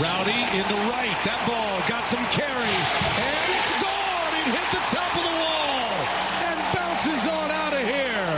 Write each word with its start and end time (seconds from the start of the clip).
Rowdy 0.00 0.32
in 0.56 0.64
the 0.64 0.80
right. 0.88 1.12
That 1.28 1.44
ball 1.44 1.76
got 1.84 2.08
some 2.08 2.24
carry. 2.32 2.72
And 2.72 3.46
it's 3.52 3.72
gone. 3.84 4.32
It 4.32 4.48
hit 4.48 4.68
the 4.72 4.84
top 4.96 5.12
of 5.12 5.24
the 5.28 5.36
wall 5.36 5.92
and 6.40 6.56
bounces 6.72 7.28
on 7.28 7.52
out 7.52 7.76
of 7.76 7.84
here. 7.84 8.32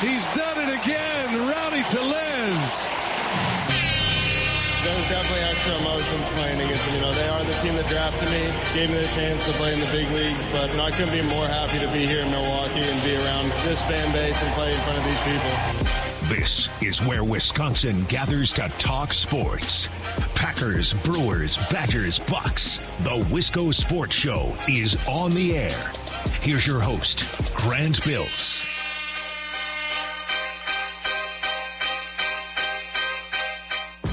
He's 0.00 0.24
done 0.32 0.64
it 0.64 0.72
again. 0.72 1.36
Rowdy 1.36 1.84
Tellez. 1.84 2.64
There 4.88 4.96
was 4.96 5.08
definitely 5.12 5.44
extra 5.52 5.76
emotion 5.76 6.16
playing 6.32 6.64
against 6.64 6.88
them. 6.88 6.96
You 6.96 7.02
know, 7.04 7.12
they 7.12 7.28
are 7.28 7.44
the 7.44 7.56
team 7.60 7.76
that 7.76 7.84
drafted 7.92 8.32
me, 8.32 8.40
gave 8.72 8.88
me 8.88 8.96
the 9.04 9.12
chance 9.12 9.44
to 9.44 9.52
play 9.60 9.76
in 9.76 9.84
the 9.84 9.92
big 9.92 10.08
leagues, 10.16 10.48
but 10.48 10.72
you 10.72 10.80
know, 10.80 10.88
I 10.88 10.96
couldn't 10.96 11.12
be 11.12 11.20
more 11.28 11.44
happy 11.44 11.76
to 11.84 11.88
be 11.92 12.08
here 12.08 12.24
in 12.24 12.32
Milwaukee 12.32 12.88
and 12.88 12.98
be 13.04 13.20
around 13.20 13.52
this 13.68 13.84
fan 13.84 14.08
base 14.16 14.40
and 14.40 14.48
play 14.56 14.72
in 14.72 14.80
front 14.88 14.96
of 14.96 15.04
these 15.04 15.22
people. 15.28 16.03
This 16.28 16.70
is 16.82 17.02
where 17.02 17.22
Wisconsin 17.22 18.02
gathers 18.04 18.50
to 18.54 18.62
talk 18.78 19.12
sports. 19.12 19.88
Packers, 20.34 20.94
Brewers, 21.04 21.58
Badgers, 21.70 22.18
Bucks. 22.18 22.78
The 23.00 23.22
Wisco 23.28 23.74
Sports 23.74 24.16
Show 24.16 24.50
is 24.66 24.96
on 25.06 25.32
the 25.32 25.54
air. 25.54 25.92
Here's 26.40 26.66
your 26.66 26.80
host, 26.80 27.54
Grant 27.54 28.02
Bills. 28.06 28.64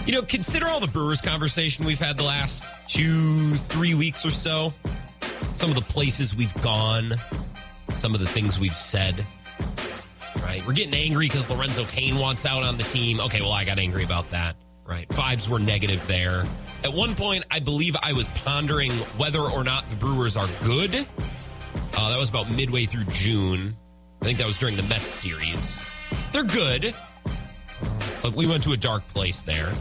You 0.05 0.11
know, 0.11 0.23
consider 0.23 0.67
all 0.67 0.81
the 0.81 0.91
Brewers 0.91 1.21
conversation 1.21 1.85
we've 1.85 1.97
had 1.97 2.17
the 2.17 2.23
last 2.23 2.65
two, 2.87 3.55
three 3.55 3.93
weeks 3.93 4.25
or 4.25 4.31
so. 4.31 4.73
Some 5.53 5.69
of 5.69 5.75
the 5.75 5.81
places 5.93 6.35
we've 6.35 6.53
gone, 6.61 7.13
some 7.95 8.13
of 8.13 8.19
the 8.19 8.27
things 8.27 8.59
we've 8.59 8.75
said 8.75 9.25
We're 10.65 10.73
getting 10.73 10.93
angry 10.93 11.27
because 11.27 11.49
Lorenzo 11.49 11.85
Cain 11.85 12.17
wants 12.17 12.45
out 12.45 12.63
on 12.63 12.77
the 12.77 12.83
team. 12.83 13.19
Okay, 13.19 13.41
well, 13.41 13.51
I 13.51 13.65
got 13.65 13.79
angry 13.79 14.03
about 14.03 14.29
that, 14.29 14.55
right? 14.85 15.07
Vibes 15.09 15.49
were 15.49 15.59
negative 15.59 16.05
there. 16.07 16.45
At 16.83 16.93
one 16.93 17.15
point, 17.15 17.45
I 17.49 17.59
believe 17.59 17.95
I 18.01 18.13
was 18.13 18.27
pondering 18.43 18.91
whether 19.17 19.39
or 19.39 19.63
not 19.63 19.89
the 19.89 19.95
Brewers 19.95 20.37
are 20.37 20.47
good. 20.63 20.95
Uh, 21.97 22.09
that 22.09 22.19
was 22.19 22.29
about 22.29 22.49
midway 22.51 22.85
through 22.85 23.05
June. 23.05 23.75
I 24.21 24.25
think 24.25 24.37
that 24.37 24.45
was 24.45 24.57
during 24.57 24.75
the 24.75 24.83
Mets 24.83 25.09
series. 25.09 25.79
They're 26.31 26.43
good, 26.43 26.93
but 28.21 28.33
we 28.33 28.45
went 28.45 28.63
to 28.63 28.73
a 28.73 28.77
dark 28.77 29.07
place 29.07 29.41
there. 29.41 29.71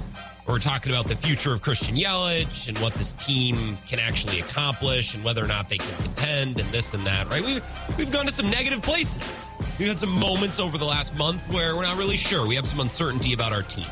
We're 0.47 0.59
talking 0.59 0.93
about 0.93 1.07
the 1.07 1.15
future 1.15 1.53
of 1.53 1.63
Christian 1.63 1.95
Yelich 1.95 2.69
and 2.69 2.77
what 2.79 2.95
this 2.95 3.13
team 3.13 3.77
can 3.87 4.01
actually 4.01 4.41
accomplish 4.41 5.15
and 5.15 5.23
whether 5.23 5.45
or 5.45 5.47
not 5.47 5.69
they 5.69 5.79
can 5.79 5.95
contend 6.03 6.59
and 6.59 6.69
this 6.71 6.95
and 6.95 7.05
that, 7.07 7.29
right? 7.31 7.45
We've, 7.45 7.63
we've 7.99 8.11
gone 8.11 8.27
to 8.27 8.33
some 8.33 8.49
negative 8.51 8.83
places. 8.83 9.50
We've 9.81 9.89
had 9.89 9.99
some 9.99 10.21
moments 10.21 10.61
over 10.61 10.77
the 10.77 10.85
last 10.85 11.17
month 11.17 11.41
where 11.49 11.75
we're 11.75 11.85
not 11.85 11.97
really 11.97 12.19
sure. 12.19 12.47
We 12.47 12.55
have 12.57 12.67
some 12.67 12.81
uncertainty 12.81 13.33
about 13.33 13.55
our 13.55 13.63
team, 13.63 13.87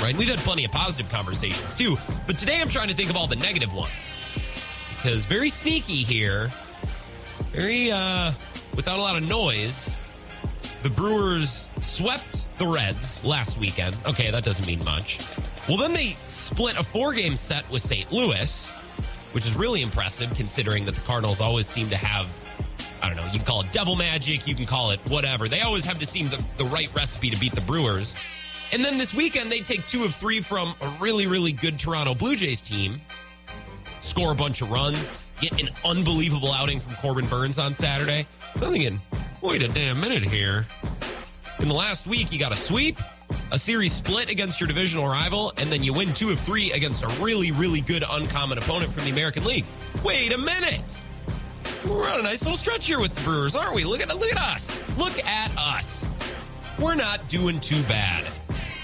right? 0.00 0.16
we've 0.16 0.30
had 0.30 0.38
plenty 0.38 0.64
of 0.64 0.70
positive 0.70 1.12
conversations 1.12 1.74
too. 1.74 1.98
But 2.26 2.38
today 2.38 2.58
I'm 2.58 2.70
trying 2.70 2.88
to 2.88 2.94
think 2.94 3.10
of 3.10 3.16
all 3.16 3.26
the 3.26 3.36
negative 3.36 3.74
ones 3.74 4.14
because 4.92 5.26
very 5.26 5.50
sneaky 5.50 6.02
here, 6.02 6.50
very, 7.52 7.90
uh, 7.92 8.32
without 8.76 8.98
a 8.98 9.02
lot 9.02 9.20
of 9.20 9.28
noise, 9.28 9.94
the 10.80 10.88
Brewers 10.88 11.68
swept 11.82 12.50
the 12.58 12.66
Reds 12.66 13.22
last 13.22 13.58
weekend. 13.58 13.94
Okay, 14.06 14.30
that 14.30 14.42
doesn't 14.42 14.66
mean 14.66 14.82
much. 14.86 15.18
Well, 15.68 15.76
then 15.76 15.92
they 15.92 16.16
split 16.28 16.80
a 16.80 16.82
four 16.82 17.12
game 17.12 17.36
set 17.36 17.70
with 17.70 17.82
St. 17.82 18.10
Louis, 18.10 18.70
which 19.32 19.44
is 19.44 19.54
really 19.54 19.82
impressive 19.82 20.34
considering 20.34 20.86
that 20.86 20.94
the 20.94 21.02
Cardinals 21.02 21.42
always 21.42 21.66
seem 21.66 21.90
to 21.90 21.96
have, 21.96 22.26
I 23.02 23.08
don't 23.08 23.16
know, 23.16 23.24
you 23.32 23.38
can 23.38 23.46
call 23.46 23.60
it 23.60 23.72
devil 23.72 23.96
magic, 23.96 24.46
you 24.46 24.54
can 24.54 24.66
call 24.66 24.90
it 24.90 25.00
whatever. 25.08 25.48
They 25.48 25.60
always 25.60 25.84
have 25.84 25.98
to 26.00 26.06
seem 26.06 26.28
the, 26.28 26.44
the 26.56 26.64
right 26.64 26.92
recipe 26.94 27.30
to 27.30 27.38
beat 27.38 27.52
the 27.52 27.60
Brewers. 27.62 28.14
And 28.72 28.84
then 28.84 28.98
this 28.98 29.14
weekend, 29.14 29.50
they 29.50 29.60
take 29.60 29.86
two 29.86 30.04
of 30.04 30.14
three 30.14 30.40
from 30.40 30.74
a 30.80 30.88
really, 31.00 31.26
really 31.26 31.52
good 31.52 31.78
Toronto 31.78 32.14
Blue 32.14 32.36
Jays 32.36 32.60
team, 32.60 33.00
score 34.00 34.32
a 34.32 34.34
bunch 34.34 34.60
of 34.60 34.70
runs, 34.70 35.24
get 35.40 35.60
an 35.60 35.70
unbelievable 35.84 36.52
outing 36.52 36.80
from 36.80 36.94
Corbin 36.96 37.26
Burnes 37.26 37.58
on 37.58 37.72
Saturday. 37.72 38.26
I'm 38.54 38.60
thinking, 38.72 39.00
wait 39.40 39.62
a 39.62 39.68
damn 39.68 40.00
minute 40.00 40.22
here. 40.22 40.66
In 41.60 41.68
the 41.68 41.74
last 41.74 42.06
week, 42.06 42.30
you 42.30 42.38
got 42.38 42.52
a 42.52 42.56
sweep, 42.56 42.98
a 43.52 43.58
series 43.58 43.92
split 43.92 44.30
against 44.30 44.60
your 44.60 44.68
divisional 44.68 45.08
rival, 45.08 45.52
and 45.56 45.72
then 45.72 45.82
you 45.82 45.92
win 45.92 46.12
two 46.12 46.30
of 46.30 46.38
three 46.40 46.70
against 46.72 47.02
a 47.02 47.08
really, 47.22 47.50
really 47.50 47.80
good 47.80 48.04
uncommon 48.08 48.58
opponent 48.58 48.92
from 48.92 49.04
the 49.04 49.10
American 49.10 49.44
League. 49.44 49.64
Wait 50.04 50.32
a 50.32 50.38
minute. 50.38 50.98
We're 51.88 52.08
on 52.08 52.20
a 52.20 52.22
nice 52.22 52.42
little 52.42 52.56
stretch 52.56 52.86
here 52.86 53.00
with 53.00 53.14
the 53.14 53.22
Brewers, 53.22 53.56
aren't 53.56 53.74
we? 53.74 53.84
Look 53.84 54.00
at 54.00 54.08
look 54.14 54.30
at 54.30 54.38
us. 54.38 54.80
Look 54.98 55.24
at 55.24 55.56
us. 55.56 56.10
We're 56.78 56.94
not 56.94 57.28
doing 57.28 57.58
too 57.60 57.82
bad. 57.84 58.24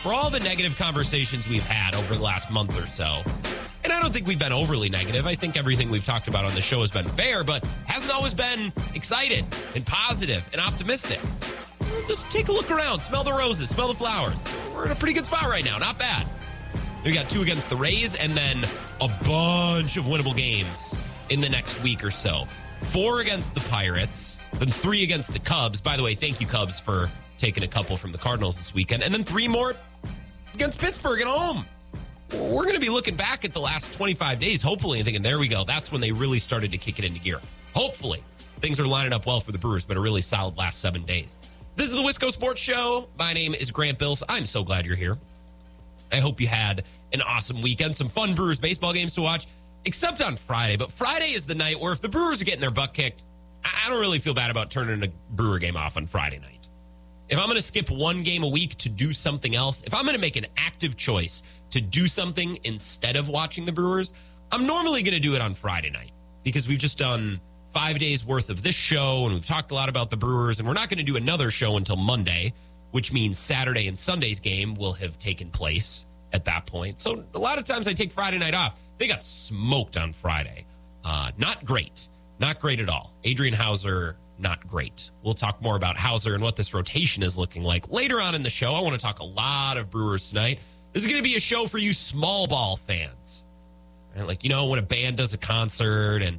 For 0.03 0.12
all 0.12 0.31
the 0.31 0.41
negative 0.41 0.76
conversations 0.76 1.48
we've 1.48 1.65
had 1.65 1.94
over 1.94 2.15
the 2.15 2.22
last 2.22 2.50
month 2.50 2.78
or 2.78 2.87
so, 2.87 3.22
and 3.84 3.92
I 3.92 4.00
don't 4.00 4.12
think 4.12 4.26
we've 4.26 4.38
been 4.38 4.53
overly 4.53 4.88
negative. 4.88 5.26
I 5.26 5.34
think 5.34 5.56
everything 5.56 5.91
we've 5.91 6.04
talked 6.04 6.28
about 6.28 6.44
on 6.44 6.54
the 6.54 6.60
show 6.60 6.81
has 6.81 6.91
been 6.91 7.09
fair, 7.10 7.44
but 7.44 7.65
hasn't 7.87 8.12
always 8.12 8.34
been 8.34 8.72
excited 8.94 9.44
and 9.75 9.86
positive 9.86 10.47
and 10.53 10.60
optimistic 10.60 11.21
just 12.06 12.31
take 12.31 12.48
a 12.48 12.53
look 12.53 12.71
around, 12.71 13.00
smell 13.00 13.25
the 13.25 13.32
roses, 13.32 13.71
smell 13.71 13.88
the 13.88 13.94
flowers. 13.94 14.36
We're 14.75 14.86
in 14.86 14.92
a 14.92 14.94
pretty 14.94 15.15
good 15.15 15.26
spot 15.26 15.44
right 15.44 15.65
now. 15.65 15.78
Not 15.78 15.98
bad. 15.98 16.26
We 17.04 17.12
got 17.12 17.28
two 17.28 17.42
against 17.42 17.69
the 17.69 17.76
Rays 17.76 18.15
and 18.15 18.32
then 18.32 18.65
a 19.00 19.09
bunch 19.25 19.97
of 19.97 20.04
winnable 20.04 20.36
games 20.36 20.97
in 21.28 21.41
the 21.41 21.48
next 21.48 21.82
week 21.82 22.04
or 22.04 22.10
so. 22.10 22.47
Four 22.82 23.20
against 23.20 23.54
the 23.54 23.60
Pirates, 23.68 24.38
then 24.54 24.68
three 24.68 25.02
against 25.02 25.32
the 25.32 25.38
Cubs. 25.38 25.80
By 25.80 25.96
the 25.96 26.02
way, 26.02 26.14
thank 26.14 26.40
you, 26.40 26.46
Cubs, 26.46 26.78
for 26.78 27.10
taking 27.38 27.62
a 27.62 27.68
couple 27.68 27.96
from 27.96 28.12
the 28.12 28.18
Cardinals 28.18 28.56
this 28.56 28.74
weekend. 28.74 29.02
And 29.02 29.12
then 29.12 29.24
three 29.24 29.48
more 29.48 29.74
against 30.54 30.80
Pittsburgh 30.80 31.20
at 31.20 31.26
home. 31.26 31.64
We're 32.32 32.64
going 32.64 32.74
to 32.74 32.80
be 32.80 32.88
looking 32.88 33.16
back 33.16 33.44
at 33.44 33.52
the 33.52 33.60
last 33.60 33.92
25 33.94 34.40
days, 34.40 34.62
hopefully, 34.62 34.98
and 34.98 35.04
thinking, 35.04 35.22
there 35.22 35.38
we 35.38 35.48
go. 35.48 35.64
That's 35.64 35.92
when 35.92 36.00
they 36.00 36.12
really 36.12 36.38
started 36.38 36.72
to 36.72 36.78
kick 36.78 36.98
it 36.98 37.04
into 37.04 37.20
gear. 37.20 37.40
Hopefully, 37.74 38.22
things 38.56 38.80
are 38.80 38.86
lining 38.86 39.12
up 39.12 39.26
well 39.26 39.41
for 39.41 39.52
the 39.52 39.58
Brewers, 39.58 39.84
but 39.84 39.96
a 39.96 40.00
really 40.00 40.22
solid 40.22 40.56
last 40.56 40.80
seven 40.80 41.02
days. 41.02 41.36
This 41.76 41.91
is 41.91 41.96
the 41.96 42.02
Wisco 42.02 42.30
Sports 42.30 42.60
Show. 42.60 43.08
My 43.18 43.32
name 43.32 43.54
is 43.54 43.70
Grant 43.70 43.98
Bills. 43.98 44.22
I'm 44.28 44.46
so 44.46 44.62
glad 44.62 44.86
you're 44.86 44.96
here. 44.96 45.18
I 46.12 46.20
hope 46.20 46.41
you 46.41 46.46
had 46.46 46.84
an 47.12 47.20
awesome 47.22 47.62
weekend, 47.62 47.96
some 47.96 48.08
fun 48.08 48.34
Brewers 48.34 48.58
baseball 48.58 48.92
games 48.92 49.14
to 49.14 49.20
watch, 49.20 49.46
except 49.84 50.21
on 50.22 50.37
Friday. 50.37 50.77
But 50.77 50.91
Friday 50.91 51.33
is 51.33 51.47
the 51.47 51.55
night 51.55 51.81
where 51.81 51.93
if 51.93 52.00
the 52.00 52.09
Brewers 52.09 52.41
are 52.41 52.45
getting 52.45 52.61
their 52.61 52.71
butt 52.71 52.95
kicked, 52.95 53.25
I 53.65 53.89
don't 53.89 54.00
really 54.00 54.19
feel 54.19 54.34
bad 54.34 54.50
about 54.50 54.71
turning 54.71 55.03
a 55.03 55.09
Brewer 55.34 55.59
game 55.59 55.77
off 55.77 55.97
on 55.97 56.06
Friday 56.06 56.39
night. 56.39 56.69
If 57.28 57.39
I'm 57.39 57.47
going 57.47 57.56
to 57.56 57.62
skip 57.62 57.91
one 57.91 58.22
game 58.22 58.43
a 58.43 58.49
week 58.49 58.77
to 58.77 58.89
do 58.91 59.12
something 59.12 59.55
else, 59.55 59.83
if 59.83 59.95
I'm 59.95 60.03
going 60.03 60.15
to 60.15 60.21
make 60.21 60.37
an 60.37 60.47
active 60.56 60.97
choice 60.97 61.43
to 61.71 61.81
do 61.81 62.06
something 62.06 62.59
instead 62.65 63.17
of 63.17 63.28
watching 63.28 63.65
the 63.65 63.72
Brewers, 63.72 64.12
I'm 64.53 64.67
normally 64.67 65.03
going 65.03 65.15
to 65.15 65.21
do 65.21 65.34
it 65.34 65.41
on 65.41 65.55
Friday 65.55 65.91
night 65.91 66.11
because 66.43 66.69
we've 66.69 66.78
just 66.78 66.99
done 66.99 67.41
five 67.72 67.99
days 67.99 68.25
worth 68.25 68.51
of 68.51 68.62
this 68.62 68.75
show, 68.75 69.25
and 69.25 69.34
we've 69.34 69.47
talked 69.47 69.72
a 69.72 69.75
lot 69.75 69.89
about 69.89 70.11
the 70.11 70.16
Brewers, 70.16 70.59
and 70.59 70.69
we're 70.69 70.75
not 70.75 70.89
going 70.89 70.99
to 70.99 71.05
do 71.05 71.16
another 71.16 71.51
show 71.51 71.77
until 71.77 71.97
Monday, 71.97 72.53
which 72.93 73.12
means 73.12 73.39
Saturday 73.39 73.89
and 73.89 73.99
Sunday's 73.99 74.39
game 74.39 74.75
will 74.75 74.93
have 74.93 75.19
taken 75.19 75.51
place 75.51 76.05
at 76.33 76.45
that 76.45 76.66
point. 76.66 77.01
So 77.01 77.25
a 77.34 77.39
lot 77.39 77.59
of 77.59 77.65
times 77.65 77.89
I 77.89 77.95
take 77.95 78.12
Friday 78.12 78.39
night 78.39 78.55
off. 78.55 78.78
They 78.99 79.09
got 79.09 79.25
smoked 79.25 79.97
on 79.97 80.12
Friday. 80.12 80.66
Uh, 81.05 81.31
not 81.37 81.65
great. 81.65 82.09
Not 82.38 82.60
great 82.60 82.81
at 82.81 82.88
all. 82.88 83.12
Adrian 83.25 83.55
Houser, 83.55 84.16
not 84.38 84.66
great. 84.66 85.10
We'll 85.22 85.34
talk 85.34 85.60
more 85.62 85.77
about 85.77 85.97
Houser 85.97 86.34
and 86.34 86.43
what 86.43 86.56
this 86.56 86.75
rotation 86.75 87.22
is 87.22 87.38
looking 87.38 87.62
like 87.62 87.91
later 87.91 88.21
on 88.21 88.34
in 88.34 88.43
the 88.43 88.50
show. 88.50 88.75
I 88.75 88.81
want 88.81 88.94
to 88.94 89.00
talk 89.00 89.21
a 89.21 89.25
lot 89.25 89.77
of 89.77 89.91
Brewers 89.91 90.31
tonight. 90.31 90.60
This 90.93 91.04
is 91.04 91.10
going 91.10 91.22
to 91.22 91.28
be 91.28 91.37
a 91.37 91.41
show 91.41 91.66
for 91.66 91.78
you 91.78 91.93
small 91.93 92.47
ball 92.47 92.77
fans. 92.77 93.44
Like, 94.16 94.44
you 94.44 94.50
know, 94.50 94.66
when 94.66 94.78
a 94.78 94.83
band 94.83 95.16
does 95.16 95.34
a 95.34 95.38
concert 95.38 96.22
and 96.22 96.38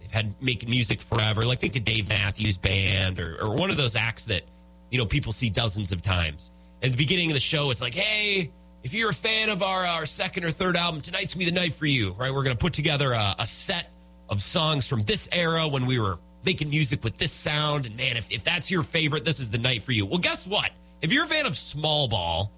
they've 0.00 0.10
had 0.10 0.34
making 0.42 0.70
music 0.70 1.00
forever, 1.00 1.42
like 1.42 1.58
think 1.58 1.76
of 1.76 1.84
Dave 1.84 2.08
Matthews 2.08 2.56
Band 2.56 3.20
or, 3.20 3.36
or 3.42 3.54
one 3.54 3.70
of 3.70 3.76
those 3.76 3.94
acts 3.94 4.24
that 4.26 4.42
you 4.90 4.98
know 4.98 5.04
people 5.04 5.32
see 5.32 5.50
dozens 5.50 5.92
of 5.92 6.00
times. 6.00 6.50
At 6.82 6.92
the 6.92 6.96
beginning 6.96 7.30
of 7.30 7.34
the 7.34 7.40
show, 7.40 7.70
it's 7.70 7.82
like, 7.82 7.94
hey, 7.94 8.50
if 8.82 8.94
you're 8.94 9.10
a 9.10 9.14
fan 9.14 9.48
of 9.50 9.62
our 9.62 9.86
our 9.86 10.06
second 10.06 10.44
or 10.44 10.50
third 10.50 10.76
album, 10.76 11.00
tonight's 11.00 11.34
gonna 11.34 11.44
be 11.44 11.50
the 11.50 11.56
night 11.56 11.74
for 11.74 11.86
you, 11.86 12.12
right? 12.12 12.32
We're 12.32 12.42
gonna 12.42 12.56
put 12.56 12.72
together 12.72 13.12
a, 13.12 13.34
a 13.38 13.46
set 13.46 13.90
of 14.28 14.42
songs 14.42 14.86
from 14.86 15.02
this 15.02 15.28
era 15.32 15.68
when 15.68 15.86
we 15.86 15.98
were 15.98 16.18
making 16.44 16.70
music 16.70 17.04
with 17.04 17.18
this 17.18 17.32
sound. 17.32 17.86
And 17.86 17.96
man, 17.96 18.16
if, 18.16 18.30
if 18.30 18.44
that's 18.44 18.70
your 18.70 18.82
favorite, 18.82 19.24
this 19.24 19.40
is 19.40 19.50
the 19.50 19.58
night 19.58 19.82
for 19.82 19.92
you. 19.92 20.06
Well, 20.06 20.18
guess 20.18 20.46
what? 20.46 20.70
If 21.02 21.12
you're 21.12 21.24
a 21.24 21.28
fan 21.28 21.46
of 21.46 21.56
small 21.56 22.08
ball 22.08 22.52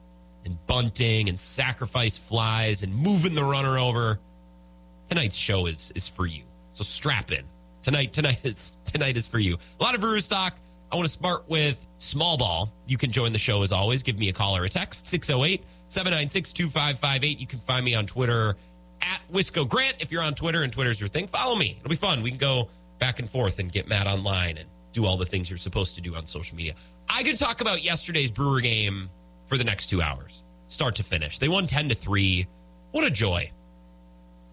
and 0.45 0.57
bunting 0.67 1.29
and 1.29 1.39
sacrifice 1.39 2.19
flies 2.19 2.83
and 2.83 2.95
moving 2.95 3.35
the 3.35 3.45
runner 3.45 3.79
over, 3.79 4.21
tonight's 5.09 5.37
show 5.37 5.67
is 5.67 5.93
is 5.95 6.07
for 6.07 6.27
you. 6.27 6.45
So 6.71 6.85
strap 6.85 7.33
in. 7.33 7.45
Tonight, 7.83 8.13
tonight 8.13 8.41
is 8.45 8.77
tonight 8.85 9.17
is 9.17 9.27
for 9.27 9.39
you. 9.39 9.59
A 9.81 9.83
lot 9.83 9.95
of 9.95 10.29
talk. 10.29 10.55
I 10.93 10.97
want 10.97 11.07
to 11.07 11.13
start 11.13 11.49
with 11.49 11.85
small 12.03 12.37
ball. 12.37 12.73
You 12.87 12.99
can 12.99 13.11
join 13.11 13.33
the 13.33 13.39
show 13.39 13.63
as 13.63 13.73
always. 13.73 14.03
Give 14.03 14.19
me 14.19 14.29
a 14.29 14.33
call 14.33 14.57
or 14.57 14.65
a 14.65 14.69
text 14.69 15.07
608 15.09 15.65
796 15.89 16.53
2558. 16.53 17.39
You 17.39 17.47
can 17.47 17.61
find 17.61 17.85
me 17.85 17.95
on 17.95 18.07
Twitter 18.07 18.57
at 19.01 19.21
Wisco 19.33 19.69
Grant. 19.69 19.97
If 20.01 20.11
you're 20.11 20.23
on 20.23 20.35
Twitter 20.35 20.63
and 20.63 20.73
Twitter's 20.73 21.01
your 21.01 21.09
thing, 21.09 21.27
follow 21.27 21.57
me. 21.57 21.77
It'll 21.79 21.91
be 21.91 21.97
fun. 21.97 22.23
We 22.23 22.31
can 22.31 22.39
go 22.39 22.69
back 22.99 23.19
and 23.19 23.29
forth 23.29 23.59
and 23.59 23.73
get 23.73 23.89
mad 23.89 24.07
online 24.07 24.59
and 24.59 24.69
do 24.93 25.07
all 25.07 25.17
the 25.17 25.25
things 25.27 25.49
you're 25.49 25.59
supposed 25.59 25.95
to 25.95 26.01
do 26.01 26.15
on 26.15 26.27
social 26.27 26.57
media. 26.57 26.75
I 27.09 27.23
could 27.23 27.37
talk 27.37 27.61
about 27.61 27.83
yesterday's 27.83 28.31
Brewer 28.31 28.61
game 28.61 29.09
for 29.47 29.57
the 29.57 29.65
next 29.65 29.87
two 29.89 30.03
hours. 30.03 30.43
start 30.69 30.97
to 30.97 31.03
finish. 31.03 31.39
They 31.39 31.49
won 31.49 31.67
10 31.67 31.91
to 31.91 31.95
3. 31.95 32.47
What 32.93 33.07
a 33.07 33.11
joy. 33.11 33.51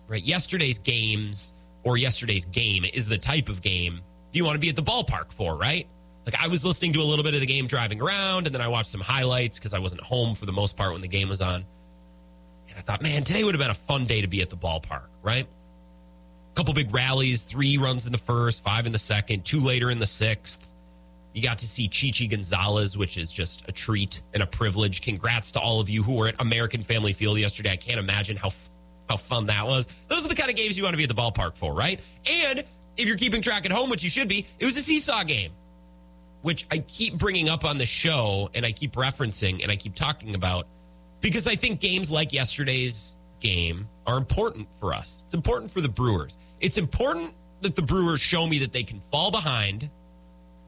Right? 0.07 0.23
Yesterday's 0.23 0.79
games 0.79 1.53
or 1.83 1.95
yesterday's 1.97 2.45
game 2.45 2.83
is 2.83 3.07
the 3.07 3.17
type 3.17 3.47
of 3.47 3.61
game 3.61 4.01
you 4.31 4.45
want 4.45 4.55
to 4.55 4.59
be 4.59 4.69
at 4.69 4.75
the 4.75 4.83
ballpark 4.83 5.31
for, 5.31 5.55
right? 5.55 5.87
Like 6.25 6.35
I 6.41 6.47
was 6.47 6.65
listening 6.65 6.93
to 6.93 6.99
a 6.99 7.03
little 7.03 7.23
bit 7.23 7.33
of 7.33 7.39
the 7.39 7.45
game 7.45 7.67
driving 7.67 8.01
around 8.01 8.45
and 8.45 8.53
then 8.53 8.61
I 8.61 8.67
watched 8.67 8.89
some 8.89 9.01
highlights 9.01 9.57
because 9.57 9.73
I 9.73 9.79
wasn't 9.79 10.01
home 10.01 10.35
for 10.35 10.45
the 10.45 10.51
most 10.51 10.77
part 10.77 10.91
when 10.91 11.01
the 11.01 11.07
game 11.07 11.29
was 11.29 11.41
on. 11.41 11.55
And 11.55 12.77
I 12.77 12.81
thought, 12.81 13.01
man, 13.01 13.23
today 13.23 13.43
would 13.43 13.55
have 13.55 13.61
been 13.61 13.71
a 13.71 13.73
fun 13.73 14.05
day 14.05 14.21
to 14.21 14.27
be 14.27 14.41
at 14.41 14.49
the 14.49 14.57
ballpark, 14.57 15.07
right? 15.23 15.45
A 15.45 16.55
couple 16.55 16.73
big 16.73 16.93
rallies, 16.93 17.43
three 17.43 17.77
runs 17.77 18.05
in 18.05 18.11
the 18.11 18.19
first, 18.19 18.61
five 18.63 18.85
in 18.85 18.91
the 18.91 18.99
second, 18.99 19.45
two 19.45 19.59
later 19.59 19.89
in 19.89 19.99
the 19.99 20.07
sixth. 20.07 20.67
You 21.33 21.43
got 21.43 21.59
to 21.59 21.67
see 21.67 21.87
Chichi 21.87 22.27
Gonzalez, 22.27 22.97
which 22.97 23.17
is 23.17 23.31
just 23.31 23.67
a 23.69 23.71
treat 23.71 24.21
and 24.33 24.43
a 24.43 24.47
privilege. 24.47 25.01
Congrats 25.01 25.51
to 25.53 25.59
all 25.59 25.79
of 25.79 25.89
you 25.89 26.03
who 26.03 26.15
were 26.15 26.27
at 26.27 26.41
American 26.41 26.81
Family 26.81 27.13
Field 27.13 27.37
yesterday. 27.37 27.71
I 27.71 27.77
can't 27.77 27.99
imagine 27.99 28.35
how 28.35 28.51
how 29.09 29.17
fun 29.17 29.47
that 29.47 29.65
was. 29.65 29.87
Those 30.07 30.23
are 30.25 30.29
the 30.29 30.35
kind 30.35 30.49
of 30.49 30.55
games 30.55 30.77
you 30.77 30.83
want 30.83 30.93
to 30.93 30.97
be 30.97 31.03
at 31.03 31.09
the 31.09 31.15
ballpark 31.15 31.57
for, 31.57 31.73
right? 31.73 31.99
And 32.29 32.63
if 32.95 33.07
you're 33.07 33.17
keeping 33.17 33.41
track 33.41 33.65
at 33.65 33.71
home, 33.71 33.89
which 33.89 34.03
you 34.03 34.09
should 34.09 34.27
be, 34.27 34.45
it 34.59 34.65
was 34.65 34.77
a 34.77 34.81
seesaw 34.81 35.23
game, 35.23 35.51
which 36.41 36.65
I 36.71 36.79
keep 36.79 37.17
bringing 37.17 37.49
up 37.49 37.65
on 37.65 37.77
the 37.77 37.85
show 37.85 38.49
and 38.53 38.65
I 38.65 38.71
keep 38.71 38.93
referencing 38.93 39.61
and 39.61 39.71
I 39.71 39.75
keep 39.75 39.95
talking 39.95 40.35
about 40.35 40.67
because 41.21 41.47
I 41.47 41.55
think 41.55 41.79
games 41.79 42.09
like 42.09 42.31
yesterday's 42.31 43.15
game 43.39 43.87
are 44.07 44.17
important 44.17 44.67
for 44.79 44.93
us. 44.93 45.21
It's 45.25 45.33
important 45.33 45.71
for 45.71 45.81
the 45.81 45.89
Brewers. 45.89 46.37
It's 46.61 46.77
important 46.77 47.33
that 47.61 47.75
the 47.75 47.81
Brewers 47.81 48.21
show 48.21 48.47
me 48.47 48.59
that 48.59 48.71
they 48.71 48.83
can 48.83 48.99
fall 48.99 49.31
behind 49.31 49.89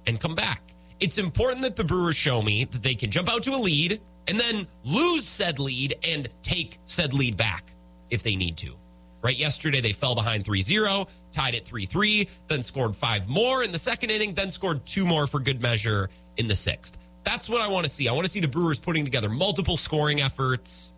and 0.08 0.20
come 0.20 0.36
back. 0.36 0.62
It's 1.00 1.18
important 1.18 1.62
that 1.64 1.76
the 1.76 1.84
Brewers 1.84 2.16
show 2.16 2.42
me 2.42 2.66
that 2.66 2.84
they 2.84 2.96
can 2.96 3.10
jump 3.10 3.30
out 3.30 3.44
to 3.44 3.52
a 3.52 3.58
lead 3.58 4.00
and 4.28 4.40
then 4.40 4.68
lose 4.86 5.28
said 5.28 5.60
lead 5.60 5.96
and 6.08 6.30
take 6.44 6.78
said 6.86 7.14
lead 7.14 7.38
back 7.38 7.72
if 8.10 8.24
they 8.24 8.36
need 8.36 8.58
to. 8.58 8.76
Right? 9.22 9.38
Yesterday, 9.38 9.82
they 9.82 9.94
fell 9.94 10.16
behind 10.16 10.46
3 10.46 10.62
0, 10.62 11.08
tied 11.32 11.54
at 11.56 11.64
3 11.64 11.86
3, 11.86 12.28
then 12.48 12.62
scored 12.62 12.96
five 12.96 13.28
more 13.30 13.64
in 13.64 13.72
the 13.72 13.78
second 13.78 14.10
inning, 14.10 14.34
then 14.34 14.50
scored 14.50 14.86
two 14.86 15.06
more 15.06 15.28
for 15.28 15.40
good 15.40 15.62
measure 15.62 16.10
in 16.38 16.48
the 16.48 16.56
sixth. 16.56 16.98
That's 17.24 17.48
what 17.48 17.62
I 17.62 17.68
want 17.68 17.86
to 17.86 17.90
see. 17.90 18.08
I 18.08 18.14
want 18.14 18.26
to 18.26 18.32
see 18.32 18.40
the 18.40 18.48
Brewers 18.48 18.80
putting 18.80 19.06
together 19.06 19.30
multiple 19.30 19.78
scoring 19.78 20.22
efforts, 20.22 20.92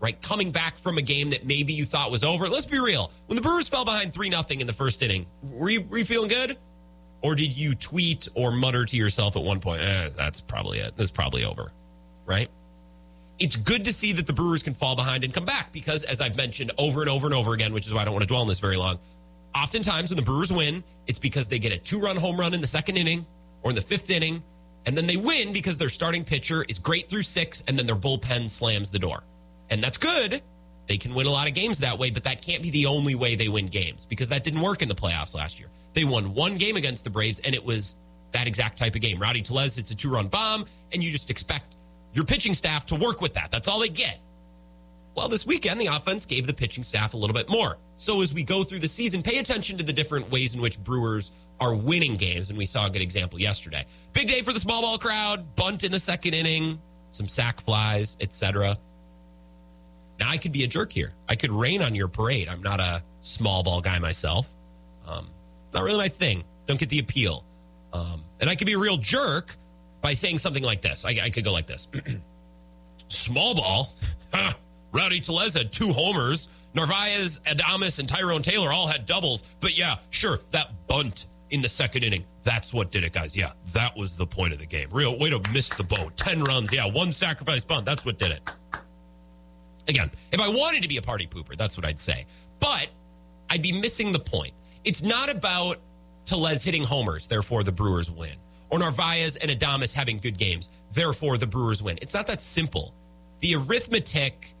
right? 0.00 0.20
Coming 0.22 0.50
back 0.50 0.78
from 0.78 0.96
a 0.98 1.02
game 1.02 1.30
that 1.30 1.44
maybe 1.44 1.74
you 1.74 1.84
thought 1.84 2.10
was 2.10 2.24
over. 2.24 2.48
Let's 2.48 2.66
be 2.66 2.78
real. 2.78 3.10
When 3.26 3.36
the 3.36 3.42
Brewers 3.42 3.68
fell 3.68 3.84
behind 3.84 4.14
3 4.14 4.30
0 4.30 4.42
in 4.50 4.66
the 4.66 4.72
first 4.72 5.02
inning, 5.02 5.26
were 5.42 5.68
you, 5.68 5.82
were 5.82 5.98
you 5.98 6.04
feeling 6.04 6.28
good? 6.28 6.56
Or 7.22 7.34
did 7.34 7.56
you 7.56 7.74
tweet 7.74 8.28
or 8.34 8.52
mutter 8.52 8.84
to 8.84 8.96
yourself 8.96 9.36
at 9.36 9.42
one 9.42 9.60
point, 9.60 9.82
eh, 9.82 10.10
that's 10.16 10.40
probably 10.40 10.78
it. 10.78 10.96
This 10.96 11.06
is 11.06 11.10
probably 11.10 11.44
over, 11.44 11.72
right? 12.24 12.48
It's 13.38 13.56
good 13.56 13.84
to 13.84 13.92
see 13.92 14.12
that 14.12 14.26
the 14.26 14.32
Brewers 14.32 14.62
can 14.62 14.74
fall 14.74 14.96
behind 14.96 15.24
and 15.24 15.32
come 15.32 15.44
back 15.44 15.72
because, 15.72 16.04
as 16.04 16.20
I've 16.20 16.36
mentioned 16.36 16.72
over 16.78 17.00
and 17.00 17.10
over 17.10 17.26
and 17.26 17.34
over 17.34 17.52
again, 17.52 17.72
which 17.72 17.86
is 17.86 17.92
why 17.92 18.02
I 18.02 18.04
don't 18.04 18.14
want 18.14 18.22
to 18.22 18.28
dwell 18.28 18.40
on 18.40 18.48
this 18.48 18.58
very 18.58 18.76
long, 18.76 18.98
oftentimes 19.54 20.10
when 20.10 20.16
the 20.16 20.22
Brewers 20.22 20.52
win, 20.52 20.82
it's 21.06 21.18
because 21.18 21.46
they 21.46 21.58
get 21.58 21.72
a 21.72 21.78
two 21.78 22.00
run 22.00 22.16
home 22.16 22.38
run 22.38 22.54
in 22.54 22.60
the 22.60 22.66
second 22.66 22.96
inning 22.96 23.26
or 23.62 23.70
in 23.70 23.74
the 23.74 23.82
fifth 23.82 24.10
inning, 24.10 24.42
and 24.86 24.96
then 24.96 25.06
they 25.06 25.16
win 25.16 25.52
because 25.52 25.76
their 25.76 25.88
starting 25.88 26.24
pitcher 26.24 26.64
is 26.68 26.78
great 26.78 27.08
through 27.08 27.22
six, 27.22 27.62
and 27.68 27.78
then 27.78 27.86
their 27.86 27.96
bullpen 27.96 28.48
slams 28.48 28.90
the 28.90 28.98
door. 28.98 29.22
And 29.70 29.82
that's 29.82 29.98
good. 29.98 30.40
They 30.86 30.96
can 30.96 31.12
win 31.14 31.26
a 31.26 31.30
lot 31.30 31.48
of 31.48 31.54
games 31.54 31.78
that 31.78 31.98
way, 31.98 32.10
but 32.10 32.22
that 32.22 32.40
can't 32.40 32.62
be 32.62 32.70
the 32.70 32.86
only 32.86 33.16
way 33.16 33.34
they 33.34 33.48
win 33.48 33.66
games 33.66 34.04
because 34.04 34.28
that 34.28 34.44
didn't 34.44 34.60
work 34.60 34.82
in 34.82 34.88
the 34.88 34.94
playoffs 34.94 35.34
last 35.34 35.58
year. 35.58 35.68
They 35.94 36.04
won 36.04 36.32
one 36.32 36.56
game 36.56 36.76
against 36.76 37.02
the 37.02 37.10
Braves, 37.10 37.40
and 37.40 37.54
it 37.54 37.64
was 37.64 37.96
that 38.32 38.46
exact 38.46 38.78
type 38.78 38.94
of 38.94 39.00
game. 39.00 39.18
Rowdy 39.18 39.42
Tellez, 39.42 39.78
it's 39.78 39.90
a 39.90 39.94
two 39.96 40.10
run 40.10 40.28
bomb, 40.28 40.64
and 40.92 41.02
you 41.02 41.10
just 41.10 41.28
expect 41.30 41.76
your 42.16 42.24
pitching 42.24 42.54
staff 42.54 42.86
to 42.86 42.96
work 42.96 43.20
with 43.20 43.34
that. 43.34 43.50
That's 43.50 43.68
all 43.68 43.78
they 43.78 43.90
get. 43.90 44.18
Well, 45.14 45.28
this 45.28 45.46
weekend, 45.46 45.80
the 45.80 45.86
offense 45.86 46.26
gave 46.26 46.46
the 46.46 46.52
pitching 46.52 46.82
staff 46.82 47.14
a 47.14 47.16
little 47.16 47.34
bit 47.34 47.48
more. 47.48 47.78
So 47.94 48.20
as 48.20 48.34
we 48.34 48.42
go 48.42 48.62
through 48.62 48.80
the 48.80 48.88
season, 48.88 49.22
pay 49.22 49.38
attention 49.38 49.78
to 49.78 49.84
the 49.84 49.92
different 49.92 50.30
ways 50.30 50.54
in 50.54 50.60
which 50.60 50.82
Brewers 50.82 51.32
are 51.60 51.74
winning 51.74 52.16
games. 52.16 52.50
And 52.50 52.58
we 52.58 52.66
saw 52.66 52.86
a 52.86 52.90
good 52.90 53.00
example 53.00 53.38
yesterday. 53.38 53.86
Big 54.12 54.28
day 54.28 54.42
for 54.42 54.52
the 54.52 54.60
small 54.60 54.82
ball 54.82 54.98
crowd, 54.98 55.56
bunt 55.56 55.84
in 55.84 55.92
the 55.92 55.98
second 55.98 56.34
inning, 56.34 56.78
some 57.10 57.28
sac 57.28 57.60
flies, 57.60 58.16
etc. 58.20 58.76
Now, 60.18 60.30
I 60.30 60.36
could 60.36 60.52
be 60.52 60.64
a 60.64 60.66
jerk 60.66 60.92
here. 60.92 61.12
I 61.28 61.34
could 61.34 61.50
rain 61.50 61.82
on 61.82 61.94
your 61.94 62.08
parade. 62.08 62.48
I'm 62.48 62.62
not 62.62 62.80
a 62.80 63.02
small 63.20 63.62
ball 63.62 63.80
guy 63.80 63.98
myself. 63.98 64.54
Um, 65.06 65.28
not 65.72 65.82
really 65.82 65.98
my 65.98 66.08
thing. 66.08 66.44
Don't 66.66 66.80
get 66.80 66.88
the 66.88 66.98
appeal. 66.98 67.44
Um, 67.92 68.22
and 68.40 68.50
I 68.50 68.54
could 68.54 68.66
be 68.66 68.74
a 68.74 68.78
real 68.78 68.96
jerk 68.96 69.56
by 70.06 70.12
saying 70.12 70.38
something 70.38 70.62
like 70.62 70.82
this. 70.82 71.04
I, 71.04 71.18
I 71.20 71.30
could 71.30 71.42
go 71.42 71.52
like 71.52 71.66
this 71.66 71.88
Small 73.08 73.56
ball. 73.56 73.92
Rowdy 74.92 75.18
Tellez 75.18 75.54
had 75.54 75.72
two 75.72 75.88
homers. 75.88 76.46
Narvaez, 76.74 77.40
Adames, 77.40 77.98
and 77.98 78.08
Tyrone 78.08 78.42
Taylor 78.42 78.72
all 78.72 78.86
had 78.86 79.04
doubles. 79.04 79.42
But 79.58 79.76
yeah, 79.76 79.96
sure, 80.10 80.38
that 80.52 80.70
bunt 80.86 81.26
in 81.50 81.60
the 81.60 81.68
second 81.68 82.04
inning. 82.04 82.24
That's 82.44 82.72
what 82.72 82.92
did 82.92 83.02
it, 83.02 83.12
guys. 83.14 83.36
Yeah, 83.36 83.50
that 83.72 83.96
was 83.96 84.16
the 84.16 84.28
point 84.28 84.52
of 84.52 84.60
the 84.60 84.66
game. 84.66 84.90
Real 84.92 85.18
way 85.18 85.28
to 85.30 85.40
miss 85.52 85.70
the 85.70 85.82
boat. 85.82 86.16
10 86.16 86.44
runs. 86.44 86.72
Yeah, 86.72 86.86
one 86.86 87.12
sacrifice 87.12 87.64
bunt. 87.64 87.84
That's 87.84 88.04
what 88.04 88.16
did 88.16 88.30
it. 88.30 88.48
Again, 89.88 90.08
if 90.30 90.40
I 90.40 90.46
wanted 90.48 90.84
to 90.84 90.88
be 90.88 90.98
a 90.98 91.02
party 91.02 91.26
pooper, 91.26 91.56
that's 91.56 91.76
what 91.76 91.84
I'd 91.84 91.98
say. 91.98 92.26
But 92.60 92.86
I'd 93.50 93.62
be 93.62 93.72
missing 93.72 94.12
the 94.12 94.20
point. 94.20 94.54
It's 94.84 95.02
not 95.02 95.30
about 95.30 95.80
Tellez 96.24 96.62
hitting 96.62 96.84
homers, 96.84 97.26
therefore 97.26 97.64
the 97.64 97.72
Brewers 97.72 98.08
win 98.08 98.36
or 98.70 98.78
Narvaez 98.78 99.36
and 99.36 99.50
Adames 99.50 99.94
having 99.94 100.18
good 100.18 100.38
games. 100.38 100.68
Therefore, 100.92 101.38
the 101.38 101.46
Brewers 101.46 101.82
win. 101.82 101.98
It's 102.02 102.14
not 102.14 102.26
that 102.26 102.40
simple. 102.40 102.94
The 103.40 103.54
arithmetic 103.56 104.52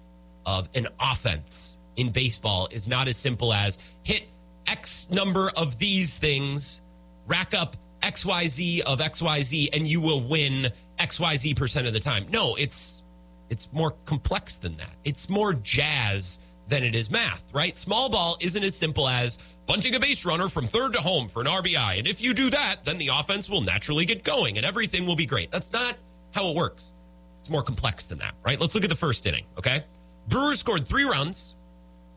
of 0.44 0.68
an 0.74 0.86
offense 1.00 1.78
in 1.96 2.10
baseball 2.10 2.68
is 2.70 2.86
not 2.86 3.08
as 3.08 3.16
simple 3.16 3.52
as 3.52 3.78
hit 4.04 4.24
X 4.66 5.08
number 5.10 5.50
of 5.56 5.78
these 5.78 6.18
things, 6.18 6.80
rack 7.26 7.54
up 7.54 7.76
XYZ 8.02 8.80
of 8.82 9.00
XYZ, 9.00 9.70
and 9.72 9.86
you 9.86 10.00
will 10.00 10.20
win 10.20 10.68
XYZ 10.98 11.56
percent 11.56 11.86
of 11.86 11.92
the 11.92 12.00
time. 12.00 12.26
No, 12.30 12.54
it's 12.56 13.02
it's 13.48 13.72
more 13.72 13.92
complex 14.04 14.56
than 14.56 14.76
that. 14.76 14.96
It's 15.04 15.28
more 15.28 15.54
jazz 15.54 16.40
than 16.68 16.82
it 16.82 16.94
is 16.94 17.10
math, 17.10 17.44
right? 17.52 17.76
Small 17.76 18.08
ball 18.10 18.36
isn't 18.40 18.62
as 18.62 18.76
simple 18.76 19.08
as 19.08 19.38
bunting 19.66 19.94
a 19.94 20.00
base 20.00 20.24
runner 20.24 20.48
from 20.48 20.66
third 20.66 20.92
to 20.92 21.00
home 21.00 21.28
for 21.28 21.40
an 21.40 21.46
RBI. 21.46 21.98
And 21.98 22.06
if 22.06 22.20
you 22.20 22.32
do 22.32 22.50
that, 22.50 22.84
then 22.84 22.98
the 22.98 23.10
offense 23.12 23.50
will 23.50 23.60
naturally 23.60 24.04
get 24.04 24.24
going 24.24 24.56
and 24.56 24.66
everything 24.66 25.06
will 25.06 25.16
be 25.16 25.26
great. 25.26 25.50
That's 25.50 25.72
not 25.72 25.96
how 26.32 26.50
it 26.50 26.56
works. 26.56 26.94
It's 27.40 27.50
more 27.50 27.62
complex 27.62 28.06
than 28.06 28.18
that, 28.18 28.34
right? 28.44 28.60
Let's 28.60 28.74
look 28.74 28.84
at 28.84 28.90
the 28.90 28.96
first 28.96 29.26
inning, 29.26 29.44
okay? 29.58 29.84
Brewers 30.28 30.58
scored 30.58 30.86
three 30.86 31.04
runs, 31.04 31.54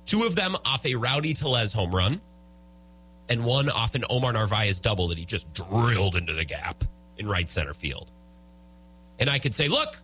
two 0.06 0.24
of 0.24 0.36
them 0.36 0.56
off 0.66 0.86
a 0.86 0.96
Rowdy 0.96 1.34
Tellez 1.34 1.74
home 1.74 1.94
run, 1.94 2.22
and 3.30 3.46
one 3.46 3.70
off 3.70 3.96
an 3.96 4.04
Omar 4.10 4.34
Narvaez 4.34 4.80
double 4.80 5.08
that 5.10 5.18
he 5.18 5.26
just 5.26 5.54
drilled 5.54 6.16
into 6.16 6.34
the 6.34 6.46
gap 6.46 6.84
in 7.18 7.28
right 7.28 7.50
center 7.50 7.74
field. 7.74 8.12
And 9.20 9.30
I 9.30 9.38
could 9.38 9.54
say, 9.54 9.68
look, 9.68 9.98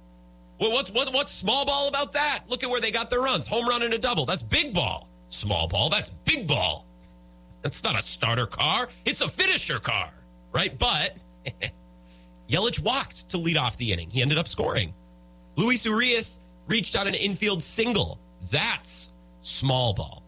well, 0.60 0.72
what's 0.72 0.92
what, 0.92 1.12
what's 1.14 1.32
small 1.32 1.66
ball 1.66 1.88
about 1.88 2.12
that? 2.14 2.44
Look 2.48 2.64
at 2.64 2.70
where 2.70 2.80
they 2.80 2.92
got 2.92 3.10
their 3.10 3.22
runs. 3.22 3.48
Home 3.48 3.68
run 3.68 3.82
and 3.82 3.94
a 3.94 3.98
double. 3.98 4.26
That's 4.26 4.44
big 4.44 4.74
ball. 4.74 5.10
Small 5.30 5.68
ball, 5.68 5.90
that's 5.90 6.12
big 6.24 6.48
ball. 6.48 6.86
That's 7.66 7.84
not 7.84 7.98
a 7.98 8.02
starter 8.04 8.46
car. 8.46 8.90
It's 9.06 9.22
a 9.22 9.28
finisher 9.28 9.80
car, 9.80 10.12
right? 10.52 10.78
But 10.78 11.18
Yelich 12.48 12.80
walked 12.80 13.28
to 13.32 13.40
lead 13.40 13.58
off 13.58 13.76
the 13.78 13.92
inning. 13.92 14.08
He 14.08 14.22
ended 14.22 14.38
up 14.38 14.48
scoring. 14.48 14.94
Luis 15.56 15.84
Urias 15.84 16.38
reached 16.68 16.96
on 16.96 17.08
an 17.08 17.16
infield 17.16 17.64
single. 17.64 18.20
That's 18.52 19.10
small 19.42 19.96
ball, 19.96 20.22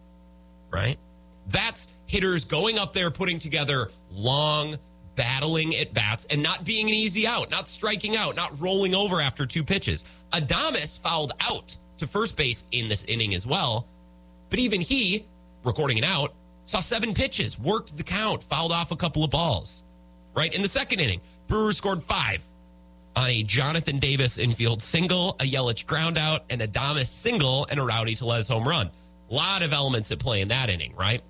right? 0.72 0.98
That's 1.46 1.90
hitters 2.08 2.44
going 2.44 2.76
up 2.76 2.92
there, 2.92 3.08
putting 3.08 3.38
together 3.38 3.92
long, 4.10 4.76
battling 5.14 5.76
at 5.76 5.94
bats 5.94 6.26
and 6.32 6.42
not 6.42 6.64
being 6.64 6.88
an 6.88 6.94
easy 6.94 7.24
out, 7.24 7.52
not 7.52 7.68
striking 7.68 8.16
out, 8.16 8.34
not 8.34 8.60
rolling 8.60 8.96
over 8.96 9.20
after 9.20 9.46
two 9.46 9.62
pitches. 9.62 10.04
Adames 10.32 10.98
fouled 10.98 11.34
out 11.38 11.76
to 11.98 12.08
first 12.08 12.36
base 12.36 12.64
in 12.72 12.88
this 12.88 13.04
inning 13.04 13.32
as 13.32 13.46
well. 13.46 13.86
But 14.50 14.58
even 14.58 14.80
he, 14.80 15.24
recording 15.62 15.98
an 15.98 16.04
out, 16.04 16.34
Saw 16.68 16.80
seven 16.80 17.14
pitches, 17.14 17.58
worked 17.58 17.96
the 17.96 18.02
count, 18.02 18.42
fouled 18.42 18.72
off 18.72 18.90
a 18.90 18.96
couple 18.96 19.24
of 19.24 19.30
balls. 19.30 19.82
Right 20.34 20.52
in 20.52 20.60
the 20.60 20.68
second 20.68 21.00
inning, 21.00 21.22
Brewers 21.46 21.78
scored 21.78 22.02
five 22.02 22.44
on 23.16 23.30
a 23.30 23.42
Jonathan 23.42 23.98
Davis 23.98 24.36
infield 24.36 24.82
single, 24.82 25.30
a 25.40 25.50
Yelich 25.50 25.86
ground 25.86 26.18
out, 26.18 26.44
an 26.50 26.58
Adames 26.58 27.06
single, 27.06 27.66
and 27.70 27.80
a 27.80 27.82
Rowdy 27.82 28.14
Tellez 28.14 28.48
home 28.48 28.68
run. 28.68 28.90
A 29.30 29.34
lot 29.34 29.62
of 29.62 29.72
elements 29.72 30.12
at 30.12 30.18
play 30.18 30.42
in 30.42 30.48
that 30.48 30.68
inning, 30.68 30.94
right? 30.94 31.22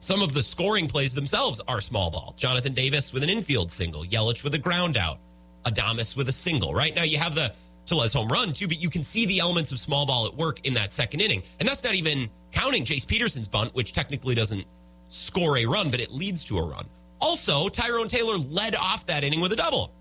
Some 0.00 0.22
of 0.22 0.34
the 0.34 0.42
scoring 0.42 0.88
plays 0.88 1.14
themselves 1.14 1.60
are 1.68 1.80
small 1.80 2.10
ball. 2.10 2.34
Jonathan 2.36 2.74
Davis 2.74 3.12
with 3.12 3.22
an 3.22 3.30
infield 3.30 3.70
single, 3.70 4.02
Yelich 4.02 4.42
with 4.42 4.54
a 4.54 4.58
ground 4.58 4.96
out, 4.96 5.18
Adames 5.66 6.16
with 6.16 6.28
a 6.28 6.32
single. 6.32 6.74
Right 6.74 6.96
now, 6.96 7.04
you 7.04 7.18
have 7.18 7.36
the 7.36 7.52
Tellez 7.88 8.12
home 8.12 8.28
run 8.28 8.52
too, 8.52 8.68
but 8.68 8.80
you 8.80 8.90
can 8.90 9.02
see 9.02 9.26
the 9.26 9.40
elements 9.40 9.72
of 9.72 9.80
small 9.80 10.06
ball 10.06 10.26
at 10.26 10.34
work 10.34 10.60
in 10.66 10.74
that 10.74 10.92
second 10.92 11.20
inning. 11.20 11.42
And 11.58 11.68
that's 11.68 11.82
not 11.82 11.94
even 11.94 12.28
counting 12.52 12.84
Jace 12.84 13.06
Peterson's 13.06 13.48
bunt, 13.48 13.74
which 13.74 13.92
technically 13.92 14.34
doesn't 14.34 14.64
score 15.08 15.58
a 15.58 15.66
run, 15.66 15.90
but 15.90 16.00
it 16.00 16.10
leads 16.10 16.44
to 16.44 16.58
a 16.58 16.62
run. 16.62 16.86
Also, 17.20 17.68
Tyrone 17.68 18.08
Taylor 18.08 18.36
led 18.36 18.76
off 18.76 19.06
that 19.06 19.24
inning 19.24 19.40
with 19.40 19.52
a 19.52 19.56
double. 19.56 19.92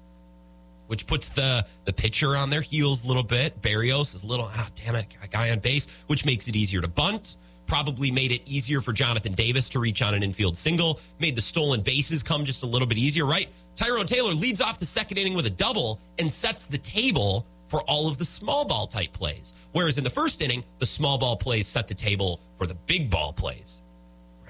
which 0.88 1.06
puts 1.06 1.30
the 1.30 1.66
the 1.86 1.94
pitcher 1.94 2.36
on 2.38 2.50
their 2.50 2.62
heels 2.62 3.04
a 3.04 3.08
little 3.08 3.24
bit. 3.24 3.62
Berrios 3.62 4.16
is 4.16 4.24
a 4.24 4.28
little, 4.28 4.50
ah, 4.54 4.70
damn 4.76 4.96
it, 4.96 5.06
a 5.22 5.28
guy 5.28 5.52
on 5.52 5.60
base, 5.60 5.88
which 6.08 6.26
makes 6.26 6.48
it 6.48 6.56
easier 6.56 6.82
to 6.82 6.88
bunt. 6.88 7.36
Probably 7.68 8.10
made 8.12 8.32
it 8.32 8.42
easier 8.46 8.80
for 8.82 8.94
Jonathan 8.94 9.34
Davis 9.34 9.68
to 9.70 9.80
reach 9.80 10.02
on 10.02 10.14
an 10.14 10.24
infield 10.24 10.56
single. 10.56 11.00
Made 11.20 11.36
the 11.36 11.42
stolen 11.42 11.82
bases 11.82 12.24
come 12.24 12.46
just 12.46 12.64
a 12.64 12.66
little 12.66 12.88
bit 12.88 12.98
easier, 12.98 13.26
right? 13.26 13.50
Tyrone 13.76 14.06
Taylor 14.06 14.34
leads 14.34 14.62
off 14.62 14.80
the 14.80 14.86
second 14.86 15.18
inning 15.18 15.34
with 15.34 15.46
a 15.46 15.52
double 15.52 16.00
and 16.20 16.32
sets 16.32 16.66
the 16.66 16.78
table 16.78 17.46
for 17.68 17.82
all 17.82 18.08
of 18.08 18.18
the 18.18 18.26
small 18.26 18.66
ball 18.66 18.88
type 18.88 19.14
plays. 19.14 19.54
Whereas 19.72 19.98
in 19.98 20.04
the 20.04 20.10
first 20.10 20.42
inning, 20.42 20.64
the 20.80 20.86
small 20.86 21.18
ball 21.18 21.36
plays 21.36 21.68
set 21.68 21.88
the 21.88 21.94
table 21.94 22.40
for 22.58 22.66
the 22.66 22.76
big 22.76 23.10
ball 23.10 23.34
plays. 23.34 23.82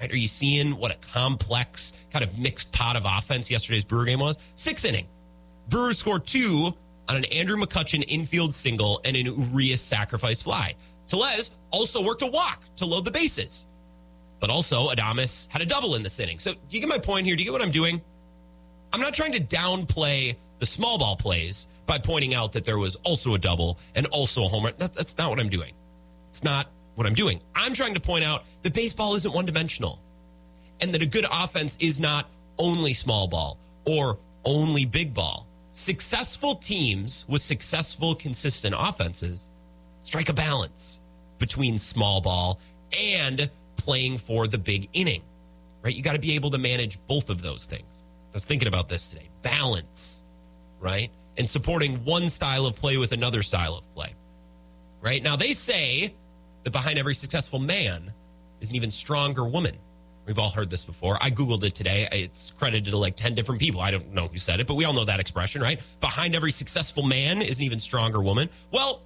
Right? 0.00 0.10
Are 0.12 0.16
you 0.16 0.28
seeing 0.28 0.76
what 0.76 0.92
a 0.92 0.96
complex 1.12 1.92
kind 2.12 2.24
of 2.24 2.38
mixed 2.38 2.72
pot 2.72 2.96
of 2.96 3.04
offense 3.04 3.50
yesterday's 3.50 3.84
Brewer 3.84 4.04
game 4.04 4.20
was? 4.20 4.38
Sixth 4.54 4.84
inning. 4.84 5.06
Brewers 5.68 5.98
scored 5.98 6.26
two 6.26 6.72
on 7.08 7.16
an 7.16 7.24
Andrew 7.26 7.56
McCutchen 7.56 8.04
infield 8.06 8.54
single 8.54 9.00
and 9.04 9.16
an 9.16 9.26
Urias 9.26 9.80
sacrifice 9.80 10.42
fly. 10.42 10.74
Tellez 11.08 11.50
also 11.70 12.04
worked 12.04 12.22
a 12.22 12.26
walk 12.26 12.64
to 12.76 12.86
load 12.86 13.04
the 13.04 13.10
bases. 13.10 13.66
But 14.40 14.50
also, 14.50 14.88
Adames 14.88 15.48
had 15.48 15.62
a 15.62 15.66
double 15.66 15.96
in 15.96 16.02
this 16.02 16.20
inning. 16.20 16.38
So, 16.38 16.52
do 16.52 16.58
you 16.70 16.80
get 16.80 16.88
my 16.88 16.98
point 16.98 17.26
here? 17.26 17.34
Do 17.34 17.42
you 17.42 17.46
get 17.46 17.52
what 17.52 17.62
I'm 17.62 17.72
doing? 17.72 18.00
I'm 18.92 19.00
not 19.00 19.14
trying 19.14 19.32
to 19.32 19.40
downplay 19.40 20.36
the 20.60 20.66
small 20.66 20.98
ball 20.98 21.16
plays 21.16 21.66
by 21.88 21.98
pointing 21.98 22.34
out 22.34 22.52
that 22.52 22.64
there 22.64 22.78
was 22.78 22.94
also 22.96 23.34
a 23.34 23.38
double 23.38 23.78
and 23.96 24.06
also 24.08 24.44
a 24.44 24.48
home 24.48 24.64
run. 24.64 24.74
That, 24.78 24.94
that's 24.94 25.18
not 25.18 25.30
what 25.30 25.40
I'm 25.40 25.48
doing. 25.48 25.72
It's 26.30 26.44
not 26.44 26.68
what 26.94 27.06
I'm 27.06 27.14
doing. 27.14 27.40
I'm 27.56 27.74
trying 27.74 27.94
to 27.94 28.00
point 28.00 28.22
out 28.22 28.44
that 28.62 28.74
baseball 28.74 29.14
isn't 29.16 29.34
one 29.34 29.46
dimensional 29.46 29.98
and 30.80 30.92
that 30.94 31.02
a 31.02 31.06
good 31.06 31.26
offense 31.32 31.76
is 31.80 31.98
not 31.98 32.28
only 32.58 32.92
small 32.92 33.26
ball 33.26 33.58
or 33.84 34.18
only 34.44 34.84
big 34.84 35.14
ball. 35.14 35.46
Successful 35.72 36.54
teams 36.54 37.24
with 37.28 37.40
successful, 37.40 38.14
consistent 38.14 38.74
offenses 38.78 39.48
strike 40.02 40.28
a 40.28 40.32
balance 40.32 41.00
between 41.38 41.78
small 41.78 42.20
ball 42.20 42.60
and 42.98 43.50
playing 43.76 44.18
for 44.18 44.46
the 44.46 44.58
big 44.58 44.88
inning, 44.92 45.22
right? 45.82 45.94
You 45.94 46.02
got 46.02 46.14
to 46.14 46.20
be 46.20 46.34
able 46.34 46.50
to 46.50 46.58
manage 46.58 46.98
both 47.06 47.30
of 47.30 47.42
those 47.42 47.64
things. 47.64 48.02
I 48.32 48.34
was 48.34 48.44
thinking 48.44 48.68
about 48.68 48.88
this 48.88 49.10
today 49.10 49.28
balance, 49.42 50.22
right? 50.80 51.10
And 51.38 51.48
supporting 51.48 52.04
one 52.04 52.28
style 52.28 52.66
of 52.66 52.74
play 52.74 52.98
with 52.98 53.12
another 53.12 53.42
style 53.42 53.74
of 53.76 53.90
play, 53.92 54.12
right? 55.00 55.22
Now, 55.22 55.36
they 55.36 55.52
say 55.52 56.12
that 56.64 56.72
behind 56.72 56.98
every 56.98 57.14
successful 57.14 57.60
man 57.60 58.12
is 58.60 58.70
an 58.70 58.76
even 58.76 58.90
stronger 58.90 59.44
woman. 59.44 59.76
We've 60.26 60.38
all 60.38 60.50
heard 60.50 60.68
this 60.68 60.84
before. 60.84 61.16
I 61.22 61.30
Googled 61.30 61.62
it 61.62 61.74
today. 61.74 62.06
It's 62.12 62.50
credited 62.50 62.92
to 62.92 62.98
like 62.98 63.16
10 63.16 63.34
different 63.34 63.60
people. 63.60 63.80
I 63.80 63.90
don't 63.90 64.12
know 64.12 64.26
who 64.26 64.36
said 64.36 64.60
it, 64.60 64.66
but 64.66 64.74
we 64.74 64.84
all 64.84 64.92
know 64.92 65.06
that 65.06 65.20
expression, 65.20 65.62
right? 65.62 65.80
Behind 66.00 66.34
every 66.34 66.50
successful 66.50 67.02
man 67.02 67.40
is 67.40 67.60
an 67.60 67.64
even 67.64 67.80
stronger 67.80 68.20
woman. 68.20 68.50
Well, 68.70 69.00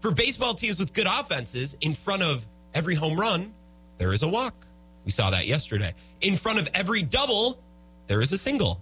for 0.00 0.12
baseball 0.12 0.54
teams 0.54 0.78
with 0.78 0.94
good 0.94 1.06
offenses, 1.06 1.76
in 1.80 1.92
front 1.92 2.22
of 2.22 2.46
every 2.74 2.94
home 2.94 3.18
run, 3.20 3.52
there 3.98 4.12
is 4.12 4.22
a 4.22 4.28
walk. 4.28 4.54
We 5.04 5.10
saw 5.10 5.30
that 5.30 5.46
yesterday. 5.46 5.92
In 6.20 6.36
front 6.36 6.58
of 6.58 6.70
every 6.74 7.02
double, 7.02 7.58
there 8.06 8.22
is 8.22 8.32
a 8.32 8.38
single. 8.38 8.80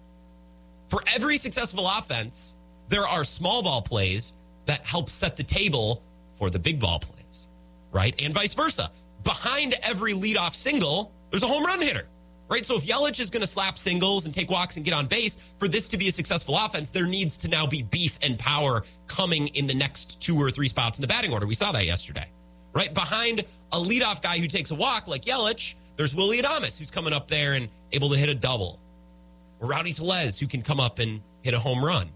For 0.91 1.03
every 1.15 1.39
successful 1.39 1.89
offense, 1.89 2.55
there 2.91 3.07
are 3.07 3.25
small 3.25 3.63
ball 3.63 3.81
plays 3.81 4.35
that 4.67 4.85
help 4.85 5.09
set 5.09 5.37
the 5.37 5.43
table 5.43 6.03
for 6.37 6.51
the 6.51 6.59
big 6.59 6.79
ball 6.79 6.99
plays, 6.99 7.47
right? 7.93 8.15
And 8.21 8.35
vice 8.35 8.53
versa. 8.53 8.91
Behind 9.25 9.75
every 9.83 10.13
leadoff 10.13 10.55
single, 10.55 11.13
there's 11.31 11.45
a 11.45 11.47
home 11.47 11.65
run 11.65 11.81
hitter, 11.81 12.07
right? 12.49 12.67
So 12.67 12.77
if 12.77 12.85
Yelich 12.85 13.21
is 13.21 13.31
going 13.31 13.43
to 13.43 13.47
slap 13.47 13.79
singles 13.79 14.27
and 14.27 14.35
take 14.35 14.51
walks 14.51 14.77
and 14.77 14.85
get 14.85 14.93
on 14.93 15.07
base, 15.07 15.39
for 15.59 15.69
this 15.69 15.87
to 15.89 15.97
be 15.97 16.09
a 16.09 16.13
successful 16.13 16.57
offense, 16.57 16.91
there 16.91 17.07
needs 17.07 17.39
to 17.39 17.49
now 17.49 17.67
be 17.67 17.83
beef 17.83 18.19
and 18.23 18.39
power 18.39 18.83
coming 19.07 19.49
in 19.49 19.67
the 19.67 19.75
next 19.75 20.21
two 20.21 20.37
or 20.37 20.51
three 20.51 20.69
spots 20.69 20.99
in 20.99 21.03
the 21.03 21.09
batting 21.09 21.33
order. 21.33 21.47
We 21.47 21.55
saw 21.55 21.71
that 21.73 21.87
yesterday, 21.87 22.27
right? 22.75 22.93
Behind 22.93 23.45
a 23.73 23.77
leadoff 23.77 24.21
guy 24.21 24.39
who 24.39 24.49
takes 24.49 24.73
a 24.73 24.75
walk 24.75 25.07
like 25.07 25.27
Yelich, 25.27 25.75
there's 25.97 26.15
Willy 26.15 26.43
Adames 26.43 26.79
who's 26.79 26.91
coming 26.91 27.13
up 27.13 27.29
there 27.29 27.53
and 27.53 27.69
able 27.93 28.09
to 28.11 28.17
hit 28.17 28.29
a 28.29 28.35
double 28.35 28.81
or 29.61 29.69
Rowdy 29.69 29.93
Tellez, 29.93 30.41
who 30.41 30.47
can 30.47 30.63
come 30.63 30.81
up 30.81 30.99
and 30.99 31.21
hit 31.43 31.55
a 31.55 31.59
home 31.59 31.85
run. 31.85 32.09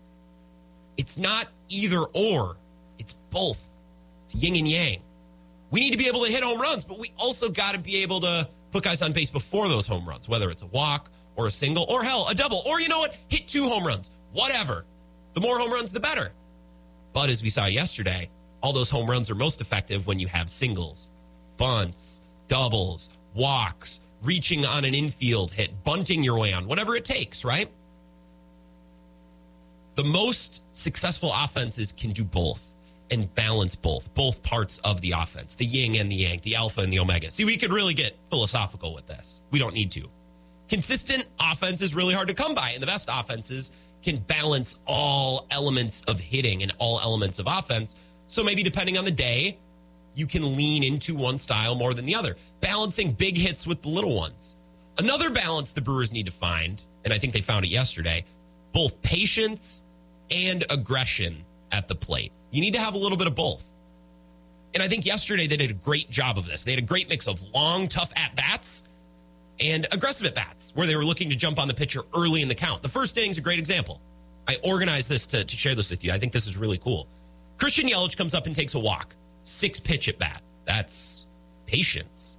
It's 0.96 1.18
not 1.18 1.48
either 1.68 2.00
or, 2.12 2.56
it's 2.98 3.12
both. 3.12 3.62
It's 4.24 4.34
yin 4.34 4.56
and 4.56 4.68
yang. 4.68 5.00
We 5.70 5.80
need 5.80 5.90
to 5.90 5.98
be 5.98 6.06
able 6.06 6.24
to 6.24 6.30
hit 6.30 6.42
home 6.42 6.60
runs, 6.60 6.84
but 6.84 6.98
we 6.98 7.10
also 7.18 7.48
got 7.48 7.72
to 7.72 7.80
be 7.80 8.02
able 8.02 8.20
to 8.20 8.48
put 8.70 8.84
guys 8.84 9.02
on 9.02 9.12
base 9.12 9.30
before 9.30 9.68
those 9.68 9.86
home 9.86 10.08
runs, 10.08 10.28
whether 10.28 10.50
it's 10.50 10.62
a 10.62 10.66
walk 10.66 11.10
or 11.36 11.46
a 11.46 11.50
single 11.50 11.84
or 11.90 12.04
hell, 12.04 12.26
a 12.30 12.34
double, 12.34 12.62
or 12.66 12.80
you 12.80 12.88
know 12.88 12.98
what? 12.98 13.16
Hit 13.28 13.48
two 13.48 13.64
home 13.64 13.84
runs, 13.84 14.10
whatever. 14.32 14.84
The 15.34 15.40
more 15.40 15.58
home 15.58 15.72
runs, 15.72 15.92
the 15.92 16.00
better. 16.00 16.30
But 17.12 17.28
as 17.28 17.42
we 17.42 17.48
saw 17.48 17.66
yesterday, 17.66 18.28
all 18.62 18.72
those 18.72 18.90
home 18.90 19.08
runs 19.10 19.30
are 19.30 19.34
most 19.34 19.60
effective 19.60 20.06
when 20.06 20.18
you 20.18 20.26
have 20.28 20.48
singles, 20.48 21.10
bunts, 21.58 22.20
doubles, 22.48 23.10
walks, 23.34 24.00
reaching 24.22 24.64
on 24.64 24.84
an 24.84 24.94
infield 24.94 25.52
hit, 25.52 25.70
bunting 25.84 26.22
your 26.22 26.38
way 26.38 26.52
on, 26.52 26.66
whatever 26.66 26.96
it 26.96 27.04
takes, 27.04 27.44
right? 27.44 27.68
The 29.94 30.04
most 30.04 30.62
successful 30.72 31.32
offenses 31.32 31.92
can 31.92 32.10
do 32.10 32.24
both 32.24 32.74
and 33.10 33.32
balance 33.34 33.76
both, 33.76 34.12
both 34.14 34.42
parts 34.42 34.78
of 34.78 35.00
the 35.00 35.12
offense, 35.12 35.54
the 35.54 35.64
yin 35.64 35.94
and 35.96 36.10
the 36.10 36.16
yang, 36.16 36.40
the 36.42 36.56
alpha 36.56 36.80
and 36.80 36.92
the 36.92 36.98
omega. 36.98 37.30
See, 37.30 37.44
we 37.44 37.56
could 37.56 37.72
really 37.72 37.94
get 37.94 38.16
philosophical 38.28 38.92
with 38.92 39.06
this. 39.06 39.40
We 39.50 39.58
don't 39.58 39.74
need 39.74 39.92
to. 39.92 40.08
Consistent 40.68 41.26
offense 41.38 41.80
is 41.80 41.94
really 41.94 42.14
hard 42.14 42.26
to 42.28 42.34
come 42.34 42.54
by, 42.54 42.70
and 42.70 42.82
the 42.82 42.86
best 42.86 43.08
offenses 43.12 43.72
can 44.02 44.16
balance 44.16 44.80
all 44.86 45.46
elements 45.50 46.02
of 46.02 46.18
hitting 46.18 46.62
and 46.62 46.72
all 46.78 47.00
elements 47.00 47.38
of 47.38 47.46
offense. 47.46 47.94
So 48.26 48.42
maybe 48.42 48.62
depending 48.62 48.98
on 48.98 49.04
the 49.04 49.10
day, 49.10 49.58
you 50.16 50.26
can 50.26 50.56
lean 50.56 50.82
into 50.82 51.14
one 51.14 51.38
style 51.38 51.74
more 51.76 51.94
than 51.94 52.04
the 52.04 52.14
other, 52.14 52.36
balancing 52.60 53.12
big 53.12 53.36
hits 53.36 53.66
with 53.66 53.82
the 53.82 53.88
little 53.88 54.16
ones. 54.16 54.56
Another 54.98 55.30
balance 55.30 55.72
the 55.72 55.80
Brewers 55.80 56.12
need 56.12 56.26
to 56.26 56.32
find, 56.32 56.82
and 57.04 57.12
I 57.12 57.18
think 57.18 57.32
they 57.32 57.40
found 57.40 57.64
it 57.64 57.68
yesterday, 57.68 58.24
both 58.72 59.00
patience 59.02 59.82
and 60.30 60.64
aggression 60.70 61.44
at 61.72 61.88
the 61.88 61.94
plate. 61.94 62.32
You 62.50 62.60
need 62.60 62.74
to 62.74 62.80
have 62.80 62.94
a 62.94 62.98
little 62.98 63.18
bit 63.18 63.26
of 63.26 63.34
both. 63.34 63.64
And 64.74 64.82
I 64.82 64.88
think 64.88 65.06
yesterday 65.06 65.46
they 65.46 65.56
did 65.56 65.70
a 65.70 65.74
great 65.74 66.10
job 66.10 66.38
of 66.38 66.46
this. 66.46 66.64
They 66.64 66.72
had 66.72 66.80
a 66.80 66.86
great 66.86 67.08
mix 67.08 67.28
of 67.28 67.40
long, 67.54 67.86
tough 67.88 68.12
at 68.16 68.34
bats 68.34 68.84
and 69.60 69.86
aggressive 69.92 70.26
at 70.26 70.34
bats 70.34 70.72
where 70.74 70.86
they 70.86 70.96
were 70.96 71.04
looking 71.04 71.30
to 71.30 71.36
jump 71.36 71.60
on 71.60 71.68
the 71.68 71.74
pitcher 71.74 72.02
early 72.14 72.42
in 72.42 72.48
the 72.48 72.54
count. 72.54 72.82
The 72.82 72.88
first 72.88 73.16
inning 73.16 73.30
is 73.30 73.38
a 73.38 73.40
great 73.40 73.58
example. 73.58 74.00
I 74.48 74.56
organized 74.64 75.08
this 75.08 75.26
to, 75.26 75.44
to 75.44 75.56
share 75.56 75.74
this 75.74 75.90
with 75.90 76.04
you. 76.04 76.12
I 76.12 76.18
think 76.18 76.32
this 76.32 76.46
is 76.46 76.56
really 76.56 76.78
cool. 76.78 77.06
Christian 77.56 77.88
Yelich 77.88 78.16
comes 78.16 78.34
up 78.34 78.46
and 78.46 78.54
takes 78.54 78.74
a 78.74 78.80
walk 78.80 79.14
six 79.44 79.78
pitch 79.78 80.08
at 80.08 80.18
bat. 80.18 80.42
That's 80.64 81.24
patience. 81.66 82.36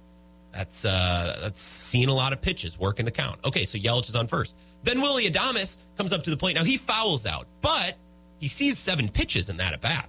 That's 0.52 0.84
uh, 0.84 1.38
that's 1.40 1.60
seeing 1.60 2.08
a 2.08 2.14
lot 2.14 2.32
of 2.32 2.40
pitches, 2.40 2.78
working 2.78 3.04
the 3.04 3.10
count. 3.10 3.38
Okay, 3.44 3.64
so 3.64 3.78
Yelich 3.78 4.08
is 4.08 4.16
on 4.16 4.26
first. 4.26 4.56
Then 4.84 5.00
Willy 5.00 5.28
Adames 5.28 5.78
comes 5.96 6.12
up 6.12 6.22
to 6.24 6.30
the 6.30 6.36
plate. 6.36 6.54
Now 6.54 6.64
he 6.64 6.76
fouls 6.76 7.26
out, 7.26 7.46
but 7.60 7.96
he 8.38 8.48
sees 8.48 8.78
seven 8.78 9.08
pitches 9.08 9.48
in 9.48 9.56
that 9.56 9.72
at 9.72 9.80
bat. 9.80 10.08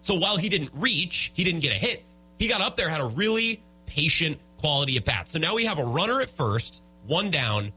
So 0.00 0.14
while 0.14 0.36
he 0.36 0.48
didn't 0.48 0.70
reach, 0.74 1.30
he 1.34 1.44
didn't 1.44 1.60
get 1.60 1.72
a 1.72 1.76
hit. 1.76 2.04
He 2.38 2.48
got 2.48 2.60
up 2.60 2.76
there, 2.76 2.88
had 2.88 3.00
a 3.00 3.06
really 3.06 3.60
patient 3.86 4.38
quality 4.58 4.96
at 4.96 5.04
bat. 5.04 5.28
So 5.28 5.38
now 5.38 5.54
we 5.54 5.64
have 5.66 5.78
a 5.78 5.84
runner 5.84 6.20
at 6.20 6.30
first, 6.30 6.82
one 7.06 7.30
down. 7.30 7.72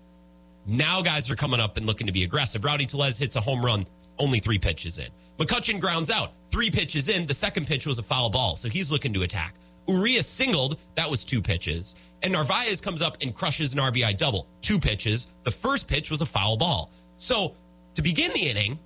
Now 0.65 1.01
guys 1.01 1.29
are 1.29 1.35
coming 1.35 1.59
up 1.59 1.75
and 1.75 1.85
looking 1.85 2.07
to 2.07 2.13
be 2.13 2.23
aggressive. 2.23 2.63
Rowdy 2.63 2.85
Tellez 2.85 3.17
hits 3.17 3.35
a 3.35 3.41
home 3.41 3.63
run, 3.63 3.85
only 4.19 4.39
three 4.39 4.59
pitches 4.59 4.99
in. 4.99 5.07
McCutchen 5.37 5.79
grounds 5.79 6.11
out. 6.11 6.31
Three 6.51 6.69
pitches 6.69 7.09
in. 7.09 7.25
The 7.25 7.33
second 7.33 7.67
pitch 7.67 7.87
was 7.87 7.97
a 7.97 8.03
foul 8.03 8.29
ball, 8.29 8.55
so 8.55 8.69
he's 8.69 8.91
looking 8.91 9.13
to 9.13 9.23
attack. 9.23 9.55
Urias 9.87 10.27
singled. 10.27 10.77
That 10.95 11.09
was 11.09 11.23
two 11.25 11.41
pitches. 11.41 11.95
And 12.23 12.33
Narvaez 12.33 12.81
comes 12.81 13.01
up 13.01 13.17
and 13.21 13.35
crushes 13.35 13.73
an 13.73 13.79
RBI 13.79 14.17
double. 14.17 14.47
Two 14.61 14.79
pitches. 14.79 15.27
The 15.43 15.51
first 15.51 15.87
pitch 15.87 16.09
was 16.09 16.21
a 16.21 16.25
foul 16.25 16.57
ball. 16.57 16.89
So 17.17 17.55
to 17.95 18.01
begin 18.01 18.31
the 18.33 18.49
inning, 18.49 18.79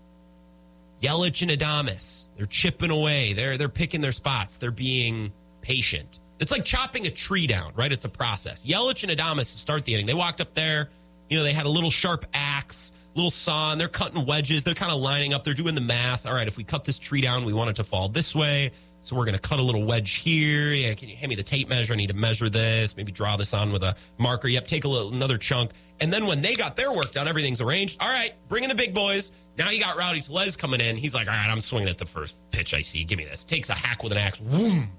Yelich 1.01 1.43
and 1.43 1.51
Adames, 1.51 2.25
they're 2.35 2.47
chipping 2.47 2.89
away. 2.89 3.33
They're 3.33 3.57
they're 3.57 3.69
picking 3.69 4.01
their 4.01 4.11
spots. 4.11 4.57
They're 4.57 4.71
being 4.71 5.31
patient. 5.61 6.19
It's 6.39 6.51
like 6.51 6.65
chopping 6.65 7.05
a 7.05 7.11
tree 7.11 7.47
down, 7.47 7.71
right? 7.75 7.91
It's 7.91 8.05
a 8.05 8.09
process. 8.09 8.65
Yelich 8.65 9.07
and 9.07 9.11
Adames 9.17 9.51
to 9.53 9.59
start 9.59 9.85
the 9.85 9.93
inning. 9.93 10.07
They 10.07 10.13
walked 10.13 10.41
up 10.41 10.53
there. 10.55 10.89
You 11.29 11.37
know, 11.37 11.43
they 11.43 11.53
had 11.53 11.65
a 11.65 11.69
little 11.69 11.91
sharp 11.91 12.25
axe 12.33 12.91
little 13.17 13.31
saw 13.31 13.71
and 13.71 13.81
they're 13.81 13.87
cutting 13.89 14.25
wedges. 14.25 14.63
They're 14.63 14.75
kind 14.75 14.91
of 14.91 15.01
lining 15.01 15.33
up. 15.33 15.43
They're 15.43 15.53
doing 15.53 15.75
the 15.75 15.81
math. 15.81 16.25
All 16.25 16.33
right, 16.33 16.47
if 16.47 16.55
we 16.55 16.63
cut 16.63 16.85
this 16.85 16.97
tree 16.99 17.19
down, 17.19 17.43
we 17.43 17.51
want 17.51 17.71
it 17.71 17.75
to 17.77 17.83
fall 17.83 18.07
this 18.07 18.33
way. 18.33 18.71
So 19.07 19.15
we're 19.15 19.23
going 19.23 19.37
to 19.37 19.41
cut 19.41 19.59
a 19.59 19.63
little 19.63 19.85
wedge 19.85 20.15
here. 20.15 20.73
Yeah, 20.73 20.93
can 20.93 21.07
you 21.07 21.15
hand 21.15 21.29
me 21.29 21.35
the 21.35 21.43
tape 21.43 21.69
measure? 21.69 21.93
I 21.93 21.95
need 21.95 22.07
to 22.07 22.13
measure 22.13 22.49
this. 22.49 22.97
Maybe 22.97 23.13
draw 23.13 23.37
this 23.37 23.53
on 23.53 23.71
with 23.71 23.81
a 23.81 23.95
marker. 24.17 24.49
Yep, 24.49 24.67
take 24.67 24.83
a 24.83 24.89
little, 24.89 25.13
another 25.13 25.37
chunk. 25.37 25.71
And 26.01 26.11
then 26.11 26.25
when 26.25 26.41
they 26.41 26.55
got 26.55 26.75
their 26.75 26.91
work 26.91 27.13
done, 27.13 27.25
everything's 27.25 27.61
arranged. 27.61 28.01
All 28.01 28.09
right, 28.09 28.33
bring 28.49 28.63
in 28.63 28.69
the 28.69 28.75
big 28.75 28.93
boys. 28.93 29.31
Now 29.57 29.69
you 29.69 29.79
got 29.79 29.95
Rowdy 29.95 30.19
Tellez 30.19 30.57
coming 30.57 30.81
in. 30.81 30.97
He's 30.97 31.15
like, 31.15 31.29
all 31.29 31.33
right, 31.33 31.49
I'm 31.49 31.61
swinging 31.61 31.87
at 31.87 31.97
the 31.97 32.05
first 32.05 32.35
pitch 32.51 32.73
I 32.73 32.81
see. 32.81 33.05
Give 33.05 33.17
me 33.17 33.23
this. 33.23 33.45
Takes 33.45 33.69
a 33.69 33.75
hack 33.75 34.03
with 34.03 34.11
an 34.11 34.17
axe. 34.17 34.39
Whoom. 34.39 34.89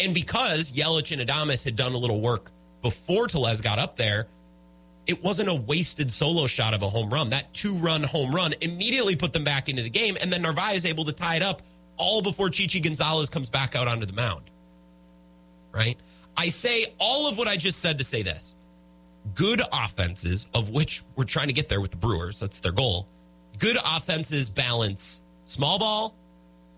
And 0.00 0.12
because 0.12 0.72
Yelich 0.72 1.16
and 1.16 1.22
Adames 1.22 1.64
had 1.64 1.76
done 1.76 1.92
a 1.92 1.98
little 1.98 2.20
work 2.20 2.50
before 2.82 3.28
Tellez 3.28 3.60
got 3.60 3.78
up 3.78 3.94
there, 3.94 4.26
it 5.06 5.22
wasn't 5.22 5.48
a 5.50 5.54
wasted 5.54 6.12
solo 6.12 6.48
shot 6.48 6.74
of 6.74 6.82
a 6.82 6.88
home 6.88 7.10
run. 7.10 7.30
That 7.30 7.54
two 7.54 7.76
run 7.78 8.02
home 8.02 8.34
run 8.34 8.54
immediately 8.60 9.14
put 9.14 9.32
them 9.32 9.44
back 9.44 9.68
into 9.68 9.82
the 9.82 9.90
game. 9.90 10.16
And 10.20 10.32
then 10.32 10.42
Narvaez 10.42 10.84
able 10.84 11.04
to 11.04 11.12
tie 11.12 11.36
it 11.36 11.42
up 11.42 11.62
all 11.96 12.22
before 12.22 12.48
Chichi 12.50 12.80
Gonzalez 12.80 13.28
comes 13.28 13.48
back 13.48 13.74
out 13.74 13.88
onto 13.88 14.06
the 14.06 14.12
mound. 14.12 14.42
Right? 15.72 15.98
I 16.36 16.48
say 16.48 16.94
all 16.98 17.28
of 17.28 17.38
what 17.38 17.48
I 17.48 17.56
just 17.56 17.80
said 17.80 17.98
to 17.98 18.04
say 18.04 18.22
this 18.22 18.54
good 19.34 19.60
offenses, 19.72 20.46
of 20.54 20.70
which 20.70 21.02
we're 21.16 21.24
trying 21.24 21.48
to 21.48 21.52
get 21.52 21.68
there 21.68 21.80
with 21.80 21.90
the 21.90 21.96
Brewers, 21.96 22.40
that's 22.40 22.60
their 22.60 22.72
goal. 22.72 23.08
Good 23.58 23.76
offenses 23.84 24.48
balance 24.48 25.22
small 25.46 25.78
ball 25.78 26.14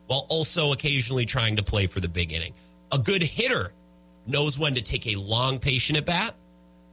while 0.07 0.27
also 0.29 0.73
occasionally 0.73 1.27
trying 1.27 1.57
to 1.57 1.63
play 1.63 1.87
for 1.87 2.01
the 2.01 2.09
big 2.09 2.33
inning. 2.33 2.55
A 2.93 2.99
good 2.99 3.23
hitter 3.23 3.73
knows 4.27 4.59
when 4.59 4.75
to 4.75 4.83
take 4.83 5.07
a 5.07 5.17
long, 5.17 5.59
patient 5.59 5.99
at 5.99 6.07
bat 6.07 6.35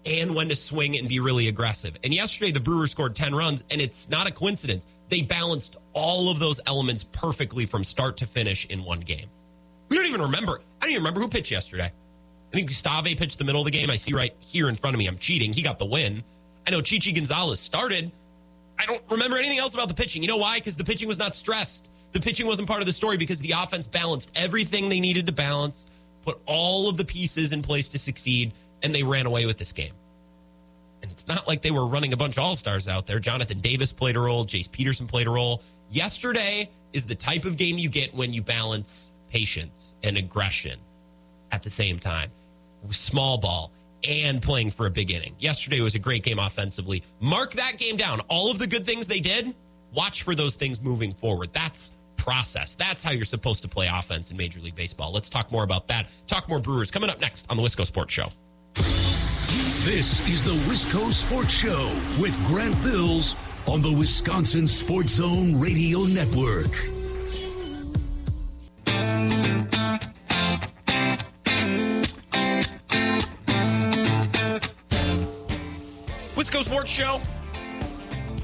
and 0.06 0.36
when 0.36 0.50
to 0.50 0.56
swing 0.56 0.98
and 0.98 1.08
be 1.08 1.20
really 1.20 1.48
aggressive. 1.48 1.98
And 2.04 2.14
yesterday, 2.14 2.52
the 2.52 2.60
Brewers 2.60 2.92
scored 2.92 3.16
10 3.16 3.34
runs, 3.34 3.64
and 3.72 3.82
it's 3.82 4.10
not 4.10 4.28
a 4.28 4.32
coincidence. 4.32 4.86
They 5.10 5.22
balanced 5.22 5.78
all 5.94 6.30
of 6.30 6.40
those 6.40 6.60
elements 6.66 7.04
perfectly 7.04 7.66
from 7.66 7.84
start 7.84 8.18
to 8.18 8.26
finish 8.26 8.66
in 8.66 8.84
one 8.84 9.02
game. 9.02 9.28
We 9.90 9.98
don't 9.98 10.08
even 10.08 10.22
remember. 10.22 10.62
I 10.82 10.86
don't 10.86 10.92
even 10.92 11.04
remember 11.04 11.22
who 11.22 11.28
pitched 11.28 11.52
yesterday. 11.52 11.92
I 11.92 12.56
think 12.56 12.68
Gustave 12.68 13.16
pitched 13.16 13.38
the 13.38 13.44
middle 13.44 13.62
of 13.62 13.66
the 13.66 13.72
game. 13.72 13.90
I 13.90 13.98
see 13.98 14.14
right 14.14 14.34
here 14.40 14.70
in 14.70 14.76
front 14.76 14.96
of 14.96 15.00
me. 15.00 15.08
I'm 15.08 15.18
cheating. 15.18 15.54
He 15.54 15.62
got 15.62 15.78
the 15.78 15.86
win. 15.86 16.24
I 16.68 16.72
know 16.72 16.82
Chichi 16.82 17.12
Gonzalez 17.12 17.60
started. 17.60 18.12
I 18.80 18.86
don't 18.86 19.02
remember 19.10 19.38
anything 19.38 19.60
else 19.60 19.74
about 19.74 19.88
the 19.88 19.94
pitching. 19.94 20.22
You 20.22 20.28
know 20.28 20.38
why? 20.38 20.58
Because 20.58 20.76
the 20.76 20.84
pitching 20.84 21.08
was 21.08 21.20
not 21.20 21.36
stressed. 21.36 21.90
The 22.14 22.20
pitching 22.20 22.48
wasn't 22.48 22.68
part 22.68 22.80
of 22.80 22.88
the 22.88 22.94
story 22.94 23.18
because 23.18 23.40
the 23.40 23.52
offense 23.52 23.88
balanced 23.88 24.32
everything 24.36 24.90
they 24.90 25.00
needed 25.00 25.26
to 25.28 25.34
balance, 25.34 25.90
put 26.24 26.40
all 26.46 26.90
of 26.90 26.98
the 26.98 27.06
pieces 27.06 27.52
in 27.52 27.62
place 27.62 27.90
to 27.90 28.00
succeed, 28.00 28.54
and 28.84 28.96
they 28.96 29.04
ran 29.04 29.26
away 29.26 29.46
with 29.46 29.58
this 29.58 29.72
game. 29.72 29.94
And 31.06 31.12
it's 31.12 31.28
not 31.28 31.48
like 31.48 31.62
they 31.62 31.70
were 31.70 31.86
running 31.86 32.14
a 32.14 32.18
bunch 32.18 32.36
of 32.36 32.44
all 32.44 32.56
stars 32.56 32.88
out 32.88 33.06
there. 33.06 33.20
Jonathan 33.20 33.60
Davis 33.60 33.92
played 33.92 34.16
a 34.16 34.20
role, 34.20 34.44
Jace 34.44 34.72
Peterson 34.72 35.06
played 35.06 35.28
a 35.28 35.30
role. 35.30 35.62
Yesterday 35.92 36.68
is 36.94 37.06
the 37.06 37.14
type 37.14 37.46
of 37.46 37.58
game 37.58 37.78
you 37.78 37.90
get 37.90 38.12
when 38.16 38.34
you 38.34 38.42
balance 38.42 39.12
patience 39.30 39.94
and 40.02 40.18
aggression 40.18 40.80
at 41.52 41.62
the 41.62 41.70
same 41.70 42.00
time. 42.00 42.32
Small 42.90 43.38
ball 43.38 43.72
and 44.04 44.42
playing 44.42 44.72
for 44.72 44.88
a 44.88 44.90
big 44.90 45.12
inning. 45.12 45.36
Yesterday 45.38 45.80
was 45.80 45.94
a 45.94 46.00
great 46.00 46.24
game 46.24 46.40
offensively. 46.40 47.04
Mark 47.20 47.54
that 47.54 47.78
game 47.78 47.98
down. 47.98 48.20
All 48.22 48.50
of 48.50 48.58
the 48.58 48.66
good 48.66 48.84
things 48.84 49.06
they 49.06 49.20
did, 49.20 49.54
watch 49.94 50.24
for 50.24 50.34
those 50.34 50.56
things 50.56 50.82
moving 50.82 51.14
forward. 51.14 51.54
That's 51.54 51.92
process. 52.18 52.74
That's 52.74 53.04
how 53.04 53.12
you're 53.12 53.26
supposed 53.26 53.62
to 53.62 53.68
play 53.68 53.88
offense 53.94 54.32
in 54.32 54.38
Major 54.38 54.60
League 54.60 54.74
Baseball. 54.74 55.12
Let's 55.12 55.30
talk 55.30 55.52
more 55.52 55.64
about 55.64 55.88
that. 55.90 56.10
Talk 56.26 56.50
more 56.50 56.60
Brewers 56.60 56.90
coming 56.90 57.12
up 57.12 57.22
next 57.22 57.46
on 57.52 57.58
the 57.58 57.62
Wisco 57.62 57.86
Sports 57.86 58.12
Show. 58.12 58.30
This 59.46 60.28
is 60.28 60.44
the 60.44 60.56
Wisco 60.68 61.12
Sports 61.12 61.54
Show 61.54 61.92
with 62.20 62.36
Grant 62.48 62.82
Bills 62.82 63.36
on 63.68 63.82
the 63.82 63.94
Wisconsin 63.94 64.66
Sports 64.66 65.14
Zone 65.14 65.60
Radio 65.60 66.00
Network. 66.06 66.72
Wisco 76.36 76.64
Sports 76.64 76.92
Show. 76.92 77.22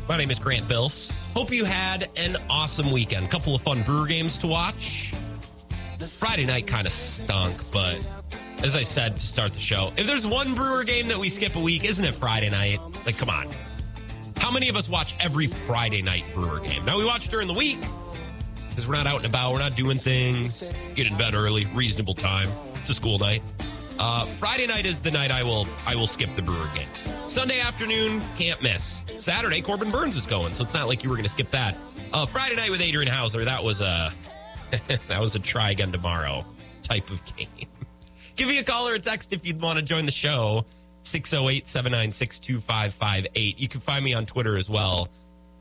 My 0.07 0.17
name 0.17 0.29
is 0.29 0.37
Grant 0.37 0.67
Bills. 0.67 1.19
Hope 1.35 1.51
you 1.51 1.65
had 1.65 2.09
an 2.15 2.37
awesome 2.47 2.91
weekend. 2.91 3.31
Couple 3.31 3.55
of 3.55 3.61
fun 3.61 3.81
Brewer 3.81 4.05
games 4.05 4.37
to 4.39 4.47
watch. 4.47 5.15
Friday 5.97 6.45
night 6.45 6.67
kind 6.67 6.85
of 6.85 6.93
stunk, 6.93 7.71
but 7.71 7.99
as 8.63 8.75
I 8.75 8.83
said 8.83 9.17
to 9.17 9.27
start 9.27 9.53
the 9.53 9.59
show, 9.59 9.91
if 9.97 10.05
there's 10.05 10.25
one 10.25 10.53
Brewer 10.53 10.83
game 10.83 11.07
that 11.07 11.17
we 11.17 11.29
skip 11.29 11.55
a 11.55 11.59
week, 11.59 11.83
isn't 11.83 12.05
it 12.05 12.13
Friday 12.13 12.49
night? 12.49 12.79
Like, 13.05 13.17
come 13.17 13.29
on. 13.29 13.47
How 14.37 14.51
many 14.51 14.69
of 14.69 14.75
us 14.75 14.87
watch 14.87 15.15
every 15.19 15.47
Friday 15.47 16.01
night 16.01 16.23
Brewer 16.33 16.59
game? 16.59 16.85
Now, 16.85 16.97
we 16.97 17.05
watch 17.05 17.27
during 17.29 17.47
the 17.47 17.53
week 17.53 17.79
because 18.69 18.87
we're 18.87 18.95
not 18.95 19.07
out 19.07 19.17
and 19.17 19.25
about, 19.25 19.53
we're 19.53 19.59
not 19.59 19.75
doing 19.75 19.97
things, 19.97 20.73
get 20.95 21.07
in 21.07 21.17
bed 21.17 21.33
early, 21.33 21.65
reasonable 21.67 22.13
time. 22.13 22.49
It's 22.75 22.89
a 22.89 22.93
school 22.93 23.17
night. 23.19 23.41
Uh, 23.99 24.25
Friday 24.37 24.65
night 24.65 24.85
is 24.85 24.99
the 24.99 25.11
night 25.11 25.29
I 25.29 25.43
will 25.43 25.67
I 25.85 25.95
will 25.95 26.07
skip 26.07 26.33
the 26.35 26.41
Brewer 26.41 26.69
game. 26.73 26.87
Sunday 27.27 27.59
afternoon 27.59 28.21
can't 28.35 28.61
miss. 28.63 29.03
Saturday 29.19 29.61
Corbin 29.61 29.91
Burnes 29.91 30.15
is 30.15 30.25
going, 30.25 30.53
so 30.53 30.63
it's 30.63 30.73
not 30.73 30.87
like 30.87 31.03
you 31.03 31.09
were 31.09 31.15
going 31.15 31.25
to 31.25 31.29
skip 31.29 31.51
that. 31.51 31.77
Uh, 32.11 32.25
Friday 32.25 32.55
night 32.55 32.71
with 32.71 32.81
Adrian 32.81 33.11
Houser 33.11 33.45
that 33.45 33.63
was 33.63 33.79
a 33.81 34.11
that 35.07 35.19
was 35.19 35.35
a 35.35 35.39
try 35.39 35.69
again 35.71 35.91
tomorrow 35.91 36.43
type 36.81 37.11
of 37.11 37.21
game. 37.37 37.47
Give 38.35 38.47
me 38.47 38.57
a 38.59 38.63
call 38.63 38.87
or 38.87 38.95
a 38.95 38.99
text 38.99 39.33
if 39.33 39.45
you'd 39.45 39.61
want 39.61 39.77
to 39.77 39.83
join 39.83 40.05
the 40.05 40.11
show. 40.11 40.65
608 41.03 41.67
796 41.67 42.39
2558. 42.39 43.59
You 43.59 43.67
can 43.67 43.81
find 43.81 44.05
me 44.05 44.13
on 44.13 44.25
Twitter 44.25 44.57
as 44.57 44.69
well 44.69 45.09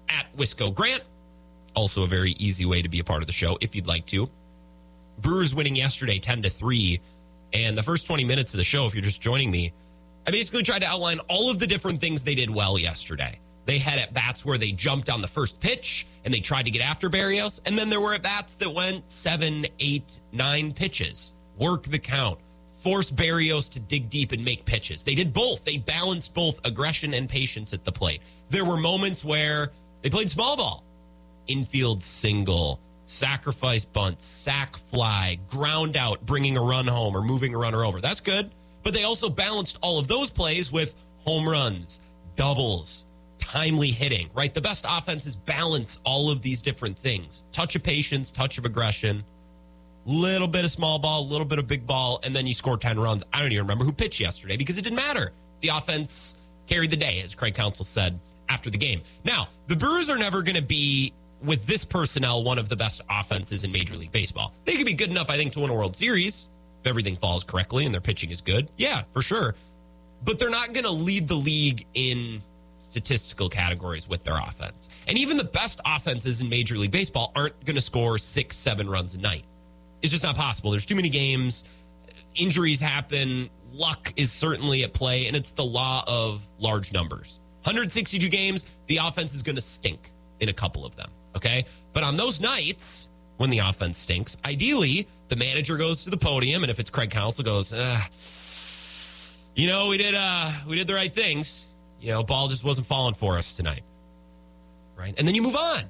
at 0.09 0.27
Wisco 0.37 0.75
Grant. 0.75 1.03
Also, 1.75 2.03
a 2.03 2.07
very 2.07 2.33
easy 2.33 2.67
way 2.67 2.83
to 2.83 2.89
be 2.89 2.99
a 2.99 3.05
part 3.05 3.23
of 3.23 3.27
the 3.27 3.33
show 3.33 3.57
if 3.61 3.75
you'd 3.75 3.87
like 3.87 4.07
to. 4.07 4.29
Brewers 5.19 5.55
winning 5.55 5.77
yesterday 5.77 6.19
10 6.19 6.43
to 6.43 6.51
3. 6.51 7.01
And 7.53 7.77
the 7.77 7.83
first 7.83 8.07
20 8.07 8.25
minutes 8.25 8.55
of 8.55 8.59
the 8.59 8.65
show, 8.65 8.87
if 8.87 8.95
you're 8.95 9.03
just 9.03 9.21
joining 9.21 9.51
me, 9.51 9.73
I 10.27 10.31
basically 10.31 10.63
tried 10.63 10.81
to 10.81 10.87
outline 10.87 11.19
all 11.29 11.51
of 11.51 11.59
the 11.59 11.67
different 11.67 12.01
things 12.01 12.23
they 12.23 12.35
did 12.35 12.51
well 12.51 12.79
yesterday. 12.79 13.39
They 13.67 13.79
had 13.79 13.99
at 13.99 14.15
bats 14.15 14.45
where 14.45 14.59
they 14.59 14.73
jumped 14.73 15.11
on 15.11 15.21
the 15.21 15.29
first 15.29 15.61
pitch 15.61 16.07
and 16.25 16.33
they 16.33 16.41
tried 16.41 16.65
to 16.65 16.71
get 16.71 16.83
after 16.83 17.09
Berrios. 17.09 17.61
And 17.67 17.79
then 17.79 17.89
there 17.89 18.01
were 18.01 18.15
at 18.15 18.23
bats 18.23 18.55
that 18.57 18.73
went 18.73 19.09
seven, 19.11 19.67
eight, 19.79 20.21
nine 20.33 20.73
pitches, 20.73 21.33
work 21.57 21.85
the 21.85 21.99
count, 21.99 22.39
force 22.83 23.11
Berrios 23.11 23.71
to 23.73 23.81
dig 23.81 24.09
deep 24.09 24.33
and 24.33 24.45
make 24.45 24.65
pitches. 24.65 25.03
They 25.03 25.15
did 25.15 25.33
both. 25.33 25.65
They 25.65 25.77
balanced 25.77 26.35
both 26.35 26.61
aggression 26.65 27.15
and 27.15 27.29
patience 27.29 27.73
at 27.73 27.85
the 27.85 27.93
plate. 27.93 28.23
There 28.49 28.65
were 28.65 28.77
moments 28.77 29.25
where 29.25 29.71
they 30.03 30.11
played 30.11 30.31
small 30.31 30.57
ball, 30.57 30.85
infield 31.47 32.03
single, 32.03 32.81
sacrifice 33.05 33.85
bunt, 33.85 34.23
sac 34.23 34.77
fly, 34.77 35.39
ground 35.49 35.97
out, 35.97 36.25
bringing 36.25 36.57
a 36.57 36.63
run 36.63 36.87
home 36.87 37.15
or 37.15 37.23
moving 37.23 37.55
a 37.55 37.59
runner 37.59 37.85
over. 37.85 38.01
That's 38.01 38.21
good. 38.21 38.51
But 38.83 38.95
they 38.95 39.05
also 39.05 39.29
balanced 39.29 39.79
all 39.83 39.99
of 39.99 40.09
those 40.09 40.31
plays 40.31 40.73
with 40.73 40.95
home 41.19 41.47
runs, 41.47 42.01
doubles, 42.37 43.05
timely 43.39 43.91
hitting, 43.91 44.31
right? 44.33 44.55
The 44.55 44.61
best 44.61 44.87
offenses 44.89 45.37
balance 45.37 45.99
all 46.05 46.31
of 46.31 46.41
these 46.41 46.63
different 46.63 46.97
things 46.97 47.43
touch 47.53 47.77
of 47.77 47.83
patience, 47.83 48.33
touch 48.33 48.57
of 48.57 48.65
aggression, 48.65 49.23
little 50.11 50.49
bit 50.49 50.65
of 50.65 50.71
small 50.71 50.99
ball, 50.99 51.23
a 51.23 51.29
little 51.29 51.47
bit 51.47 51.59
of 51.59 51.67
big 51.67 51.87
ball, 51.87 52.21
and 52.23 52.35
then 52.35 52.47
you 52.47 52.55
score 52.55 52.77
10 52.77 52.99
runs. 52.99 53.23
I 53.33 53.41
don't 53.41 53.53
even 53.53 53.65
remember 53.65 53.85
who 53.85 53.93
pitched 53.93 54.21
yesterday 54.21 54.57
because 54.57 54.79
it 54.79 54.83
didn't 54.83 54.97
matter. 54.97 55.33
The 55.61 55.69
offense 55.69 56.37
carried 56.67 56.91
the 56.91 56.97
day, 56.97 57.21
as 57.23 57.35
Craig 57.35 57.55
Counsell 57.55 57.85
said 57.85 58.19
after 58.49 58.71
the 58.71 58.79
game. 58.79 59.03
Now, 59.25 59.49
the 59.69 59.77
Brewers 59.77 60.11
are 60.11 60.19
never 60.19 60.43
going 60.43 60.57
to 60.57 60.63
be 60.63 61.13
with 61.43 61.67
this 61.67 61.85
personnel, 61.85 62.43
one 62.45 62.59
of 62.59 62.69
the 62.69 62.77
best 62.77 63.03
offenses 63.09 63.65
in 63.65 63.73
Major 63.73 63.97
League 63.97 64.13
Baseball. 64.13 64.53
They 64.65 64.77
could 64.77 64.87
be 64.87 64.95
good 64.95 65.11
enough, 65.11 65.31
I 65.31 65.37
think, 65.37 65.53
to 65.55 65.61
win 65.61 65.71
a 65.71 65.75
World 65.75 65.97
Series 65.97 66.49
if 66.83 66.87
everything 66.87 67.17
falls 67.17 67.45
correctly 67.45 67.85
and 67.85 67.95
their 67.95 68.01
pitching 68.01 68.31
is 68.31 68.41
good. 68.41 68.69
Yeah, 68.77 69.03
for 69.13 69.23
sure. 69.23 69.55
But 70.25 70.39
they're 70.39 70.51
not 70.51 70.73
going 70.73 70.85
to 70.85 70.93
lead 70.93 71.29
the 71.29 71.35
league 71.35 71.87
in 71.95 72.41
statistical 72.79 73.49
categories 73.49 74.09
with 74.09 74.25
their 74.25 74.39
offense. 74.39 74.89
And 75.07 75.17
even 75.17 75.37
the 75.37 75.45
best 75.45 75.81
offenses 75.87 76.41
in 76.41 76.49
Major 76.49 76.77
League 76.77 76.91
Baseball 76.91 77.33
aren't 77.37 77.65
going 77.65 77.77
to 77.77 77.81
score 77.81 78.19
six, 78.19 78.57
seven 78.57 78.89
runs 78.89 79.15
a 79.15 79.21
night. 79.21 79.45
It's 80.03 80.13
just 80.13 80.25
not 80.25 80.37
possible. 80.37 80.71
There's 80.71 80.87
too 80.87 80.95
many 80.95 81.09
games. 81.09 81.65
Injuries 82.35 82.81
happen. 82.81 83.51
Luck 83.73 84.13
is 84.17 84.33
certainly 84.33 84.83
at 84.85 84.93
play, 84.93 85.27
and 85.27 85.37
it's 85.37 85.51
the 85.51 85.65
law 85.65 86.05
of 86.07 86.43
large 86.59 86.93
numbers. 86.93 87.41
162 87.63 88.29
games, 88.29 88.65
the 88.87 88.99
offense 88.99 89.35
is 89.35 89.43
going 89.43 89.57
to 89.57 89.63
stink 89.63 90.11
in 90.41 90.49
a 90.49 90.53
couple 90.53 90.85
of 90.85 90.97
them. 90.97 91.11
Okay. 91.37 91.65
But 91.93 92.03
on 92.03 92.17
those 92.17 92.41
nights 92.41 93.09
when 93.37 93.51
the 93.51 93.59
offense 93.59 93.99
stinks, 93.99 94.37
ideally 94.45 95.07
the 95.29 95.37
manager 95.37 95.77
goes 95.77 96.05
to 96.05 96.11
the 96.11 96.17
podium, 96.17 96.63
and 96.63 96.71
if 96.71 96.79
it's 96.79 96.91
Craig 96.91 97.11
Counsell, 97.11 97.45
goes, 97.45 97.73
you 99.55 99.67
know, 99.67 99.89
we 99.89 99.99
did 99.99 100.15
uh 100.15 100.51
we 100.67 100.77
did 100.77 100.87
the 100.87 100.95
right 100.95 101.13
things. 101.13 101.69
You 102.01 102.13
know, 102.13 102.23
ball 102.23 102.49
just 102.49 102.65
wasn't 102.65 102.87
falling 102.87 103.15
for 103.15 103.37
us 103.37 103.53
tonight. 103.53 103.83
Right. 104.97 105.15
And 105.19 105.27
then 105.27 105.35
you 105.35 105.43
move 105.43 105.57
on. 105.57 105.83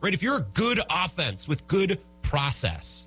Right. 0.00 0.12
If 0.12 0.22
you're 0.22 0.38
a 0.38 0.46
good 0.54 0.80
offense 0.90 1.48
with 1.48 1.66
good 1.66 1.98
process, 2.22 3.06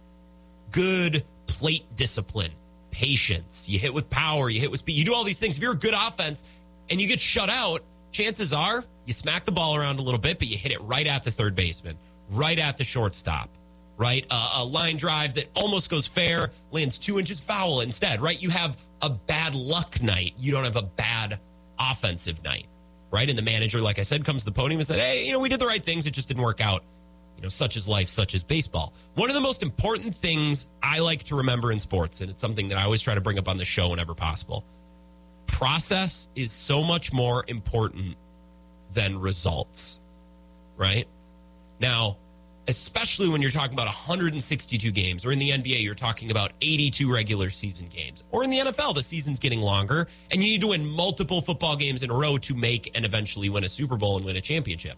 good 0.78 1.24
plate 1.48 1.84
discipline, 1.96 2.52
patience, 2.92 3.68
you 3.68 3.80
hit 3.80 3.92
with 3.92 4.08
power, 4.12 4.48
you 4.48 4.60
hit 4.60 4.70
with 4.70 4.80
speed, 4.80 4.94
you 4.94 5.04
do 5.04 5.14
all 5.14 5.24
these 5.24 5.40
things. 5.40 5.58
If 5.58 5.64
you're 5.64 5.72
a 5.72 5.76
good 5.76 5.96
offense 5.96 6.46
and 6.92 7.02
you 7.02 7.08
get 7.08 7.20
shut 7.20 7.50
out, 7.50 7.82
chances 8.12 8.54
are 8.54 8.84
you 9.06 9.14
smack 9.14 9.44
the 9.44 9.52
ball 9.52 9.76
around 9.76 9.98
a 9.98 10.04
little 10.04 10.20
bit, 10.20 10.38
but 10.38 10.48
you 10.48 10.56
hit 10.56 10.72
it 10.72 10.80
right 10.82 11.08
at 11.08 11.24
the 11.24 11.32
third 11.32 11.56
baseman, 11.56 11.98
right 12.30 12.60
at 12.60 12.78
the 12.78 12.84
shortstop, 12.84 13.50
right? 13.98 14.24
Uh, 14.30 14.58
a 14.58 14.64
line 14.64 14.98
drive 14.98 15.34
that 15.34 15.46
almost 15.56 15.90
goes 15.90 16.06
fair, 16.06 16.52
lands 16.72 17.00
two 17.00 17.18
inches 17.18 17.40
foul 17.40 17.82
instead, 17.82 18.22
right? 18.22 18.40
You 18.40 18.52
have 18.52 18.78
a 19.02 19.10
bad 19.10 19.56
luck 19.56 20.04
night. 20.04 20.36
You 20.38 20.52
don't 20.52 20.66
have 20.66 20.76
a 20.76 20.84
bad 20.84 21.40
offensive 21.80 22.44
night, 22.44 22.68
right? 23.10 23.28
And 23.28 23.38
the 23.38 23.44
manager, 23.44 23.82
like 23.82 23.98
I 23.98 24.04
said, 24.04 24.24
comes 24.24 24.44
to 24.44 24.46
the 24.46 24.52
podium 24.52 24.80
and 24.80 24.88
said, 24.88 25.00
hey, 25.00 25.26
you 25.26 25.32
know, 25.32 25.40
we 25.40 25.50
did 25.50 25.60
the 25.60 25.66
right 25.66 25.84
things. 25.84 26.06
It 26.06 26.12
just 26.12 26.28
didn't 26.28 26.44
work 26.44 26.62
out. 26.62 26.84
You 27.38 27.44
know, 27.44 27.50
such 27.50 27.78
is 27.78 27.88
life, 27.88 28.10
such 28.10 28.34
is 28.34 28.44
baseball. 28.44 28.94
One 29.16 29.30
of 29.30 29.36
the 29.36 29.42
most 29.42 29.64
important 29.64 30.14
things 30.14 30.68
I 30.82 31.00
like 31.00 31.24
to 31.26 31.36
remember 31.36 31.72
in 31.72 31.80
sports, 31.80 32.22
and 32.22 32.30
it's 32.30 32.42
something 32.42 32.68
that 32.70 32.78
I 32.78 32.84
always 32.84 33.02
try 33.02 33.16
to 33.16 33.22
bring 33.22 33.38
up 33.38 33.48
on 33.48 33.58
the 33.58 33.66
show 33.66 33.90
whenever 33.90 34.14
possible 34.14 34.66
process 35.48 36.28
is 36.36 36.52
so 36.52 36.84
much 36.84 37.12
more 37.12 37.44
important 37.48 38.16
than 38.94 39.18
results, 39.18 40.00
right? 40.78 41.08
Now, 41.80 42.18
especially 42.68 43.30
when 43.30 43.42
you're 43.42 43.50
talking 43.50 43.74
about 43.74 43.88
162 43.88 44.92
games, 44.92 45.26
or 45.26 45.32
in 45.32 45.40
the 45.40 45.52
NBA, 45.52 45.82
you're 45.82 45.94
talking 45.94 46.32
about 46.32 46.52
82 46.62 47.12
regular 47.12 47.50
season 47.50 47.88
games, 47.88 48.24
or 48.32 48.44
in 48.44 48.50
the 48.50 48.60
NFL, 48.60 48.94
the 48.94 49.04
season's 49.04 49.40
getting 49.40 49.62
longer, 49.62 50.08
and 50.32 50.44
you 50.44 50.50
need 50.50 50.62
to 50.62 50.68
win 50.68 50.86
multiple 50.86 51.42
football 51.42 51.76
games 51.76 52.04
in 52.04 52.12
a 52.12 52.14
row 52.14 52.38
to 52.38 52.54
make 52.54 52.92
and 52.94 53.06
eventually 53.06 53.50
win 53.50 53.64
a 53.64 53.70
Super 53.70 53.98
Bowl 53.98 54.18
and 54.18 54.26
win 54.26 54.36
a 54.36 54.42
championship. 54.42 54.98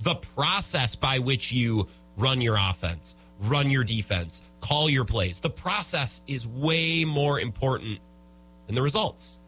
The 0.00 0.14
process 0.14 0.94
by 0.94 1.18
which 1.18 1.52
you 1.52 1.88
run 2.16 2.40
your 2.40 2.56
offense, 2.56 3.16
run 3.40 3.70
your 3.70 3.84
defense, 3.84 4.42
call 4.60 4.90
your 4.90 5.04
plays, 5.04 5.40
the 5.40 5.50
process 5.50 6.22
is 6.26 6.46
way 6.46 7.04
more 7.04 7.40
important 7.40 7.98
than 8.66 8.74
the 8.74 8.82
results, 8.82 9.38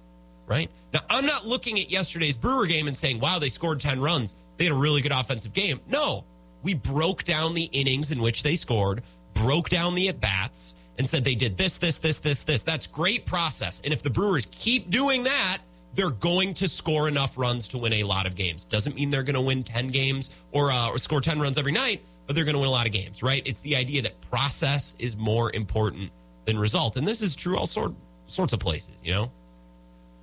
right? 0.47 0.71
Now, 0.93 1.01
I'm 1.09 1.27
not 1.27 1.47
looking 1.47 1.79
at 1.79 1.91
yesterday's 1.91 2.37
Brewer 2.37 2.67
game 2.67 2.89
and 2.89 2.97
saying, 2.97 3.21
wow, 3.21 3.39
they 3.39 3.49
scored 3.49 3.81
10 3.81 4.01
runs. 4.01 4.37
They 4.57 4.65
had 4.65 4.73
a 4.73 4.77
really 4.77 5.01
good 5.01 5.13
offensive 5.13 5.53
game. 5.53 5.81
No, 5.89 6.25
we 6.63 6.75
broke 6.75 7.25
down 7.25 7.55
the 7.55 7.65
innings 7.73 8.13
in 8.13 8.21
which 8.21 8.43
they 8.43 8.55
scored, 8.55 9.03
broke 9.35 9.69
down 9.69 9.95
the 9.95 10.09
at 10.09 10.21
bats, 10.21 10.75
and 10.99 11.09
said 11.09 11.25
they 11.25 11.35
did 11.35 11.57
this, 11.57 11.79
this, 11.79 11.99
this, 11.99 12.19
this, 12.19 12.45
this. 12.45 12.63
That's 12.63 12.87
great 12.87 13.25
process. 13.27 13.81
And 13.85 13.93
if 13.93 14.03
the 14.03 14.11
Brewers 14.11 14.47
keep 14.51 14.91
doing 14.91 15.25
that, 15.25 15.59
they're 15.95 16.11
going 16.11 16.55
to 16.55 16.69
score 16.69 17.09
enough 17.09 17.37
runs 17.37 17.69
to 17.69 17.79
win 17.79 17.93
a 17.95 18.05
lot 18.05 18.27
of 18.27 18.35
games. 18.35 18.65
Doesn't 18.65 18.95
mean 18.95 19.11
they're 19.11 19.23
going 19.23 19.35
to 19.35 19.41
win 19.43 19.63
10 19.63 19.89
games 19.89 20.31
or, 20.51 20.71
uh, 20.71 20.89
or 20.89 20.99
score 20.99 21.21
10 21.21 21.41
runs 21.41 21.59
every 21.59 21.73
night, 21.73 22.03
but 22.27 22.35
they're 22.35 22.45
going 22.45 22.55
to 22.55 22.61
win 22.61 22.69
a 22.69 22.73
lot 22.73 22.87
of 22.87 22.93
games, 22.93 23.23
right? 23.23 23.43
It's 23.47 23.61
the 23.61 23.77
idea 23.77 24.03
that 24.03 24.21
process 24.31 24.95
is 24.99 25.17
more 25.17 25.55
important 25.55 26.11
than 26.45 26.59
result. 26.59 26.97
And 26.97 27.07
this 27.07 27.21
is 27.21 27.35
true 27.35 27.57
all 27.57 27.67
sort, 27.67 27.93
sorts 28.27 28.53
of 28.53 28.61
places, 28.61 28.95
you 29.05 29.13
know? 29.13 29.31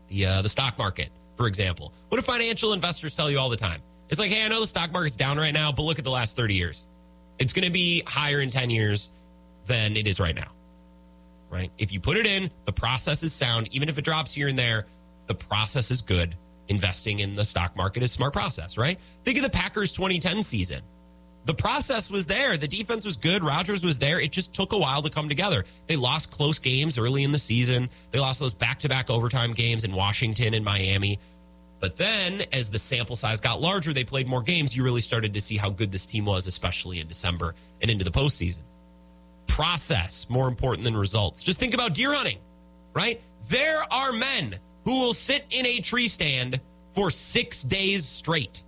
The, 0.07 0.25
uh, 0.25 0.41
the 0.41 0.49
stock 0.49 0.77
market, 0.77 1.09
for 1.37 1.45
example. 1.45 1.93
What 2.09 2.17
do 2.17 2.23
financial 2.23 2.73
investors 2.73 3.15
tell 3.15 3.29
you 3.29 3.37
all 3.37 3.49
the 3.49 3.57
time? 3.57 3.81
It's 4.09 4.19
like, 4.19 4.31
hey, 4.31 4.43
I 4.43 4.47
know 4.47 4.59
the 4.59 4.67
stock 4.67 4.91
market's 4.91 5.15
down 5.15 5.37
right 5.37 5.53
now, 5.53 5.71
but 5.71 5.83
look 5.83 5.99
at 5.99 6.03
the 6.03 6.11
last 6.11 6.35
30 6.35 6.55
years. 6.55 6.87
It's 7.37 7.53
going 7.53 7.65
to 7.65 7.71
be 7.71 8.01
higher 8.07 8.41
in 8.41 8.49
10 8.49 8.71
years 8.71 9.11
than 9.67 9.95
it 9.95 10.07
is 10.07 10.19
right 10.19 10.35
now. 10.35 10.47
Right? 11.51 11.71
If 11.77 11.91
you 11.91 11.99
put 11.99 12.17
it 12.17 12.25
in, 12.25 12.49
the 12.65 12.73
process 12.73 13.23
is 13.23 13.33
sound. 13.33 13.69
Even 13.71 13.87
if 13.87 13.97
it 13.97 14.03
drops 14.03 14.33
here 14.33 14.47
and 14.47 14.57
there, 14.57 14.85
the 15.29 15.35
process 15.35 15.91
is 15.91 16.01
good. 16.01 16.35
Investing 16.67 17.19
in 17.19 17.35
the 17.35 17.45
stock 17.45 17.75
market 17.77 18.03
is 18.03 18.11
smart 18.11 18.33
process, 18.33 18.77
right? 18.77 18.99
Think 19.23 19.37
of 19.37 19.43
the 19.43 19.49
Packers 19.49 19.93
2010 19.93 20.41
season. 20.43 20.81
The 21.45 21.53
process 21.53 22.11
was 22.11 22.25
there. 22.25 22.57
The 22.57 22.67
defense 22.67 23.05
was 23.05 23.15
good. 23.15 23.43
Rodgers 23.43 23.83
was 23.83 23.97
there. 23.97 24.19
It 24.19 24.31
just 24.31 24.53
took 24.53 24.73
a 24.73 24.77
while 24.77 25.01
to 25.01 25.09
come 25.09 25.29
together. 25.29 25.63
They 25.87 25.95
lost 25.95 26.31
close 26.31 26.59
games 26.59 26.97
early 26.97 27.23
in 27.23 27.31
the 27.31 27.39
season. 27.39 27.89
They 28.11 28.19
lost 28.19 28.39
those 28.39 28.53
back 28.53 28.79
to 28.79 28.89
back 28.89 29.09
overtime 29.09 29.53
games 29.53 29.83
in 29.83 29.93
Washington 29.93 30.53
and 30.53 30.65
Miami. 30.65 31.19
But 31.79 31.95
then, 31.95 32.43
as 32.51 32.69
the 32.69 32.77
sample 32.77 33.15
size 33.15 33.39
got 33.39 33.61
larger, 33.61 33.93
they 33.93 34.03
played 34.03 34.27
more 34.27 34.41
games. 34.41 34.75
You 34.75 34.83
really 34.83 35.01
started 35.01 35.33
to 35.35 35.41
see 35.41 35.57
how 35.57 35.69
good 35.69 35.91
this 35.91 36.05
team 36.05 36.25
was, 36.25 36.45
especially 36.45 36.99
in 36.99 37.07
December 37.07 37.55
and 37.81 37.89
into 37.89 38.03
the 38.03 38.11
postseason. 38.11 38.61
Process 39.47 40.27
more 40.29 40.47
important 40.47 40.83
than 40.83 40.97
results. 40.97 41.41
Just 41.41 41.59
think 41.59 41.73
about 41.73 41.93
deer 41.93 42.13
hunting, 42.13 42.39
right? 42.93 43.21
There 43.47 43.81
are 43.91 44.11
men 44.11 44.59
who 44.89 45.01
will 45.01 45.13
sit 45.13 45.45
in 45.51 45.67
a 45.67 45.79
tree 45.79 46.07
stand 46.07 46.59
for 46.93 47.11
six 47.11 47.61
days 47.61 48.07
straight 48.07 48.63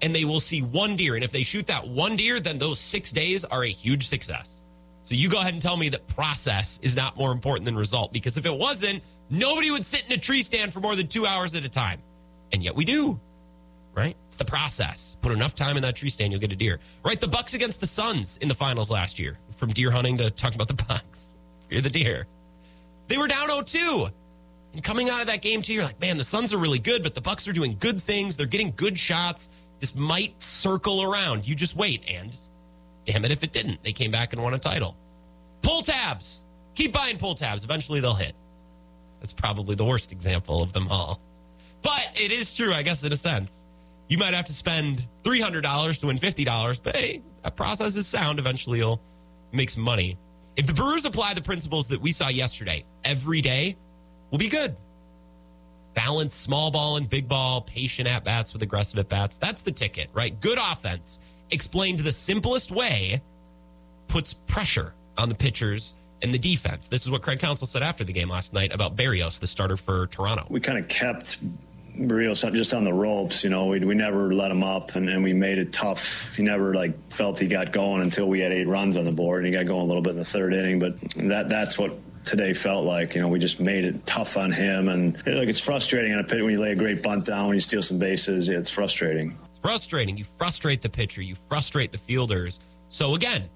and 0.00 0.14
they 0.14 0.24
will 0.24 0.38
see 0.38 0.62
one 0.62 0.94
deer. 0.94 1.16
And 1.16 1.24
if 1.24 1.32
they 1.32 1.42
shoot 1.42 1.66
that 1.66 1.88
one 1.88 2.14
deer, 2.14 2.38
then 2.38 2.56
those 2.56 2.78
six 2.78 3.10
days 3.10 3.44
are 3.44 3.64
a 3.64 3.68
huge 3.68 4.06
success. 4.06 4.60
So 5.02 5.16
you 5.16 5.28
go 5.28 5.40
ahead 5.40 5.52
and 5.52 5.60
tell 5.60 5.76
me 5.76 5.88
that 5.88 6.06
process 6.06 6.78
is 6.84 6.94
not 6.94 7.16
more 7.16 7.32
important 7.32 7.64
than 7.64 7.74
result 7.74 8.12
because 8.12 8.36
if 8.36 8.46
it 8.46 8.56
wasn't, 8.56 9.02
nobody 9.28 9.72
would 9.72 9.84
sit 9.84 10.06
in 10.06 10.12
a 10.12 10.18
tree 10.18 10.42
stand 10.42 10.72
for 10.72 10.78
more 10.78 10.94
than 10.94 11.08
two 11.08 11.26
hours 11.26 11.56
at 11.56 11.64
a 11.64 11.68
time. 11.68 11.98
And 12.52 12.62
yet 12.62 12.76
we 12.76 12.84
do, 12.84 13.18
right? 13.92 14.16
It's 14.28 14.36
the 14.36 14.44
process. 14.44 15.16
Put 15.20 15.32
enough 15.32 15.56
time 15.56 15.76
in 15.76 15.82
that 15.82 15.96
tree 15.96 16.10
stand, 16.10 16.30
you'll 16.30 16.40
get 16.40 16.52
a 16.52 16.56
deer. 16.56 16.78
Right? 17.04 17.20
The 17.20 17.26
Bucks 17.26 17.54
against 17.54 17.80
the 17.80 17.88
Suns 17.88 18.36
in 18.36 18.46
the 18.46 18.54
finals 18.54 18.88
last 18.88 19.18
year. 19.18 19.36
From 19.56 19.70
deer 19.70 19.90
hunting 19.90 20.16
to 20.18 20.30
talking 20.30 20.60
about 20.60 20.68
the 20.68 20.84
Bucks. 20.88 21.34
You're 21.68 21.80
the 21.80 21.90
deer. 21.90 22.28
They 23.08 23.18
were 23.18 23.26
down 23.26 23.48
0-2. 23.48 24.12
And 24.72 24.84
coming 24.84 25.10
out 25.10 25.20
of 25.20 25.26
that 25.26 25.42
game 25.42 25.62
too, 25.62 25.74
you're 25.74 25.84
like, 25.84 26.00
man, 26.00 26.16
the 26.16 26.24
Suns 26.24 26.54
are 26.54 26.58
really 26.58 26.78
good, 26.78 27.02
but 27.02 27.14
the 27.14 27.20
Bucks 27.20 27.48
are 27.48 27.52
doing 27.52 27.76
good 27.78 28.00
things. 28.00 28.36
They're 28.36 28.46
getting 28.46 28.72
good 28.76 28.98
shots. 28.98 29.50
This 29.80 29.94
might 29.96 30.40
circle 30.40 31.02
around. 31.02 31.48
You 31.48 31.54
just 31.54 31.74
wait. 31.74 32.04
And 32.08 32.36
damn 33.06 33.24
it 33.24 33.30
if 33.30 33.42
it 33.42 33.52
didn't. 33.52 33.82
They 33.82 33.92
came 33.92 34.10
back 34.10 34.32
and 34.32 34.42
won 34.42 34.54
a 34.54 34.58
title. 34.58 34.96
Pull 35.62 35.82
tabs. 35.82 36.42
Keep 36.74 36.92
buying 36.92 37.18
pull 37.18 37.34
tabs. 37.34 37.64
Eventually 37.64 38.00
they'll 38.00 38.14
hit. 38.14 38.34
That's 39.20 39.32
probably 39.32 39.74
the 39.74 39.84
worst 39.84 40.12
example 40.12 40.62
of 40.62 40.72
them 40.72 40.88
all. 40.88 41.20
But 41.82 42.08
it 42.14 42.30
is 42.30 42.54
true, 42.54 42.72
I 42.72 42.82
guess, 42.82 43.02
in 43.04 43.12
a 43.12 43.16
sense. 43.16 43.62
You 44.08 44.18
might 44.18 44.34
have 44.34 44.46
to 44.46 44.52
spend 44.52 45.06
$300 45.22 46.00
to 46.00 46.06
win 46.06 46.18
$50, 46.18 46.82
but 46.82 46.96
hey, 46.96 47.22
that 47.42 47.56
process 47.56 47.96
is 47.96 48.06
sound. 48.06 48.38
Eventually 48.38 48.78
you'll 48.78 49.00
make 49.52 49.70
some 49.70 49.84
money. 49.84 50.16
If 50.56 50.66
the 50.66 50.74
Brewers 50.74 51.04
apply 51.04 51.34
the 51.34 51.42
principles 51.42 51.86
that 51.88 52.00
we 52.00 52.12
saw 52.12 52.28
yesterday 52.28 52.84
every 53.04 53.40
day, 53.40 53.76
we'll 54.30 54.38
be 54.38 54.48
good. 54.48 54.74
Balance 55.94 56.34
small 56.34 56.70
ball 56.70 56.96
and 56.96 57.08
big 57.08 57.28
ball, 57.28 57.62
patient 57.62 58.08
at 58.08 58.24
bats 58.24 58.52
with 58.52 58.62
aggressive 58.62 58.98
at 58.98 59.08
bats. 59.08 59.38
That's 59.38 59.62
the 59.62 59.72
ticket, 59.72 60.08
right? 60.12 60.38
Good 60.40 60.58
offense 60.58 61.18
explained 61.50 61.98
the 62.00 62.12
simplest 62.12 62.70
way 62.70 63.20
puts 64.08 64.32
pressure 64.32 64.92
on 65.18 65.28
the 65.28 65.34
pitchers 65.34 65.94
and 66.22 66.34
the 66.34 66.38
defense. 66.38 66.88
This 66.88 67.02
is 67.02 67.10
what 67.10 67.22
Craig 67.22 67.40
Counsell 67.40 67.66
said 67.66 67.82
after 67.82 68.04
the 68.04 68.12
game 68.12 68.28
last 68.28 68.52
night 68.52 68.72
about 68.72 68.96
Berrios, 68.96 69.40
the 69.40 69.46
starter 69.46 69.76
for 69.76 70.06
Toronto. 70.08 70.46
We 70.48 70.60
kind 70.60 70.78
of 70.78 70.88
kept 70.88 71.38
Berrios 71.98 72.50
just 72.52 72.74
on 72.74 72.84
the 72.84 72.92
ropes. 72.92 73.42
You 73.42 73.50
know, 73.50 73.66
we, 73.66 73.80
we 73.80 73.94
never 73.94 74.32
let 74.32 74.50
him 74.50 74.62
up, 74.62 74.94
and, 74.96 75.08
and 75.08 75.22
we 75.22 75.32
made 75.32 75.58
it 75.58 75.72
tough. 75.72 76.36
He 76.36 76.42
never 76.42 76.74
like 76.74 76.94
felt 77.10 77.38
he 77.38 77.46
got 77.46 77.72
going 77.72 78.02
until 78.02 78.28
we 78.28 78.40
had 78.40 78.52
eight 78.52 78.68
runs 78.68 78.96
on 78.96 79.04
the 79.04 79.12
board, 79.12 79.44
and 79.44 79.46
he 79.46 79.58
got 79.58 79.66
going 79.66 79.82
a 79.82 79.86
little 79.86 80.02
bit 80.02 80.10
in 80.10 80.16
the 80.16 80.24
third 80.24 80.52
inning. 80.52 80.78
But 80.78 81.00
that 81.16 81.48
that's 81.48 81.78
what 81.78 81.92
today 82.24 82.52
felt 82.52 82.84
like. 82.84 83.14
You 83.14 83.20
know, 83.20 83.28
we 83.28 83.38
just 83.38 83.60
made 83.60 83.84
it 83.84 84.04
tough 84.06 84.36
on 84.36 84.52
him, 84.52 84.88
and 84.88 85.14
like 85.26 85.48
it's 85.48 85.60
frustrating 85.60 86.12
in 86.12 86.18
a 86.18 86.24
pit 86.24 86.42
when 86.42 86.52
you 86.52 86.60
lay 86.60 86.72
a 86.72 86.76
great 86.76 87.02
bunt 87.02 87.26
down, 87.26 87.46
when 87.46 87.54
you 87.54 87.60
steal 87.60 87.82
some 87.82 87.98
bases. 87.98 88.48
It's 88.48 88.70
frustrating. 88.70 89.36
It's 89.48 89.58
frustrating. 89.58 90.16
You 90.16 90.24
frustrate 90.24 90.82
the 90.82 90.88
pitcher. 90.88 91.22
You 91.22 91.34
frustrate 91.34 91.92
the 91.92 91.98
fielders. 91.98 92.60
So 92.88 93.14
again, 93.14 93.48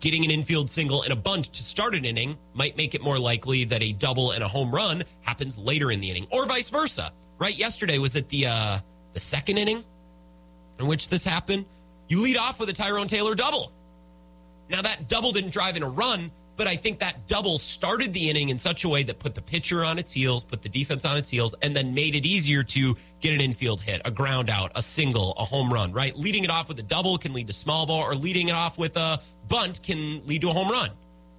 getting 0.00 0.24
an 0.24 0.30
infield 0.30 0.68
single 0.68 1.02
and 1.02 1.12
a 1.12 1.16
bunt 1.16 1.46
to 1.46 1.62
start 1.62 1.94
an 1.94 2.04
inning 2.04 2.36
might 2.54 2.76
make 2.76 2.94
it 2.94 3.02
more 3.02 3.18
likely 3.18 3.64
that 3.64 3.82
a 3.82 3.92
double 3.92 4.32
and 4.32 4.42
a 4.42 4.48
home 4.48 4.70
run 4.70 5.02
happens 5.22 5.58
later 5.58 5.90
in 5.90 6.00
the 6.00 6.10
inning, 6.10 6.26
or 6.30 6.46
vice 6.46 6.70
versa. 6.70 7.12
Right? 7.38 7.56
Yesterday 7.56 7.98
was 7.98 8.16
it 8.16 8.28
the 8.28 8.46
uh, 8.46 8.78
the 9.12 9.20
second 9.20 9.58
inning 9.58 9.82
in 10.78 10.86
which 10.86 11.08
this 11.08 11.24
happened. 11.24 11.64
You 12.08 12.22
lead 12.22 12.36
off 12.36 12.60
with 12.60 12.68
a 12.68 12.72
Tyrone 12.72 13.08
Taylor 13.08 13.34
double. 13.34 13.72
Now 14.68 14.82
that 14.82 15.08
double 15.08 15.32
didn't 15.32 15.50
drive 15.50 15.76
in 15.76 15.82
a 15.82 15.88
run, 15.88 16.30
but 16.56 16.66
I 16.66 16.76
think 16.76 16.98
that 17.00 17.26
double 17.26 17.58
started 17.58 18.12
the 18.12 18.30
inning 18.30 18.50
in 18.50 18.58
such 18.58 18.84
a 18.84 18.88
way 18.88 19.02
that 19.04 19.18
put 19.18 19.34
the 19.34 19.42
pitcher 19.42 19.84
on 19.84 19.98
its 19.98 20.12
heels, 20.12 20.44
put 20.44 20.62
the 20.62 20.68
defense 20.68 21.04
on 21.04 21.16
its 21.16 21.28
heels, 21.28 21.54
and 21.62 21.74
then 21.74 21.94
made 21.94 22.14
it 22.14 22.24
easier 22.24 22.62
to 22.62 22.96
get 23.20 23.32
an 23.32 23.40
infield 23.40 23.80
hit, 23.80 24.00
a 24.04 24.10
ground 24.10 24.50
out, 24.50 24.70
a 24.74 24.82
single, 24.82 25.32
a 25.32 25.44
home 25.44 25.72
run, 25.72 25.92
right? 25.92 26.16
Leading 26.16 26.44
it 26.44 26.50
off 26.50 26.68
with 26.68 26.78
a 26.78 26.82
double 26.82 27.18
can 27.18 27.32
lead 27.32 27.46
to 27.48 27.52
small 27.52 27.86
ball, 27.86 28.02
or 28.02 28.14
leading 28.14 28.48
it 28.48 28.54
off 28.54 28.78
with 28.78 28.96
a 28.96 29.18
bunt 29.48 29.82
can 29.82 30.24
lead 30.26 30.40
to 30.42 30.50
a 30.50 30.52
home 30.52 30.68
run, 30.68 30.90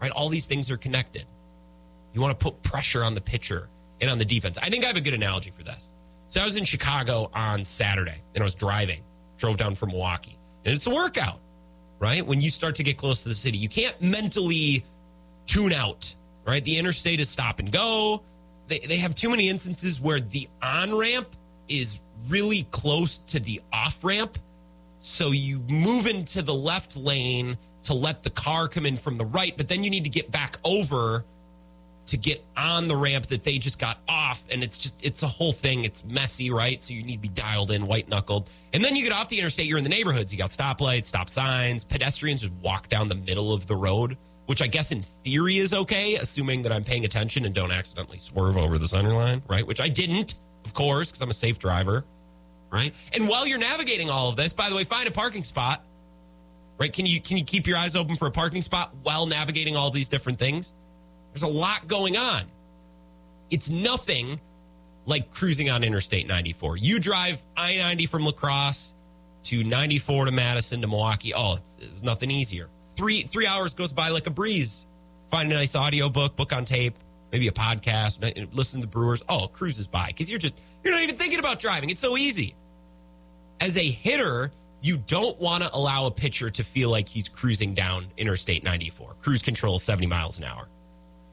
right? 0.02 0.12
All 0.12 0.30
these 0.30 0.46
things 0.46 0.70
are 0.70 0.78
connected. 0.78 1.26
You 2.14 2.22
want 2.22 2.38
to 2.38 2.44
put 2.44 2.62
pressure 2.64 3.04
on 3.04 3.14
the 3.14 3.22
pitcher 3.22 3.70
and 4.02 4.10
on 4.10 4.18
the 4.18 4.26
defense. 4.26 4.58
I 4.58 4.70
think 4.70 4.84
I 4.84 4.88
have 4.88 4.98
a 4.98 5.02
good 5.02 5.14
analogy 5.14 5.52
for 5.52 5.64
this. 5.64 5.92
So 6.28 6.42
I 6.42 6.44
was 6.44 6.58
in 6.58 6.66
Chicago 6.66 7.30
on 7.34 7.64
Saturday 7.64 8.18
and 8.34 8.42
I 8.42 8.44
was 8.44 8.56
driving, 8.56 9.02
drove 9.38 9.58
down 9.58 9.76
from 9.76 9.90
Milwaukee, 9.90 10.38
and 10.66 10.74
it's 10.74 10.88
a 10.88 10.94
workout, 10.94 11.40
right? 12.00 12.26
When 12.26 12.42
you 12.42 12.50
start 12.50 12.76
to 12.76 12.84
get 12.84 12.98
close 12.98 13.24
to 13.24 13.30
the 13.30 13.36
city, 13.36 13.58
you 13.58 13.70
can't 13.70 14.00
mentally 14.02 14.84
tune 15.46 15.74
out, 15.74 16.14
right? 16.46 16.64
The 16.64 16.78
interstate 16.78 17.20
is 17.20 17.30
stop 17.30 17.60
and 17.60 17.72
go. 17.72 18.22
They, 18.68 18.80
they 18.80 18.98
have 18.98 19.16
too 19.16 19.30
many 19.30 19.50
instances 19.50 20.00
where 20.00 20.20
the 20.20 20.48
on 20.62 20.96
ramp 20.96 21.28
is 21.68 22.00
really 22.28 22.64
close 22.72 23.18
to 23.20 23.40
the 23.40 23.62
off 23.72 24.04
ramp. 24.04 24.38
So 25.00 25.32
you 25.32 25.60
move 25.70 26.08
into 26.08 26.42
the 26.42 26.54
left 26.54 26.98
lane 26.98 27.58
to 27.84 27.94
let 27.94 28.24
the 28.24 28.32
car 28.32 28.68
come 28.68 28.86
in 28.86 28.98
from 28.98 29.18
the 29.18 29.26
right, 29.26 29.56
but 29.56 29.68
then 29.68 29.84
you 29.84 29.90
need 29.90 30.04
to 30.04 30.10
get 30.10 30.32
back 30.32 30.58
over 30.64 31.24
to 32.08 32.18
get 32.18 32.44
on 32.56 32.88
the 32.88 32.96
ramp 32.96 33.26
that 33.28 33.44
they 33.44 33.58
just 33.58 33.80
got 33.80 33.98
off. 34.08 34.44
And 34.52 34.64
it's 34.64 34.78
just, 34.78 35.04
it's 35.04 35.24
a 35.24 35.28
whole 35.28 35.52
thing. 35.52 35.86
It's 35.86 36.06
messy, 36.06 36.52
right? 36.52 36.80
So 36.80 36.94
you 36.94 37.04
need 37.04 37.16
to 37.16 37.22
be 37.22 37.30
dialed 37.30 37.72
in, 37.72 37.88
white 37.88 38.08
knuckled. 38.08 38.50
And 38.74 38.84
then 38.84 38.96
you 38.96 39.04
get 39.04 39.12
off 39.12 39.30
the 39.30 39.40
interstate, 39.40 39.66
you're 39.66 39.80
in 39.80 39.84
the 39.84 39.90
neighborhoods. 39.90 40.32
You 40.32 40.38
got 40.38 40.52
stoplights, 40.52 41.06
stop 41.06 41.30
signs, 41.30 41.84
pedestrians 41.84 42.42
just 42.42 42.54
walk 42.62 42.90
down 42.90 43.10
the 43.10 43.16
middle 43.16 43.54
of 43.54 43.66
the 43.66 43.76
road 43.76 44.18
which 44.46 44.62
I 44.62 44.68
guess 44.68 44.92
in 44.92 45.02
theory 45.24 45.58
is 45.58 45.74
okay, 45.74 46.16
assuming 46.16 46.64
that 46.64 46.72
I'm 46.72 46.84
paying 46.84 47.06
attention 47.06 47.46
and 47.46 47.54
don't 47.54 47.72
accidentally 47.72 48.20
swerve 48.20 48.58
over 48.58 48.78
the 48.78 48.88
center 48.88 49.14
line, 49.14 49.42
right? 49.48 49.66
Which 49.66 49.82
I 49.82 49.90
didn't, 49.90 50.36
of 50.66 50.74
course, 50.74 51.12
because 51.12 51.22
I'm 51.22 51.30
a 51.30 51.34
safe 51.34 51.58
driver, 51.58 52.04
right? 52.72 52.94
And 53.14 53.28
while 53.28 53.48
you're 53.48 53.60
navigating 53.60 54.10
all 54.10 54.30
of 54.30 54.36
this, 54.36 54.54
by 54.54 54.70
the 54.70 54.76
way, 54.76 54.84
find 54.84 55.08
a 55.08 55.12
parking 55.12 55.44
spot, 55.44 55.84
right? 56.78 56.92
Can 56.92 57.06
you 57.06 57.22
can 57.22 57.38
you 57.38 57.44
keep 57.44 57.68
your 57.68 57.78
eyes 57.78 57.96
open 57.96 58.16
for 58.16 58.28
a 58.28 58.32
parking 58.32 58.62
spot 58.62 58.94
while 59.04 59.26
navigating 59.26 59.76
all 59.76 59.90
these 59.90 60.10
different 60.10 60.38
things? 60.38 60.74
There's 61.34 61.44
a 61.44 61.48
lot 61.48 61.88
going 61.88 62.16
on. 62.16 62.44
It's 63.50 63.70
nothing 63.70 64.40
like 65.06 65.32
cruising 65.32 65.70
on 65.70 65.84
Interstate 65.84 66.28
94. 66.28 66.78
You 66.78 67.00
drive 67.00 67.42
I 67.56 67.78
90 67.78 68.06
from 68.08 68.24
La 68.24 68.32
Crosse 68.32 68.94
to 69.44 69.64
94 69.64 70.26
to 70.26 70.32
Madison 70.32 70.82
to 70.82 70.88
Milwaukee. 70.88 71.34
Oh, 71.34 71.56
it's, 71.56 71.78
it's 71.82 72.04
nothing 72.04 72.32
easier. 72.32 72.70
Three 72.96 73.22
three 73.22 73.48
hours 73.48 73.74
goes 73.74 73.92
by 73.94 74.10
like 74.10 74.28
a 74.28 74.32
breeze. 74.32 74.86
Find 75.32 75.52
a 75.52 75.56
nice 75.56 75.76
audio 75.76 76.10
book, 76.10 76.36
book 76.36 76.54
on 76.54 76.66
tape, 76.66 76.96
maybe 77.32 77.48
a 77.48 77.52
podcast, 77.52 78.22
listen 78.54 78.80
to 78.80 78.88
the 78.88 78.92
Brewers. 78.92 79.22
Oh, 79.28 79.48
cruises 79.48 79.88
by 79.88 80.08
because 80.08 80.30
you're 80.30 80.40
just 80.40 80.60
you're 80.84 80.94
not 80.94 81.04
even 81.04 81.18
thinking 81.18 81.40
about 81.40 81.60
driving. 81.60 81.90
It's 81.90 82.02
so 82.02 82.18
easy. 82.18 82.56
As 83.60 83.78
a 83.78 83.84
hitter, 83.84 84.52
you 84.82 84.98
don't 84.98 85.40
want 85.40 85.64
to 85.64 85.74
allow 85.74 86.06
a 86.06 86.12
pitcher 86.12 86.50
to 86.50 86.64
feel 86.64 86.90
like 86.90 87.10
he's 87.10 87.28
cruising 87.28 87.74
down 87.74 88.06
Interstate 88.18 88.64
94. 88.64 89.16
Cruise 89.22 89.42
control 89.42 89.80
70 89.80 90.08
miles 90.08 90.38
an 90.38 90.46
hour. 90.46 90.68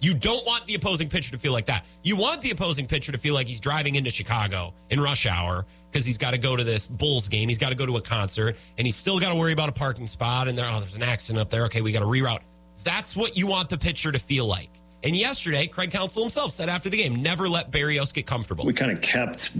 You 0.03 0.15
don't 0.15 0.45
want 0.45 0.67
the 0.67 0.75
opposing 0.75 1.09
pitcher 1.09 1.31
to 1.31 1.38
feel 1.38 1.53
like 1.53 1.67
that. 1.67 1.85
You 2.03 2.17
want 2.17 2.43
the 2.43 2.51
opposing 2.51 2.87
pitcher 2.87 3.12
to 3.12 3.19
feel 3.19 3.35
like 3.35 3.47
he's 3.47 3.61
driving 3.61 3.95
into 3.95 4.11
Chicago 4.11 4.75
in 4.91 5.01
rush 5.01 5.27
hour 5.27 5.65
because 5.91 6.05
he's 6.05 6.19
got 6.19 6.33
to 6.33 6.38
go 6.38 6.57
to 6.57 6.65
this 6.65 6.88
Bulls 6.88 7.29
game. 7.29 7.49
He's 7.49 7.57
got 7.57 7.69
to 7.69 7.77
go 7.77 7.87
to 7.87 7.97
a 7.99 8.03
concert 8.03 8.57
and 8.77 8.85
he's 8.85 8.97
still 8.97 9.21
got 9.21 9.29
to 9.29 9.37
worry 9.37 9.53
about 9.53 9.69
a 9.69 9.73
parking 9.73 10.09
spot. 10.09 10.49
And 10.49 10.59
there, 10.59 10.67
oh, 10.69 10.81
there's 10.81 10.97
an 10.97 11.05
accident 11.05 11.41
up 11.41 11.51
there. 11.51 11.67
Okay, 11.67 11.83
we 11.83 11.93
got 11.93 12.01
to 12.01 12.07
reroute. 12.07 12.41
That's 12.83 13.17
what 13.17 13.37
you 13.37 13.47
want 13.47 13.69
the 13.69 13.79
pitcher 13.79 14.11
to 14.11 14.19
feel 14.19 14.45
like. 14.45 14.71
And 15.05 15.17
yesterday, 15.17 15.69
Craig 15.69 15.93
Counsell 15.93 16.25
himself 16.25 16.51
said 16.51 16.69
after 16.69 16.91
the 16.91 16.97
game, 16.97 17.23
never 17.23 17.49
let 17.49 17.71
Berrios 17.71 18.12
get 18.12 18.27
comfortable. 18.27 18.65
We 18.65 18.73
kind 18.73 18.91
of 18.91 19.01
kept 19.01 19.51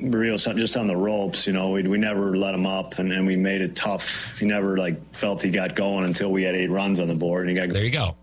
Berrios 0.00 0.56
just 0.56 0.78
on 0.78 0.86
the 0.86 0.96
ropes. 0.96 1.46
You 1.46 1.52
know, 1.52 1.70
we, 1.70 1.82
we 1.82 1.98
never 1.98 2.34
let 2.34 2.54
him 2.54 2.64
up 2.64 2.98
and, 2.98 3.12
and 3.12 3.26
we 3.26 3.36
made 3.36 3.60
it 3.60 3.76
tough. 3.76 4.38
He 4.38 4.46
never 4.46 4.78
like 4.78 5.14
felt 5.14 5.42
he 5.42 5.50
got 5.50 5.74
going 5.74 6.06
until 6.06 6.32
we 6.32 6.42
had 6.44 6.54
eight 6.54 6.70
runs 6.70 6.98
on 6.98 7.08
the 7.08 7.14
board. 7.14 7.46
And 7.46 7.50
he 7.50 7.66
got 7.66 7.72
there. 7.72 7.84
You 7.84 7.90
go. 7.90 8.16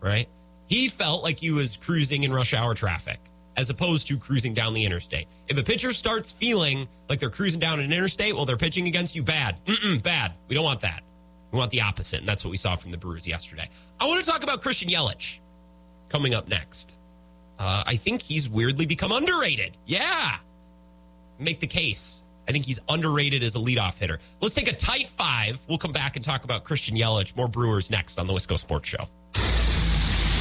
Right. 0.00 0.28
He 0.68 0.88
felt 0.88 1.22
like 1.22 1.40
he 1.40 1.50
was 1.50 1.76
cruising 1.76 2.24
in 2.24 2.32
rush 2.32 2.54
hour 2.54 2.74
traffic 2.74 3.18
as 3.56 3.70
opposed 3.70 4.06
to 4.06 4.16
cruising 4.16 4.54
down 4.54 4.72
the 4.72 4.84
interstate. 4.84 5.26
If 5.48 5.58
a 5.58 5.62
pitcher 5.64 5.92
starts 5.92 6.30
feeling 6.30 6.86
like 7.08 7.18
they're 7.18 7.30
cruising 7.30 7.58
down 7.58 7.80
an 7.80 7.92
interstate 7.92 8.36
while 8.36 8.44
they're 8.44 8.56
pitching 8.56 8.86
against 8.86 9.16
you, 9.16 9.22
bad. 9.22 9.56
Mm-mm, 9.66 10.00
bad. 10.00 10.34
We 10.46 10.54
don't 10.54 10.64
want 10.64 10.80
that. 10.82 11.02
We 11.50 11.58
want 11.58 11.72
the 11.72 11.80
opposite. 11.80 12.20
And 12.20 12.28
that's 12.28 12.44
what 12.44 12.50
we 12.50 12.56
saw 12.56 12.76
from 12.76 12.92
the 12.92 12.98
Brewers 12.98 13.26
yesterday. 13.26 13.66
I 13.98 14.06
want 14.06 14.24
to 14.24 14.30
talk 14.30 14.44
about 14.44 14.62
Christian 14.62 14.88
Yelich 14.88 15.38
coming 16.08 16.34
up 16.34 16.46
next. 16.46 16.96
Uh, 17.58 17.82
I 17.84 17.96
think 17.96 18.22
he's 18.22 18.48
weirdly 18.48 18.86
become 18.86 19.10
underrated. 19.10 19.76
Yeah. 19.86 20.36
Make 21.40 21.58
the 21.58 21.66
case. 21.66 22.22
I 22.48 22.52
think 22.52 22.64
he's 22.64 22.78
underrated 22.88 23.42
as 23.42 23.56
a 23.56 23.58
leadoff 23.58 23.98
hitter. 23.98 24.20
Let's 24.40 24.54
take 24.54 24.68
a 24.68 24.76
tight 24.76 25.10
five. 25.10 25.58
We'll 25.68 25.78
come 25.78 25.92
back 25.92 26.16
and 26.16 26.24
talk 26.24 26.44
about 26.44 26.64
Christian 26.64 26.96
Yelich, 26.96 27.36
more 27.36 27.48
Brewers 27.48 27.90
next 27.90 28.18
on 28.18 28.26
the 28.26 28.32
Wisco 28.32 28.56
Sports 28.58 28.88
Show. 28.88 29.08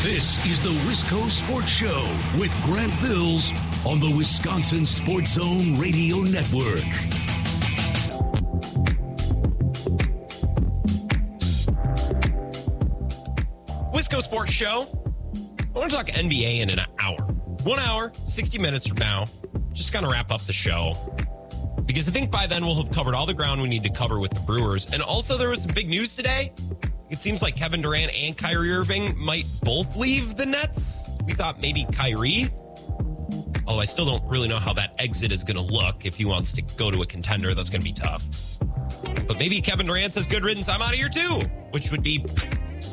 This 0.08 0.38
is 0.46 0.64
the 0.64 0.70
Wisco 0.90 1.28
Sports 1.30 1.70
Show 1.70 2.08
with 2.40 2.56
Grant 2.64 2.94
Bills 3.02 3.52
on 3.86 4.00
the 4.00 4.16
Wisconsin 4.16 4.86
Sports 4.86 5.34
Zone 5.34 5.78
Radio 5.78 6.20
Network. 6.20 6.80
Wisco 13.94 14.22
Sports 14.22 14.54
Show. 14.54 14.88
I 15.76 15.78
want 15.78 15.92
to 15.92 15.98
talk 15.98 16.08
NBA 16.08 16.62
in 16.62 16.70
an 16.70 16.80
hour. 17.00 17.18
One 17.66 17.80
hour, 17.80 18.14
60 18.28 18.60
minutes 18.60 18.88
from 18.88 19.00
now. 19.00 19.26
Just 19.74 19.94
of 19.94 20.10
wrap 20.10 20.32
up 20.32 20.40
the 20.44 20.54
show. 20.54 20.94
Because 21.86 22.08
I 22.08 22.12
think 22.12 22.32
by 22.32 22.48
then 22.48 22.64
we'll 22.64 22.82
have 22.82 22.92
covered 22.92 23.14
all 23.14 23.26
the 23.26 23.34
ground 23.34 23.62
we 23.62 23.68
need 23.68 23.84
to 23.84 23.92
cover 23.92 24.20
with 24.20 24.32
the 24.32 24.40
Brewers. 24.46 24.94
And 24.94 25.02
also, 25.02 25.38
there 25.38 25.50
was 25.50 25.64
some 25.64 25.74
big 25.74 25.90
news 25.90 26.16
today 26.16 26.54
it 27.10 27.20
seems 27.20 27.42
like 27.42 27.56
Kevin 27.56 27.82
Durant 27.82 28.14
and 28.14 28.38
Kyrie 28.38 28.72
Irving 28.72 29.18
might 29.18 29.46
both 29.64 29.96
leave 29.96 30.36
the 30.36 30.46
Nets. 30.46 31.18
We 31.26 31.34
thought 31.34 31.62
maybe 31.62 31.86
Kyrie. 31.92 32.48
Although 33.66 33.82
I 33.82 33.86
still 33.86 34.06
don't 34.06 34.24
really 34.30 34.48
know 34.48 34.60
how 34.60 34.74
that 34.74 34.96
exit 35.00 35.32
is 35.32 35.44
going 35.44 35.58
to 35.58 35.74
look. 35.74 36.06
If 36.06 36.16
he 36.16 36.26
wants 36.26 36.54
to 36.54 36.62
go 36.78 36.90
to 36.90 37.02
a 37.02 37.06
contender, 37.06 37.54
that's 37.54 37.70
going 37.70 37.82
to 37.82 37.86
be 37.86 37.94
tough. 37.94 38.24
But 39.28 39.38
maybe 39.38 39.60
Kevin 39.62 39.86
Durant 39.86 40.14
says 40.14 40.26
good 40.26 40.44
riddance. 40.44 40.70
I'm 40.70 40.82
out 40.82 40.94
of 40.94 40.96
here 40.96 41.10
too, 41.10 41.42
which 41.72 41.92
would 41.92 42.04
be 42.04 42.26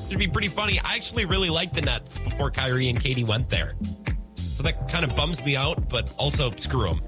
would 0.08 0.18
be 0.18 0.28
pretty 0.28 0.48
funny. 0.48 0.80
I 0.84 0.94
actually 0.94 1.24
really 1.24 1.50
liked 1.50 1.74
the 1.74 1.82
Nets 1.82 2.18
before 2.18 2.50
Kyrie 2.50 2.88
and 2.88 3.00
Katie 3.00 3.24
went 3.24 3.48
there, 3.48 3.74
so 4.36 4.62
that 4.62 4.88
kind 4.88 5.04
of 5.04 5.14
bums 5.16 5.44
me 5.44 5.56
out. 5.56 5.88
But 5.88 6.12
also 6.18 6.50
screw 6.52 6.88
them 6.88 7.00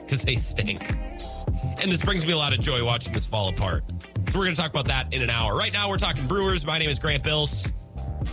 because 0.00 0.22
they 0.22 0.36
stink. 0.36 0.88
And 1.80 1.90
this 1.90 2.04
brings 2.04 2.26
me 2.26 2.32
a 2.32 2.36
lot 2.36 2.52
of 2.52 2.60
joy 2.60 2.84
watching 2.84 3.12
this 3.12 3.24
fall 3.24 3.48
apart. 3.48 3.84
We're 4.34 4.44
going 4.44 4.54
to 4.54 4.60
talk 4.60 4.70
about 4.70 4.88
that 4.88 5.12
in 5.12 5.22
an 5.22 5.30
hour. 5.30 5.56
Right 5.56 5.72
now, 5.72 5.88
we're 5.88 5.96
talking 5.96 6.24
Brewers. 6.26 6.66
My 6.66 6.78
name 6.78 6.90
is 6.90 6.98
Grant 6.98 7.24
Bills 7.24 7.72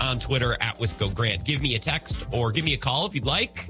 on 0.01 0.19
Twitter 0.19 0.57
at 0.59 0.77
Wisco 0.77 1.11
Grant. 1.13 1.45
Give 1.45 1.61
me 1.61 1.75
a 1.75 1.79
text 1.79 2.25
or 2.31 2.51
give 2.51 2.65
me 2.65 2.73
a 2.73 2.77
call 2.77 3.05
if 3.05 3.15
you'd 3.15 3.25
like. 3.25 3.69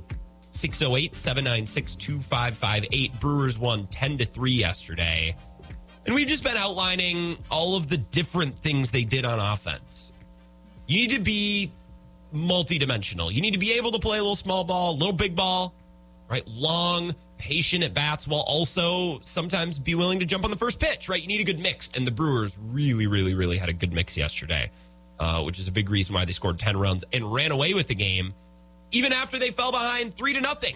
608 0.50 1.16
796 1.16 1.96
2558. 1.96 3.20
Brewers 3.20 3.60
won 3.60 3.86
10 3.88 4.18
to 4.18 4.26
3 4.26 4.52
yesterday. 4.52 5.36
And 6.06 6.16
we've 6.16 6.28
just 6.28 6.44
been 6.44 6.58
outlining 6.58 7.38
all 7.52 7.78
of 7.78 7.90
the 7.90 7.98
different 7.98 8.58
things 8.58 8.90
they 8.90 9.04
did 9.04 9.24
on 9.24 9.40
offense. 9.40 10.12
You 10.88 11.08
need 11.08 11.16
to 11.16 11.22
be 11.22 11.72
multidimensional. 12.34 13.32
You 13.32 13.42
need 13.42 13.54
to 13.54 13.60
be 13.60 13.74
able 13.74 13.92
to 13.92 14.00
play 14.00 14.18
a 14.18 14.22
little 14.22 14.36
small 14.36 14.64
ball, 14.64 14.94
a 14.94 14.98
little 14.98 15.14
big 15.14 15.36
ball, 15.36 15.74
right? 16.28 16.44
Long, 16.48 17.14
patient 17.46 17.84
at 17.84 17.94
bats 17.94 18.28
while 18.28 18.44
also 18.48 19.20
sometimes 19.22 19.78
be 19.78 19.94
willing 19.94 20.20
to 20.20 20.26
jump 20.26 20.44
on 20.44 20.50
the 20.50 20.58
first 20.58 20.80
pitch, 20.80 21.08
right? 21.08 21.22
You 21.22 21.28
need 21.28 21.42
a 21.42 21.44
good 21.44 21.60
mix. 21.60 21.92
And 21.96 22.06
the 22.06 22.12
Brewers 22.12 22.58
really, 22.72 23.06
really, 23.06 23.36
really 23.36 23.60
had 23.60 23.70
a 23.70 23.74
good 23.74 23.94
mix 23.94 24.18
yesterday, 24.18 24.72
uh, 25.20 25.44
which 25.44 25.60
is 25.60 25.68
a 25.68 25.72
big 25.72 25.92
reason 25.92 26.16
why 26.16 26.26
they 26.26 26.32
scored 26.32 26.58
10 26.58 26.76
runs 26.76 27.04
and 27.14 27.32
ran 27.32 27.52
away 27.52 27.76
with 27.76 27.88
the 27.88 27.94
game, 27.94 28.34
even 28.92 29.14
after 29.14 29.38
they 29.38 29.52
fell 29.52 29.72
behind 29.72 30.16
three 30.16 30.34
to 30.34 30.42
nothing. 30.42 30.76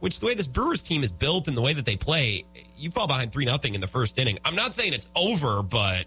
Which 0.00 0.18
the 0.18 0.26
way 0.26 0.34
this 0.34 0.46
Brewers 0.46 0.80
team 0.80 1.02
is 1.02 1.12
built 1.12 1.46
and 1.46 1.54
the 1.54 1.60
way 1.60 1.74
that 1.74 1.84
they 1.84 1.96
play, 1.96 2.44
you 2.74 2.90
fall 2.90 3.06
behind 3.06 3.30
three 3.30 3.44
nothing 3.44 3.74
in 3.74 3.82
the 3.82 3.86
first 3.86 4.18
inning. 4.18 4.38
I'm 4.46 4.56
not 4.56 4.72
saying 4.72 4.94
it's 4.94 5.08
over, 5.14 5.62
but 5.62 6.06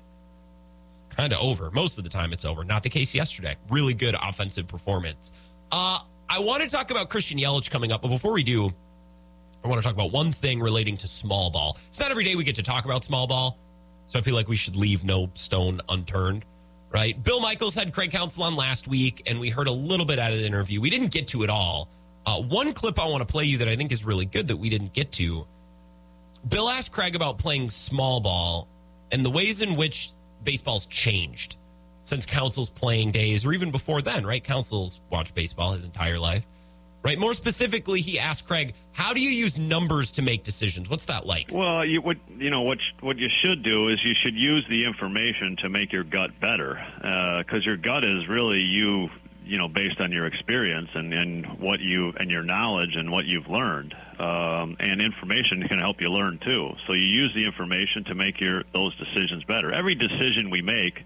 kind 1.09 1.31
of 1.31 1.39
over. 1.39 1.69
Most 1.69 1.99
of 1.99 2.03
the 2.03 2.09
time 2.09 2.33
it's 2.33 2.43
over. 2.43 2.63
Not 2.63 2.81
the 2.81 2.89
case 2.89 3.13
yesterday. 3.13 3.55
Really 3.69 3.93
good 3.93 4.15
offensive 4.19 4.67
performance. 4.67 5.31
Uh, 5.71 5.99
I 6.27 6.39
want 6.39 6.63
to 6.63 6.69
talk 6.69 6.89
about 6.89 7.09
Christian 7.09 7.37
Yelich 7.37 7.69
coming 7.69 7.91
up, 7.91 8.01
but 8.01 8.07
before 8.07 8.33
we 8.33 8.41
do, 8.41 8.73
I 9.65 9.67
want 9.67 9.81
to 9.81 9.83
talk 9.83 9.95
about 9.95 10.11
one 10.11 10.31
thing 10.31 10.59
relating 10.59 10.95
to 10.97 11.07
small 11.07 11.49
ball. 11.49 11.75
It's 11.87 11.99
not 11.99 12.11
every 12.11 12.23
day 12.23 12.35
we 12.35 12.43
get 12.43 12.53
to 12.55 12.63
talk 12.63 12.85
about 12.85 13.03
small 13.03 13.25
ball, 13.25 13.57
so 14.05 14.19
I 14.19 14.21
feel 14.21 14.35
like 14.35 14.47
we 14.47 14.55
should 14.55 14.75
leave 14.75 15.03
no 15.03 15.31
stone 15.33 15.81
unturned, 15.89 16.45
right? 16.93 17.21
Bill 17.23 17.41
Michaels 17.41 17.73
had 17.73 17.91
Craig 17.91 18.11
Counsell 18.11 18.43
on 18.43 18.55
last 18.55 18.87
week, 18.87 19.23
and 19.25 19.39
we 19.39 19.49
heard 19.49 19.67
a 19.67 19.71
little 19.71 20.05
bit 20.05 20.19
out 20.19 20.31
of 20.31 20.37
the 20.37 20.45
interview. 20.45 20.81
We 20.81 20.91
didn't 20.91 21.07
get 21.07 21.27
to 21.29 21.41
it 21.41 21.49
all. 21.49 21.89
Uh, 22.27 22.43
one 22.43 22.73
clip 22.73 22.99
I 22.99 23.07
want 23.07 23.21
to 23.21 23.25
play 23.25 23.45
you 23.45 23.57
that 23.57 23.67
I 23.67 23.75
think 23.75 23.91
is 23.91 24.05
really 24.05 24.27
good 24.27 24.47
that 24.49 24.57
we 24.57 24.69
didn't 24.69 24.93
get 24.93 25.11
to. 25.13 25.47
Bill 26.47 26.69
asked 26.69 26.91
Craig 26.91 27.15
about 27.15 27.39
playing 27.39 27.71
small 27.71 28.19
ball 28.19 28.67
and 29.11 29.25
the 29.25 29.31
ways 29.31 29.63
in 29.63 29.75
which 29.75 30.11
baseball's 30.43 30.85
changed 30.85 31.55
since 32.03 32.27
Counsell's 32.27 32.69
playing 32.69 33.09
days, 33.09 33.47
or 33.47 33.51
even 33.51 33.71
before 33.71 34.03
then, 34.03 34.27
right? 34.27 34.43
Counsell's 34.43 35.01
watched 35.09 35.33
baseball 35.33 35.71
his 35.71 35.85
entire 35.85 36.19
life 36.19 36.45
right? 37.05 37.19
More 37.19 37.33
specifically, 37.33 38.01
he 38.01 38.19
asked 38.19 38.47
Craig, 38.47 38.73
"How 38.91 39.13
do 39.13 39.21
you 39.21 39.29
use 39.29 39.57
numbers 39.57 40.11
to 40.13 40.21
make 40.23 40.43
decisions? 40.43 40.89
What's 40.89 41.05
that 41.05 41.25
like?" 41.25 41.51
Well, 41.53 41.85
you 41.85 42.01
what 42.01 42.17
you 42.37 42.49
know 42.49 42.63
what 42.63 42.79
what 43.01 43.17
you 43.17 43.29
should 43.43 43.63
do 43.63 43.89
is 43.89 44.03
you 44.03 44.15
should 44.23 44.35
use 44.35 44.65
the 44.69 44.83
information 44.83 45.55
to 45.57 45.69
make 45.69 45.93
your 45.93 46.03
gut 46.03 46.31
better, 46.39 46.83
because 46.97 47.61
uh, 47.61 47.69
your 47.69 47.77
gut 47.77 48.03
is 48.03 48.27
really 48.27 48.59
you 48.59 49.09
you 49.45 49.59
know 49.59 49.67
based 49.67 50.01
on 50.01 50.11
your 50.11 50.25
experience 50.25 50.89
and, 50.95 51.13
and 51.13 51.59
what 51.59 51.79
you 51.79 52.11
and 52.19 52.31
your 52.31 52.41
knowledge 52.41 52.95
and 52.95 53.11
what 53.11 53.25
you've 53.25 53.47
learned 53.47 53.93
um, 54.19 54.75
and 54.79 55.01
information 55.01 55.67
can 55.67 55.77
help 55.77 56.01
you 56.01 56.09
learn 56.09 56.39
too 56.43 56.71
so 56.87 56.93
you 56.93 57.05
use 57.05 57.31
the 57.35 57.45
information 57.45 58.03
to 58.03 58.15
make 58.15 58.41
your 58.41 58.63
those 58.73 58.95
decisions 58.95 59.43
better 59.43 59.71
every 59.71 59.93
decision 59.93 60.49
we 60.49 60.63
make 60.63 61.03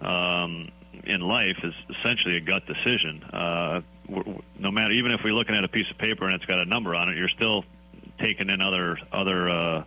um, 0.00 0.68
in 1.04 1.20
life 1.20 1.56
is 1.62 1.72
essentially 2.00 2.36
a 2.36 2.40
gut 2.40 2.66
decision 2.66 3.22
uh, 3.32 3.80
no 4.08 4.70
matter 4.70 4.92
even 4.92 5.12
if 5.12 5.20
we're 5.22 5.34
looking 5.34 5.54
at 5.54 5.64
a 5.64 5.68
piece 5.68 5.90
of 5.90 5.98
paper 5.98 6.24
and 6.26 6.34
it's 6.34 6.44
got 6.44 6.58
a 6.58 6.64
number 6.64 6.94
on 6.94 7.08
it, 7.08 7.16
you're 7.16 7.28
still 7.28 7.64
taking 8.18 8.50
in 8.50 8.60
other 8.60 8.98
other 9.12 9.48
uh, 9.48 9.84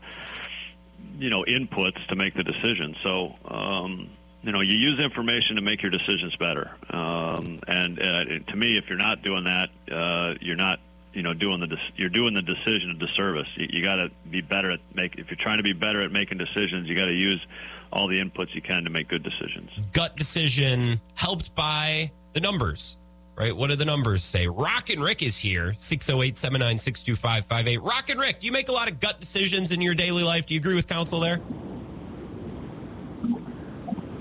you 1.17 1.29
know 1.29 1.43
inputs 1.43 2.05
to 2.07 2.15
make 2.15 2.33
the 2.33 2.43
decision. 2.43 2.95
So 3.03 3.35
um, 3.45 4.09
you 4.43 4.51
know 4.51 4.61
you 4.61 4.75
use 4.75 4.99
information 4.99 5.55
to 5.55 5.61
make 5.61 5.81
your 5.81 5.91
decisions 5.91 6.35
better. 6.35 6.71
Um, 6.89 7.59
and 7.67 7.99
uh, 7.99 8.25
to 8.51 8.55
me, 8.55 8.77
if 8.77 8.89
you're 8.89 8.97
not 8.97 9.21
doing 9.21 9.45
that, 9.45 9.69
uh, 9.91 10.35
you're 10.41 10.55
not 10.55 10.79
you 11.13 11.23
know 11.23 11.33
doing 11.33 11.59
the 11.59 11.77
you're 11.95 12.09
doing 12.09 12.33
the 12.33 12.41
decision 12.41 12.91
a 12.91 13.05
disservice. 13.05 13.47
You, 13.55 13.67
you 13.69 13.83
got 13.83 13.95
to 13.95 14.11
be 14.29 14.41
better 14.41 14.71
at 14.71 14.79
make 14.93 15.15
if 15.17 15.29
you're 15.29 15.39
trying 15.41 15.57
to 15.57 15.63
be 15.63 15.73
better 15.73 16.01
at 16.01 16.11
making 16.11 16.37
decisions, 16.37 16.87
you 16.87 16.95
got 16.95 17.05
to 17.05 17.13
use 17.13 17.45
all 17.91 18.07
the 18.07 18.19
inputs 18.19 18.55
you 18.55 18.61
can 18.61 18.83
to 18.85 18.89
make 18.89 19.09
good 19.09 19.23
decisions. 19.23 19.69
Gut 19.91 20.15
decision 20.15 21.01
helped 21.15 21.53
by 21.55 22.09
the 22.33 22.39
numbers 22.39 22.97
right? 23.41 23.57
What 23.57 23.71
do 23.71 23.75
the 23.75 23.85
numbers 23.85 24.23
say? 24.23 24.45
Rock 24.47 24.91
and 24.91 25.03
Rick 25.03 25.23
is 25.23 25.37
here, 25.37 25.73
608 25.77 26.37
796 26.37 27.03
2558. 27.03 27.81
Rock 27.81 28.09
and 28.09 28.19
Rick, 28.19 28.39
do 28.39 28.45
you 28.45 28.53
make 28.53 28.69
a 28.69 28.71
lot 28.71 28.89
of 28.89 28.99
gut 28.99 29.19
decisions 29.19 29.71
in 29.71 29.81
your 29.81 29.95
daily 29.95 30.23
life? 30.23 30.45
Do 30.45 30.53
you 30.53 30.59
agree 30.59 30.75
with 30.75 30.87
Counsell 30.87 31.19
there? 31.19 31.41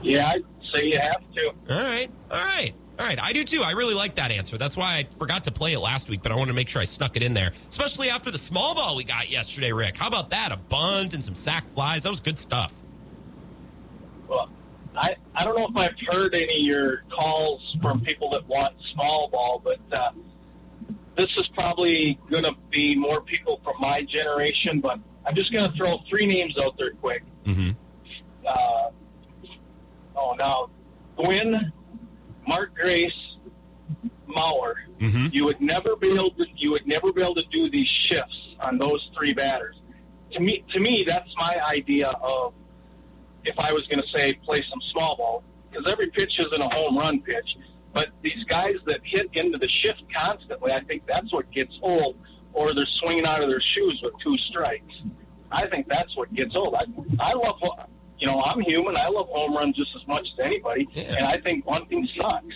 Yeah, 0.02 0.32
I'd 0.34 0.44
say 0.74 0.86
you 0.86 0.98
have 0.98 1.22
to. 1.34 1.46
All 1.68 1.76
right. 1.76 2.08
All 2.30 2.38
right. 2.38 2.72
All 2.98 3.06
right, 3.06 3.18
I 3.18 3.32
do 3.32 3.44
too. 3.44 3.62
I 3.62 3.70
really 3.70 3.94
like 3.94 4.16
that 4.16 4.30
answer. 4.30 4.58
That's 4.58 4.76
why 4.76 4.96
I 4.96 5.06
forgot 5.18 5.44
to 5.44 5.50
play 5.50 5.72
it 5.72 5.78
last 5.78 6.10
week, 6.10 6.22
but 6.22 6.32
I 6.32 6.36
want 6.36 6.48
to 6.48 6.54
make 6.54 6.68
sure 6.68 6.82
I 6.82 6.84
snuck 6.84 7.16
it 7.16 7.22
in 7.22 7.32
there, 7.32 7.52
especially 7.70 8.10
after 8.10 8.30
the 8.30 8.36
small 8.36 8.74
ball 8.74 8.94
we 8.94 9.04
got 9.04 9.30
yesterday, 9.30 9.72
Rick. 9.72 9.96
How 9.96 10.06
about 10.06 10.28
that? 10.30 10.52
A 10.52 10.58
bunt 10.58 11.14
and 11.14 11.24
some 11.24 11.34
sac 11.34 11.66
flies. 11.70 12.02
That 12.02 12.10
was 12.10 12.20
good 12.20 12.38
stuff. 12.38 12.74
Well, 14.28 14.50
I, 14.96 15.14
I 15.34 15.44
don't 15.44 15.56
know 15.56 15.66
if 15.68 15.76
I've 15.76 16.14
heard 16.14 16.34
any 16.34 16.44
of 16.44 16.76
your 16.76 17.02
calls 17.10 17.76
from 17.80 18.00
people 18.00 18.30
that 18.30 18.46
want 18.46 18.74
small 18.92 19.28
ball, 19.28 19.60
but 19.62 19.78
uh, 19.92 20.10
this 21.16 21.28
is 21.38 21.48
probably 21.54 22.18
going 22.30 22.44
to 22.44 22.54
be 22.70 22.94
more 22.96 23.20
people 23.20 23.60
from 23.62 23.74
my 23.78 24.00
generation. 24.02 24.80
But 24.80 24.98
I'm 25.24 25.34
just 25.34 25.52
going 25.52 25.64
to 25.64 25.72
throw 25.76 26.00
three 26.08 26.26
names 26.26 26.54
out 26.62 26.76
there 26.76 26.92
quick. 26.92 27.22
Mm-hmm. 27.44 27.70
Uh, 28.46 28.90
oh, 30.16 30.34
now, 30.38 30.70
Gwynn, 31.16 31.72
Mark 32.48 32.74
Grace, 32.74 33.12
Mauer. 34.28 34.74
Mm-hmm. 34.98 35.26
You 35.30 35.44
would 35.44 35.60
never 35.60 35.96
be 35.96 36.12
able 36.12 36.30
to. 36.30 36.44
You 36.56 36.72
would 36.72 36.86
never 36.86 37.12
be 37.12 37.22
able 37.22 37.36
to 37.36 37.46
do 37.50 37.70
these 37.70 37.88
shifts 38.08 38.56
on 38.60 38.78
those 38.78 39.08
three 39.16 39.32
batters. 39.32 39.76
To 40.32 40.40
me, 40.40 40.64
to 40.72 40.80
me, 40.80 41.04
that's 41.06 41.30
my 41.38 41.54
idea 41.70 42.08
of 42.08 42.54
if 43.44 43.58
I 43.58 43.72
was 43.72 43.86
going 43.88 44.00
to 44.02 44.18
say 44.18 44.32
play 44.44 44.60
some 44.70 44.80
small 44.92 45.16
ball 45.16 45.42
because 45.70 45.90
every 45.90 46.08
pitch 46.10 46.32
isn't 46.38 46.62
a 46.62 46.74
home 46.74 46.96
run 46.98 47.20
pitch. 47.20 47.56
But 47.92 48.08
these 48.22 48.42
guys 48.48 48.76
that 48.86 49.00
hit 49.04 49.30
into 49.32 49.58
the 49.58 49.68
shift 49.68 50.02
constantly, 50.16 50.72
I 50.72 50.80
think 50.80 51.04
that's 51.06 51.32
what 51.32 51.50
gets 51.50 51.72
old, 51.82 52.16
or 52.52 52.72
they're 52.72 52.84
swinging 53.02 53.26
out 53.26 53.42
of 53.42 53.48
their 53.48 53.60
shoes 53.74 54.00
with 54.02 54.14
two 54.22 54.36
strikes. 54.50 54.94
I 55.50 55.66
think 55.66 55.88
that's 55.88 56.16
what 56.16 56.32
gets 56.32 56.54
old. 56.54 56.76
I, 56.76 56.84
I 57.18 57.32
love, 57.32 57.58
you 58.18 58.28
know, 58.28 58.40
I'm 58.44 58.60
human. 58.60 58.96
I 58.96 59.08
love 59.08 59.28
home 59.30 59.54
runs 59.56 59.74
just 59.76 59.90
as 60.00 60.06
much 60.06 60.20
as 60.38 60.46
anybody, 60.46 60.88
Yeah. 60.92 61.16
and 61.16 61.26
I 61.26 61.38
think 61.38 61.64
bunting 61.64 62.08
sucks. 62.20 62.54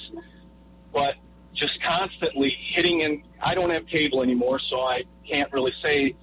But 0.92 1.14
just 1.55 1.73
constantly 1.85 2.57
hitting 2.75 3.01
in, 3.01 3.23
I 3.40 3.55
don't 3.57 3.70
have 3.70 3.87
cable 3.88 4.23
anymore, 4.23 4.61
so 4.70 4.87
I 4.87 5.03
can't 5.29 5.53
really 5.53 5.73
say, 5.85 6.14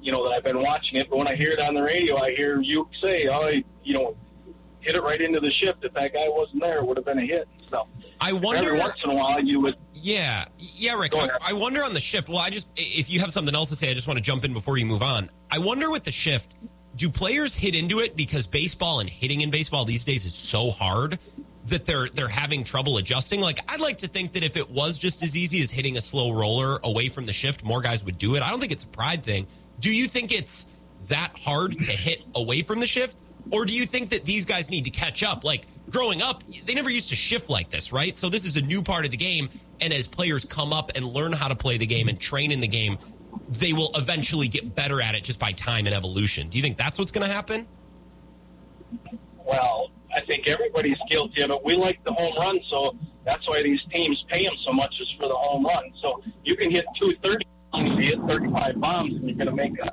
you 0.00 0.12
know, 0.12 0.22
that 0.24 0.32
I've 0.34 0.44
been 0.44 0.60
watching 0.60 1.00
it. 1.00 1.08
But 1.10 1.18
when 1.18 1.28
I 1.28 1.34
hear 1.34 1.50
it 1.50 1.60
on 1.60 1.74
the 1.74 1.82
radio, 1.82 2.16
I 2.16 2.32
hear 2.36 2.60
you 2.60 2.88
say, 3.02 3.26
"Oh, 3.30 3.50
you 3.84 3.94
know, 3.94 4.16
hit 4.80 4.96
it 4.96 5.02
right 5.02 5.20
into 5.20 5.40
the 5.40 5.50
shift. 5.50 5.84
If 5.84 5.92
that 5.94 6.12
guy 6.12 6.28
wasn't 6.28 6.62
there, 6.62 6.78
it 6.78 6.86
would 6.86 6.96
have 6.96 7.06
been 7.06 7.18
a 7.18 7.26
hit." 7.26 7.48
So 7.68 7.86
I 8.20 8.32
wonder. 8.32 8.66
every 8.68 8.78
once 8.78 8.96
in 9.04 9.10
a 9.10 9.14
while, 9.14 9.40
you 9.40 9.60
would. 9.60 9.76
Yeah, 9.94 10.46
yeah, 10.58 10.98
Rick. 10.98 11.14
I. 11.14 11.28
I 11.40 11.52
wonder 11.52 11.82
on 11.84 11.94
the 11.94 12.00
shift. 12.00 12.28
Well, 12.28 12.38
I 12.38 12.50
just 12.50 12.68
if 12.76 13.10
you 13.10 13.20
have 13.20 13.32
something 13.32 13.54
else 13.54 13.68
to 13.70 13.76
say, 13.76 13.90
I 13.90 13.94
just 13.94 14.06
want 14.06 14.18
to 14.18 14.22
jump 14.22 14.44
in 14.44 14.52
before 14.52 14.76
you 14.78 14.86
move 14.86 15.02
on. 15.02 15.30
I 15.50 15.58
wonder 15.58 15.90
with 15.90 16.04
the 16.04 16.10
shift, 16.10 16.54
do 16.96 17.08
players 17.08 17.54
hit 17.54 17.74
into 17.74 18.00
it 18.00 18.16
because 18.16 18.46
baseball 18.46 19.00
and 19.00 19.08
hitting 19.08 19.40
in 19.40 19.50
baseball 19.50 19.84
these 19.84 20.04
days 20.04 20.24
is 20.24 20.34
so 20.34 20.70
hard 20.70 21.18
that 21.66 21.84
they're 21.84 22.08
they're 22.08 22.28
having 22.28 22.64
trouble 22.64 22.98
adjusting? 22.98 23.40
Like 23.40 23.60
I'd 23.70 23.80
like 23.80 23.98
to 23.98 24.08
think 24.08 24.32
that 24.32 24.42
if 24.42 24.56
it 24.56 24.68
was 24.70 24.98
just 24.98 25.22
as 25.22 25.36
easy 25.36 25.62
as 25.62 25.70
hitting 25.70 25.96
a 25.96 26.00
slow 26.00 26.32
roller 26.32 26.80
away 26.84 27.08
from 27.08 27.26
the 27.26 27.32
shift, 27.32 27.64
more 27.64 27.80
guys 27.80 28.04
would 28.04 28.18
do 28.18 28.34
it. 28.34 28.42
I 28.42 28.50
don't 28.50 28.60
think 28.60 28.72
it's 28.72 28.84
a 28.84 28.88
pride 28.88 29.22
thing. 29.22 29.46
Do 29.80 29.94
you 29.94 30.06
think 30.06 30.32
it's 30.32 30.66
that 31.08 31.32
hard 31.38 31.82
to 31.82 31.92
hit 31.92 32.22
away 32.34 32.62
from 32.62 32.80
the 32.80 32.86
shift? 32.86 33.18
Or 33.50 33.64
do 33.64 33.74
you 33.74 33.86
think 33.86 34.10
that 34.10 34.24
these 34.24 34.44
guys 34.44 34.70
need 34.70 34.84
to 34.84 34.90
catch 34.90 35.22
up? 35.22 35.44
Like 35.44 35.66
growing 35.90 36.22
up, 36.22 36.42
they 36.64 36.74
never 36.74 36.90
used 36.90 37.10
to 37.10 37.16
shift 37.16 37.50
like 37.50 37.68
this, 37.70 37.92
right? 37.92 38.16
So 38.16 38.28
this 38.28 38.44
is 38.44 38.56
a 38.56 38.62
new 38.62 38.82
part 38.82 39.04
of 39.04 39.10
the 39.10 39.16
game. 39.16 39.48
And 39.80 39.92
as 39.92 40.06
players 40.06 40.44
come 40.44 40.72
up 40.72 40.92
and 40.94 41.04
learn 41.04 41.32
how 41.32 41.48
to 41.48 41.56
play 41.56 41.76
the 41.76 41.86
game 41.86 42.08
and 42.08 42.18
train 42.18 42.52
in 42.52 42.60
the 42.60 42.68
game, 42.68 42.98
they 43.48 43.72
will 43.72 43.90
eventually 43.96 44.48
get 44.48 44.74
better 44.74 45.02
at 45.02 45.14
it 45.14 45.24
just 45.24 45.38
by 45.38 45.52
time 45.52 45.86
and 45.86 45.94
evolution. 45.94 46.48
Do 46.48 46.58
you 46.58 46.62
think 46.62 46.76
that's 46.76 46.98
what's 46.98 47.12
going 47.12 47.26
to 47.26 47.32
happen? 47.32 47.66
Well, 49.44 49.90
I 50.14 50.20
think 50.26 50.48
everybody's 50.48 50.98
guilty 51.10 51.42
of 51.42 51.50
it. 51.50 51.64
We 51.64 51.74
like 51.74 52.02
the 52.04 52.12
home 52.12 52.32
run, 52.40 52.60
so 52.70 52.94
that's 53.24 53.46
why 53.48 53.62
these 53.62 53.80
teams 53.90 54.22
pay 54.28 54.44
them 54.44 54.54
so 54.64 54.72
much 54.72 54.94
is 55.00 55.08
for 55.18 55.28
the 55.28 55.34
home 55.34 55.64
run. 55.64 55.92
So 56.00 56.22
you 56.44 56.54
can 56.56 56.70
hit 56.70 56.84
two 57.00 57.12
thirty, 57.24 57.46
you 57.74 57.96
hit 57.96 58.20
thirty 58.28 58.50
five 58.52 58.80
bombs, 58.80 59.14
and 59.14 59.28
you're 59.28 59.36
going 59.36 59.48
to 59.48 59.54
make 59.54 59.78
a 59.80 59.90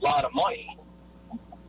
lot 0.00 0.24
of 0.24 0.32
money. 0.34 0.78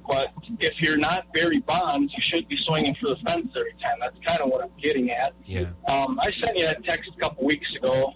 But 0.07 0.33
if 0.59 0.81
you're 0.81 0.97
not 0.97 1.31
Barry 1.33 1.59
Bonds, 1.59 2.13
you 2.13 2.23
shouldn't 2.29 2.49
be 2.49 2.57
swinging 2.65 2.95
for 3.01 3.09
the 3.09 3.15
fence 3.25 3.49
every 3.55 3.73
time. 3.73 3.97
That's 3.99 4.17
kind 4.25 4.41
of 4.41 4.49
what 4.49 4.63
I'm 4.63 4.71
getting 4.81 5.09
at. 5.11 5.33
Yeah. 5.45 5.67
Um, 5.87 6.19
I 6.21 6.29
sent 6.43 6.57
you 6.57 6.67
a 6.67 6.75
text 6.81 7.09
a 7.15 7.19
couple 7.19 7.45
weeks 7.45 7.67
ago 7.77 8.13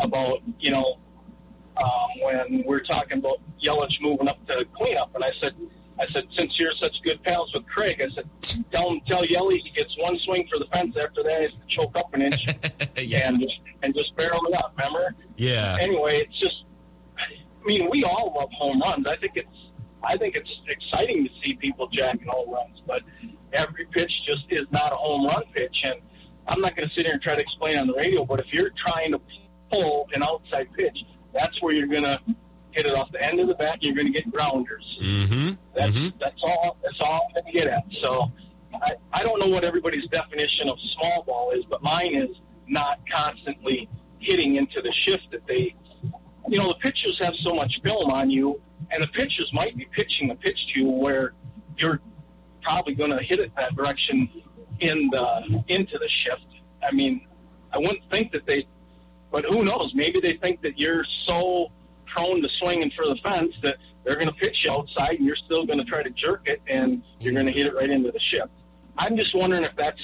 about, 0.00 0.42
you 0.60 0.70
know, 0.70 0.98
um, 1.82 2.08
when 2.22 2.64
we're 2.66 2.82
talking 2.84 3.18
about 3.18 3.40
Yelich 3.64 4.00
moving 4.00 4.28
up 4.28 4.44
to 4.46 4.64
cleanup, 4.76 5.14
and 5.14 5.22
I 5.22 5.30
said, 5.40 5.54
I 6.00 6.04
said, 6.12 6.24
since 6.38 6.52
you're 6.58 6.72
such 6.80 6.94
good 7.02 7.22
pals 7.24 7.52
with 7.54 7.66
Craig, 7.66 8.00
I 8.00 8.14
said, 8.14 8.64
tell 8.72 8.90
him, 8.90 9.00
tell 9.08 9.24
Yelly 9.26 9.58
he 9.58 9.70
gets 9.70 9.96
one 9.98 10.16
swing 10.24 10.46
for 10.48 10.58
the 10.58 10.66
fence. 10.72 10.96
After 10.96 11.22
that, 11.24 11.36
he 11.36 11.42
has 11.42 11.52
to 11.52 11.76
choke 11.76 11.98
up 11.98 12.14
an 12.14 12.22
inch 12.22 12.40
yeah. 12.98 13.28
and 13.28 13.40
just 13.40 13.54
and 13.82 13.94
just 13.94 14.14
barrel 14.16 14.40
it 14.46 14.54
up. 14.56 14.74
Remember? 14.76 15.14
Yeah. 15.36 15.76
Anyway, 15.80 16.14
it's 16.14 16.38
just, 16.38 16.64
I 17.16 17.66
mean, 17.66 17.88
we 17.90 18.04
all 18.04 18.34
love 18.38 18.50
home 18.52 18.80
runs. 18.80 19.06
I 19.06 19.16
think 19.16 19.32
it's, 19.36 19.48
I 20.02 20.16
think 20.16 20.36
it's 20.36 20.50
exciting 20.68 21.24
to 21.24 21.30
see 21.42 21.54
people 21.54 21.88
jacking 21.88 22.28
home 22.28 22.50
runs, 22.50 22.80
but 22.86 23.02
every 23.52 23.86
pitch 23.86 24.12
just 24.26 24.44
is 24.50 24.66
not 24.70 24.92
a 24.92 24.96
home 24.96 25.26
run 25.26 25.42
pitch. 25.52 25.76
And 25.84 26.00
I'm 26.48 26.60
not 26.60 26.76
going 26.76 26.88
to 26.88 26.94
sit 26.94 27.04
here 27.06 27.14
and 27.14 27.22
try 27.22 27.34
to 27.34 27.40
explain 27.40 27.78
on 27.78 27.86
the 27.86 27.94
radio, 27.94 28.24
but 28.24 28.40
if 28.40 28.46
you're 28.52 28.70
trying 28.86 29.12
to 29.12 29.20
pull 29.70 30.08
an 30.14 30.22
outside 30.22 30.68
pitch, 30.74 30.96
that's 31.34 31.60
where 31.62 31.74
you're 31.74 31.86
going 31.88 32.04
to 32.04 32.18
hit 32.72 32.86
it 32.86 32.94
off 32.96 33.10
the 33.12 33.22
end 33.24 33.40
of 33.40 33.48
the 33.48 33.54
bat. 33.54 33.74
And 33.74 33.82
you're 33.82 33.94
going 33.94 34.06
to 34.06 34.12
get 34.12 34.30
grounders. 34.30 34.84
Mm-hmm. 35.02 35.50
That's 35.74 35.94
Mhm. 35.94 36.18
that's 36.18 36.40
all. 36.42 36.76
That's 36.82 37.00
all 37.00 37.20
I'm 37.28 37.42
going 37.42 37.52
to 37.52 37.58
get 37.58 37.68
at. 37.68 37.84
So 38.04 38.30
I, 38.74 38.90
I 39.12 39.22
don't 39.24 39.40
know 39.40 39.48
what 39.48 39.64
everybody's 39.64 40.08
definition 40.10 40.68
of 40.70 40.78
small 40.98 41.22
ball 41.24 41.50
is, 41.52 41.64
but 41.68 41.82
mine 41.82 42.14
is 42.14 42.36
not 42.66 43.00
constantly 43.12 43.88
hitting 44.20 44.56
into 44.56 44.80
the 44.82 44.92
shift 45.06 45.30
that 45.32 45.46
they. 45.46 45.74
You 46.48 46.58
know, 46.58 46.68
the 46.68 46.78
pitchers 46.80 47.18
have 47.22 47.34
so 47.46 47.54
much 47.54 47.72
film 47.82 48.10
on 48.10 48.30
you, 48.30 48.60
and 48.90 49.02
the 49.02 49.08
pitchers 49.08 49.50
might 49.52 49.76
be 49.76 49.86
pitching 49.92 50.28
the 50.28 50.34
pitch 50.34 50.58
to 50.72 50.80
you 50.80 50.88
where 50.88 51.32
you're 51.76 52.00
probably 52.62 52.94
going 52.94 53.12
to 53.12 53.22
hit 53.22 53.38
it 53.38 53.54
that 53.56 53.74
direction 53.76 54.28
in 54.80 55.10
the 55.10 55.62
into 55.68 55.98
the 55.98 56.08
shift. 56.08 56.46
I 56.82 56.92
mean, 56.92 57.26
I 57.72 57.78
wouldn't 57.78 58.10
think 58.10 58.32
that 58.32 58.46
they, 58.46 58.66
but 59.30 59.44
who 59.44 59.64
knows? 59.64 59.92
Maybe 59.94 60.20
they 60.20 60.34
think 60.34 60.62
that 60.62 60.78
you're 60.78 61.04
so 61.26 61.70
prone 62.06 62.40
to 62.42 62.48
swinging 62.60 62.90
for 62.96 63.06
the 63.06 63.16
fence 63.22 63.54
that 63.62 63.76
they're 64.04 64.16
going 64.16 64.28
to 64.28 64.34
pitch 64.34 64.56
you 64.64 64.72
outside 64.72 65.16
and 65.18 65.26
you're 65.26 65.36
still 65.36 65.66
going 65.66 65.78
to 65.78 65.84
try 65.84 66.02
to 66.02 66.10
jerk 66.10 66.42
it 66.46 66.62
and 66.66 67.02
you're 67.20 67.34
going 67.34 67.46
to 67.46 67.52
hit 67.52 67.66
it 67.66 67.74
right 67.74 67.90
into 67.90 68.10
the 68.10 68.20
shift. 68.20 68.50
I'm 68.96 69.16
just 69.16 69.34
wondering 69.34 69.64
if 69.64 69.76
that's 69.76 70.00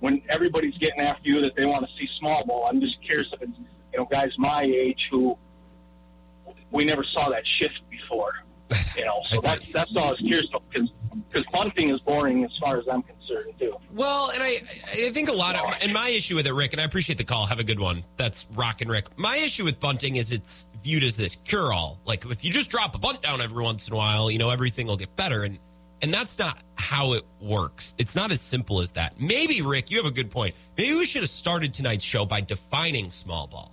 when 0.00 0.22
everybody's 0.28 0.76
getting 0.78 1.00
after 1.00 1.28
you 1.28 1.42
that 1.42 1.56
they 1.56 1.66
want 1.66 1.84
to 1.84 1.92
see 1.98 2.08
small 2.18 2.44
ball. 2.46 2.66
I'm 2.68 2.80
just 2.80 3.02
curious 3.02 3.28
if 3.32 3.42
it's 3.42 3.58
you 3.92 3.98
know 3.98 4.04
guys 4.04 4.32
my 4.38 4.62
age 4.62 5.00
who 5.10 5.36
we 6.70 6.84
never 6.84 7.04
saw 7.04 7.28
that 7.30 7.42
shift 7.58 7.80
before. 7.90 8.32
You 8.96 9.04
know, 9.04 9.22
so 9.30 9.40
that's 9.40 9.70
that's 9.72 9.90
all 9.96 10.04
I 10.04 10.10
was 10.10 10.18
curious 10.20 10.48
about 10.50 10.62
because 10.70 10.90
because 11.30 11.46
bunting 11.52 11.90
is 11.90 12.00
boring 12.00 12.44
as 12.44 12.50
far 12.62 12.78
as 12.78 12.84
I'm 12.88 13.02
concerned 13.02 13.54
too. 13.58 13.76
Well, 13.92 14.30
and 14.30 14.42
I, 14.42 14.60
I 14.90 15.10
think 15.10 15.28
a 15.28 15.32
lot 15.32 15.56
of, 15.56 15.74
and 15.82 15.92
my 15.92 16.08
issue 16.08 16.36
with 16.36 16.46
it, 16.46 16.52
Rick, 16.52 16.72
and 16.72 16.80
I 16.80 16.84
appreciate 16.84 17.18
the 17.18 17.24
call. 17.24 17.46
Have 17.46 17.58
a 17.58 17.64
good 17.64 17.80
one. 17.80 18.04
That's 18.16 18.46
Rock 18.54 18.80
and 18.80 18.90
Rick. 18.90 19.06
My 19.18 19.36
issue 19.36 19.64
with 19.64 19.80
bunting 19.80 20.16
is 20.16 20.32
it's 20.32 20.68
viewed 20.82 21.02
as 21.02 21.16
this 21.16 21.36
cure 21.36 21.72
all. 21.72 21.98
Like 22.04 22.24
if 22.26 22.44
you 22.44 22.50
just 22.50 22.70
drop 22.70 22.94
a 22.94 22.98
bunt 22.98 23.22
down 23.22 23.40
every 23.40 23.62
once 23.62 23.88
in 23.88 23.94
a 23.94 23.96
while, 23.96 24.30
you 24.30 24.38
know, 24.38 24.50
everything 24.50 24.86
will 24.86 24.96
get 24.96 25.14
better. 25.16 25.42
And, 25.42 25.58
and 26.02 26.14
that's 26.14 26.38
not 26.38 26.58
how 26.76 27.14
it 27.14 27.24
works. 27.40 27.94
It's 27.98 28.14
not 28.14 28.30
as 28.30 28.40
simple 28.40 28.80
as 28.80 28.92
that. 28.92 29.20
Maybe, 29.20 29.62
Rick, 29.62 29.90
you 29.90 29.96
have 29.98 30.06
a 30.06 30.14
good 30.14 30.30
point. 30.30 30.54
Maybe 30.76 30.94
we 30.94 31.04
should 31.04 31.22
have 31.22 31.30
started 31.30 31.74
tonight's 31.74 32.04
show 32.04 32.24
by 32.24 32.40
defining 32.40 33.10
small 33.10 33.46
ball. 33.46 33.72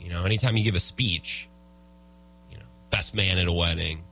You 0.00 0.10
know, 0.10 0.24
anytime 0.24 0.56
you 0.56 0.64
give 0.64 0.74
a 0.74 0.80
speech, 0.80 1.48
best 2.94 3.12
man 3.12 3.38
at 3.38 3.48
a 3.48 3.52
wedding, 3.52 4.04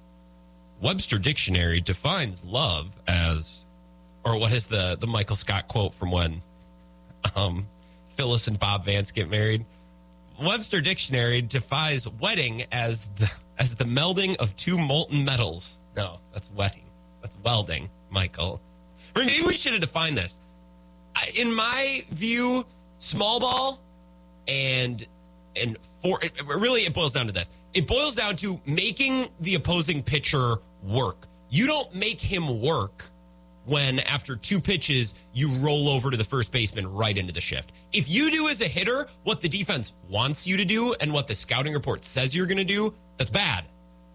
Webster 0.80 1.16
Dictionary 1.16 1.80
defines 1.80 2.44
love 2.44 2.90
as 3.06 3.64
or 4.24 4.36
what 4.36 4.50
is 4.50 4.66
the 4.66 4.96
the 4.98 5.06
Michael 5.06 5.36
Scott 5.36 5.68
quote 5.68 5.94
from 5.94 6.10
when 6.10 6.40
um, 7.36 7.68
Phyllis 8.16 8.48
and 8.48 8.58
Bob 8.58 8.84
Vance 8.84 9.12
get 9.12 9.30
married? 9.30 9.64
Webster 10.42 10.80
Dictionary 10.80 11.42
defines 11.42 12.08
wedding 12.08 12.64
as 12.72 13.06
the 13.18 13.30
as 13.56 13.76
the 13.76 13.84
melding 13.84 14.34
of 14.38 14.56
two 14.56 14.76
molten 14.76 15.24
metals. 15.24 15.76
No, 15.96 16.18
that's 16.32 16.50
wedding. 16.50 16.82
That's 17.20 17.36
welding, 17.44 17.88
Michael. 18.10 18.60
Maybe 19.14 19.46
we 19.46 19.54
should 19.54 19.74
have 19.74 19.80
defined 19.80 20.18
this. 20.18 20.40
In 21.38 21.54
my 21.54 22.04
view, 22.10 22.66
small 22.98 23.38
ball 23.38 23.78
and 24.48 25.06
and 25.54 25.78
for 26.02 26.18
it 26.24 26.32
really 26.44 26.80
it 26.80 26.92
boils 26.92 27.12
down 27.12 27.26
to 27.26 27.32
this. 27.32 27.52
It 27.74 27.86
boils 27.86 28.14
down 28.14 28.36
to 28.36 28.60
making 28.66 29.28
the 29.40 29.54
opposing 29.54 30.02
pitcher 30.02 30.56
work. 30.82 31.26
You 31.50 31.66
don't 31.66 31.94
make 31.94 32.20
him 32.20 32.60
work 32.60 33.04
when 33.64 34.00
after 34.00 34.34
two 34.36 34.60
pitches 34.60 35.14
you 35.32 35.48
roll 35.60 35.88
over 35.88 36.10
to 36.10 36.16
the 36.16 36.24
first 36.24 36.50
baseman 36.50 36.92
right 36.92 37.16
into 37.16 37.32
the 37.32 37.40
shift. 37.40 37.72
If 37.92 38.10
you 38.10 38.30
do 38.30 38.48
as 38.48 38.60
a 38.60 38.66
hitter 38.66 39.06
what 39.22 39.40
the 39.40 39.48
defense 39.48 39.92
wants 40.08 40.46
you 40.46 40.56
to 40.56 40.64
do 40.64 40.94
and 41.00 41.12
what 41.12 41.26
the 41.26 41.34
scouting 41.34 41.72
report 41.72 42.04
says 42.04 42.34
you're 42.34 42.46
going 42.46 42.58
to 42.58 42.64
do, 42.64 42.92
that's 43.18 43.30
bad. 43.30 43.64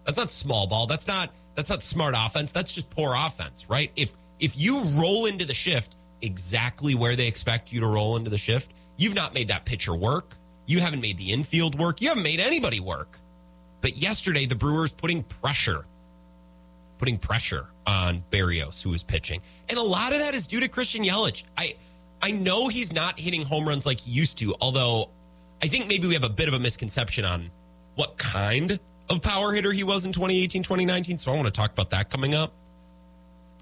That's 0.04 0.18
not 0.18 0.30
small 0.30 0.66
ball. 0.66 0.86
That's 0.86 1.06
not 1.06 1.30
that's 1.54 1.70
not 1.70 1.82
smart 1.82 2.14
offense. 2.16 2.52
That's 2.52 2.74
just 2.74 2.90
poor 2.90 3.14
offense, 3.16 3.68
right? 3.68 3.90
If 3.96 4.12
if 4.38 4.58
you 4.58 4.80
roll 5.00 5.26
into 5.26 5.46
the 5.46 5.54
shift 5.54 5.96
exactly 6.22 6.94
where 6.94 7.16
they 7.16 7.26
expect 7.26 7.72
you 7.72 7.80
to 7.80 7.86
roll 7.86 8.16
into 8.16 8.30
the 8.30 8.38
shift, 8.38 8.72
You've 8.98 9.14
not 9.14 9.32
made 9.32 9.48
that 9.48 9.64
pitcher 9.64 9.94
work. 9.94 10.34
You 10.66 10.80
haven't 10.80 11.00
made 11.00 11.16
the 11.18 11.32
infield 11.32 11.78
work. 11.78 12.02
You 12.02 12.08
haven't 12.08 12.24
made 12.24 12.40
anybody 12.40 12.80
work. 12.80 13.18
But 13.80 13.96
yesterday, 13.96 14.46
the 14.46 14.54
Brewers 14.54 14.92
putting 14.92 15.22
pressure, 15.22 15.84
putting 16.98 17.18
pressure 17.18 17.66
on 17.86 18.22
Berrios, 18.30 18.82
who 18.82 18.90
was 18.90 19.02
pitching. 19.02 19.40
And 19.68 19.78
a 19.78 19.82
lot 19.82 20.12
of 20.12 20.18
that 20.18 20.34
is 20.34 20.46
due 20.46 20.60
to 20.60 20.68
Christian 20.68 21.04
Yelich. 21.04 21.44
I 21.56 21.74
I 22.20 22.32
know 22.32 22.68
he's 22.68 22.92
not 22.92 23.18
hitting 23.18 23.42
home 23.42 23.66
runs 23.68 23.86
like 23.86 24.00
he 24.00 24.10
used 24.10 24.38
to, 24.38 24.54
although 24.60 25.10
I 25.62 25.68
think 25.68 25.86
maybe 25.86 26.08
we 26.08 26.14
have 26.14 26.24
a 26.24 26.28
bit 26.30 26.48
of 26.48 26.54
a 26.54 26.58
misconception 26.58 27.24
on 27.24 27.50
what 27.94 28.18
kind 28.18 28.78
of 29.08 29.22
power 29.22 29.52
hitter 29.52 29.72
he 29.72 29.84
was 29.84 30.04
in 30.04 30.12
2018, 30.12 30.62
2019. 30.62 31.18
So 31.18 31.32
I 31.32 31.36
want 31.36 31.46
to 31.46 31.52
talk 31.52 31.72
about 31.72 31.90
that 31.90 32.10
coming 32.10 32.34
up. 32.34 32.52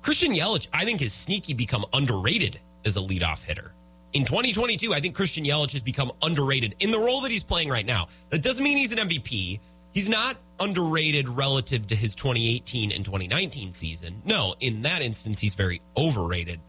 Christian 0.03 0.33
Yelich, 0.33 0.69
I 0.73 0.85
think, 0.85 1.01
has 1.01 1.13
sneaky 1.13 1.55
become 1.55 1.85
underrated 1.93 2.59
as 2.85 2.97
a 2.97 3.01
leadoff 3.01 3.43
hitter. 3.43 3.73
In 4.13 4.25
2022, 4.25 4.95
I 4.95 5.01
think 5.01 5.15
Christian 5.15 5.45
Yelich 5.45 5.73
has 5.73 5.83
become 5.83 6.13
underrated 6.23 6.75
in 6.81 6.91
the 6.91 6.99
role 6.99 7.21
that 7.23 7.31
he's 7.31 7.45
playing 7.45 7.69
right 7.69 7.85
now. 7.85 8.09
That 8.31 8.43
doesn't 8.43 8.63
mean 8.63 8.77
he's 8.77 8.93
an 8.93 8.99
MVP. 8.99 9.61
He's 9.97 10.11
not 10.11 10.37
underrated 10.61 11.27
relative 11.27 11.87
to 11.87 11.97
his 11.97 12.15
2018 12.15 12.93
and 12.93 13.03
2019 13.03 13.73
season. 13.73 14.21
No, 14.27 14.55
in 14.61 14.83
that 14.83 15.01
instance, 15.01 15.41
he's 15.41 15.55
very 15.55 15.81
overrated. 15.97 16.61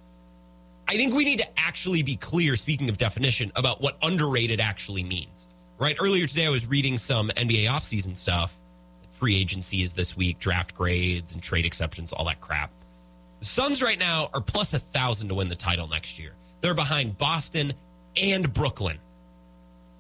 I 0.88 0.96
think 0.96 1.14
we 1.14 1.26
need 1.26 1.40
to 1.40 1.60
actually 1.60 2.04
be 2.04 2.16
clear, 2.16 2.56
speaking 2.56 2.88
of 2.88 2.98
definition, 2.98 3.52
about 3.58 3.82
what 3.82 3.98
underrated 4.02 4.62
actually 4.62 5.04
means. 5.04 5.50
Right? 5.78 5.98
Earlier 6.00 6.26
today, 6.26 6.46
I 6.46 6.50
was 6.50 6.68
reading 6.68 6.98
some 6.98 7.28
NBA 7.32 7.66
offseason 7.66 8.16
stuff. 8.16 8.56
Free 9.12 9.36
agency 9.36 9.82
is 9.82 9.92
this 9.92 10.16
week, 10.16 10.40
draft 10.40 10.74
grades 10.74 11.34
and 11.34 11.44
trade 11.44 11.66
exceptions, 11.66 12.14
all 12.14 12.24
that 12.28 12.40
crap. 12.40 12.72
The 13.40 13.46
Suns 13.46 13.84
right 13.84 14.00
now 14.00 14.30
are 14.34 14.40
plus 14.40 14.74
a 14.74 14.80
thousand 14.80 15.28
to 15.28 15.36
win 15.36 15.50
the 15.50 15.56
title 15.56 15.90
next 15.90 16.18
year. 16.18 16.32
They're 16.62 16.74
behind 16.74 17.18
Boston 17.18 17.74
and 18.16 18.54
Brooklyn. 18.54 19.00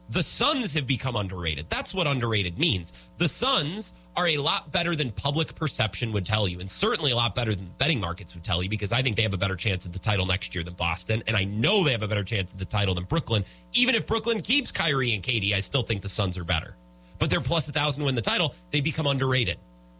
The 0.09 0.23
Suns 0.23 0.73
have 0.73 0.87
become 0.87 1.15
underrated. 1.15 1.69
That's 1.69 1.93
what 1.93 2.07
underrated 2.07 2.57
means. 2.57 2.93
The 3.17 3.27
Suns 3.27 3.93
are 4.15 4.27
a 4.27 4.37
lot 4.37 4.71
better 4.71 4.95
than 4.95 5.11
public 5.11 5.53
perception 5.53 6.11
would 6.11 6.25
tell 6.25 6.47
you, 6.47 6.59
and 6.59 6.71
certainly 6.71 7.11
a 7.11 7.15
lot 7.15 7.35
better 7.35 7.53
than 7.53 7.69
betting 7.77 7.99
markets 7.99 8.33
would 8.33 8.43
tell 8.43 8.63
you, 8.63 8.69
because 8.69 8.91
I 8.91 9.01
think 9.01 9.15
they 9.15 9.21
have 9.21 9.33
a 9.33 9.37
better 9.37 9.55
chance 9.55 9.85
at 9.85 9.93
the 9.93 9.99
title 9.99 10.25
next 10.25 10.55
year 10.55 10.63
than 10.63 10.73
Boston, 10.73 11.21
and 11.27 11.37
I 11.37 11.43
know 11.43 11.83
they 11.83 11.91
have 11.91 12.03
a 12.03 12.07
better 12.07 12.23
chance 12.23 12.51
at 12.51 12.57
the 12.57 12.65
title 12.65 12.95
than 12.95 13.03
Brooklyn. 13.03 13.43
Even 13.73 13.93
if 13.93 14.07
Brooklyn 14.07 14.41
keeps 14.41 14.71
Kyrie 14.71 15.13
and 15.13 15.21
Katie, 15.21 15.53
I 15.53 15.59
still 15.59 15.83
think 15.83 16.01
the 16.01 16.09
Suns 16.09 16.37
are 16.37 16.43
better. 16.43 16.73
But 17.19 17.29
they're 17.29 17.41
plus 17.41 17.67
a 17.67 17.71
thousand 17.71 18.01
to 18.01 18.05
win 18.05 18.15
the 18.15 18.21
title. 18.21 18.55
They 18.71 18.81
become 18.81 19.07
underrated, 19.07 19.57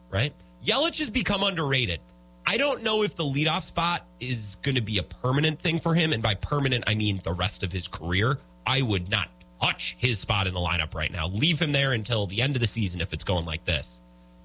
right? 0.09 0.33
Yelich 0.65 0.99
has 0.99 1.09
become 1.09 1.43
underrated. 1.43 1.99
I 2.45 2.57
don't 2.57 2.81
know 2.81 3.03
if 3.03 3.15
the 3.15 3.23
leadoff 3.23 3.65
spot 3.65 4.05
is 4.19 4.55
going 4.61 4.75
to 4.75 4.81
be 4.81 4.99
a 4.99 5.03
permanent 5.03 5.59
thing 5.59 5.79
for 5.79 5.93
him. 5.93 6.13
And 6.13 6.23
by 6.23 6.33
permanent, 6.35 6.85
I 6.87 6.95
mean 6.95 7.19
the 7.23 7.33
rest 7.33 7.61
of 7.61 7.71
his 7.71 7.87
career. 7.87 8.39
I 8.65 8.81
would 8.81 9.09
not 9.09 9.29
touch 9.61 9.95
his 9.99 10.19
spot 10.19 10.47
in 10.47 10.53
the 10.53 10.59
lineup 10.59 10.95
right 10.95 11.11
now. 11.11 11.27
Leave 11.27 11.59
him 11.59 11.71
there 11.71 11.93
until 11.93 12.27
the 12.27 12.41
end 12.41 12.55
of 12.55 12.61
the 12.61 12.67
season 12.67 13.01
if 13.01 13.13
it's 13.13 13.23
going 13.23 13.45
like 13.45 13.65
this. 13.65 13.99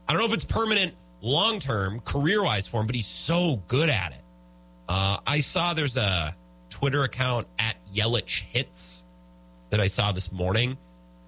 I 0.09 0.13
don't 0.13 0.21
know 0.21 0.29
if 0.29 0.35
it's 0.35 0.45
permanent 0.45 0.95
long 1.21 1.59
term, 1.59 2.01
career 2.01 2.43
wise 2.43 2.69
for 2.69 2.81
him, 2.81 2.87
but 2.87 2.97
he's 2.97 3.07
so 3.07 3.63
good 3.69 3.89
at 3.89 4.13
it. 4.13 4.19
Uh, 4.89 5.19
I 5.27 5.41
saw 5.41 5.75
there's 5.75 5.97
a 5.97 6.35
Twitter 6.71 7.05
account 7.05 7.47
at 7.59 7.77
Yelich 7.95 8.43
Hits 8.43 9.05
that 9.71 9.81
I 9.81 9.87
saw 9.87 10.13
this 10.13 10.33
morning 10.33 10.77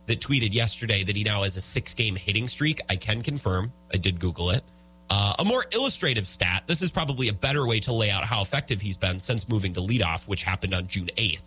that 0.06 0.20
tweeted 0.20 0.52
yesterday 0.52 1.02
that 1.04 1.16
he 1.16 1.24
now 1.24 1.44
has 1.44 1.56
a 1.56 1.62
six 1.62 1.94
game 1.94 2.16
hitting 2.16 2.48
streak. 2.48 2.80
I 2.90 2.96
can 2.96 3.22
confirm. 3.22 3.72
I 3.92 3.96
did 3.96 4.20
Google 4.20 4.50
it. 4.50 4.62
Uh, 5.08 5.34
a 5.38 5.44
more 5.44 5.64
illustrative 5.72 6.26
stat. 6.26 6.64
This 6.66 6.82
is 6.82 6.90
probably 6.90 7.28
a 7.28 7.32
better 7.32 7.66
way 7.66 7.80
to 7.80 7.92
lay 7.92 8.10
out 8.10 8.24
how 8.24 8.42
effective 8.42 8.80
he's 8.80 8.96
been 8.96 9.20
since 9.20 9.48
moving 9.48 9.74
to 9.74 9.80
leadoff, 9.80 10.26
which 10.26 10.42
happened 10.42 10.74
on 10.74 10.88
June 10.88 11.10
8th. 11.16 11.42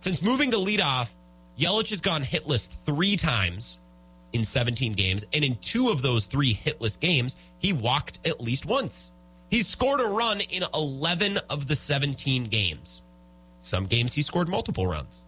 Since 0.00 0.22
moving 0.22 0.50
to 0.50 0.56
leadoff, 0.56 1.08
Yelich 1.58 1.90
has 1.90 2.00
gone 2.00 2.22
hitless 2.22 2.68
three 2.84 3.16
times 3.16 3.80
in 4.32 4.44
17 4.44 4.92
games, 4.92 5.24
and 5.32 5.42
in 5.44 5.56
two 5.56 5.88
of 5.88 6.02
those 6.02 6.26
three 6.26 6.54
hitless 6.54 6.98
games, 6.98 7.36
he 7.58 7.72
walked 7.72 8.20
at 8.26 8.40
least 8.40 8.66
once. 8.66 9.12
He 9.50 9.62
scored 9.62 10.00
a 10.00 10.04
run 10.04 10.40
in 10.40 10.64
11 10.74 11.38
of 11.48 11.68
the 11.68 11.76
17 11.76 12.44
games. 12.44 13.02
Some 13.60 13.86
games 13.86 14.14
he 14.14 14.22
scored 14.22 14.48
multiple 14.48 14.86
runs. 14.86 15.24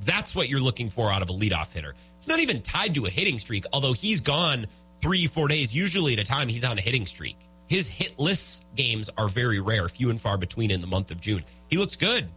That's 0.00 0.34
what 0.34 0.48
you're 0.48 0.60
looking 0.60 0.88
for 0.88 1.10
out 1.10 1.22
of 1.22 1.28
a 1.28 1.32
leadoff 1.32 1.72
hitter. 1.72 1.94
It's 2.16 2.26
not 2.26 2.40
even 2.40 2.62
tied 2.62 2.94
to 2.94 3.06
a 3.06 3.10
hitting 3.10 3.38
streak, 3.38 3.64
although 3.72 3.92
he's 3.92 4.20
gone 4.20 4.66
three, 5.00 5.26
four 5.26 5.48
days, 5.48 5.74
usually 5.74 6.14
at 6.14 6.18
a 6.18 6.24
time, 6.24 6.48
he's 6.48 6.64
on 6.64 6.78
a 6.78 6.80
hitting 6.80 7.06
streak. 7.06 7.36
His 7.68 7.88
hitless 7.88 8.64
games 8.74 9.10
are 9.16 9.28
very 9.28 9.60
rare, 9.60 9.88
few 9.88 10.10
and 10.10 10.20
far 10.20 10.36
between 10.36 10.70
in 10.70 10.80
the 10.80 10.86
month 10.86 11.10
of 11.10 11.20
June. 11.20 11.44
He 11.68 11.76
looks 11.76 11.94
good. 11.94 12.28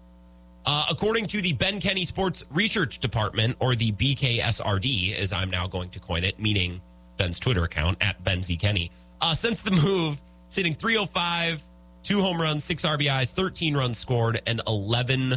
Uh, 0.65 0.85
according 0.89 1.25
to 1.27 1.41
the 1.41 1.53
Ben 1.53 1.79
Kenny 1.79 2.05
Sports 2.05 2.45
Research 2.51 2.99
Department, 2.99 3.57
or 3.59 3.75
the 3.75 3.91
BKSRD, 3.91 5.15
as 5.17 5.33
I'm 5.33 5.49
now 5.49 5.67
going 5.67 5.89
to 5.89 5.99
coin 5.99 6.23
it, 6.23 6.39
meaning 6.39 6.81
Ben's 7.17 7.37
Twitter 7.37 7.65
account 7.65 7.97
at 7.99 8.23
Ben 8.23 8.41
Z 8.41 8.55
Kenny, 8.57 8.89
uh, 9.21 9.33
since 9.33 9.61
the 9.61 9.71
move, 9.71 10.17
sitting 10.49 10.73
305, 10.73 11.61
two 12.03 12.21
home 12.21 12.41
runs, 12.41 12.63
six 12.63 12.85
RBIs, 12.85 13.33
13 13.33 13.75
runs 13.75 13.97
scored, 13.97 14.41
and 14.47 14.61
11 14.67 15.35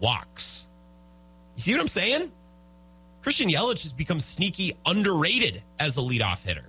walks. 0.00 0.66
You 1.56 1.62
see 1.62 1.72
what 1.72 1.80
I'm 1.80 1.88
saying? 1.88 2.30
Christian 3.22 3.48
Yelich 3.48 3.82
has 3.82 3.92
become 3.92 4.20
sneaky 4.20 4.72
underrated 4.86 5.62
as 5.80 5.98
a 5.98 6.00
leadoff 6.00 6.44
hitter. 6.44 6.64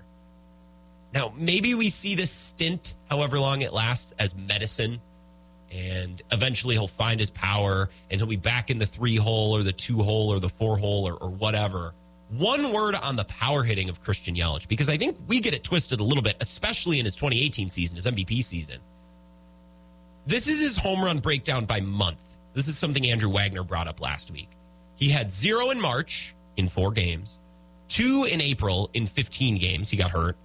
Now, 1.14 1.34
maybe 1.38 1.76
we 1.76 1.90
see 1.90 2.16
this 2.16 2.32
stint, 2.32 2.94
however 3.10 3.40
long 3.40 3.62
it 3.62 3.74
lasts, 3.74 4.14
as 4.20 4.36
medicine, 4.36 5.00
and 5.72 6.22
eventually 6.32 6.76
he'll 6.76 6.88
find 6.88 7.20
his 7.20 7.30
power 7.30 7.90
and 8.10 8.20
he'll 8.20 8.30
be 8.30 8.36
back 8.36 8.70
in 8.70 8.78
the 8.78 8.86
three 8.86 9.16
hole 9.16 9.56
or 9.56 9.64
the 9.64 9.72
two 9.72 10.02
hole 10.02 10.34
or 10.34 10.40
the 10.40 10.50
four 10.50 10.78
hole 10.78 11.08
or, 11.08 11.14
or 11.14 11.30
whatever. 11.30 11.94
One 12.32 12.74
word 12.74 12.96
on 12.96 13.16
the 13.16 13.24
power 13.26 13.64
hitting 13.64 13.90
of 13.90 14.02
Christian 14.02 14.36
Yelich, 14.36 14.68
because 14.68 14.88
I 14.88 14.98
think 14.98 15.18
we 15.28 15.40
get 15.40 15.54
it 15.54 15.64
twisted 15.64 16.00
a 16.00 16.04
little 16.04 16.22
bit, 16.22 16.36
especially 16.42 17.00
in 17.00 17.06
his 17.06 17.16
2018 17.16 17.70
season, 17.70 17.96
his 17.96 18.06
MVP 18.06 18.44
season. 18.44 18.80
This 20.28 20.48
is 20.48 20.60
his 20.60 20.78
home 20.78 21.04
run 21.04 21.18
breakdown 21.18 21.66
by 21.66 21.80
month. 21.80 22.22
This 22.54 22.68
is 22.68 22.78
something 22.78 23.06
Andrew 23.08 23.32
Wagner 23.32 23.64
brought 23.64 23.88
up 23.88 24.00
last 24.00 24.30
week. 24.30 24.50
He 24.96 25.10
had 25.10 25.32
zero 25.32 25.72
in 25.72 25.80
March 25.82 26.36
in 26.58 26.68
four 26.68 26.92
games, 26.92 27.40
two 27.88 28.28
in 28.30 28.42
April 28.42 28.90
in 28.94 29.08
15 29.08 29.58
games. 29.58 29.90
He 29.90 29.98
got 29.98 30.12
hurt. 30.12 30.36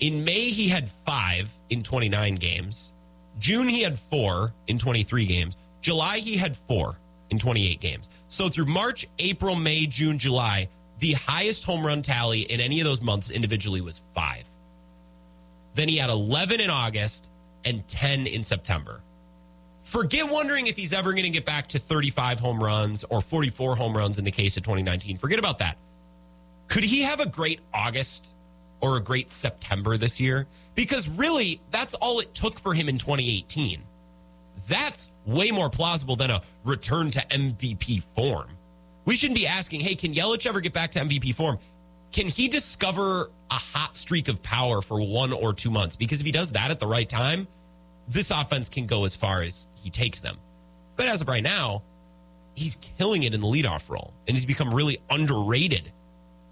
In 0.00 0.24
May, 0.24 0.50
he 0.50 0.68
had 0.68 0.90
five 1.06 1.50
in 1.70 1.82
29 1.82 2.34
games. 2.36 2.92
June, 3.38 3.68
he 3.68 3.82
had 3.82 3.98
four 3.98 4.52
in 4.66 4.78
23 4.78 5.26
games. 5.26 5.56
July, 5.80 6.18
he 6.18 6.36
had 6.36 6.56
four 6.56 6.98
in 7.30 7.38
28 7.38 7.80
games. 7.80 8.10
So 8.28 8.48
through 8.48 8.66
March, 8.66 9.06
April, 9.18 9.54
May, 9.54 9.86
June, 9.86 10.18
July, 10.18 10.68
the 10.98 11.12
highest 11.12 11.64
home 11.64 11.86
run 11.86 12.02
tally 12.02 12.40
in 12.40 12.60
any 12.60 12.80
of 12.80 12.86
those 12.86 13.00
months 13.00 13.30
individually 13.30 13.80
was 13.80 14.00
five. 14.14 14.44
Then 15.74 15.88
he 15.88 15.96
had 15.96 16.10
11 16.10 16.60
in 16.60 16.70
August 16.70 17.30
and 17.64 17.86
10 17.86 18.26
in 18.26 18.42
September. 18.42 19.00
Forget 19.84 20.28
wondering 20.28 20.66
if 20.66 20.76
he's 20.76 20.92
ever 20.92 21.12
going 21.12 21.24
to 21.24 21.30
get 21.30 21.46
back 21.46 21.68
to 21.68 21.78
35 21.78 22.40
home 22.40 22.62
runs 22.62 23.04
or 23.04 23.22
44 23.22 23.76
home 23.76 23.96
runs 23.96 24.18
in 24.18 24.24
the 24.24 24.30
case 24.30 24.56
of 24.56 24.62
2019. 24.64 25.16
Forget 25.16 25.38
about 25.38 25.58
that. 25.58 25.78
Could 26.66 26.84
he 26.84 27.02
have 27.02 27.20
a 27.20 27.26
great 27.26 27.60
August 27.72 28.34
or 28.80 28.96
a 28.96 29.00
great 29.00 29.30
September 29.30 29.96
this 29.96 30.20
year? 30.20 30.46
Because 30.74 31.08
really, 31.08 31.60
that's 31.70 31.94
all 31.94 32.20
it 32.20 32.32
took 32.34 32.58
for 32.58 32.74
him 32.74 32.88
in 32.88 32.98
2018. 32.98 33.82
That's 34.68 35.10
way 35.26 35.50
more 35.50 35.70
plausible 35.70 36.16
than 36.16 36.30
a 36.30 36.42
return 36.64 37.10
to 37.12 37.20
MVP 37.20 38.02
form. 38.14 38.48
We 39.04 39.16
shouldn't 39.16 39.38
be 39.38 39.46
asking, 39.46 39.80
hey, 39.80 39.94
can 39.94 40.12
Yelich 40.12 40.46
ever 40.46 40.60
get 40.60 40.72
back 40.72 40.92
to 40.92 41.00
MVP 41.00 41.34
form? 41.34 41.58
Can 42.12 42.26
he 42.26 42.48
discover 42.48 43.30
a 43.50 43.54
hot 43.54 43.96
streak 43.96 44.28
of 44.28 44.42
power 44.42 44.82
for 44.82 45.00
one 45.00 45.32
or 45.32 45.52
two 45.52 45.70
months? 45.70 45.96
Because 45.96 46.20
if 46.20 46.26
he 46.26 46.32
does 46.32 46.52
that 46.52 46.70
at 46.70 46.78
the 46.78 46.86
right 46.86 47.08
time, 47.08 47.46
this 48.08 48.30
offense 48.30 48.68
can 48.68 48.86
go 48.86 49.04
as 49.04 49.14
far 49.14 49.42
as 49.42 49.68
he 49.82 49.90
takes 49.90 50.20
them. 50.20 50.36
But 50.96 51.06
as 51.06 51.20
of 51.20 51.28
right 51.28 51.42
now, 51.42 51.82
he's 52.54 52.76
killing 52.76 53.22
it 53.22 53.34
in 53.34 53.40
the 53.40 53.46
leadoff 53.46 53.88
role, 53.88 54.12
and 54.26 54.36
he's 54.36 54.46
become 54.46 54.74
really 54.74 54.98
underrated 55.10 55.92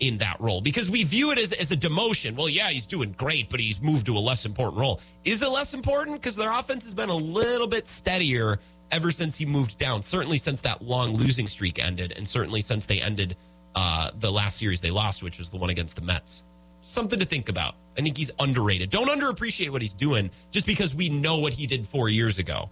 in 0.01 0.19
that 0.19 0.41
role 0.41 0.61
because 0.61 0.91
we 0.91 1.05
view 1.05 1.31
it 1.31 1.39
as, 1.39 1.53
as 1.53 1.73
a 1.73 1.77
demotion. 1.77 2.37
Well, 2.37 2.49
yeah, 2.49 2.69
he's 2.69 2.87
doing 2.87 3.13
great, 3.17 3.49
but 3.49 3.61
he's 3.61 3.81
moved 3.81 4.07
to 4.07 4.17
a 4.17 4.21
less 4.21 4.45
important 4.45 4.79
role. 4.79 5.01
Is 5.25 5.43
it 5.43 5.49
less 5.49 5.75
important? 5.75 6.21
Because 6.21 6.37
their 6.37 6.53
offense 6.53 6.85
has 6.85 6.95
been 6.95 7.09
a 7.09 7.17
little 7.17 7.67
bit 7.67 7.87
steadier 7.87 8.59
ever 8.93 9.11
since 9.11 9.39
he 9.39 9.47
moved 9.47 9.79
down, 9.79 10.03
certainly 10.03 10.39
since 10.39 10.61
that 10.63 10.83
long 10.83 11.17
losing 11.17 11.47
streak 11.47 11.79
ended, 11.79 12.13
and 12.17 12.29
certainly 12.29 12.61
since 12.61 12.87
they 12.87 13.01
ended 13.01 13.37
uh, 13.75 14.11
the 14.21 14.31
last 14.31 14.59
series 14.59 14.81
they 14.81 14.91
lost, 14.91 15.23
which 15.23 15.39
was 15.39 15.51
the 15.51 15.57
one 15.57 15.71
against 15.71 15.97
the 15.97 16.03
Mets. 16.03 16.45
Something 16.83 17.19
to 17.19 17.27
think 17.27 17.49
about. 17.49 17.75
I 17.99 18.03
think 18.03 18.17
he's 18.17 18.31
underrated. 18.39 18.91
Don't 18.91 19.09
underappreciate 19.09 19.71
what 19.71 19.83
he's 19.83 19.95
doing 19.95 20.31
just 20.51 20.67
because 20.67 20.95
we 20.95 21.09
know 21.09 21.39
what 21.39 21.53
he 21.53 21.67
did 21.67 21.87
four 21.87 22.09
years 22.09 22.39
ago. 22.39 22.71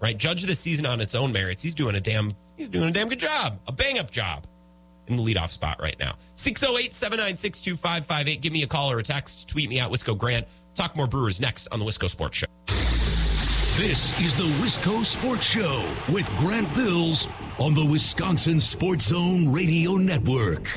Right? 0.00 0.18
Judge 0.18 0.42
the 0.42 0.54
season 0.54 0.84
on 0.84 1.00
its 1.00 1.14
own 1.14 1.32
merits. 1.32 1.62
He's 1.62 1.74
doing 1.74 1.94
a 1.94 2.00
damn 2.00 2.34
he's 2.56 2.68
doing 2.68 2.88
a 2.88 2.92
damn 2.92 3.08
good 3.08 3.20
job. 3.20 3.58
A 3.66 3.72
bang 3.72 3.98
up 3.98 4.10
job 4.10 4.46
in 5.06 5.16
the 5.16 5.22
leadoff 5.22 5.50
spot 5.50 5.80
right 5.80 5.98
now. 5.98 6.16
608-796-2558. 6.36 8.40
Give 8.40 8.52
me 8.52 8.62
a 8.62 8.66
call 8.66 8.90
or 8.90 8.98
a 8.98 9.02
text. 9.02 9.48
Tweet 9.48 9.68
me 9.68 9.80
at 9.80 9.90
Wisco 9.90 10.16
Grant. 10.16 10.46
Talk 10.74 10.96
more 10.96 11.06
Brewers 11.06 11.40
next 11.40 11.68
on 11.72 11.78
the 11.78 11.84
Wisco 11.84 12.08
Sports 12.10 12.38
Show. 12.38 12.46
This 13.76 14.18
is 14.20 14.36
the 14.36 14.44
Wisco 14.62 15.04
Sports 15.04 15.46
Show 15.46 15.84
with 16.08 16.30
Grant 16.36 16.72
Bills 16.74 17.26
on 17.58 17.74
the 17.74 17.84
Wisconsin 17.90 18.60
Sports 18.60 19.06
Zone 19.06 19.52
Radio 19.52 19.94
Network. 19.94 20.68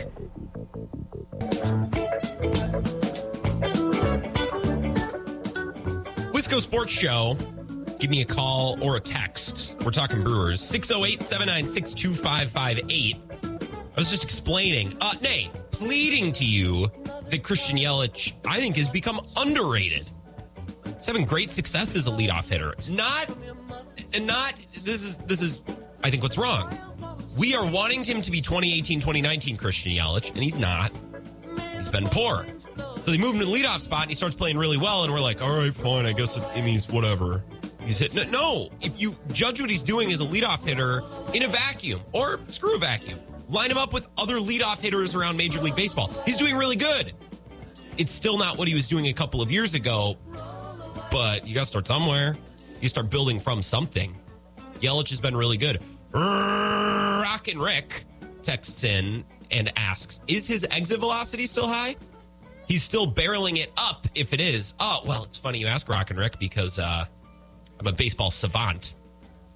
Wisco 6.34 6.60
Sports 6.60 6.92
Show. 6.92 7.36
Give 8.00 8.10
me 8.10 8.22
a 8.22 8.26
call 8.26 8.78
or 8.84 8.98
a 8.98 9.00
text. 9.00 9.76
We're 9.84 9.92
talking 9.92 10.24
Brewers. 10.24 10.62
608 10.62 11.24
796 11.24 11.94
2558. 11.94 13.18
I 13.98 14.00
was 14.00 14.12
just 14.12 14.24
explaining, 14.24 14.96
uh, 15.02 15.16
nay, 15.22 15.50
pleading 15.72 16.32
to 16.34 16.46
you 16.46 16.88
that 17.32 17.42
Christian 17.42 17.78
Yelich, 17.78 18.32
I 18.46 18.60
think, 18.60 18.78
has 18.78 18.90
become 18.90 19.20
underrated. 19.36 20.08
He's 20.86 21.08
having 21.08 21.26
great 21.26 21.50
success 21.50 21.96
as 21.96 22.06
a 22.06 22.12
leadoff 22.12 22.48
hitter. 22.48 22.76
Not, 22.92 23.28
and 24.14 24.28
not, 24.28 24.54
this 24.84 25.02
is, 25.02 25.18
this 25.18 25.42
is, 25.42 25.64
I 26.04 26.12
think, 26.12 26.22
what's 26.22 26.38
wrong. 26.38 26.78
We 27.40 27.56
are 27.56 27.66
wanting 27.66 28.04
him 28.04 28.22
to 28.22 28.30
be 28.30 28.40
2018, 28.40 29.00
2019 29.00 29.58
Christian 29.58 29.94
Yelich, 29.94 30.30
and 30.30 30.44
he's 30.44 30.60
not. 30.60 30.92
He's 31.74 31.90
been 31.90 32.06
poor. 32.06 32.46
So 33.02 33.10
they 33.10 33.18
move 33.18 33.34
him 33.34 33.40
to 33.40 33.46
the 33.48 33.52
leadoff 33.52 33.80
spot, 33.80 34.04
and 34.04 34.12
he 34.12 34.16
starts 34.16 34.36
playing 34.36 34.60
really 34.60 34.78
well, 34.78 35.06
and 35.06 35.12
we're 35.12 35.20
like, 35.20 35.42
all 35.42 35.60
right, 35.60 35.74
fine, 35.74 36.06
I 36.06 36.14
guess 36.14 36.38
it 36.38 36.64
means 36.64 36.88
whatever. 36.88 37.44
He's 37.80 37.98
hitting 37.98 38.30
No, 38.30 38.70
if 38.80 39.02
you 39.02 39.16
judge 39.32 39.60
what 39.60 39.72
he's 39.72 39.82
doing 39.82 40.12
as 40.12 40.22
a 40.22 40.26
leadoff 40.26 40.64
hitter 40.68 41.02
in 41.34 41.42
a 41.42 41.48
vacuum, 41.48 42.02
or 42.12 42.40
screw 42.50 42.76
a 42.76 42.78
vacuum, 42.78 43.18
line 43.50 43.72
him 43.72 43.78
up 43.78 43.94
with 43.94 44.08
other 44.18 44.38
leadoff 44.38 44.80
hitters 44.80 45.16
around 45.16 45.38
Major 45.38 45.60
League 45.62 45.76
Baseball. 45.76 46.12
He's 46.26 46.38
doing 46.38 46.56
really 46.56 46.76
good. 46.76 47.14
It's 47.98 48.12
still 48.12 48.38
not 48.38 48.58
what 48.58 48.68
he 48.68 48.74
was 48.74 48.88
doing 48.88 49.08
a 49.08 49.14
couple 49.14 49.42
of 49.42 49.52
years 49.52 49.74
ago, 49.74 50.18
but 51.10 51.48
you 51.48 51.54
got 51.56 51.62
to 51.62 51.68
start 51.68 51.88
somewhere. 51.88 52.38
You 52.82 52.90
start 52.90 53.10
building 53.10 53.40
from 53.40 53.64
something. 53.64 54.16
Yelich 54.82 55.10
has 55.10 55.20
been 55.20 55.36
really 55.36 55.58
good. 55.58 55.82
Rockin' 56.14 57.60
Rick 57.60 58.06
texts 58.44 58.84
in 58.84 59.24
and 59.50 59.72
asks, 59.76 60.22
Is 60.28 60.46
his 60.46 60.68
exit 60.70 61.00
velocity 61.00 61.46
still 61.48 61.68
high? 61.68 61.96
He's 62.68 62.84
still 62.84 63.12
barreling 63.12 63.58
it 63.58 63.72
up 63.78 64.08
if 64.14 64.34
it 64.34 64.42
is. 64.42 64.74
Oh, 64.80 65.02
well, 65.06 65.24
it's 65.24 65.38
funny 65.38 65.58
you 65.58 65.68
ask 65.68 65.90
Rockin' 65.90 66.18
Rick 66.18 66.38
because 66.38 66.80
uh, 66.80 67.06
I'm 67.80 67.88
a 67.88 67.92
baseball 67.94 68.30
savant 68.30 68.94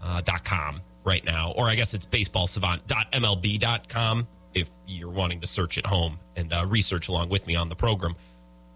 uh, 0.02 0.22
dot 0.22 0.44
com 0.44 0.82
right 1.04 1.24
now, 1.24 1.52
or 1.52 1.70
I 1.70 1.76
guess 1.76 1.94
it's 1.94 2.06
baseballsavant.mlb.com 2.06 4.28
if 4.54 4.70
you're 4.88 5.10
wanting 5.10 5.40
to 5.42 5.48
search 5.48 5.78
at 5.78 5.86
home 5.86 6.20
and 6.36 6.52
uh, 6.54 6.66
research 6.68 7.08
along 7.08 7.30
with 7.30 7.48
me 7.48 7.56
on 7.56 7.70
the 7.70 7.76
program. 7.76 8.16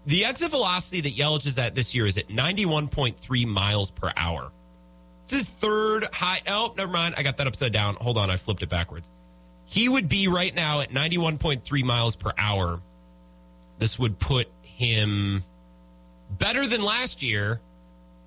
The 0.06 0.24
exit 0.24 0.50
velocity 0.50 1.02
that 1.02 1.16
Yelich 1.16 1.46
is 1.46 1.58
at 1.58 1.74
this 1.74 1.94
year 1.94 2.06
is 2.06 2.16
at 2.16 2.28
91.3 2.28 3.46
miles 3.46 3.90
per 3.90 4.10
hour. 4.16 4.50
It's 5.24 5.32
his 5.32 5.48
third 5.48 6.06
high. 6.12 6.40
Oh, 6.46 6.72
never 6.76 6.92
mind. 6.92 7.16
I 7.18 7.24
got 7.24 7.36
that 7.38 7.48
upside 7.48 7.72
down. 7.72 7.96
Hold 7.96 8.16
on. 8.16 8.30
I 8.30 8.36
flipped 8.36 8.62
it 8.62 8.68
backwards. 8.68 9.10
He 9.66 9.88
would 9.88 10.08
be 10.08 10.28
right 10.28 10.54
now 10.54 10.80
at 10.80 10.90
91.3 10.90 11.82
miles 11.82 12.14
per 12.14 12.30
hour. 12.38 12.78
This 13.80 13.98
would 13.98 14.20
put 14.20 14.48
him 14.62 15.42
better 16.38 16.66
than 16.66 16.82
last 16.82 17.22
year, 17.22 17.60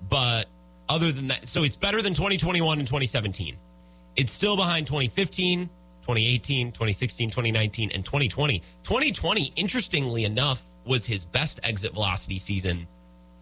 but 0.08 0.46
other 0.90 1.12
than 1.12 1.28
that, 1.28 1.48
so 1.48 1.62
it's 1.62 1.76
better 1.76 2.02
than 2.02 2.12
2021 2.12 2.78
and 2.78 2.86
2017. 2.86 3.56
It's 4.16 4.32
still 4.32 4.56
behind 4.56 4.86
2015, 4.86 5.66
2018, 6.02 6.72
2016, 6.72 7.28
2019, 7.30 7.90
and 7.92 8.04
2020. 8.04 8.58
2020, 8.82 9.52
interestingly 9.56 10.24
enough, 10.24 10.62
was 10.84 11.06
his 11.06 11.24
best 11.24 11.60
exit 11.62 11.92
velocity 11.92 12.38
season, 12.38 12.86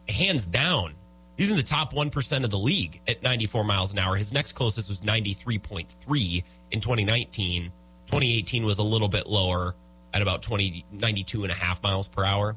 hands 0.08 0.44
down. 0.44 0.94
He's 1.36 1.50
in 1.50 1.56
the 1.56 1.62
top 1.62 1.92
1% 1.92 2.44
of 2.44 2.50
the 2.50 2.58
league 2.58 3.00
at 3.06 3.22
94 3.22 3.64
miles 3.64 3.92
an 3.92 3.98
hour. 3.98 4.16
His 4.16 4.32
next 4.32 4.52
closest 4.52 4.88
was 4.88 5.02
93.3 5.02 6.42
in 6.72 6.80
2019. 6.80 7.64
2018 8.06 8.64
was 8.64 8.78
a 8.78 8.82
little 8.82 9.08
bit 9.08 9.28
lower 9.28 9.74
at 10.12 10.20
about 10.20 10.42
20, 10.42 10.84
92 10.90 11.44
and 11.44 11.52
a 11.52 11.54
half 11.54 11.82
miles 11.82 12.08
per 12.08 12.24
hour. 12.24 12.56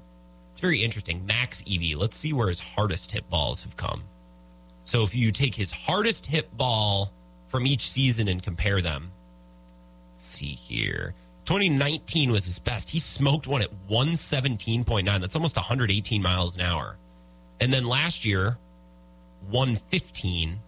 It's 0.50 0.60
very 0.60 0.84
interesting. 0.84 1.26
Max 1.26 1.64
EV, 1.72 1.98
let's 1.98 2.18
see 2.18 2.34
where 2.34 2.48
his 2.48 2.60
hardest 2.60 3.12
hit 3.12 3.30
balls 3.30 3.62
have 3.64 3.78
come. 3.78 4.04
So 4.84 5.04
if 5.04 5.14
you 5.14 5.32
take 5.32 5.54
his 5.54 5.72
hardest 5.72 6.26
hit 6.26 6.56
ball 6.58 7.12
from 7.52 7.68
each 7.68 7.92
season 7.92 8.28
and 8.30 8.42
compare 8.42 8.82
them, 8.82 9.12
let's 10.14 10.24
see 10.24 10.54
here. 10.54 11.14
2019 11.46 12.32
was 12.32 12.46
his 12.46 12.60
best. 12.60 12.90
He 12.90 13.00
smoked 13.00 13.46
one 13.46 13.62
at 13.62 13.70
117.9. 13.90 15.20
That's 15.20 15.36
almost 15.36 15.58
118 15.58 16.22
miles 16.22 16.56
an 16.56 16.62
hour. 16.62 16.96
And 17.60 17.72
then 17.74 17.86
last 17.86 18.26
year, 18.26 18.58
115. 19.50 20.60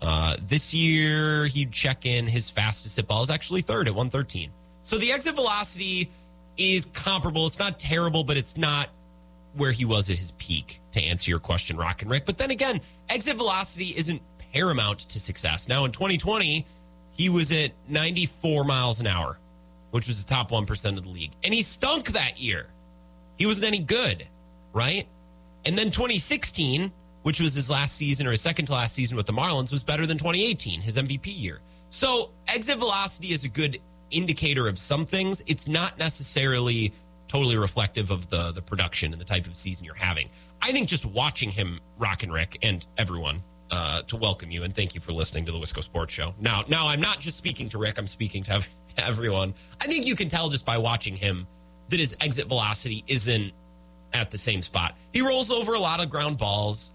Uh, 0.00 0.36
this 0.48 0.74
year, 0.74 1.46
he'd 1.46 1.70
check 1.70 2.06
in 2.06 2.26
his 2.26 2.50
fastest 2.50 2.96
hit 2.96 3.06
ball 3.06 3.22
is 3.22 3.30
actually 3.30 3.60
third 3.60 3.86
at 3.86 3.94
113. 3.94 4.50
So 4.82 4.98
the 4.98 5.12
exit 5.12 5.34
velocity 5.34 6.10
is 6.56 6.86
comparable. 6.86 7.46
It's 7.46 7.58
not 7.58 7.78
terrible, 7.78 8.24
but 8.24 8.36
it's 8.36 8.56
not 8.56 8.88
where 9.54 9.70
he 9.70 9.84
was 9.84 10.10
at 10.10 10.16
his 10.16 10.30
peak, 10.32 10.80
to 10.92 11.02
answer 11.02 11.30
your 11.30 11.38
question, 11.38 11.76
Rock 11.76 12.02
and 12.02 12.10
Rick. 12.10 12.24
But 12.24 12.38
then 12.38 12.50
again, 12.50 12.80
exit 13.08 13.36
velocity 13.36 13.94
isn't 13.96 14.22
paramount 14.52 15.00
to 15.00 15.20
success. 15.20 15.68
Now, 15.68 15.84
in 15.84 15.92
2020, 15.92 16.66
he 17.12 17.28
was 17.28 17.52
at 17.52 17.72
94 17.88 18.64
miles 18.64 19.00
an 19.00 19.06
hour, 19.06 19.38
which 19.90 20.06
was 20.08 20.24
the 20.24 20.34
top 20.34 20.50
1% 20.50 20.98
of 20.98 21.04
the 21.04 21.10
league. 21.10 21.32
And 21.44 21.52
he 21.52 21.62
stunk 21.62 22.08
that 22.08 22.40
year. 22.40 22.66
He 23.36 23.46
wasn't 23.46 23.66
any 23.66 23.80
good, 23.80 24.26
right? 24.72 25.06
And 25.64 25.76
then 25.76 25.90
2016, 25.90 26.90
which 27.22 27.40
was 27.40 27.54
his 27.54 27.70
last 27.70 27.96
season 27.96 28.26
or 28.26 28.32
his 28.32 28.40
second 28.40 28.66
to 28.66 28.72
last 28.72 28.94
season 28.94 29.16
with 29.16 29.26
the 29.26 29.32
Marlins, 29.32 29.70
was 29.70 29.82
better 29.82 30.06
than 30.06 30.18
2018, 30.18 30.80
his 30.80 30.96
MVP 30.96 31.26
year. 31.26 31.60
So 31.90 32.30
exit 32.48 32.78
velocity 32.78 33.32
is 33.32 33.44
a 33.44 33.48
good 33.48 33.78
indicator 34.10 34.68
of 34.68 34.78
some 34.78 35.04
things. 35.04 35.42
It's 35.46 35.68
not 35.68 35.98
necessarily 35.98 36.92
totally 37.28 37.56
reflective 37.56 38.10
of 38.10 38.28
the 38.28 38.52
the 38.52 38.60
production 38.60 39.12
and 39.12 39.20
the 39.20 39.24
type 39.24 39.46
of 39.46 39.56
season 39.56 39.86
you're 39.86 39.94
having. 39.94 40.28
I 40.60 40.70
think 40.72 40.88
just 40.88 41.06
watching 41.06 41.50
him, 41.50 41.80
Rock 41.98 42.22
and 42.22 42.32
Rick, 42.32 42.58
and 42.62 42.86
everyone, 42.98 43.40
uh, 43.72 44.02
to 44.02 44.16
welcome 44.16 44.50
you 44.50 44.62
and 44.62 44.76
thank 44.76 44.94
you 44.94 45.00
for 45.00 45.12
listening 45.12 45.46
to 45.46 45.52
the 45.52 45.58
Wisco 45.58 45.82
Sports 45.82 46.12
Show. 46.12 46.34
Now, 46.38 46.62
now 46.68 46.86
I'm 46.88 47.00
not 47.00 47.18
just 47.18 47.38
speaking 47.38 47.68
to 47.70 47.78
Rick; 47.78 47.98
I'm 47.98 48.06
speaking 48.06 48.44
to, 48.44 48.60
to 48.96 49.04
everyone. 49.04 49.54
I 49.80 49.86
think 49.86 50.06
you 50.06 50.14
can 50.14 50.28
tell 50.28 50.50
just 50.50 50.66
by 50.66 50.78
watching 50.78 51.16
him 51.16 51.46
that 51.88 51.98
his 51.98 52.16
exit 52.20 52.46
velocity 52.46 53.02
isn't 53.08 53.52
at 54.12 54.30
the 54.30 54.38
same 54.38 54.62
spot. 54.62 54.94
He 55.12 55.22
rolls 55.22 55.50
over 55.50 55.72
a 55.72 55.78
lot 55.78 56.00
of 56.00 56.10
ground 56.10 56.36
balls, 56.38 56.92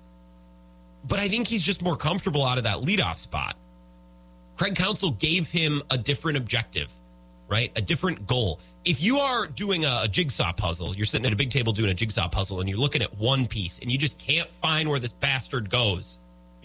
but 1.07 1.19
I 1.19 1.27
think 1.27 1.47
he's 1.47 1.63
just 1.63 1.81
more 1.81 1.95
comfortable 1.97 2.45
out 2.45 2.59
of 2.59 2.63
that 2.65 2.77
leadoff 2.77 3.17
spot. 3.17 3.57
Craig 4.55 4.75
Counsell 4.75 5.11
gave 5.11 5.49
him 5.49 5.81
a 5.91 5.97
different 5.97 6.37
objective, 6.37 6.91
right? 7.47 7.71
A 7.75 7.81
different 7.81 8.25
goal. 8.27 8.59
If 8.85 9.01
you 9.01 9.17
are 9.17 9.47
doing 9.47 9.85
a, 9.85 10.01
a, 10.03 10.07
jigsaw 10.07 10.53
puzzle, 10.53 10.95
you're 10.95 11.05
sitting 11.05 11.25
at 11.25 11.33
a 11.33 11.35
big 11.35 11.49
table 11.49 11.73
doing 11.73 11.91
a 11.91 11.93
jigsaw 11.93 12.27
puzzle 12.27 12.59
and 12.59 12.69
you're 12.69 12.77
looking 12.77 13.01
at 13.01 13.15
one 13.17 13.45
piece 13.45 13.79
and 13.79 13.91
you 13.91 13.97
just 13.97 14.19
can't 14.19 14.49
find 14.61 14.89
where 14.89 14.99
this 14.99 15.11
bastard 15.11 15.69
goes. 15.69 16.17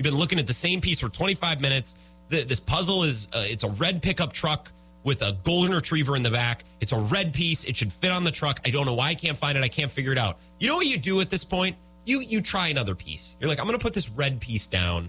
You've 0.02 0.10
been 0.10 0.18
looking 0.18 0.40
at 0.40 0.48
the 0.48 0.52
same 0.52 0.80
piece 0.80 0.98
for 0.98 1.08
25 1.08 1.60
minutes. 1.60 1.94
The, 2.28 2.42
this 2.42 2.58
puzzle 2.58 3.04
is 3.04 3.28
uh, 3.32 3.44
it's 3.46 3.62
a 3.62 3.70
red 3.70 4.02
pickup 4.02 4.32
truck 4.32 4.68
with 5.04 5.22
a 5.22 5.36
golden 5.44 5.72
retriever 5.72 6.16
in 6.16 6.24
the 6.24 6.30
back. 6.30 6.64
It's 6.80 6.90
a 6.90 6.98
red 6.98 7.32
piece. 7.32 7.62
It 7.62 7.76
should 7.76 7.92
fit 7.92 8.10
on 8.10 8.24
the 8.24 8.32
truck. 8.32 8.58
I 8.66 8.70
don't 8.70 8.84
know 8.84 8.94
why 8.94 9.10
I 9.10 9.14
can't 9.14 9.38
find 9.38 9.56
it. 9.56 9.62
I 9.62 9.68
can't 9.68 9.92
figure 9.92 10.10
it 10.10 10.18
out. 10.18 10.40
You 10.58 10.66
know 10.66 10.74
what 10.74 10.86
you 10.86 10.98
do 10.98 11.20
at 11.20 11.30
this 11.30 11.44
point? 11.44 11.76
You 12.04 12.20
you 12.20 12.40
try 12.40 12.66
another 12.66 12.96
piece. 12.96 13.36
You're 13.38 13.48
like, 13.48 13.60
I'm 13.60 13.66
going 13.66 13.78
to 13.78 13.82
put 13.82 13.94
this 13.94 14.10
red 14.10 14.40
piece 14.40 14.66
down. 14.66 15.08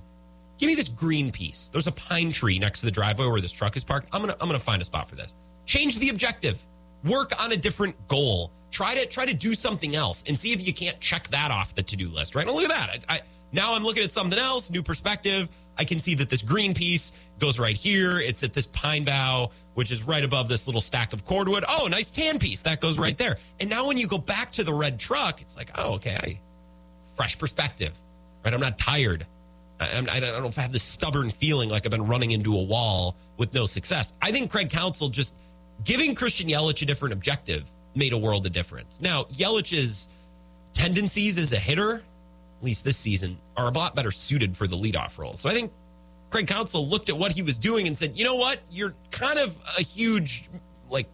Give 0.59 0.67
me 0.67 0.75
this 0.75 0.89
green 0.89 1.31
piece. 1.31 1.69
There's 1.69 1.87
a 1.87 1.91
pine 1.91 2.31
tree 2.31 2.59
next 2.59 2.81
to 2.81 2.85
the 2.85 2.91
driveway 2.91 3.25
where 3.25 3.41
this 3.41 3.51
truck 3.51 3.75
is 3.75 3.83
parked. 3.83 4.09
I'm 4.11 4.21
going 4.21 4.31
to 4.31 4.39
I'm 4.39 4.47
going 4.47 4.59
to 4.59 4.63
find 4.63 4.79
a 4.79 4.85
spot 4.85 5.07
for 5.07 5.15
this. 5.15 5.33
Change 5.65 5.97
the 5.97 6.09
objective. 6.09 6.61
Work 7.03 7.31
on 7.41 7.51
a 7.51 7.57
different 7.57 7.95
goal. 8.07 8.51
Try 8.69 8.93
to 8.93 9.07
try 9.07 9.25
to 9.25 9.33
do 9.33 9.55
something 9.55 9.95
else 9.95 10.23
and 10.27 10.39
see 10.39 10.53
if 10.53 10.63
you 10.63 10.71
can't 10.71 10.99
check 10.99 11.29
that 11.29 11.49
off 11.49 11.73
the 11.73 11.81
to-do 11.81 12.09
list, 12.09 12.35
right? 12.35 12.45
Now 12.45 12.53
look 12.53 12.69
at 12.69 12.69
that. 12.69 13.05
I, 13.09 13.15
I 13.15 13.21
now 13.53 13.75
I'm 13.75 13.83
looking 13.83 14.03
at 14.03 14.11
something 14.11 14.39
else, 14.39 14.69
new 14.69 14.83
perspective. 14.83 15.47
I 15.77 15.85
can 15.85 15.99
see 15.99 16.15
that 16.15 16.29
this 16.29 16.41
green 16.41 16.73
piece 16.73 17.13
goes 17.39 17.59
right 17.59 17.75
here. 17.75 18.19
It's 18.19 18.43
at 18.43 18.53
this 18.53 18.65
pine 18.67 19.05
bough, 19.05 19.51
which 19.73 19.91
is 19.91 20.03
right 20.03 20.23
above 20.23 20.47
this 20.47 20.67
little 20.67 20.81
stack 20.81 21.13
of 21.13 21.25
cordwood. 21.25 21.63
Oh, 21.67 21.87
nice 21.89 22.11
tan 22.11 22.39
piece. 22.39 22.61
That 22.63 22.79
goes 22.79 22.99
right 22.99 23.17
there. 23.17 23.37
And 23.59 23.69
now 23.69 23.87
when 23.87 23.97
you 23.97 24.07
go 24.07 24.17
back 24.17 24.51
to 24.53 24.63
the 24.63 24.73
red 24.73 24.99
truck, 24.99 25.41
it's 25.41 25.55
like, 25.55 25.71
oh, 25.75 25.93
okay, 25.93 26.39
fresh 27.15 27.37
perspective, 27.37 27.97
right? 28.43 28.53
I'm 28.53 28.59
not 28.59 28.77
tired. 28.77 29.25
I, 29.79 30.05
I, 30.11 30.19
don't 30.19 30.53
have 30.55 30.71
this 30.71 30.83
stubborn 30.83 31.29
feeling 31.29 31.69
like 31.69 31.85
I've 31.85 31.91
been 31.91 32.07
running 32.07 32.31
into 32.31 32.55
a 32.55 32.63
wall 32.63 33.15
with 33.37 33.53
no 33.53 33.65
success. 33.65 34.13
I 34.21 34.31
think 34.31 34.51
Craig 34.51 34.69
Counsell 34.69 35.09
just 35.09 35.35
giving 35.83 36.15
Christian 36.15 36.47
Yelich 36.47 36.81
a 36.81 36.85
different 36.85 37.13
objective 37.13 37.69
made 37.95 38.13
a 38.13 38.17
world 38.17 38.45
of 38.45 38.53
difference. 38.53 39.01
Now, 39.01 39.23
Yelich's 39.25 40.07
tendencies 40.73 41.37
as 41.37 41.53
a 41.53 41.59
hitter, 41.59 42.03
least 42.63 42.83
this 42.83 42.97
season, 42.97 43.37
are 43.57 43.67
a 43.67 43.71
lot 43.71 43.95
better 43.95 44.11
suited 44.11 44.55
for 44.55 44.67
the 44.67 44.75
leadoff 44.75 45.17
role. 45.17 45.33
So 45.33 45.49
I 45.49 45.53
think 45.53 45.71
Craig 46.29 46.47
Counsell 46.47 46.87
looked 46.87 47.09
at 47.09 47.17
what 47.17 47.31
he 47.31 47.43
was 47.43 47.57
doing 47.57 47.87
and 47.87 47.97
said, 47.97 48.15
you 48.15 48.23
know 48.23 48.35
what? 48.35 48.59
You're 48.71 48.93
kind 49.11 49.37
of 49.37 49.55
a 49.77 49.83
huge, 49.83 50.49
like, 50.89 51.07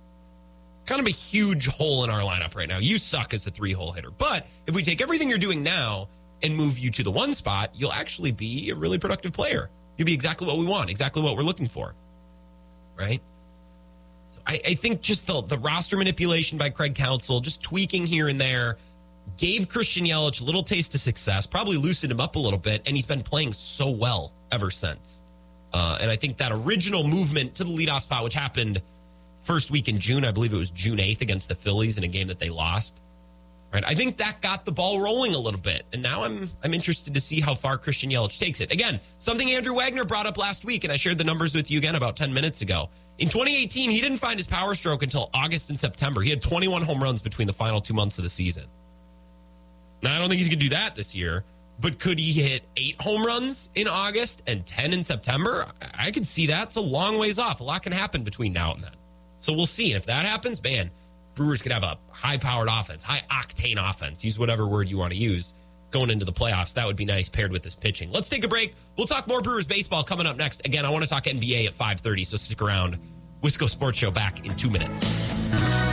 kind 0.86 1.02
of 1.02 1.08
a 1.08 1.12
huge 1.12 1.68
hole 1.68 2.04
in 2.04 2.10
our 2.10 2.22
lineup 2.22 2.56
right 2.56 2.70
now. 2.70 2.78
You 2.78 2.98
suck 2.98 3.34
as 3.34 3.46
a 3.46 3.52
three 3.52 3.74
hole 3.74 3.92
hitter. 3.92 4.12
But 4.12 4.48
if 4.66 4.74
we 4.74 4.82
take 4.82 5.02
everything 5.02 5.30
you're 5.30 5.38
doing 5.38 5.62
now 5.62 6.08
and 6.42 6.56
move 6.56 6.80
you 6.80 6.90
to 6.92 7.04
the 7.04 7.12
one 7.12 7.34
spot, 7.34 7.72
you'll 7.76 7.92
actually 7.92 8.32
be 8.32 8.70
a 8.70 8.76
really 8.76 8.98
productive 8.98 9.34
player. 9.34 9.70
You'll 9.98 10.06
be 10.06 10.14
exactly 10.14 10.48
what 10.48 10.58
we 10.58 10.66
want, 10.66 10.90
exactly 10.90 11.22
what 11.22 11.36
we're 11.36 11.44
looking 11.44 11.68
for. 11.68 11.94
Right? 12.98 13.22
I, 14.48 14.60
I 14.68 14.74
think 14.74 15.02
just 15.02 15.28
the, 15.28 15.42
the 15.42 15.58
roster 15.60 15.98
manipulation 15.98 16.58
by 16.58 16.70
Craig 16.70 16.96
Counsell, 16.96 17.40
just 17.40 17.62
tweaking 17.62 18.08
here 18.08 18.30
and 18.30 18.40
there, 18.40 18.78
gave 19.40 19.70
Christian 19.70 20.06
Yelich 20.06 20.42
a 20.42 20.44
little 20.44 20.62
taste 20.62 20.94
of 20.94 21.00
success, 21.00 21.48
probably 21.48 21.78
loosened 21.78 22.12
him 22.12 22.20
up 22.20 22.36
a 22.36 22.40
little 22.40 22.60
bit, 22.60 22.82
and 22.86 22.96
he's 22.96 23.06
been 23.06 23.24
playing 23.24 23.54
so 23.54 23.90
well 23.90 24.34
ever 24.52 24.70
since. 24.70 25.22
Uh, 25.74 25.98
and 26.02 26.12
I 26.12 26.16
think 26.16 26.38
that 26.38 26.52
original 26.52 27.08
movement 27.08 27.56
to 27.56 27.64
the 27.64 27.70
leadoff 27.70 28.02
spot, 28.02 28.24
which 28.24 28.34
happened 28.34 28.82
first 29.44 29.72
week 29.72 29.88
in 29.88 29.98
June, 29.98 30.26
I 30.26 30.32
believe 30.32 30.52
it 30.52 30.58
was 30.58 30.72
June 30.72 30.98
8th 30.98 31.22
against 31.22 31.48
the 31.48 31.56
Phillies 31.56 31.98
in 31.98 32.04
a 32.04 32.08
game 32.08 32.28
that 32.28 32.38
they 32.38 32.50
lost. 32.50 33.02
Right. 33.72 33.84
I 33.86 33.94
think 33.94 34.18
that 34.18 34.42
got 34.42 34.66
the 34.66 34.72
ball 34.72 35.00
rolling 35.00 35.36
a 35.36 35.38
little 35.38 35.60
bit. 35.60 35.86
And 35.94 36.02
now 36.02 36.24
I'm 36.24 36.50
I'm 36.64 36.74
interested 36.74 37.14
to 37.14 37.22
see 37.22 37.40
how 37.40 37.54
far 37.54 37.78
Christian 37.78 38.10
Yelich 38.10 38.40
takes 38.40 38.62
it. 38.62 38.74
Again, 38.74 39.00
something 39.20 39.52
Andrew 39.52 39.76
Wagner 39.76 40.06
brought 40.06 40.26
up 40.26 40.40
last 40.40 40.66
week, 40.66 40.86
and 40.86 40.92
I 40.92 40.96
shared 40.96 41.20
the 41.20 41.24
numbers 41.24 41.54
with 41.54 41.70
you 41.70 41.78
again 41.78 41.94
about 41.94 42.16
10 42.16 42.34
minutes 42.34 42.64
ago. 42.64 42.90
In 43.20 43.30
2018, 43.30 43.92
he 43.92 44.02
didn't 44.02 44.18
find 44.18 44.40
his 44.40 44.48
power 44.48 44.74
stroke 44.74 45.04
until 45.04 45.30
August 45.36 45.70
and 45.70 45.80
September. 45.80 46.22
He 46.22 46.32
had 46.32 46.42
21 46.42 46.82
home 46.82 47.04
runs 47.04 47.22
between 47.22 47.46
the 47.46 47.54
final 47.54 47.80
two 47.80 47.94
months 47.94 48.18
of 48.18 48.24
the 48.24 48.30
season. 48.30 48.66
Now, 50.02 50.16
I 50.16 50.20
don't 50.20 50.30
think 50.30 50.40
he's 50.40 50.48
going 50.48 50.60
to 50.60 50.66
do 50.66 50.70
that 50.70 50.96
this 50.96 51.16
year, 51.16 51.44
but 51.82 52.00
could 52.00 52.20
he 52.20 52.32
hit 52.34 52.64
eight 52.78 53.00
home 53.02 53.26
runs 53.26 53.70
in 53.76 53.88
August 53.88 54.44
and 54.48 54.66
10 54.66 54.94
in 54.94 55.04
September? 55.04 55.68
I 55.98 56.12
could 56.12 56.26
see 56.26 56.48
that. 56.48 56.68
It's 56.68 56.76
a 56.76 56.82
long 56.82 57.18
ways 57.18 57.40
off. 57.40 57.60
A 57.60 57.64
lot 57.64 57.84
can 57.84 57.92
happen 57.92 58.24
between 58.24 58.54
now 58.54 58.74
and 58.74 58.84
then. 58.84 58.92
So 59.38 59.54
we'll 59.54 59.66
see. 59.66 59.92
And 59.92 59.98
if 59.98 60.06
that 60.06 60.26
happens, 60.26 60.62
man, 60.62 60.90
Brewers 61.36 61.62
could 61.62 61.72
have 61.72 61.84
a 61.84 61.98
high 62.12 62.38
powered 62.38 62.68
offense, 62.70 63.02
high 63.02 63.22
octane 63.32 63.78
offense. 63.78 64.26
Use 64.26 64.38
whatever 64.38 64.68
word 64.68 64.90
you 64.90 64.98
want 64.98 65.14
to 65.14 65.18
use 65.18 65.54
going 65.92 66.10
into 66.10 66.26
the 66.26 66.34
playoffs. 66.34 66.74
That 66.74 66.86
would 66.86 66.98
be 66.98 67.06
nice 67.06 67.30
paired 67.30 67.52
with 67.52 67.64
this 67.64 67.76
pitching. 67.76 68.12
Let's 68.12 68.30
take 68.30 68.44
a 68.44 68.48
break. 68.48 68.76
We'll 68.98 69.08
talk 69.08 69.28
more 69.28 69.42
Brewers 69.42 69.66
baseball 69.66 70.04
coming 70.04 70.28
up 70.28 70.38
next. 70.38 70.66
Again, 70.66 70.86
I 70.86 70.90
want 70.90 71.04
to 71.04 71.10
talk 71.10 71.24
NBA 71.24 71.66
at 71.66 71.74
5:30, 71.74 72.26
so 72.26 72.38
stick 72.38 72.62
around. 72.62 72.98
Wisco 73.42 73.70
Sports 73.70 73.98
Show 73.98 74.12
back 74.12 74.46
in 74.46 74.56
2 74.56 74.70
minutes. 74.70 75.89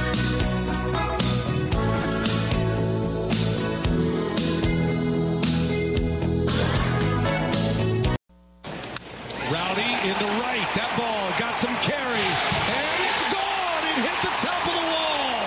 That 10.77 10.93
ball 10.93 11.33
got 11.41 11.57
some 11.57 11.73
carry. 11.81 12.21
And 12.21 12.99
it's 13.01 13.25
gone. 13.33 13.83
It 13.97 13.99
hit 14.05 14.19
the 14.21 14.35
top 14.45 14.61
of 14.61 14.77
the 14.77 14.87
wall 14.93 15.41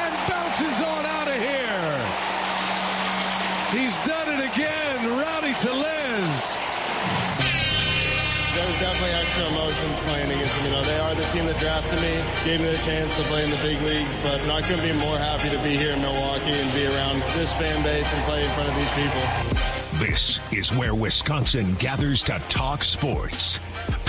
and 0.00 0.12
bounces 0.24 0.80
on 0.80 1.04
out 1.04 1.28
of 1.28 1.36
here. 1.36 1.92
He's 3.76 3.92
done 4.08 4.32
it 4.32 4.40
again. 4.40 5.04
Rowdy 5.20 5.52
Tellez. 5.60 6.56
There 8.56 8.64
was 8.64 8.80
definitely 8.80 9.20
extra 9.20 9.52
emotions 9.52 9.96
playing 10.08 10.32
against 10.32 10.56
them. 10.56 10.64
You 10.64 10.72
know, 10.72 10.84
they 10.88 10.96
are 10.96 11.12
the 11.12 11.28
team 11.36 11.44
that 11.44 11.60
drafted 11.60 12.00
me, 12.00 12.16
gave 12.48 12.64
me 12.64 12.72
the 12.72 12.80
chance 12.80 13.12
to 13.20 13.22
play 13.28 13.44
in 13.44 13.52
the 13.52 13.60
big 13.60 13.76
leagues, 13.84 14.16
but 14.24 14.40
you 14.40 14.48
know, 14.48 14.56
I 14.56 14.62
couldn't 14.64 14.80
be 14.80 14.96
more 14.96 15.20
happy 15.20 15.52
to 15.52 15.60
be 15.60 15.76
here 15.76 15.92
in 15.92 16.00
Milwaukee 16.00 16.56
and 16.56 16.72
be 16.72 16.88
around 16.88 17.20
this 17.36 17.52
fan 17.52 17.84
base 17.84 18.08
and 18.16 18.22
play 18.24 18.40
in 18.40 18.50
front 18.56 18.72
of 18.72 18.76
these 18.80 18.94
people. 18.96 19.24
This 20.00 20.40
is 20.56 20.72
where 20.72 20.94
Wisconsin 20.94 21.68
gathers 21.76 22.22
to 22.24 22.40
talk 22.48 22.82
sports. 22.82 23.60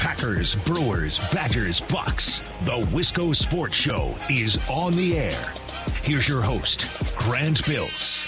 Packers, 0.02 0.56
Brewers, 0.56 1.20
Badgers, 1.32 1.80
Bucks. 1.80 2.39
The 2.64 2.82
Wisco 2.91 3.36
Sports 3.36 3.76
Show 3.76 4.16
is 4.32 4.60
on 4.68 4.93
the 4.93 5.16
air. 5.16 5.54
Here's 6.02 6.28
your 6.28 6.41
host, 6.41 7.16
Grant 7.16 7.64
Bills. 7.68 8.26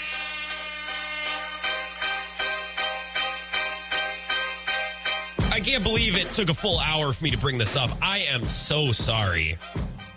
I 5.50 5.58
can't 5.58 5.82
believe 5.82 6.16
it 6.16 6.32
took 6.32 6.48
a 6.48 6.54
full 6.54 6.78
hour 6.78 7.12
for 7.12 7.24
me 7.24 7.32
to 7.32 7.38
bring 7.38 7.58
this 7.58 7.74
up. 7.74 7.90
I 8.00 8.18
am 8.18 8.46
so 8.46 8.92
sorry. 8.92 9.58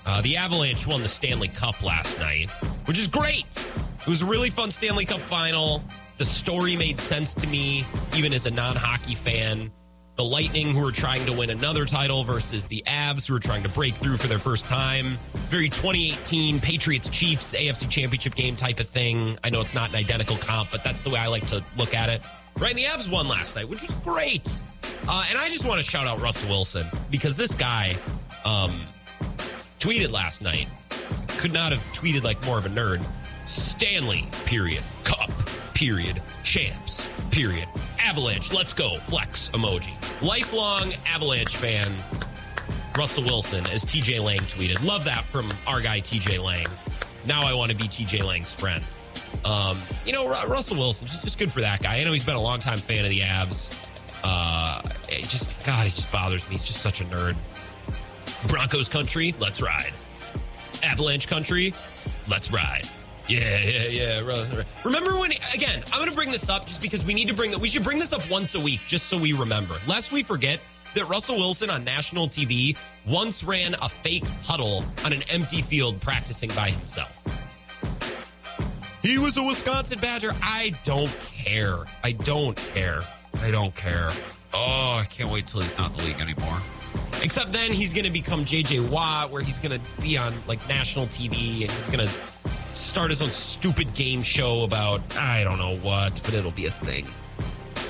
Uh, 0.05 0.21
the 0.21 0.37
Avalanche 0.37 0.85
won 0.85 1.01
the 1.01 1.09
Stanley 1.09 1.47
Cup 1.47 1.81
last 1.81 2.19
night, 2.19 2.51
which 2.85 2.99
is 2.99 3.07
great. 3.07 3.67
It 4.01 4.07
was 4.07 4.21
a 4.21 4.25
really 4.27 4.51
fun 4.51 4.69
Stanley 4.69 5.05
Cup 5.05 5.21
final. 5.21 5.81
The 6.17 6.25
story 6.25 6.75
made 6.75 6.99
sense 6.99 7.33
to 7.33 7.47
me, 7.47 7.83
even 8.15 8.31
as 8.31 8.45
a 8.45 8.51
non 8.51 8.75
hockey 8.75 9.15
fan. 9.15 9.71
The 10.17 10.23
Lightning, 10.23 10.73
who 10.73 10.85
are 10.87 10.91
trying 10.91 11.23
to 11.27 11.31
win 11.31 11.51
another 11.51 11.85
title, 11.85 12.23
versus 12.23 12.65
the 12.65 12.83
Avs, 12.87 13.27
who 13.27 13.35
are 13.35 13.39
trying 13.39 13.61
to 13.61 13.69
break 13.69 13.93
through 13.93 14.17
for 14.17 14.25
their 14.25 14.39
first 14.39 14.65
time. 14.65 15.19
Very 15.49 15.69
2018 15.69 16.59
Patriots 16.59 17.07
Chiefs 17.07 17.53
AFC 17.53 17.87
Championship 17.87 18.33
game 18.33 18.55
type 18.55 18.79
of 18.79 18.89
thing. 18.89 19.37
I 19.43 19.51
know 19.51 19.61
it's 19.61 19.75
not 19.75 19.89
an 19.89 19.95
identical 19.95 20.35
comp, 20.37 20.71
but 20.71 20.83
that's 20.83 21.01
the 21.01 21.11
way 21.11 21.19
I 21.19 21.27
like 21.27 21.45
to 21.47 21.63
look 21.77 21.93
at 21.93 22.09
it. 22.09 22.23
Right, 22.57 22.71
and 22.71 22.79
the 22.79 22.85
Avs 22.85 23.11
won 23.11 23.27
last 23.27 23.55
night, 23.55 23.69
which 23.69 23.83
was 23.83 23.93
great. 24.03 24.59
Uh, 25.07 25.23
and 25.29 25.37
I 25.37 25.49
just 25.49 25.63
want 25.65 25.77
to 25.77 25.83
shout 25.83 26.07
out 26.07 26.19
Russell 26.19 26.49
Wilson 26.49 26.87
because 27.11 27.37
this 27.37 27.53
guy 27.53 27.95
um, 28.43 28.71
tweeted 29.79 30.11
last 30.11 30.41
night. 30.41 30.67
Could 31.37 31.53
not 31.53 31.71
have 31.71 31.83
tweeted 31.93 32.23
like 32.23 32.43
more 32.43 32.57
of 32.57 32.65
a 32.65 32.69
nerd. 32.69 33.05
Stanley, 33.45 34.27
period. 34.45 34.81
Cup, 35.03 35.29
period. 35.75 36.23
Champs, 36.41 37.07
period. 37.29 37.67
Avalanche, 37.99 38.53
let's 38.53 38.73
go. 38.73 38.97
Flex 38.99 39.49
emoji. 39.49 39.93
Lifelong 40.21 40.93
Avalanche 41.05 41.55
fan, 41.55 41.91
Russell 42.97 43.23
Wilson, 43.23 43.65
as 43.71 43.85
TJ 43.85 44.21
Lang 44.23 44.39
tweeted. 44.39 44.85
Love 44.85 45.05
that 45.05 45.23
from 45.25 45.51
our 45.65 45.81
guy 45.81 45.99
TJ 45.99 46.43
Lang. 46.43 46.65
Now 47.25 47.41
I 47.45 47.53
want 47.53 47.71
to 47.71 47.77
be 47.77 47.85
TJ 47.85 48.23
Lang's 48.23 48.53
friend. 48.53 48.83
Um, 49.45 49.77
you 50.05 50.13
know, 50.13 50.25
Ru- 50.27 50.47
Russell 50.47 50.77
Wilson, 50.77 51.07
just, 51.07 51.23
just 51.23 51.39
good 51.39 51.51
for 51.51 51.61
that 51.61 51.81
guy. 51.81 51.99
I 51.99 52.03
know 52.03 52.11
he's 52.11 52.23
been 52.23 52.35
a 52.35 52.41
longtime 52.41 52.79
fan 52.79 53.03
of 53.03 53.09
the 53.09 53.21
Avs. 53.21 53.75
Uh, 54.23 54.81
it 55.09 55.27
just, 55.27 55.65
God, 55.65 55.87
it 55.87 55.91
just 55.91 56.11
bothers 56.11 56.43
me. 56.49 56.53
He's 56.53 56.63
just 56.63 56.81
such 56.81 57.01
a 57.01 57.05
nerd. 57.05 57.35
Broncos 58.49 58.87
country, 58.89 59.33
let's 59.39 59.61
ride. 59.61 59.93
Avalanche 60.83 61.27
country, 61.27 61.73
let's 62.29 62.51
ride. 62.51 62.87
Yeah, 63.27 63.59
yeah, 63.59 63.87
yeah. 63.87 64.63
Remember 64.85 65.11
when, 65.19 65.31
again, 65.53 65.83
I'm 65.91 65.99
going 65.99 66.09
to 66.09 66.15
bring 66.15 66.31
this 66.31 66.49
up 66.49 66.65
just 66.65 66.81
because 66.81 67.03
we 67.03 67.13
need 67.13 67.27
to 67.27 67.33
bring 67.33 67.51
that. 67.51 67.59
We 67.59 67.67
should 67.67 67.83
bring 67.83 67.99
this 67.99 68.13
up 68.13 68.29
once 68.29 68.55
a 68.55 68.59
week 68.59 68.79
just 68.87 69.07
so 69.07 69.17
we 69.17 69.33
remember. 69.33 69.75
Lest 69.85 70.11
we 70.11 70.23
forget 70.23 70.61
that 70.95 71.07
Russell 71.09 71.35
Wilson 71.35 71.69
on 71.69 71.83
national 71.83 72.29
TV 72.29 72.77
once 73.05 73.43
ran 73.43 73.75
a 73.81 73.89
fake 73.89 74.25
huddle 74.43 74.83
on 75.03 75.11
an 75.11 75.21
empty 75.29 75.61
field 75.61 75.99
practicing 75.99 76.49
by 76.51 76.69
himself. 76.69 77.21
He 79.01 79.17
was 79.17 79.37
a 79.37 79.43
Wisconsin 79.43 79.99
Badger. 79.99 80.33
I 80.41 80.73
don't 80.83 81.15
care. 81.21 81.79
I 82.03 82.13
don't 82.13 82.55
care. 82.73 83.03
I 83.41 83.51
don't 83.51 83.75
care. 83.75 84.09
Oh, 84.53 84.99
I 85.01 85.05
can't 85.09 85.29
wait 85.29 85.47
till 85.47 85.61
he's 85.61 85.77
not 85.77 85.91
in 85.91 85.97
the 85.97 86.03
league 86.03 86.19
anymore. 86.21 86.57
Except 87.23 87.51
then 87.51 87.73
he's 87.73 87.93
going 87.93 88.05
to 88.05 88.11
become 88.11 88.45
JJ 88.45 88.89
Watt, 88.89 89.31
where 89.31 89.41
he's 89.41 89.57
going 89.57 89.79
to 89.79 90.01
be 90.01 90.17
on 90.17 90.33
like 90.47 90.65
national 90.67 91.07
TV 91.07 91.61
and 91.63 91.71
he's 91.71 91.89
going 91.89 92.07
to 92.07 92.13
start 92.75 93.09
his 93.09 93.21
own 93.21 93.31
stupid 93.31 93.93
game 93.93 94.21
show 94.21 94.63
about 94.63 95.01
I 95.17 95.43
don't 95.43 95.57
know 95.57 95.77
what, 95.77 96.21
but 96.23 96.33
it'll 96.33 96.51
be 96.51 96.67
a 96.67 96.71
thing. 96.71 97.07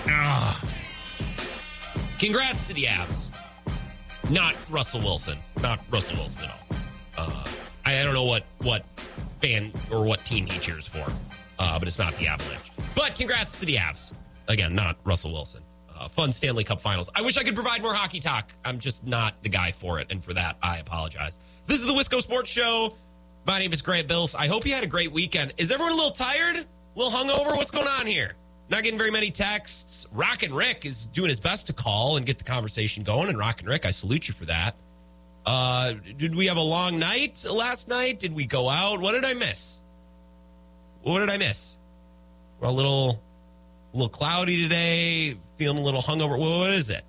Ugh. 0.10 0.70
Congrats 2.20 2.68
to 2.68 2.74
the 2.74 2.86
Avs. 2.86 3.32
Not 4.30 4.56
Russell 4.70 5.02
Wilson. 5.02 5.38
Not 5.62 5.80
Russell 5.92 6.16
Wilson 6.16 6.46
at 6.46 6.50
all. 6.50 6.78
Uh, 7.18 7.48
I, 7.86 8.00
I 8.00 8.04
don't 8.04 8.14
know 8.14 8.26
what 8.26 8.44
what 8.60 8.86
fan 9.42 9.72
or 9.92 10.04
what 10.04 10.26
team 10.26 10.46
he 10.46 10.60
cheers 10.60 10.88
for, 10.88 11.06
uh, 11.60 11.78
but 11.78 11.88
it's 11.88 12.00
not 12.00 12.16
the 12.16 12.28
Avalanche. 12.28 12.72
But 12.96 13.16
congrats 13.16 13.60
to 13.60 13.66
the 13.66 13.76
Avs. 13.76 14.14
Again, 14.48 14.74
not 14.74 14.98
Russell 15.04 15.32
Wilson. 15.32 15.62
Uh, 16.00 16.08
fun 16.08 16.32
Stanley 16.32 16.64
Cup 16.64 16.80
Finals. 16.80 17.10
I 17.16 17.22
wish 17.22 17.38
I 17.38 17.44
could 17.44 17.56
provide 17.56 17.82
more 17.82 17.94
hockey 17.94 18.20
talk. 18.20 18.52
I'm 18.64 18.78
just 18.78 19.08
not 19.08 19.42
the 19.42 19.50
guy 19.50 19.72
for 19.72 20.00
it, 20.00 20.08
and 20.12 20.24
for 20.24 20.34
that, 20.34 20.58
I 20.62 20.78
apologize. 20.78 21.40
This 21.66 21.80
is 21.80 21.88
the 21.88 21.94
Wisco 21.94 22.22
Sports 22.22 22.50
Show. 22.50 22.94
My 23.48 23.58
name 23.58 23.74
is 23.74 23.82
Grant 23.82 24.08
Bills. 24.08 24.36
I 24.36 24.48
hope 24.48 24.66
you 24.66 24.74
had 24.74 24.84
a 24.84 24.88
great 24.88 25.12
weekend. 25.12 25.54
Is 25.58 25.72
everyone 25.72 25.94
a 25.94 25.96
little 25.96 26.12
tired? 26.12 26.58
A 26.58 26.66
little 27.00 27.18
hungover? 27.18 27.56
What's 27.56 27.72
going 27.72 27.88
on 27.88 28.06
here? 28.06 28.34
Not 28.70 28.84
getting 28.84 28.98
very 28.98 29.12
many 29.12 29.32
texts. 29.32 30.06
Rock 30.12 30.44
and 30.44 30.54
Rick 30.54 30.86
is 30.86 31.06
doing 31.06 31.30
his 31.30 31.40
best 31.40 31.68
to 31.68 31.74
call 31.74 32.18
and 32.18 32.26
get 32.26 32.38
the 32.38 32.44
conversation 32.44 33.04
going. 33.04 33.30
And 33.30 33.38
Rock 33.38 33.62
and 33.62 33.70
Rick, 33.70 33.86
I 33.86 33.92
salute 33.92 34.28
you 34.28 34.34
for 34.34 34.46
that. 34.46 34.76
Uh, 35.46 35.94
did 36.18 36.36
we 36.36 36.48
have 36.48 36.58
a 36.58 36.62
long 36.62 37.00
night 37.00 37.46
last 37.50 37.88
night? 37.88 38.20
Did 38.20 38.36
we 38.36 38.46
go 38.46 38.68
out? 38.68 39.00
What 39.00 39.14
did 39.14 39.24
I 39.24 39.34
miss? 39.34 39.80
What 41.04 41.20
did 41.20 41.30
I 41.30 41.38
miss? 41.38 41.78
We're 42.60 42.68
a 42.68 42.72
little, 42.72 43.22
a 43.94 43.98
little 43.98 44.10
cloudy 44.10 44.62
today. 44.62 45.38
Feeling 45.58 45.80
a 45.80 45.82
little 45.82 46.02
hungover. 46.02 46.38
What 46.38 46.60
what 46.60 46.70
is 46.72 46.90
it? 46.90 47.04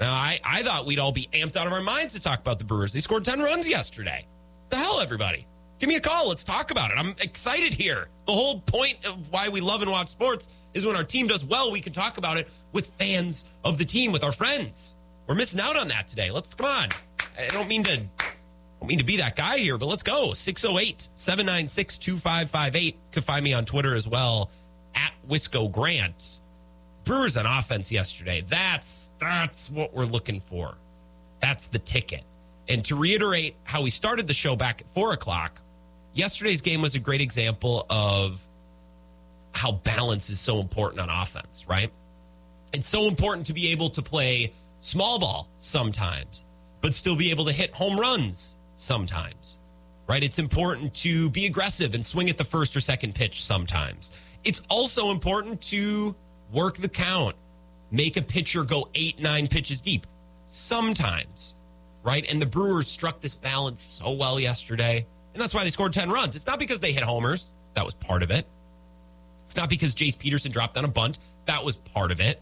Now 0.00 0.12
I, 0.12 0.40
I 0.44 0.62
thought 0.62 0.86
we'd 0.86 0.98
all 0.98 1.12
be 1.12 1.28
amped 1.32 1.56
out 1.56 1.66
of 1.66 1.72
our 1.72 1.82
minds 1.82 2.14
to 2.14 2.20
talk 2.20 2.40
about 2.40 2.58
the 2.58 2.64
Brewers. 2.64 2.92
They 2.92 3.00
scored 3.00 3.24
ten 3.24 3.40
runs 3.40 3.68
yesterday. 3.68 4.26
The 4.70 4.76
hell, 4.76 5.00
everybody! 5.00 5.46
Give 5.78 5.88
me 5.88 5.96
a 5.96 6.00
call. 6.00 6.28
Let's 6.28 6.44
talk 6.44 6.70
about 6.70 6.90
it. 6.90 6.98
I'm 6.98 7.14
excited 7.20 7.74
here. 7.74 8.08
The 8.26 8.32
whole 8.32 8.60
point 8.60 9.04
of 9.06 9.30
why 9.30 9.48
we 9.48 9.60
love 9.60 9.82
and 9.82 9.90
watch 9.90 10.08
sports 10.08 10.48
is 10.74 10.86
when 10.86 10.94
our 10.94 11.04
team 11.04 11.26
does 11.26 11.44
well, 11.44 11.72
we 11.72 11.80
can 11.80 11.92
talk 11.92 12.18
about 12.18 12.36
it 12.38 12.48
with 12.72 12.86
fans 12.98 13.46
of 13.64 13.78
the 13.78 13.84
team, 13.84 14.12
with 14.12 14.22
our 14.22 14.32
friends. 14.32 14.94
We're 15.26 15.34
missing 15.34 15.60
out 15.60 15.76
on 15.76 15.88
that 15.88 16.06
today. 16.06 16.30
Let's 16.30 16.54
come 16.54 16.66
on. 16.66 16.88
I 17.38 17.46
don't 17.48 17.68
mean 17.68 17.82
to 17.84 17.96
don't 17.96 18.88
mean 18.88 18.98
to 18.98 19.04
be 19.04 19.18
that 19.18 19.36
guy 19.36 19.58
here, 19.58 19.78
but 19.78 19.86
let's 19.86 20.02
go. 20.02 20.32
608 20.32 21.08
796 21.14 21.98
2558. 21.98 22.96
Could 23.12 23.24
find 23.24 23.44
me 23.44 23.52
on 23.52 23.64
Twitter 23.64 23.94
as 23.94 24.08
well 24.08 24.50
at 24.94 25.12
Wisco 25.28 25.70
Grant. 25.70 26.38
Brewers 27.10 27.36
on 27.36 27.44
offense 27.44 27.90
yesterday. 27.90 28.44
That's 28.46 29.10
that's 29.18 29.68
what 29.68 29.92
we're 29.92 30.04
looking 30.04 30.38
for. 30.38 30.76
That's 31.40 31.66
the 31.66 31.80
ticket. 31.80 32.22
And 32.68 32.84
to 32.84 32.94
reiterate 32.94 33.56
how 33.64 33.82
we 33.82 33.90
started 33.90 34.28
the 34.28 34.32
show 34.32 34.54
back 34.54 34.82
at 34.82 34.86
four 34.94 35.12
o'clock, 35.12 35.60
yesterday's 36.14 36.60
game 36.60 36.80
was 36.80 36.94
a 36.94 37.00
great 37.00 37.20
example 37.20 37.84
of 37.90 38.40
how 39.50 39.72
balance 39.72 40.30
is 40.30 40.38
so 40.38 40.60
important 40.60 41.00
on 41.00 41.10
offense, 41.10 41.64
right? 41.68 41.90
It's 42.72 42.86
so 42.86 43.08
important 43.08 43.44
to 43.46 43.54
be 43.54 43.72
able 43.72 43.90
to 43.90 44.02
play 44.02 44.52
small 44.78 45.18
ball 45.18 45.48
sometimes, 45.58 46.44
but 46.80 46.94
still 46.94 47.16
be 47.16 47.32
able 47.32 47.44
to 47.46 47.52
hit 47.52 47.74
home 47.74 47.98
runs 47.98 48.54
sometimes, 48.76 49.58
right? 50.06 50.22
It's 50.22 50.38
important 50.38 50.94
to 50.94 51.28
be 51.30 51.46
aggressive 51.46 51.94
and 51.94 52.06
swing 52.06 52.30
at 52.30 52.36
the 52.36 52.44
first 52.44 52.76
or 52.76 52.80
second 52.80 53.16
pitch 53.16 53.42
sometimes. 53.42 54.12
It's 54.44 54.62
also 54.70 55.10
important 55.10 55.60
to 55.62 56.14
work 56.52 56.76
the 56.76 56.88
count, 56.88 57.36
make 57.90 58.16
a 58.16 58.22
pitcher 58.22 58.64
go 58.64 58.88
eight, 58.94 59.20
nine 59.20 59.46
pitches 59.46 59.80
deep 59.80 60.06
sometimes, 60.46 61.54
right? 62.02 62.30
And 62.30 62.40
the 62.40 62.46
Brewers 62.46 62.88
struck 62.88 63.20
this 63.20 63.34
balance 63.34 63.82
so 63.82 64.12
well 64.12 64.38
yesterday. 64.40 65.06
And 65.34 65.40
that's 65.40 65.54
why 65.54 65.62
they 65.62 65.70
scored 65.70 65.92
10 65.92 66.10
runs. 66.10 66.34
It's 66.34 66.46
not 66.46 66.58
because 66.58 66.80
they 66.80 66.92
hit 66.92 67.02
homers, 67.02 67.52
that 67.74 67.84
was 67.84 67.94
part 67.94 68.22
of 68.22 68.30
it. 68.30 68.46
It's 69.44 69.56
not 69.56 69.68
because 69.68 69.94
Jace 69.94 70.18
Peterson 70.18 70.52
dropped 70.52 70.76
on 70.76 70.84
a 70.84 70.88
bunt, 70.88 71.18
that 71.46 71.64
was 71.64 71.76
part 71.76 72.12
of 72.12 72.20
it. 72.20 72.40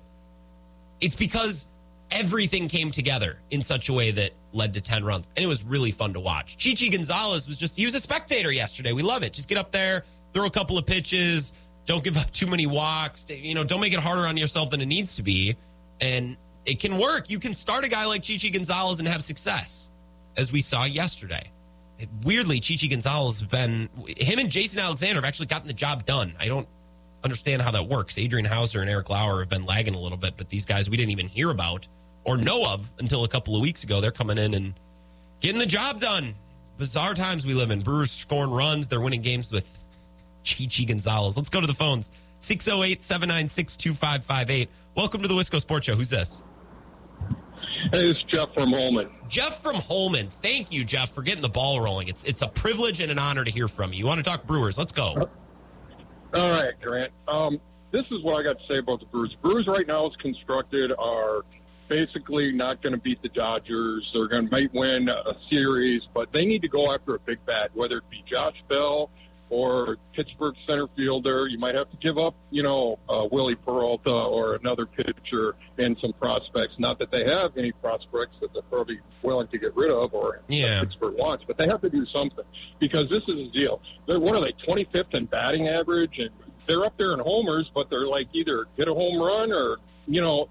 It's 1.01 1.17
because 1.17 1.67
everything 2.11 2.69
came 2.69 2.91
together 2.91 3.39
in 3.51 3.63
such 3.63 3.89
a 3.89 3.93
way 3.93 4.11
that 4.11 4.31
led 4.53 4.75
to 4.75 4.81
10 4.81 5.05
runs. 5.05 5.29
And 5.37 5.45
it 5.45 5.47
was 5.47 5.63
really 5.63 5.91
fun 5.91 6.13
to 6.15 6.21
watch. 6.21 6.57
Chichi 6.57 6.89
Gonzalez 6.91 7.47
was 7.47 7.57
just, 7.57 7.77
he 7.77 7.85
was 7.85 7.95
a 7.95 8.01
spectator 8.01 8.51
yesterday. 8.51 8.93
We 8.93 9.03
love 9.03 9.23
it. 9.23 9.33
Just 9.33 9.49
get 9.49 9.59
up 9.59 9.71
there, 9.71 10.05
throw 10.33 10.47
a 10.47 10.51
couple 10.51 10.79
of 10.79 10.87
pitches, 10.87 11.53
don't 11.89 12.05
give 12.05 12.19
up 12.19 12.31
too 12.31 12.47
many 12.47 12.67
walks. 12.67 13.27
You 13.31 13.55
know, 13.55 13.65
don't 13.65 13.81
make 13.81 13.95
it 13.95 13.99
harder 13.99 14.27
on 14.27 14.37
yourself 14.37 14.71
than 14.71 14.83
it 14.83 14.87
needs 14.87 15.17
to 15.17 15.23
be. 15.23 15.57
And 16.03 16.37
it 16.67 16.81
can 16.81 16.99
work. 16.99 17.31
You 17.31 17.39
can 17.39 17.55
start 17.55 17.83
a 17.83 17.89
guy 17.89 18.05
like 18.05 18.23
Chichi 18.23 18.51
Gonzalez 18.51 18.99
and 18.99 19.09
have 19.09 19.25
success, 19.25 19.89
as 20.37 20.53
we 20.53 20.61
saw 20.61 20.85
yesterday. 20.85 21.51
Weirdly, 22.25 22.61
Chichi 22.61 22.89
Gonzalez 22.89 23.41
has 23.41 23.49
been, 23.49 23.89
him 24.19 24.39
and 24.39 24.51
Jason 24.51 24.81
Alexander 24.81 25.15
have 25.15 25.25
actually 25.25 25.47
gotten 25.47 25.67
the 25.67 25.73
job 25.73 26.05
done. 26.05 26.35
I 26.39 26.47
don't 26.47 26.69
understand 27.25 27.63
how 27.63 27.71
that 27.71 27.89
works. 27.89 28.19
Adrian 28.19 28.45
Houser 28.45 28.83
and 28.83 28.91
Eric 28.91 29.09
Lauer 29.09 29.41
have 29.41 29.49
been 29.49 29.65
lagging 29.65 29.95
a 29.95 29.99
little 29.99 30.19
bit, 30.19 30.35
but 30.37 30.51
these 30.51 30.67
guys 30.67 30.91
we 30.91 30.99
didn't 30.99 31.11
even 31.11 31.27
hear 31.27 31.49
about 31.49 31.89
or 32.25 32.37
know 32.37 32.71
of 32.71 32.87
until 32.99 33.25
a 33.25 33.29
couple 33.29 33.57
of 33.57 33.63
weeks 33.63 33.83
ago. 33.83 34.03
They're 34.03 34.11
coming 34.11 34.37
in 34.37 34.53
and 34.53 34.75
getting 35.41 35.59
the 35.59 35.67
job 35.67 36.01
done. 36.01 36.35
Bizarre 36.77 37.15
times 37.15 37.47
we 37.47 37.55
live 37.55 37.71
in. 37.71 37.81
Brewers 37.81 38.11
scoring 38.11 38.51
runs. 38.51 38.89
They're 38.89 39.01
winning 39.01 39.23
games 39.23 39.51
with 39.51 39.78
Chichi 40.49 40.87
Gonzalez. 40.87 41.37
Let's 41.37 41.51
go 41.51 41.61
to 41.61 41.67
the 41.67 41.75
phones. 41.75 42.11
608 42.39 43.03
796 43.03 43.77
2558. 43.77 44.71
Welcome 44.97 45.23
to 45.23 45.29
the 45.29 45.35
Wisco 45.35 45.61
Sports 45.61 45.87
Show. 45.87 45.95
Who's 45.95 46.11
this? 46.11 46.43
Hey, 47.93 48.11
it's 48.11 48.23
Jeff 48.25 48.53
from 48.55 48.73
Holmen. 48.73 49.09
Jeff 49.29 49.63
from 49.63 49.75
Holmen. 49.77 50.29
Thank 50.29 50.73
you, 50.73 50.85
Jeff, 50.85 51.11
for 51.11 51.23
getting 51.23 51.43
the 51.43 51.49
ball 51.49 51.81
rolling. 51.81 52.09
It's 52.09 52.25
it's 52.25 52.43
a 52.43 52.49
privilege 52.49 53.01
and 53.01 53.11
an 53.11 53.19
honor 53.19 53.45
to 53.45 53.51
hear 53.51 53.69
from 53.69 53.93
you. 53.93 54.01
You 54.01 54.07
want 54.07 54.19
to 54.19 54.29
talk 54.29 54.47
Brewers? 54.47 54.79
Let's 54.79 54.93
go. 54.93 55.29
All 56.35 56.63
right, 56.63 56.75
Grant. 56.81 57.13
Um, 57.27 57.61
this 57.91 58.05
is 58.11 58.23
what 58.23 58.41
I 58.41 58.43
got 58.43 58.59
to 58.59 58.67
say 58.67 58.79
about 58.79 59.01
the 59.01 59.07
Brewers. 59.07 59.35
Brewers 59.43 59.67
right 59.67 59.87
now, 59.87 60.07
as 60.07 60.17
constructed, 60.17 60.93
are 60.99 61.45
basically 61.89 62.53
not 62.53 62.83
going 62.83 62.93
to 62.93 63.01
beat 63.01 63.23
the 63.23 63.31
Dodgers. 63.31 64.09
They're 64.13 64.29
going 64.29 64.49
to 64.49 64.53
might 64.53 64.73
win 64.73 65.09
a 65.09 65.35
series, 65.51 66.03
but 66.15 66.33
they 66.33 66.45
need 66.45 66.63
to 66.63 66.69
go 66.69 66.93
after 66.93 67.15
a 67.15 67.19
big 67.19 67.45
bat, 67.47 67.71
whether 67.75 67.99
it 67.99 68.11
be 68.11 68.23
Josh 68.27 68.57
Bell 68.69 69.11
or 69.51 69.97
Pittsburgh 70.13 70.55
center 70.67 70.87
fielder. 70.97 71.47
You 71.47 71.59
might 71.59 71.75
have 71.75 71.91
to 71.91 71.97
give 71.97 72.19
up, 72.19 72.35
you 72.51 72.63
know, 72.63 72.99
uh, 73.09 73.27
Willie 73.31 73.55
Peralta 73.55 74.11
or 74.11 74.55
another 74.55 74.87
pitcher 74.87 75.55
and 75.79 75.97
some 76.01 76.13
prospects. 76.13 76.75
Not 76.79 76.99
that 76.99 77.11
they 77.11 77.25
have 77.27 77.57
any 77.57 77.73
prospects 77.73 78.37
that 78.41 78.53
they're 78.53 78.63
probably 78.63 79.01
willing 79.23 79.49
to 79.49 79.59
get 79.59 79.75
rid 79.77 79.91
of 79.91 80.15
or 80.15 80.41
yeah. 80.49 80.81
Pittsburgh 80.81 81.15
wants, 81.15 81.45
but 81.47 81.57
they 81.59 81.67
have 81.67 81.81
to 81.83 81.91
do 81.91 82.05
something 82.07 82.45
because 82.79 83.05
this 83.09 83.23
is 83.29 83.49
a 83.49 83.53
deal. 83.53 83.81
They're 84.07 84.21
what 84.21 84.37
are 84.37 84.41
they, 84.41 84.53
25th 84.53 85.15
in 85.15 85.27
batting 85.27 85.69
average, 85.69 86.19
and 86.19 86.31
they're 86.67 86.85
up 86.85 86.97
there 86.99 87.15
in 87.15 87.21
homers, 87.21 87.71
but 87.75 87.89
they're 87.91 88.07
like 88.07 88.29
either 88.33 88.67
hit 88.77 88.89
a 88.89 88.95
home 88.95 89.21
run 89.21 89.53
or, 89.53 89.79
you 90.07 90.21
know, 90.21 90.49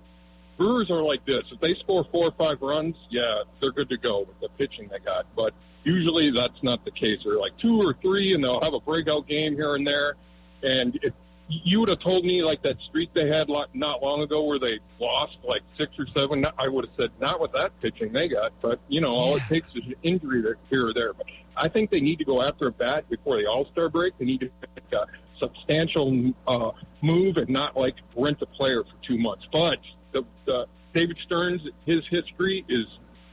Brewers 0.58 0.90
are 0.90 1.04
like 1.04 1.24
this. 1.26 1.44
If 1.52 1.60
they 1.60 1.76
score 1.76 2.04
four 2.12 2.26
or 2.26 2.32
five 2.32 2.62
runs, 2.62 2.96
yeah, 3.12 3.44
they're 3.62 3.72
good 3.72 3.90
to 3.90 3.98
go 3.98 4.22
with 4.22 4.40
the 4.40 4.50
pitching 4.58 4.90
they 4.92 4.98
got. 5.00 5.28
But 5.36 5.54
Usually 5.88 6.32
that's 6.32 6.62
not 6.64 6.84
the 6.84 6.92
case. 6.92 7.22
They're 7.24 7.38
like 7.38 7.58
two 7.60 7.80
or 7.80 7.94
three, 7.94 8.34
and 8.34 8.44
they'll 8.44 8.60
have 8.62 8.74
a 8.74 8.82
breakout 8.82 9.26
game 9.26 9.56
here 9.56 9.74
and 9.76 9.88
there. 9.88 10.16
And 10.62 11.00
if 11.02 11.14
you 11.48 11.80
would 11.80 11.88
have 11.88 12.02
told 12.02 12.26
me 12.26 12.44
like 12.44 12.62
that 12.64 12.78
streak 12.82 13.14
they 13.14 13.28
had 13.28 13.48
not 13.74 14.04
long 14.04 14.22
ago 14.22 14.44
where 14.44 14.60
they 14.60 14.80
lost 15.00 15.38
like 15.46 15.62
six 15.78 15.98
or 15.98 16.06
seven, 16.08 16.46
I 16.58 16.68
would 16.68 16.84
have 16.84 16.94
said 16.98 17.12
not 17.22 17.40
with 17.40 17.54
that 17.54 17.72
pitching 17.82 18.12
they 18.12 18.28
got. 18.28 18.52
But 18.62 18.80
you 18.90 19.00
know, 19.00 19.12
all 19.12 19.38
it 19.38 19.44
takes 19.44 19.70
is 19.76 19.86
an 19.86 19.96
injury 20.04 20.44
here 20.70 20.88
or 20.88 20.94
there. 20.94 21.14
But 21.14 21.28
I 21.56 21.70
think 21.70 21.90
they 21.90 22.02
need 22.02 22.20
to 22.20 22.26
go 22.26 22.42
after 22.42 22.68
a 22.68 22.72
bat 22.74 23.10
before 23.10 23.38
the 23.38 23.48
All 23.48 23.64
Star 23.72 23.88
break. 23.88 24.18
They 24.18 24.26
need 24.26 24.42
to 24.42 24.50
make 24.76 24.92
a 24.92 25.06
substantial 25.40 26.34
uh, 26.48 26.72
move 27.02 27.38
and 27.38 27.48
not 27.48 27.78
like 27.78 27.96
rent 28.14 28.42
a 28.42 28.46
player 28.46 28.84
for 28.84 29.06
two 29.06 29.18
months. 29.18 29.48
But 29.54 29.80
the, 30.12 30.26
the 30.44 30.68
David 30.94 31.18
Stearns, 31.24 31.62
his 31.86 32.06
history 32.08 32.66
is 32.68 32.88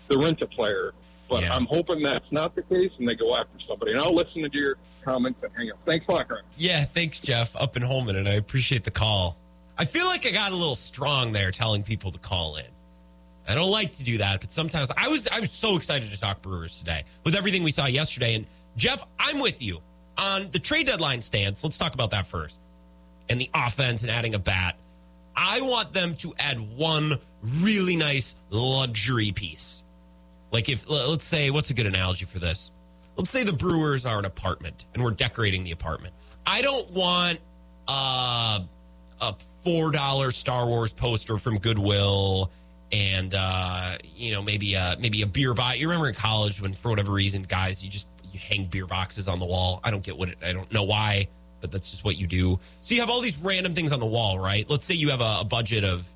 the 0.06 0.18
rent 0.18 0.40
a 0.40 0.46
player. 0.46 0.92
But 1.34 1.42
yeah. 1.42 1.56
I'm 1.56 1.66
hoping 1.66 2.00
that's 2.00 2.30
not 2.30 2.54
the 2.54 2.62
case 2.62 2.92
and 3.00 3.08
they 3.08 3.16
go 3.16 3.34
after 3.34 3.58
somebody. 3.66 3.90
And 3.90 4.00
I'll 4.00 4.14
listen 4.14 4.48
to 4.48 4.56
your 4.56 4.76
comments 5.02 5.40
and 5.42 5.50
hang 5.52 5.68
up. 5.68 5.78
Thanks 5.84 6.06
a 6.06 6.12
lot, 6.12 6.28
Grant. 6.28 6.44
Yeah, 6.56 6.84
thanks, 6.84 7.18
Jeff, 7.18 7.56
up 7.56 7.76
in 7.76 7.82
Holmen, 7.82 8.14
and 8.14 8.28
I 8.28 8.34
appreciate 8.34 8.84
the 8.84 8.92
call. 8.92 9.36
I 9.76 9.84
feel 9.84 10.06
like 10.06 10.24
I 10.26 10.30
got 10.30 10.52
a 10.52 10.54
little 10.54 10.76
strong 10.76 11.32
there 11.32 11.50
telling 11.50 11.82
people 11.82 12.12
to 12.12 12.18
call 12.18 12.54
in. 12.54 12.66
I 13.48 13.56
don't 13.56 13.72
like 13.72 13.94
to 13.94 14.04
do 14.04 14.18
that, 14.18 14.42
but 14.42 14.52
sometimes 14.52 14.92
I 14.96 15.08
was 15.08 15.26
I 15.26 15.40
was 15.40 15.50
so 15.50 15.74
excited 15.76 16.12
to 16.12 16.20
talk 16.20 16.40
Brewers 16.40 16.78
today 16.78 17.02
with 17.24 17.34
everything 17.34 17.64
we 17.64 17.72
saw 17.72 17.86
yesterday. 17.86 18.36
And 18.36 18.46
Jeff, 18.76 19.04
I'm 19.18 19.40
with 19.40 19.60
you 19.60 19.80
on 20.16 20.52
the 20.52 20.60
trade 20.60 20.86
deadline 20.86 21.20
stance. 21.20 21.64
Let's 21.64 21.76
talk 21.76 21.94
about 21.94 22.12
that 22.12 22.26
first. 22.26 22.60
And 23.28 23.40
the 23.40 23.50
offense 23.52 24.02
and 24.02 24.10
adding 24.12 24.36
a 24.36 24.38
bat. 24.38 24.76
I 25.36 25.62
want 25.62 25.92
them 25.92 26.14
to 26.18 26.32
add 26.38 26.60
one 26.76 27.18
really 27.60 27.96
nice 27.96 28.36
luxury 28.50 29.32
piece. 29.32 29.82
Like 30.54 30.68
if 30.68 30.88
let's 30.88 31.24
say 31.24 31.50
what's 31.50 31.70
a 31.70 31.74
good 31.74 31.86
analogy 31.86 32.26
for 32.26 32.38
this? 32.38 32.70
Let's 33.16 33.28
say 33.28 33.42
the 33.42 33.52
Brewers 33.52 34.06
are 34.06 34.20
an 34.20 34.24
apartment 34.24 34.84
and 34.94 35.02
we're 35.02 35.10
decorating 35.10 35.64
the 35.64 35.72
apartment. 35.72 36.14
I 36.46 36.62
don't 36.62 36.88
want 36.92 37.40
uh, 37.88 38.60
a 39.20 39.34
four 39.64 39.90
dollar 39.90 40.30
Star 40.30 40.64
Wars 40.64 40.92
poster 40.92 41.38
from 41.38 41.58
Goodwill 41.58 42.52
and 42.92 43.34
uh, 43.36 43.96
you 44.14 44.30
know 44.30 44.42
maybe 44.42 44.74
a, 44.74 44.96
maybe 45.00 45.22
a 45.22 45.26
beer 45.26 45.54
box. 45.54 45.78
You 45.78 45.88
remember 45.88 46.08
in 46.08 46.14
college 46.14 46.60
when 46.60 46.72
for 46.72 46.90
whatever 46.90 47.10
reason, 47.10 47.42
guys, 47.42 47.84
you 47.84 47.90
just 47.90 48.06
you 48.30 48.38
hang 48.38 48.66
beer 48.66 48.86
boxes 48.86 49.26
on 49.26 49.40
the 49.40 49.46
wall. 49.46 49.80
I 49.82 49.90
don't 49.90 50.04
get 50.04 50.16
what 50.16 50.28
it, 50.28 50.38
I 50.40 50.52
don't 50.52 50.72
know 50.72 50.84
why, 50.84 51.26
but 51.62 51.72
that's 51.72 51.90
just 51.90 52.04
what 52.04 52.16
you 52.16 52.28
do. 52.28 52.60
So 52.80 52.94
you 52.94 53.00
have 53.00 53.10
all 53.10 53.20
these 53.20 53.38
random 53.38 53.74
things 53.74 53.90
on 53.90 53.98
the 53.98 54.06
wall, 54.06 54.38
right? 54.38 54.70
Let's 54.70 54.84
say 54.84 54.94
you 54.94 55.10
have 55.10 55.20
a, 55.20 55.38
a 55.40 55.44
budget 55.44 55.82
of 55.82 56.06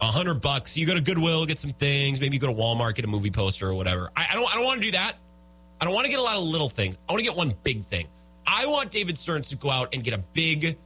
a 0.00 0.06
hundred 0.06 0.40
bucks. 0.40 0.76
You 0.76 0.86
go 0.86 0.94
to 0.94 1.00
Goodwill, 1.00 1.46
get 1.46 1.58
some 1.58 1.72
things. 1.72 2.20
Maybe 2.20 2.36
you 2.36 2.40
go 2.40 2.48
to 2.48 2.52
Walmart, 2.52 2.94
get 2.94 3.04
a 3.04 3.08
movie 3.08 3.30
poster 3.30 3.68
or 3.68 3.74
whatever. 3.74 4.10
I, 4.16 4.26
I 4.30 4.34
don't. 4.34 4.50
I 4.50 4.56
don't 4.56 4.64
want 4.64 4.80
to 4.80 4.86
do 4.86 4.92
that. 4.92 5.14
I 5.80 5.84
don't 5.84 5.94
want 5.94 6.06
to 6.06 6.10
get 6.10 6.20
a 6.20 6.22
lot 6.22 6.36
of 6.36 6.44
little 6.44 6.68
things. 6.68 6.96
I 7.08 7.12
want 7.12 7.20
to 7.20 7.24
get 7.24 7.36
one 7.36 7.54
big 7.62 7.84
thing. 7.84 8.06
I 8.46 8.66
want 8.66 8.90
David 8.90 9.18
Stearns 9.18 9.50
to 9.50 9.56
go 9.56 9.70
out 9.70 9.94
and 9.94 10.02
get 10.04 10.14
a 10.14 10.22
big, 10.32 10.76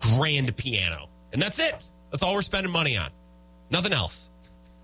grand 0.00 0.56
piano, 0.56 1.08
and 1.32 1.42
that's 1.42 1.58
it. 1.58 1.88
That's 2.10 2.22
all 2.22 2.34
we're 2.34 2.42
spending 2.42 2.72
money 2.72 2.96
on. 2.96 3.10
Nothing 3.70 3.92
else. 3.92 4.30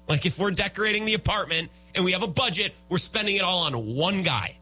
Like 0.09 0.27
if 0.27 0.39
we're 0.39 0.51
decorating 0.51 1.05
the 1.05 1.15
apartment 1.15 1.71
and 1.95 2.05
we 2.05 2.13
have 2.13 2.25
a 2.25 2.29
budget, 2.29 2.75
we're 2.89 2.99
spending 2.99 3.37
it 3.37 3.43
all 3.43 3.61
on 3.61 3.95
one 3.95 4.23
guy. 4.23 4.57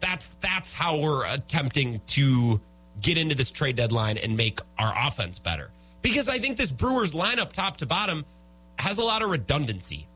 That's 0.00 0.30
that's 0.40 0.74
how 0.74 0.98
we're 0.98 1.26
attempting 1.26 2.00
to 2.08 2.60
get 3.00 3.16
into 3.16 3.36
this 3.36 3.50
trade 3.50 3.76
deadline 3.76 4.18
and 4.18 4.36
make 4.36 4.60
our 4.78 4.92
offense 5.06 5.38
better 5.38 5.70
because 6.02 6.28
I 6.28 6.38
think 6.38 6.56
this 6.56 6.70
Brewers 6.70 7.12
lineup, 7.12 7.52
top 7.52 7.78
to 7.78 7.86
bottom, 7.86 8.24
has 8.78 8.98
a 8.98 9.04
lot 9.04 9.22
of 9.22 9.30
redundancy. 9.30 10.06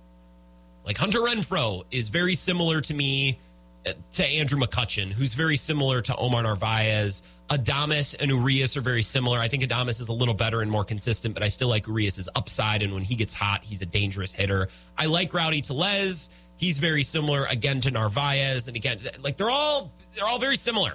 Like 0.87 0.99
Hunter 0.99 1.20
Renfroe 1.20 1.85
is 1.91 2.09
very 2.09 2.35
similar 2.35 2.80
to 2.82 2.95
me 2.95 3.39
uh, 3.87 3.93
to 4.12 4.24
Andrew 4.24 4.59
McCutchen, 4.59 5.12
who's 5.12 5.35
very 5.35 5.57
similar 5.57 6.01
to 6.03 6.16
Omar 6.16 6.43
Narvaez. 6.43 7.22
Adames 7.51 8.16
and 8.18 8.30
Urias 8.30 8.76
are 8.76 8.80
very 8.80 9.03
similar. 9.03 9.39
I 9.39 9.49
think 9.49 9.62
Adames 9.62 10.01
is 10.01 10.09
a 10.09 10.12
little 10.12 10.35
better 10.35 10.62
and 10.62 10.70
more 10.70 10.85
consistent, 10.85 11.35
but 11.35 11.43
I 11.43 11.49
still 11.49 11.68
like 11.68 11.87
Urias' 11.87 12.28
upside. 12.35 12.82
And 12.82 12.93
when 12.95 13.03
he 13.03 13.14
gets 13.14 13.35
hot, 13.35 13.62
he's 13.62 13.82
a 13.82 13.87
dangerous 13.87 14.32
hitter. 14.32 14.68
I 14.97 15.07
like 15.07 15.32
Rowdy 15.35 15.61
Tellez. 15.61 16.30
He's 16.57 16.78
very 16.78 17.03
similar 17.03 17.47
again 17.51 17.80
to 17.82 17.91
Narvaez. 17.91 18.68
And 18.68 18.76
again, 18.76 18.99
like 19.22 19.37
they're 19.37 19.51
all 19.51 19.93
they're 20.14 20.26
all 20.26 20.39
very 20.39 20.57
similar. 20.57 20.95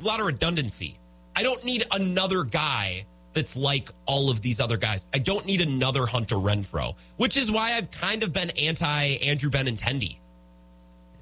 A 0.00 0.02
lot 0.04 0.20
of 0.20 0.26
redundancy. 0.26 0.98
I 1.34 1.42
don't 1.42 1.64
need 1.64 1.84
another 1.92 2.44
guy 2.44 3.06
that's 3.34 3.56
like 3.56 3.88
all 4.06 4.30
of 4.30 4.40
these 4.42 4.58
other 4.60 4.76
guys. 4.76 5.06
I 5.14 5.18
don't 5.18 5.44
need 5.46 5.60
another 5.60 6.06
Hunter 6.06 6.36
Renfroe, 6.36 6.96
which 7.16 7.36
is 7.36 7.52
why 7.52 7.72
I've 7.74 7.90
kind 7.90 8.22
of 8.22 8.32
been 8.32 8.50
anti 8.50 9.16
Andrew 9.16 9.50
Benintendi. 9.50 10.16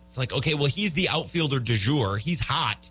It's 0.07 0.17
like, 0.17 0.33
okay, 0.33 0.55
well, 0.55 0.67
he's 0.67 0.95
the 0.95 1.09
outfielder 1.09 1.59
de 1.61 1.75
jour. 1.75 2.17
He's 2.17 2.41
hot. 2.41 2.91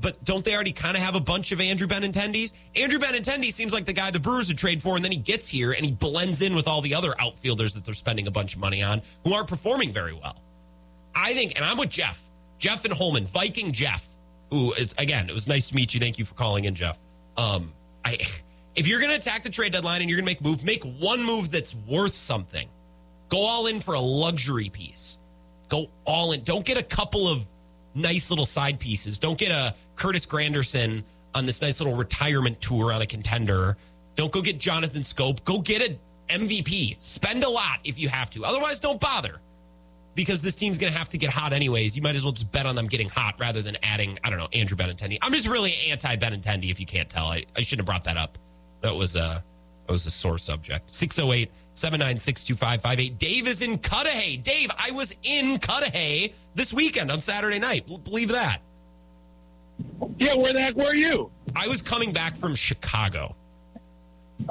but 0.00 0.22
don't 0.24 0.44
they 0.44 0.54
already 0.54 0.72
kind 0.72 0.96
of 0.96 1.02
have 1.02 1.16
a 1.16 1.20
bunch 1.20 1.50
of 1.52 1.60
Andrew 1.60 1.86
Benintendi's? 1.88 2.54
Andrew 2.76 2.98
Benintendi 2.98 3.52
seems 3.52 3.72
like 3.72 3.84
the 3.84 3.92
guy 3.92 4.10
the 4.10 4.20
Brewers 4.20 4.48
would 4.48 4.58
trade 4.58 4.80
for, 4.80 4.94
and 4.94 5.04
then 5.04 5.10
he 5.12 5.18
gets 5.18 5.48
here 5.48 5.72
and 5.72 5.84
he 5.84 5.90
blends 5.90 6.40
in 6.42 6.54
with 6.54 6.68
all 6.68 6.80
the 6.80 6.94
other 6.94 7.14
outfielders 7.20 7.74
that 7.74 7.84
they're 7.84 7.94
spending 7.94 8.26
a 8.26 8.30
bunch 8.30 8.54
of 8.54 8.60
money 8.60 8.82
on 8.82 9.02
who 9.24 9.34
aren't 9.34 9.48
performing 9.48 9.92
very 9.92 10.12
well. 10.12 10.36
I 11.14 11.34
think, 11.34 11.56
and 11.56 11.64
I'm 11.64 11.76
with 11.76 11.90
Jeff, 11.90 12.22
Jeff 12.58 12.84
and 12.84 12.94
Holmen, 12.94 13.26
Viking 13.26 13.72
Jeff, 13.72 14.06
who 14.50 14.72
is 14.74 14.94
again, 14.98 15.28
it 15.28 15.34
was 15.34 15.48
nice 15.48 15.68
to 15.68 15.74
meet 15.74 15.92
you. 15.94 16.00
Thank 16.00 16.18
you 16.18 16.24
for 16.24 16.34
calling 16.34 16.64
in, 16.64 16.74
Jeff. 16.76 16.96
Um, 17.36 17.72
I, 18.04 18.18
if 18.76 18.86
you're 18.86 19.00
going 19.00 19.10
to 19.10 19.16
attack 19.16 19.42
the 19.42 19.50
trade 19.50 19.72
deadline 19.72 20.00
and 20.00 20.10
you're 20.10 20.18
going 20.18 20.26
to 20.26 20.30
make 20.30 20.40
move, 20.40 20.64
make 20.64 20.84
one 20.84 21.22
move 21.24 21.50
that's 21.50 21.74
worth 21.74 22.14
something. 22.14 22.68
Go 23.28 23.38
all 23.38 23.66
in 23.66 23.80
for 23.80 23.94
a 23.94 24.00
luxury 24.00 24.68
piece. 24.68 25.18
Go 25.68 25.86
all 26.04 26.32
in. 26.32 26.44
Don't 26.44 26.64
get 26.64 26.78
a 26.78 26.82
couple 26.82 27.28
of 27.28 27.46
nice 27.94 28.30
little 28.30 28.46
side 28.46 28.78
pieces. 28.78 29.18
Don't 29.18 29.38
get 29.38 29.50
a 29.50 29.74
Curtis 29.96 30.24
Granderson 30.26 31.02
on 31.34 31.44
this 31.44 31.60
nice 31.60 31.80
little 31.80 31.96
retirement 31.96 32.60
tour 32.60 32.92
on 32.92 33.02
a 33.02 33.06
contender. 33.06 33.76
Don't 34.16 34.32
go 34.32 34.40
get 34.40 34.58
Jonathan 34.58 35.02
Schoop. 35.02 35.44
Go 35.44 35.58
get 35.58 35.82
an 35.82 35.98
MVP. 36.28 37.00
Spend 37.02 37.44
a 37.44 37.50
lot 37.50 37.80
if 37.84 37.98
you 37.98 38.08
have 38.08 38.30
to. 38.30 38.44
Otherwise, 38.44 38.80
don't 38.80 39.00
bother 39.00 39.40
because 40.18 40.42
this 40.42 40.56
team's 40.56 40.78
going 40.78 40.92
to 40.92 40.98
have 40.98 41.08
to 41.10 41.16
get 41.16 41.30
hot 41.30 41.52
anyways. 41.52 41.96
You 41.96 42.02
might 42.02 42.16
as 42.16 42.24
well 42.24 42.32
just 42.32 42.50
bet 42.50 42.66
on 42.66 42.74
them 42.74 42.88
getting 42.88 43.08
hot 43.08 43.36
rather 43.38 43.62
than 43.62 43.76
adding, 43.84 44.18
I 44.24 44.30
don't 44.30 44.40
know, 44.40 44.48
Andrew 44.52 44.76
Benintendi. 44.76 45.16
I'm 45.22 45.30
just 45.30 45.46
really 45.46 45.72
anti 45.88 46.16
Benintendi 46.16 46.72
if 46.72 46.80
you 46.80 46.86
can't 46.86 47.08
tell. 47.08 47.26
I, 47.26 47.44
I 47.56 47.60
shouldn't 47.60 47.82
have 47.82 47.86
brought 47.86 48.02
that 48.02 48.16
up. 48.16 48.36
That 48.80 48.96
was 48.96 49.14
a, 49.14 49.44
that 49.86 49.92
was 49.92 50.06
a 50.06 50.10
sore 50.10 50.36
subject. 50.36 50.92
608 50.92 51.52
796 51.74 52.42
2558. 52.42 53.16
Dave 53.16 53.46
is 53.46 53.62
in 53.62 53.78
Cudahy. 53.78 54.38
Dave, 54.38 54.72
I 54.76 54.90
was 54.90 55.14
in 55.22 55.56
Cudahy 55.60 56.34
this 56.56 56.74
weekend 56.74 57.12
on 57.12 57.20
Saturday 57.20 57.60
night. 57.60 57.86
Believe 58.02 58.30
that. 58.30 58.58
Yeah, 60.18 60.34
where 60.34 60.52
the 60.52 60.60
heck 60.60 60.74
were 60.74 60.96
you? 60.96 61.30
I 61.54 61.68
was 61.68 61.80
coming 61.80 62.12
back 62.12 62.36
from 62.36 62.56
Chicago. 62.56 63.36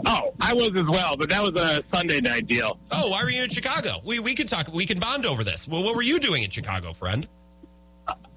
Oh, 0.05 0.33
I 0.41 0.53
was 0.53 0.69
as 0.75 0.85
well, 0.87 1.15
but 1.17 1.29
that 1.29 1.41
was 1.41 1.59
a 1.61 1.81
Sunday 1.95 2.19
night 2.21 2.47
deal. 2.47 2.77
Oh, 2.91 3.09
why 3.09 3.23
were 3.23 3.29
you 3.29 3.43
in 3.43 3.49
Chicago? 3.49 4.01
We 4.03 4.19
we 4.19 4.35
could 4.35 4.47
talk. 4.47 4.71
We 4.73 4.85
can 4.85 4.99
bond 4.99 5.25
over 5.25 5.43
this. 5.43 5.67
Well, 5.67 5.83
what 5.83 5.95
were 5.95 6.01
you 6.01 6.19
doing 6.19 6.43
in 6.43 6.49
Chicago, 6.49 6.93
friend? 6.93 7.25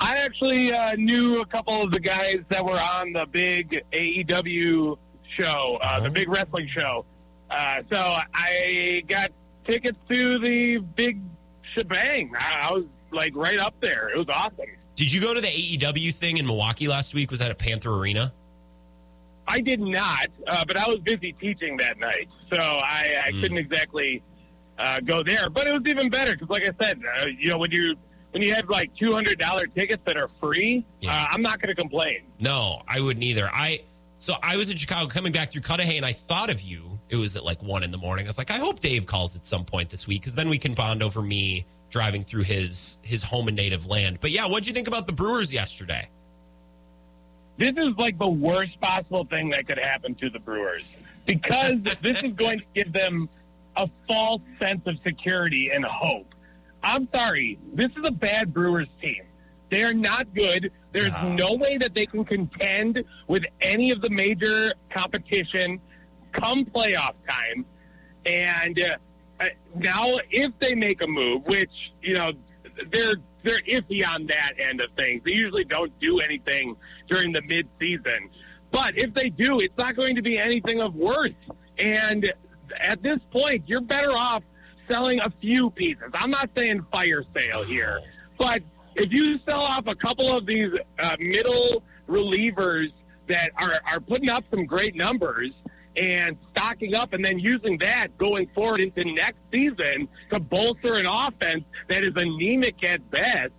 I 0.01 0.16
actually 0.18 0.72
uh, 0.72 0.92
knew 0.96 1.40
a 1.40 1.46
couple 1.46 1.82
of 1.82 1.92
the 1.92 2.01
guys 2.01 2.38
that 2.48 2.64
were 2.64 2.78
on 2.78 3.12
the 3.12 3.26
big 3.30 3.82
AEW 3.92 4.96
show, 5.38 5.78
uh, 5.82 6.01
the 6.01 6.09
Oh. 6.09 6.12
big 6.12 6.28
wrestling 6.28 6.68
show. 6.72 7.05
Uh, 7.51 7.82
so 7.92 8.16
I 8.34 9.03
got 9.09 9.30
tickets 9.68 9.98
to 10.09 10.38
the 10.38 10.78
big 10.78 11.20
shebang. 11.76 12.32
I, 12.38 12.68
I 12.70 12.72
was 12.74 12.84
like 13.12 13.32
right 13.36 13.59
up 13.59 13.74
there. 13.80 14.09
It 14.09 14.18
was 14.18 14.28
awesome. 14.28 14.66
Did 14.96 15.12
you 15.12 15.20
go 15.20 15.34
to 15.34 15.40
the 15.40 15.48
AEW 15.48 16.12
thing 16.14 16.38
in 16.38 16.46
Milwaukee 16.46 16.88
last 16.88 17.14
week? 17.14 17.30
Was 17.30 17.40
that 17.40 17.51
at 17.51 17.59
Panther 17.59 17.92
Arena? 17.94 18.32
I 19.49 19.61
did 19.61 19.80
not, 19.80 20.26
uh, 20.47 20.64
but 20.66 20.76
I 20.76 20.86
was 20.86 20.99
busy 21.01 21.32
teaching 21.32 21.76
that 21.78 21.99
night, 21.99 22.28
so 22.53 22.59
I, 22.61 23.05
I 23.26 23.30
Hmm. 23.32 23.41
couldn't 23.41 23.59
exactly 23.59 24.22
uh, 24.78 25.01
go 25.01 25.22
there. 25.22 25.51
But 25.51 25.66
it 25.66 25.72
was 25.72 25.82
even 25.86 26.09
better 26.09 26.32
because, 26.32 26.49
like 26.49 26.62
I 26.62 26.84
said, 26.84 27.01
uh, 27.20 27.26
you 27.26 27.51
know, 27.51 27.59
when 27.59 27.70
you 27.70 27.97
when 28.32 28.43
you 28.43 28.55
have 28.55 28.68
like 28.68 28.95
two 28.97 29.12
hundred 29.12 29.38
dollar 29.38 29.66
tickets 29.66 30.03
that 30.07 30.16
are 30.16 30.28
free, 30.41 30.84
Yeah. 31.01 31.11
uh, 31.12 31.26
I'm 31.32 31.43
not 31.43 31.61
going 31.61 31.74
to 31.74 31.80
complain. 31.80 32.20
No, 32.38 32.82
I 32.86 33.01
wouldn't 33.01 33.24
either. 33.24 33.51
I 33.53 33.80
so 34.18 34.34
I 34.43 34.57
was 34.57 34.70
in 34.70 34.76
Chicago 34.76 35.09
coming 35.09 35.32
back 35.32 35.51
through 35.51 35.62
Cudahy, 35.62 35.97
and 35.97 36.07
I 36.07 36.12
thought 36.12 36.49
of 36.51 36.61
you. 36.61 36.99
It 37.09 37.16
was 37.16 37.34
at 37.34 37.45
like 37.45 37.61
one 37.62 37.82
in 37.82 37.91
the 37.91 37.99
morning. 37.99 38.26
I 38.26 38.28
was 38.28 38.38
like, 38.38 38.53
I 38.53 38.59
hope 38.59 38.78
Dave 38.80 39.05
calls 39.05 39.34
at 39.34 39.45
some 39.47 39.64
point 39.64 39.91
this 39.91 40.07
week 40.07 40.20
because 40.20 40.36
then 40.36 40.49
we 40.49 40.59
can 40.59 40.74
bond 40.74 41.03
over 41.03 41.20
me 41.22 41.64
driving 41.91 42.22
through 42.22 42.45
his 42.45 42.99
his 43.03 43.22
home 43.24 43.49
and 43.49 43.57
native 43.57 43.86
land. 43.86 44.18
But 44.20 44.30
yeah, 44.30 44.47
what'd 44.47 44.66
you 44.68 44.72
think 44.72 44.86
about 44.86 45.09
the 45.09 45.12
Brewers 45.12 45.53
yesterday? 45.53 46.09
This 47.61 47.77
is 47.77 47.95
like 47.99 48.19
the 48.19 48.27
worst 48.27 48.81
possible 48.81 49.27
thing 49.27 49.51
that 49.51 49.67
could 49.67 49.79
happen 49.79 50.15
to 50.15 50.31
the 50.31 50.39
Brewers 50.39 50.83
because 51.27 51.83
this 51.83 52.23
is 52.23 52.33
going 52.33 52.61
to 52.61 52.65
give 52.75 52.91
them 52.91 53.29
a 53.77 53.87
false 54.09 54.41
sense 54.59 54.87
of 54.87 54.99
security 55.03 55.71
and 55.71 55.85
hope. 55.85 56.35
I'm 56.83 57.07
sorry, 57.15 57.59
this 57.75 57.91
is 57.91 58.03
a 58.07 58.13
bad 58.13 58.55
Brewers 58.55 58.89
team. 59.03 59.25
They 59.69 59.83
are 59.83 59.93
not 59.93 60.33
good. 60.35 60.73
There's 60.93 61.13
no 61.23 61.51
way 61.53 61.77
that 61.77 61.93
they 61.93 62.07
can 62.07 62.25
contend 62.25 63.05
with 63.29 63.45
any 63.61 63.93
of 63.93 64.01
the 64.01 64.09
major 64.09 64.71
competition 64.89 65.81
come 66.33 66.65
playoff 66.65 67.13
time. 67.29 67.67
And 68.25 68.81
uh, 68.81 68.97
uh, 69.39 69.45
now, 69.77 70.17
if 70.31 70.59
they 70.61 70.75
make 70.75 71.05
a 71.05 71.07
move, 71.07 71.45
which 71.45 71.93
you 72.01 72.15
know 72.15 72.33
they're 72.91 73.17
they're 73.43 73.61
iffy 73.69 74.03
on 74.07 74.27
that 74.27 74.53
end 74.59 74.81
of 74.81 74.91
things, 74.93 75.23
they 75.25 75.33
usually 75.33 75.65
don't 75.65 75.93
do 76.01 76.21
anything 76.21 76.77
during 77.11 77.33
the 77.33 77.43
mid 77.43 77.69
season. 77.79 78.31
But 78.71 78.97
if 78.97 79.13
they 79.15 79.31
do, 79.31 79.61
it's 79.61 79.77
not 79.77 79.97
going 79.97 80.15
to 80.17 80.23
be 80.23 80.39
anything 80.39 80.81
of 80.81 80.95
worth. 80.95 81.35
And 81.79 82.33
at 82.79 83.03
this 83.03 83.19
point, 83.33 83.65
you're 83.67 83.81
better 83.81 84.13
off 84.13 84.43
selling 84.89 85.21
a 85.21 85.31
few 85.41 85.71
pieces. 85.71 86.11
I'm 86.15 86.31
not 86.31 86.49
saying 86.57 86.87
fire 86.93 87.25
sale 87.35 87.65
here, 87.65 88.01
but 88.39 88.63
if 88.97 89.13
you 89.13 89.39
sell 89.49 89.61
off 89.61 89.87
a 89.87 89.95
couple 89.95 90.29
of 90.37 90.47
these 90.47 90.73
uh, 91.01 91.17
middle 91.19 91.83
relievers 92.09 92.93
that 93.29 93.51
are, 93.57 93.81
are 93.93 94.01
putting 94.01 94.31
up 94.31 94.45
some 94.51 94.65
great 94.67 94.95
numbers 94.95 95.53
and 95.97 96.37
stocking 96.51 96.95
up 96.95 97.13
and 97.13 97.25
then 97.25 97.39
using 97.39 97.79
that 97.79 98.09
going 98.19 98.49
forward 98.55 98.81
into 98.81 99.05
next 99.13 99.39
season 99.51 100.09
to 100.33 100.41
bolster 100.41 100.95
an 100.95 101.07
offense 101.07 101.65
that 101.89 102.03
is 102.03 102.15
anemic 102.17 102.83
at 102.85 103.09
best, 103.11 103.53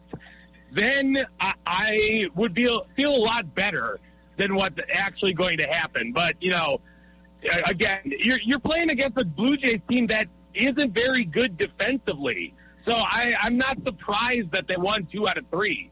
then 0.71 1.17
I, 1.39 1.53
I 1.65 2.25
would 2.35 2.53
be, 2.53 2.63
feel 2.95 3.15
a 3.15 3.23
lot 3.23 3.53
better 3.55 3.99
than 4.37 4.55
what's 4.55 4.77
actually 4.93 5.33
going 5.33 5.57
to 5.57 5.67
happen. 5.69 6.11
But, 6.13 6.35
you 6.39 6.51
know, 6.51 6.79
again, 7.65 7.99
you're, 8.05 8.39
you're 8.43 8.59
playing 8.59 8.91
against 8.91 9.19
a 9.19 9.25
Blue 9.25 9.57
Jays 9.57 9.81
team 9.89 10.07
that 10.07 10.27
isn't 10.53 10.93
very 10.93 11.25
good 11.25 11.57
defensively. 11.57 12.53
So 12.87 12.93
I, 12.95 13.33
I'm 13.41 13.57
not 13.57 13.77
surprised 13.85 14.51
that 14.51 14.67
they 14.67 14.77
won 14.77 15.05
two 15.05 15.27
out 15.27 15.37
of 15.37 15.45
three. 15.47 15.89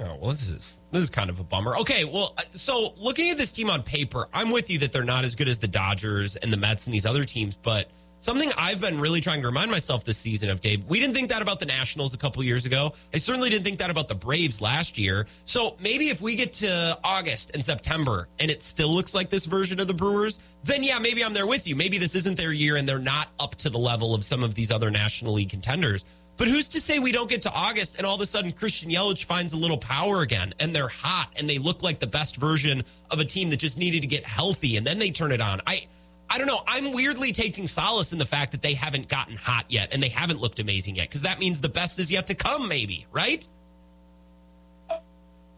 Oh 0.00 0.16
well, 0.20 0.30
this 0.30 0.48
is 0.48 0.80
this 0.90 1.04
is 1.04 1.10
kind 1.10 1.30
of 1.30 1.38
a 1.38 1.44
bummer. 1.44 1.76
Okay, 1.76 2.04
well, 2.04 2.34
uh, 2.36 2.42
so 2.52 2.94
looking 2.98 3.30
at 3.30 3.38
this 3.38 3.52
team 3.52 3.70
on 3.70 3.82
paper, 3.82 4.26
I'm 4.32 4.50
with 4.50 4.68
you 4.68 4.78
that 4.80 4.90
they're 4.90 5.04
not 5.04 5.22
as 5.22 5.36
good 5.36 5.46
as 5.46 5.60
the 5.60 5.68
Dodgers 5.68 6.34
and 6.34 6.52
the 6.52 6.56
Mets 6.56 6.86
and 6.86 6.94
these 6.94 7.06
other 7.06 7.24
teams, 7.24 7.56
but 7.56 7.88
something 8.24 8.50
I've 8.56 8.80
been 8.80 8.98
really 8.98 9.20
trying 9.20 9.42
to 9.42 9.46
remind 9.46 9.70
myself 9.70 10.02
this 10.02 10.16
season 10.16 10.48
of 10.48 10.62
Dave. 10.62 10.82
We 10.86 10.98
didn't 10.98 11.14
think 11.14 11.28
that 11.28 11.42
about 11.42 11.60
the 11.60 11.66
Nationals 11.66 12.14
a 12.14 12.16
couple 12.16 12.42
years 12.42 12.64
ago. 12.64 12.94
I 13.12 13.18
certainly 13.18 13.50
didn't 13.50 13.64
think 13.64 13.78
that 13.80 13.90
about 13.90 14.08
the 14.08 14.14
Braves 14.14 14.62
last 14.62 14.96
year. 14.96 15.26
So 15.44 15.76
maybe 15.78 16.08
if 16.08 16.22
we 16.22 16.34
get 16.34 16.50
to 16.54 16.98
August 17.04 17.50
and 17.52 17.62
September 17.62 18.28
and 18.40 18.50
it 18.50 18.62
still 18.62 18.88
looks 18.88 19.14
like 19.14 19.28
this 19.28 19.44
version 19.44 19.78
of 19.78 19.88
the 19.88 19.94
Brewers, 19.94 20.40
then 20.62 20.82
yeah, 20.82 20.98
maybe 20.98 21.22
I'm 21.22 21.34
there 21.34 21.46
with 21.46 21.68
you. 21.68 21.76
Maybe 21.76 21.98
this 21.98 22.14
isn't 22.14 22.38
their 22.38 22.52
year 22.52 22.76
and 22.76 22.88
they're 22.88 22.98
not 22.98 23.28
up 23.38 23.56
to 23.56 23.68
the 23.68 23.78
level 23.78 24.14
of 24.14 24.24
some 24.24 24.42
of 24.42 24.54
these 24.54 24.70
other 24.70 24.90
National 24.90 25.34
League 25.34 25.50
contenders. 25.50 26.06
But 26.38 26.48
who's 26.48 26.66
to 26.68 26.80
say 26.80 26.98
we 26.98 27.12
don't 27.12 27.28
get 27.28 27.42
to 27.42 27.52
August 27.52 27.98
and 27.98 28.06
all 28.06 28.14
of 28.14 28.22
a 28.22 28.26
sudden 28.26 28.52
Christian 28.52 28.90
Yelich 28.90 29.24
finds 29.24 29.52
a 29.52 29.56
little 29.58 29.76
power 29.76 30.22
again 30.22 30.54
and 30.60 30.74
they're 30.74 30.88
hot 30.88 31.28
and 31.36 31.48
they 31.48 31.58
look 31.58 31.82
like 31.82 31.98
the 31.98 32.06
best 32.06 32.36
version 32.36 32.82
of 33.10 33.20
a 33.20 33.24
team 33.24 33.50
that 33.50 33.58
just 33.58 33.78
needed 33.78 34.00
to 34.00 34.08
get 34.08 34.24
healthy 34.24 34.78
and 34.78 34.86
then 34.86 34.98
they 34.98 35.10
turn 35.10 35.30
it 35.30 35.42
on. 35.42 35.60
I 35.66 35.86
I 36.30 36.38
don't 36.38 36.46
know. 36.46 36.60
I'm 36.66 36.92
weirdly 36.92 37.32
taking 37.32 37.68
solace 37.68 38.12
in 38.12 38.18
the 38.18 38.24
fact 38.26 38.52
that 38.52 38.62
they 38.62 38.74
haven't 38.74 39.08
gotten 39.08 39.36
hot 39.36 39.66
yet 39.68 39.92
and 39.92 40.02
they 40.02 40.08
haven't 40.08 40.40
looked 40.40 40.58
amazing 40.58 40.96
yet 40.96 41.08
because 41.08 41.22
that 41.22 41.38
means 41.38 41.60
the 41.60 41.68
best 41.68 41.98
is 41.98 42.10
yet 42.10 42.26
to 42.28 42.34
come, 42.34 42.66
maybe, 42.66 43.06
right? 43.12 43.46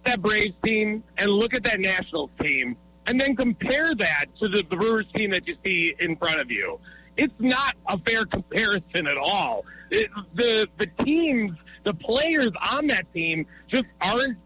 that 0.07 0.23
Braves 0.23 0.55
team 0.65 1.03
and 1.19 1.29
look 1.29 1.55
at 1.55 1.65
that 1.65 1.81
Nationals 1.81 2.31
team 2.41 2.77
and 3.07 3.21
then 3.21 3.37
compare 3.37 3.95
that 3.97 4.27
to 4.41 4.49
the 4.49 4.63
Brewers 4.65 5.07
team 5.15 5.31
that 5.31 5.47
you 5.47 5.57
see 5.65 5.95
in 6.01 6.17
front 6.17 6.41
of 6.41 6.51
you. 6.51 6.81
It's 7.17 7.35
not 7.39 7.75
a 7.89 7.99
fair 7.99 8.25
comparison 8.25 9.07
at 9.07 9.17
all. 9.17 9.65
It, 9.91 10.11
the 10.35 10.69
the 10.79 10.87
teams, 11.05 11.53
the 11.85 11.95
players 11.95 12.49
on 12.73 12.87
that 12.89 13.13
team 13.13 13.47
just 13.69 13.85
aren't 14.01 14.39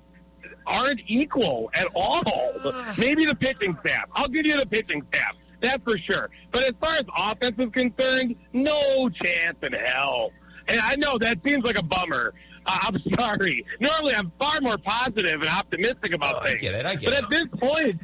aren't 0.66 1.00
equal 1.06 1.70
at 1.74 1.86
all. 1.94 2.22
Ah. 2.26 2.94
Maybe 2.98 3.24
the 3.24 3.34
pitching 3.34 3.76
staff. 3.84 4.08
I'll 4.14 4.28
give 4.28 4.46
you 4.46 4.56
the 4.56 4.66
pitching 4.66 5.02
staff. 5.12 5.34
That's 5.60 5.82
for 5.84 5.96
sure. 5.98 6.30
But 6.52 6.64
as 6.64 6.72
far 6.80 6.92
as 6.94 7.02
offense 7.16 7.56
is 7.58 7.70
concerned, 7.72 8.36
no 8.52 9.08
chance 9.10 9.56
in 9.62 9.72
hell. 9.72 10.30
And 10.68 10.80
I 10.82 10.94
know 10.96 11.18
that 11.18 11.38
seems 11.46 11.64
like 11.64 11.78
a 11.78 11.82
bummer. 11.84 12.32
Uh, 12.66 12.78
I'm 12.82 12.98
sorry. 13.18 13.64
Normally, 13.80 14.14
I'm 14.14 14.32
far 14.40 14.58
more 14.62 14.78
positive 14.78 15.40
and 15.40 15.48
optimistic 15.48 16.14
about 16.14 16.36
Oh, 16.36 16.38
I 16.40 16.48
things. 16.50 16.60
get 16.62 16.74
it, 16.74 16.86
I 16.86 16.94
get 16.94 17.10
but 17.10 17.14
it. 17.18 17.24
at 17.24 17.30
this 17.30 17.60
point, 17.60 18.00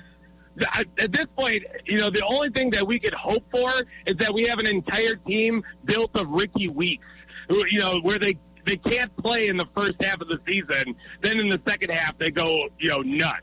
at 0.75 0.87
at 0.99 1.13
this 1.13 1.27
point, 1.37 1.63
you 1.87 1.99
know, 1.99 2.11
the 2.11 2.23
only 2.29 2.51
thing 2.51 2.71
that 2.71 2.87
we 2.87 2.99
could 2.99 3.15
hope 3.15 3.45
for 3.51 3.71
is 4.07 4.17
that 4.17 4.33
we 4.33 4.47
have 4.47 4.59
an 4.59 4.67
entire 4.69 5.15
team 5.27 5.63
built 5.85 6.11
of 6.17 6.29
Rickie 6.31 6.69
Weeks, 6.69 7.05
who, 7.49 7.63
you 7.71 7.79
know, 7.79 7.97
where 8.03 8.19
they 8.19 8.37
they 8.65 8.77
can't 8.77 9.15
play 9.19 9.49
in 9.49 9.57
the 9.57 9.67
first 9.77 9.93
half 10.03 10.21
of 10.21 10.29
the 10.29 10.41
season. 10.47 10.97
Then 11.23 11.39
in 11.39 11.49
the 11.49 11.61
second 11.69 11.91
half, 11.91 12.19
they 12.19 12.31
go, 12.31 12.69
you 12.81 12.89
know, 12.89 12.99
nuts. 12.99 13.43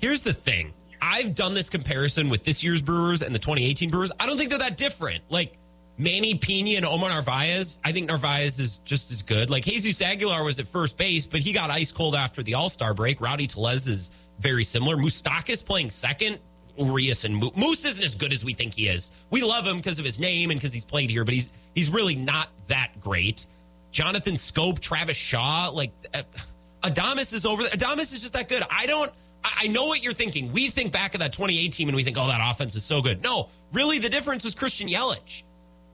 Here's 0.00 0.22
the 0.22 0.32
thing. 0.32 0.72
I've 1.02 1.34
done 1.34 1.52
this 1.52 1.68
comparison 1.68 2.30
with 2.30 2.44
this 2.44 2.62
year's 2.62 2.80
Brewers 2.80 3.22
and 3.22 3.34
the 3.34 3.40
2018 3.40 3.90
Brewers. 3.90 4.12
I 4.20 4.26
don't 4.26 4.38
think 4.38 4.50
they're 4.50 4.60
that 4.60 4.76
different. 4.76 5.24
Like 5.30 5.58
Manny 5.98 6.34
Piña 6.34 6.76
and 6.76 6.86
Omar 6.86 7.10
Narvaez, 7.10 7.78
I 7.84 7.90
think 7.90 8.06
Narvaez 8.06 8.60
is 8.60 8.78
just 8.78 9.10
as 9.10 9.20
good. 9.20 9.50
Like 9.50 9.64
Jesus 9.64 10.00
Aguilar 10.00 10.44
was 10.44 10.60
at 10.60 10.68
first 10.68 10.96
base, 10.96 11.26
but 11.26 11.40
he 11.40 11.52
got 11.52 11.70
ice 11.70 11.90
cold 11.90 12.14
after 12.14 12.44
the 12.44 12.54
All 12.54 12.68
Star 12.68 12.94
break. 12.94 13.20
Rowdy 13.20 13.48
Tellez 13.48 13.88
is 13.88 14.12
very 14.38 14.62
similar. 14.62 14.96
Moustakas 14.96 15.64
playing 15.64 15.90
second. 15.90 16.38
Urias 16.78 17.24
and 17.24 17.34
Moose 17.34 17.84
isn't 17.84 18.02
as 18.02 18.14
good 18.14 18.32
as 18.32 18.44
we 18.44 18.54
think 18.54 18.72
he 18.72 18.86
is. 18.86 19.10
We 19.28 19.42
love 19.42 19.66
him 19.66 19.76
because 19.76 19.98
of 19.98 20.04
his 20.04 20.18
name 20.18 20.50
and 20.50 20.58
because 20.58 20.72
he's 20.72 20.86
played 20.86 21.10
here, 21.10 21.24
but 21.24 21.34
he's 21.34 21.50
he's 21.74 21.90
really 21.90 22.14
not 22.14 22.48
that 22.68 22.92
great. 23.00 23.44
Jonathan 23.90 24.34
Schoop, 24.34 24.78
Travis 24.78 25.16
Shaw, 25.16 25.68
like 25.74 25.92
uh, 26.14 26.22
Adames 26.82 27.34
is 27.34 27.44
over. 27.44 27.62
Adames 27.64 28.14
is 28.14 28.20
just 28.20 28.32
that 28.34 28.48
good. 28.48 28.62
I 28.70 28.86
don't. 28.86 29.12
I 29.44 29.66
know 29.68 29.86
what 29.86 30.02
you're 30.02 30.12
thinking. 30.12 30.52
We 30.52 30.68
think 30.68 30.92
back 30.92 31.14
of 31.14 31.20
that 31.20 31.32
2018 31.32 31.88
and 31.88 31.96
we 31.96 32.02
think, 32.04 32.16
oh, 32.18 32.26
that 32.26 32.40
offense 32.50 32.74
is 32.74 32.84
so 32.84 33.02
good. 33.02 33.22
No, 33.22 33.48
really, 33.72 33.98
the 33.98 34.08
difference 34.08 34.44
was 34.44 34.54
Christian 34.54 34.88
Yelich. 34.88 35.42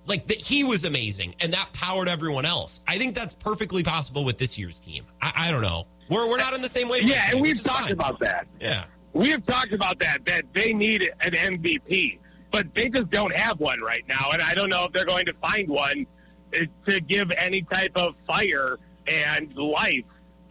Like 0.06 0.26
that, 0.28 0.38
he 0.38 0.64
was 0.64 0.84
amazing, 0.84 1.34
and 1.40 1.52
that 1.52 1.70
powered 1.74 2.08
everyone 2.08 2.46
else. 2.46 2.80
I 2.88 2.96
think 2.96 3.14
that's 3.14 3.34
perfectly 3.34 3.82
possible 3.82 4.24
with 4.24 4.38
this 4.38 4.58
year's 4.58 4.80
team. 4.80 5.04
I, 5.20 5.32
I 5.36 5.50
don't 5.50 5.60
know. 5.60 5.86
We're 6.08 6.26
we're 6.26 6.38
not 6.38 6.54
in 6.54 6.62
the 6.62 6.68
same 6.68 6.88
way. 6.88 7.00
Yeah, 7.02 7.22
and 7.30 7.42
we've 7.42 7.62
talked 7.62 7.82
fine. 7.82 7.92
about 7.92 8.18
that. 8.20 8.46
Yeah, 8.58 8.84
we 9.12 9.28
have 9.28 9.44
talked 9.44 9.72
about 9.72 9.98
that. 10.00 10.24
That 10.24 10.44
they 10.54 10.72
need 10.72 11.02
an 11.02 11.32
MVP, 11.32 12.18
but 12.50 12.66
they 12.74 12.88
just 12.88 13.10
don't 13.10 13.36
have 13.36 13.60
one 13.60 13.80
right 13.82 14.04
now, 14.08 14.30
and 14.32 14.40
I 14.40 14.54
don't 14.54 14.70
know 14.70 14.86
if 14.86 14.92
they're 14.92 15.04
going 15.04 15.26
to 15.26 15.34
find 15.34 15.68
one 15.68 16.06
eh, 16.54 16.64
to 16.88 17.00
give 17.02 17.30
any 17.38 17.60
type 17.62 17.92
of 17.96 18.14
fire 18.26 18.78
and 19.06 19.54
life 19.56 20.04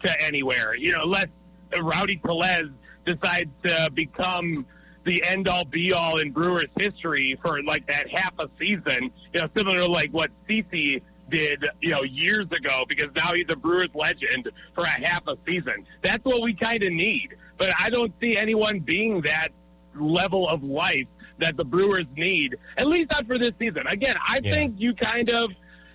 to 0.04 0.22
anywhere. 0.22 0.76
You 0.76 0.92
know, 0.92 1.04
let 1.04 1.30
Rowdy 1.76 2.18
Tellez 2.18 2.68
decides 3.08 3.50
to 3.64 3.90
become 3.94 4.66
the 5.04 5.22
end 5.26 5.48
all 5.48 5.64
be 5.64 5.92
all 5.92 6.18
in 6.18 6.30
Brewers 6.30 6.68
history 6.78 7.38
for 7.42 7.62
like 7.62 7.86
that 7.86 8.08
half 8.10 8.38
a 8.38 8.48
season, 8.58 9.10
you 9.32 9.40
know, 9.40 9.48
similar 9.56 9.76
to 9.76 9.86
like 9.86 10.10
what 10.10 10.30
CC 10.48 11.00
did, 11.30 11.64
you 11.80 11.90
know, 11.90 12.02
years 12.02 12.50
ago, 12.52 12.84
because 12.88 13.08
now 13.16 13.32
he's 13.32 13.46
a 13.50 13.56
Brewers 13.56 13.88
legend 13.94 14.50
for 14.74 14.84
a 14.84 15.08
half 15.08 15.26
a 15.26 15.36
season. 15.46 15.86
That's 16.02 16.24
what 16.24 16.42
we 16.42 16.54
kind 16.54 16.82
of 16.82 16.92
need. 16.92 17.36
But 17.56 17.72
I 17.78 17.90
don't 17.90 18.12
see 18.20 18.36
anyone 18.36 18.80
being 18.80 19.22
that 19.22 19.48
level 19.94 20.48
of 20.48 20.62
life 20.62 21.06
that 21.38 21.56
the 21.56 21.64
Brewers 21.64 22.06
need, 22.16 22.56
at 22.76 22.86
least 22.86 23.10
not 23.12 23.26
for 23.26 23.38
this 23.38 23.52
season. 23.58 23.86
Again, 23.86 24.16
I 24.26 24.40
yeah. 24.42 24.54
think 24.54 24.74
you 24.78 24.94
kind 24.94 25.32
of 25.32 25.50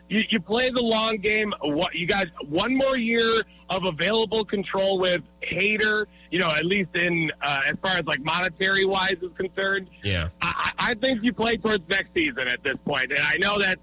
you, 0.10 0.24
you 0.30 0.40
play 0.40 0.70
the 0.70 0.84
long 0.84 1.18
game. 1.18 1.54
What 1.62 1.96
you 1.96 2.08
got 2.08 2.28
one 2.48 2.76
more 2.76 2.98
year 2.98 3.42
of 3.70 3.86
available 3.86 4.46
control 4.46 5.00
with 5.00 5.22
Hader. 5.42 6.06
You 6.34 6.40
know, 6.40 6.50
at 6.50 6.66
least 6.66 6.96
in 6.96 7.32
uh, 7.44 7.60
as 7.68 7.76
far 7.84 7.92
as 7.92 8.06
like 8.06 8.20
monetary 8.24 8.86
wise 8.86 9.18
is 9.22 9.30
concerned. 9.38 9.88
Yeah, 10.02 10.30
I, 10.42 10.72
I 10.80 10.94
think 10.96 11.22
you 11.22 11.32
play 11.32 11.58
towards 11.58 11.88
next 11.88 12.12
season 12.16 12.48
at 12.48 12.64
this 12.64 12.76
point. 12.86 13.12
and 13.12 13.20
I 13.20 13.38
know 13.38 13.60
that 13.60 13.78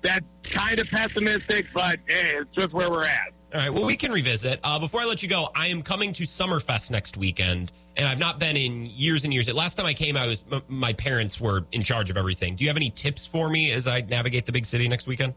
that's 0.00 0.24
kind 0.50 0.78
of 0.78 0.90
pessimistic, 0.90 1.66
but 1.74 1.98
hey, 2.06 2.32
it's 2.36 2.50
just 2.56 2.72
where 2.72 2.88
we're 2.90 3.04
at. 3.04 3.32
All 3.52 3.60
right. 3.60 3.68
Well, 3.68 3.84
we 3.84 3.96
can 3.96 4.12
revisit. 4.12 4.60
Uh, 4.64 4.78
before 4.78 5.02
I 5.02 5.04
let 5.04 5.22
you 5.22 5.28
go, 5.28 5.50
I 5.54 5.66
am 5.66 5.82
coming 5.82 6.14
to 6.14 6.22
Summerfest 6.22 6.90
next 6.90 7.18
weekend, 7.18 7.70
and 7.98 8.08
I've 8.08 8.18
not 8.18 8.38
been 8.38 8.56
in 8.56 8.86
years 8.86 9.24
and 9.24 9.34
years. 9.34 9.52
Last 9.52 9.74
time 9.74 9.84
I 9.84 9.92
came, 9.92 10.16
I 10.16 10.26
was 10.26 10.42
m- 10.50 10.62
my 10.68 10.94
parents 10.94 11.38
were 11.38 11.66
in 11.72 11.82
charge 11.82 12.08
of 12.08 12.16
everything. 12.16 12.56
Do 12.56 12.64
you 12.64 12.70
have 12.70 12.78
any 12.78 12.88
tips 12.88 13.26
for 13.26 13.50
me 13.50 13.72
as 13.72 13.86
I 13.86 14.00
navigate 14.00 14.46
the 14.46 14.52
big 14.52 14.64
city 14.64 14.88
next 14.88 15.06
weekend? 15.06 15.34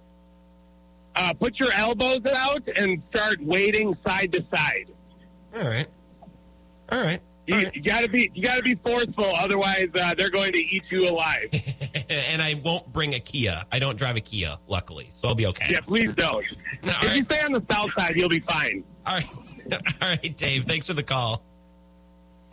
uh, 1.17 1.33
put 1.33 1.59
your 1.59 1.71
elbows 1.73 2.25
out 2.35 2.63
and 2.77 3.03
start 3.13 3.39
wading 3.41 3.97
side 4.07 4.31
to 4.31 4.43
side. 4.55 4.87
All 5.57 5.67
right. 5.67 5.87
All 6.91 7.01
right. 7.01 7.21
You, 7.45 7.61
you 7.73 7.83
got 7.83 8.03
to 8.03 8.09
be 8.09 8.31
you 8.33 8.41
got 8.41 8.55
to 8.57 8.63
be 8.63 8.75
forceful, 8.75 9.25
otherwise 9.35 9.87
uh, 9.95 10.13
they're 10.17 10.29
going 10.29 10.53
to 10.53 10.59
eat 10.59 10.83
you 10.89 11.09
alive. 11.09 11.49
and 12.09 12.41
I 12.41 12.53
won't 12.63 12.91
bring 12.93 13.15
a 13.15 13.19
Kia. 13.19 13.63
I 13.69 13.79
don't 13.79 13.97
drive 13.97 14.15
a 14.15 14.21
Kia, 14.21 14.55
luckily, 14.67 15.09
so 15.11 15.27
I'll 15.27 15.35
be 15.35 15.47
okay. 15.47 15.67
Yeah, 15.69 15.81
please 15.81 16.13
don't. 16.13 16.35
All 16.35 16.45
if 16.83 17.03
right. 17.03 17.17
you 17.17 17.23
stay 17.25 17.41
on 17.41 17.51
the 17.51 17.63
south 17.69 17.89
side, 17.97 18.13
you'll 18.15 18.29
be 18.29 18.39
fine. 18.39 18.85
All 19.05 19.15
right, 19.15 19.27
all 19.73 20.07
right, 20.07 20.37
Dave. 20.37 20.63
Thanks 20.63 20.87
for 20.87 20.93
the 20.93 21.03
call. 21.03 21.43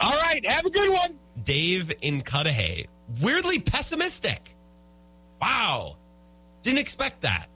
All 0.01 0.17
right, 0.17 0.45
have 0.51 0.65
a 0.65 0.71
good 0.71 0.91
one, 0.91 1.17
Dave 1.45 1.93
in 2.03 2.23
Cudahy. 2.23 2.89
Weirdly 3.23 3.61
pessimistic. 3.61 4.57
Wow, 5.41 5.99
didn't 6.63 6.81
expect 6.81 7.21
that. 7.21 7.47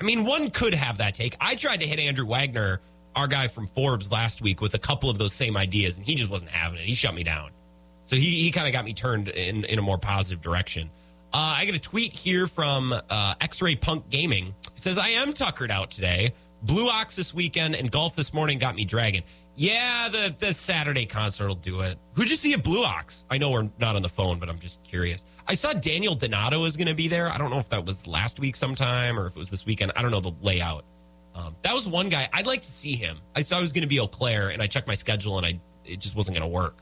I 0.00 0.04
mean, 0.04 0.24
one 0.24 0.50
could 0.50 0.74
have 0.74 0.98
that 0.98 1.16
take. 1.16 1.36
I 1.40 1.56
tried 1.56 1.80
to 1.80 1.86
hit 1.86 1.98
Andrew 1.98 2.26
Wagner, 2.26 2.80
our 3.16 3.26
guy 3.26 3.48
from 3.48 3.66
Forbes, 3.66 4.12
last 4.12 4.42
week 4.42 4.60
with 4.60 4.74
a 4.74 4.78
couple 4.78 5.10
of 5.10 5.18
those 5.18 5.32
same 5.32 5.56
ideas, 5.56 5.96
and 5.96 6.06
he 6.06 6.14
just 6.14 6.30
wasn't 6.30 6.50
having 6.50 6.78
it. 6.78 6.84
He 6.84 6.94
shut 6.94 7.14
me 7.14 7.24
down. 7.24 7.50
So 8.04 8.14
he, 8.14 8.44
he 8.44 8.50
kind 8.52 8.68
of 8.68 8.72
got 8.72 8.84
me 8.84 8.92
turned 8.92 9.28
in, 9.30 9.64
in 9.64 9.78
a 9.78 9.82
more 9.82 9.98
positive 9.98 10.42
direction. 10.42 10.90
Uh, 11.32 11.56
I 11.58 11.64
get 11.64 11.74
a 11.74 11.80
tweet 11.80 12.12
here 12.12 12.46
from 12.46 12.92
uh, 12.92 13.34
X 13.40 13.60
Ray 13.60 13.74
Punk 13.74 14.08
Gaming. 14.10 14.54
He 14.74 14.80
says, 14.80 14.98
I 14.98 15.08
am 15.08 15.32
tuckered 15.32 15.70
out 15.70 15.90
today. 15.90 16.32
Blue 16.62 16.88
Ox 16.88 17.16
this 17.16 17.34
weekend 17.34 17.74
and 17.74 17.90
golf 17.90 18.14
this 18.14 18.32
morning 18.32 18.58
got 18.58 18.74
me 18.74 18.84
dragging. 18.84 19.22
Yeah, 19.56 20.08
the, 20.10 20.34
the 20.38 20.52
Saturday 20.52 21.06
concert 21.06 21.48
will 21.48 21.54
do 21.54 21.80
it. 21.80 21.98
Who'd 22.14 22.30
you 22.30 22.36
see 22.36 22.52
at 22.52 22.62
Blue 22.62 22.84
Ox? 22.84 23.24
I 23.30 23.38
know 23.38 23.50
we're 23.50 23.70
not 23.78 23.96
on 23.96 24.02
the 24.02 24.08
phone, 24.08 24.38
but 24.38 24.48
I'm 24.48 24.58
just 24.58 24.84
curious. 24.84 25.24
I 25.48 25.54
saw 25.54 25.72
Daniel 25.72 26.14
Donato 26.14 26.64
is 26.64 26.76
going 26.76 26.88
to 26.88 26.94
be 26.94 27.08
there. 27.08 27.28
I 27.28 27.38
don't 27.38 27.50
know 27.50 27.58
if 27.58 27.70
that 27.70 27.86
was 27.86 28.06
last 28.06 28.38
week 28.38 28.56
sometime 28.56 29.18
or 29.18 29.26
if 29.26 29.36
it 29.36 29.38
was 29.38 29.50
this 29.50 29.64
weekend. 29.64 29.92
I 29.96 30.02
don't 30.02 30.10
know 30.10 30.20
the 30.20 30.34
layout. 30.42 30.84
Um, 31.36 31.54
that 31.62 31.74
was 31.74 31.86
one 31.86 32.08
guy 32.08 32.28
I'd 32.32 32.46
like 32.46 32.62
to 32.62 32.70
see 32.70 32.94
him. 32.94 33.18
I 33.34 33.42
saw 33.42 33.56
he 33.56 33.62
was 33.62 33.72
going 33.72 33.82
to 33.82 33.88
be 33.88 34.00
Eau 34.00 34.06
Claire, 34.06 34.48
and 34.48 34.62
I 34.62 34.66
checked 34.66 34.88
my 34.88 34.94
schedule, 34.94 35.36
and 35.36 35.46
I 35.46 35.60
it 35.84 36.00
just 36.00 36.16
wasn't 36.16 36.36
going 36.36 36.50
to 36.50 36.54
work. 36.54 36.76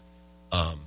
Um, 0.53 0.81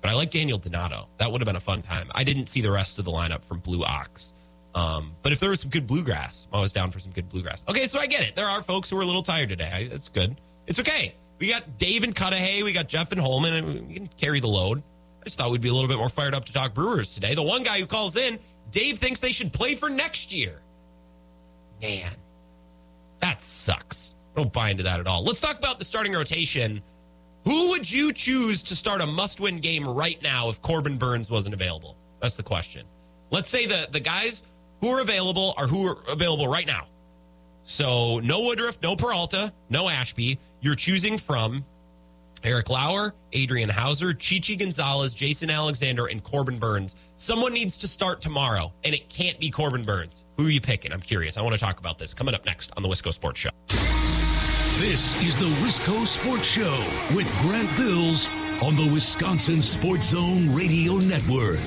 but 0.00 0.10
I 0.10 0.14
like 0.14 0.30
Daniel 0.30 0.58
Donato. 0.58 1.08
That 1.18 1.32
would 1.32 1.40
have 1.40 1.46
been 1.46 1.56
a 1.56 1.60
fun 1.60 1.82
time. 1.82 2.08
I 2.14 2.22
didn't 2.22 2.48
see 2.48 2.60
the 2.60 2.70
rest 2.70 2.98
of 2.98 3.04
the 3.04 3.10
lineup 3.10 3.42
from 3.42 3.58
Blue 3.58 3.82
Ox. 3.82 4.32
Um, 4.74 5.12
but 5.22 5.32
if 5.32 5.40
there 5.40 5.50
was 5.50 5.60
some 5.60 5.70
good 5.70 5.88
bluegrass, 5.88 6.46
I 6.52 6.60
was 6.60 6.72
down 6.72 6.92
for 6.92 7.00
some 7.00 7.10
good 7.10 7.28
bluegrass. 7.28 7.64
Okay, 7.68 7.86
so 7.88 7.98
I 7.98 8.06
get 8.06 8.22
it. 8.22 8.36
There 8.36 8.46
are 8.46 8.62
folks 8.62 8.88
who 8.88 8.98
are 8.98 9.02
a 9.02 9.04
little 9.04 9.22
tired 9.22 9.48
today. 9.48 9.88
That's 9.90 10.08
good. 10.08 10.40
It's 10.68 10.78
okay. 10.78 11.14
We 11.40 11.48
got 11.48 11.78
Dave 11.78 12.04
and 12.04 12.14
Cudahy. 12.14 12.62
We 12.62 12.72
got 12.72 12.86
Jeff 12.86 13.10
and 13.10 13.20
Holmen, 13.20 13.54
and 13.54 13.88
we 13.88 13.94
can 13.94 14.06
carry 14.16 14.38
the 14.38 14.48
load. 14.48 14.82
I 15.20 15.24
just 15.24 15.38
thought 15.38 15.50
we'd 15.50 15.60
be 15.60 15.68
a 15.68 15.72
little 15.72 15.88
bit 15.88 15.98
more 15.98 16.08
fired 16.08 16.34
up 16.34 16.44
to 16.44 16.52
talk 16.52 16.74
Brewers 16.74 17.14
today. 17.14 17.34
The 17.34 17.42
one 17.42 17.64
guy 17.64 17.80
who 17.80 17.86
calls 17.86 18.16
in, 18.16 18.38
Dave 18.70 18.98
thinks 18.98 19.18
they 19.20 19.32
should 19.32 19.52
play 19.52 19.74
for 19.74 19.88
next 19.88 20.32
year. 20.32 20.60
Man, 21.82 22.10
that 23.20 23.42
sucks. 23.42 24.14
I 24.34 24.40
don't 24.40 24.52
buy 24.52 24.70
into 24.70 24.82
that 24.84 25.00
at 25.00 25.06
all. 25.06 25.24
Let's 25.24 25.40
talk 25.40 25.58
about 25.58 25.78
the 25.78 25.84
starting 25.84 26.12
rotation. 26.12 26.82
Who 27.44 27.70
would 27.70 27.90
you 27.90 28.12
choose 28.12 28.62
to 28.64 28.76
start 28.76 29.00
a 29.00 29.06
must 29.06 29.40
win 29.40 29.58
game 29.58 29.86
right 29.88 30.20
now 30.22 30.48
if 30.48 30.60
Corbin 30.62 30.98
Burnes 30.98 31.30
wasn't 31.30 31.54
available? 31.54 31.96
That's 32.20 32.36
the 32.36 32.42
question. 32.42 32.84
Let's 33.30 33.48
say 33.48 33.66
the, 33.66 33.88
the 33.90 34.00
guys 34.00 34.44
who 34.80 34.88
are 34.90 35.00
available 35.00 35.54
are 35.56 35.66
who 35.66 35.86
are 35.86 35.98
available 36.08 36.48
right 36.48 36.66
now. 36.66 36.86
So 37.64 38.18
no 38.20 38.42
Woodruff, 38.42 38.78
no 38.82 38.96
Peralta, 38.96 39.52
no 39.70 39.88
Ashby. 39.88 40.38
You're 40.60 40.74
choosing 40.74 41.18
from 41.18 41.64
Eric 42.44 42.70
Lauer, 42.70 43.14
Adrian 43.32 43.68
Houser, 43.68 44.12
Chichi 44.12 44.56
Gonzalez, 44.56 45.14
Jason 45.14 45.50
Alexander, 45.50 46.06
and 46.06 46.22
Corbin 46.22 46.58
Burnes. 46.58 46.96
Someone 47.16 47.52
needs 47.52 47.76
to 47.78 47.88
start 47.88 48.20
tomorrow, 48.20 48.72
and 48.84 48.94
it 48.94 49.08
can't 49.08 49.38
be 49.38 49.50
Corbin 49.50 49.84
Burnes. 49.84 50.24
Who 50.36 50.46
are 50.46 50.50
you 50.50 50.60
picking? 50.60 50.92
I'm 50.92 51.00
curious. 51.00 51.36
I 51.36 51.42
want 51.42 51.54
to 51.54 51.60
talk 51.60 51.80
about 51.80 51.98
this. 51.98 52.14
Coming 52.14 52.34
up 52.34 52.44
next 52.46 52.72
on 52.76 52.82
the 52.82 52.88
Wisco 52.88 53.12
Sports 53.12 53.40
Show. 53.40 53.50
This 54.78 55.20
is 55.24 55.36
the 55.38 55.52
Wisco 55.64 56.06
Sports 56.06 56.46
Show 56.46 56.84
with 57.14 57.30
Grant 57.38 57.68
Bills 57.76 58.28
on 58.62 58.76
the 58.76 58.88
Wisconsin 58.92 59.60
Sports 59.60 60.10
Zone 60.10 60.54
Radio 60.54 60.94
Network. 60.98 61.58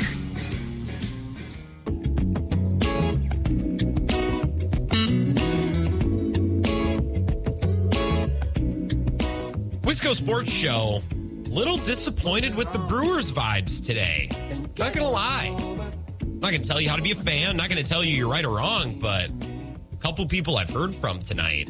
Wisco 9.91 10.15
Sports 10.15 10.49
Show. 10.49 11.03
Little 11.49 11.75
disappointed 11.75 12.55
with 12.55 12.71
the 12.71 12.79
Brewers 12.79 13.29
vibes 13.29 13.85
today. 13.85 14.29
Not 14.77 14.93
gonna 14.93 15.09
lie. 15.09 15.53
I'm 16.21 16.39
not 16.39 16.51
gonna 16.51 16.59
tell 16.59 16.79
you 16.79 16.89
how 16.89 16.95
to 16.95 17.01
be 17.01 17.11
a 17.11 17.15
fan. 17.15 17.57
Not 17.57 17.67
gonna 17.67 17.83
tell 17.83 18.01
you 18.01 18.15
you're 18.15 18.29
right 18.29 18.45
or 18.45 18.55
wrong, 18.55 18.97
but 19.01 19.29
a 19.29 19.95
couple 19.97 20.25
people 20.27 20.55
I've 20.55 20.69
heard 20.69 20.95
from 20.95 21.19
tonight. 21.19 21.69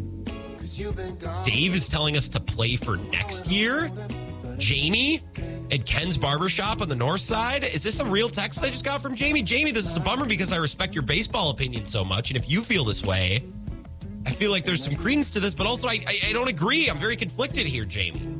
Dave 1.43 1.74
is 1.74 1.89
telling 1.89 2.15
us 2.15 2.30
to 2.30 2.39
play 2.39 2.76
for 2.76 2.97
next 2.97 3.47
year. 3.47 3.91
Jamie 4.59 5.24
at 5.72 5.88
Ken's 5.88 6.15
Barbershop 6.15 6.84
on 6.84 6.89
the 6.89 6.95
north 6.95 7.22
side. 7.22 7.63
Is 7.63 7.82
this 7.82 8.01
a 8.01 8.05
real 8.05 8.30
text 8.30 8.63
I 8.63 8.69
just 8.69 8.86
got 8.86 9.01
from 9.01 9.15
Jamie? 9.15 9.41
Jamie, 9.41 9.72
this 9.72 9.89
is 9.89 9.97
a 9.97 9.99
bummer 9.99 10.28
because 10.28 10.51
I 10.51 10.57
respect 10.57 10.93
your 10.93 11.01
baseball 11.01 11.49
opinion 11.49 11.88
so 11.88 12.05
much. 12.05 12.30
And 12.30 12.38
if 12.38 12.47
you 12.47 12.61
feel 12.61 12.86
this 12.86 13.03
way, 13.03 13.43
I 14.26 14.32
feel 14.32 14.51
like 14.51 14.65
there's 14.65 14.84
some 14.84 14.95
credence 14.95 15.30
to 15.32 15.39
this, 15.39 15.53
but 15.53 15.65
also 15.67 15.88
I, 15.88 16.03
I, 16.07 16.17
I 16.30 16.34
don't 16.34 16.49
agree. 16.49 16.89
I'm 16.89 16.97
very 16.97 17.15
conflicted 17.15 17.65
here, 17.65 17.86
Jamie. 17.86 18.38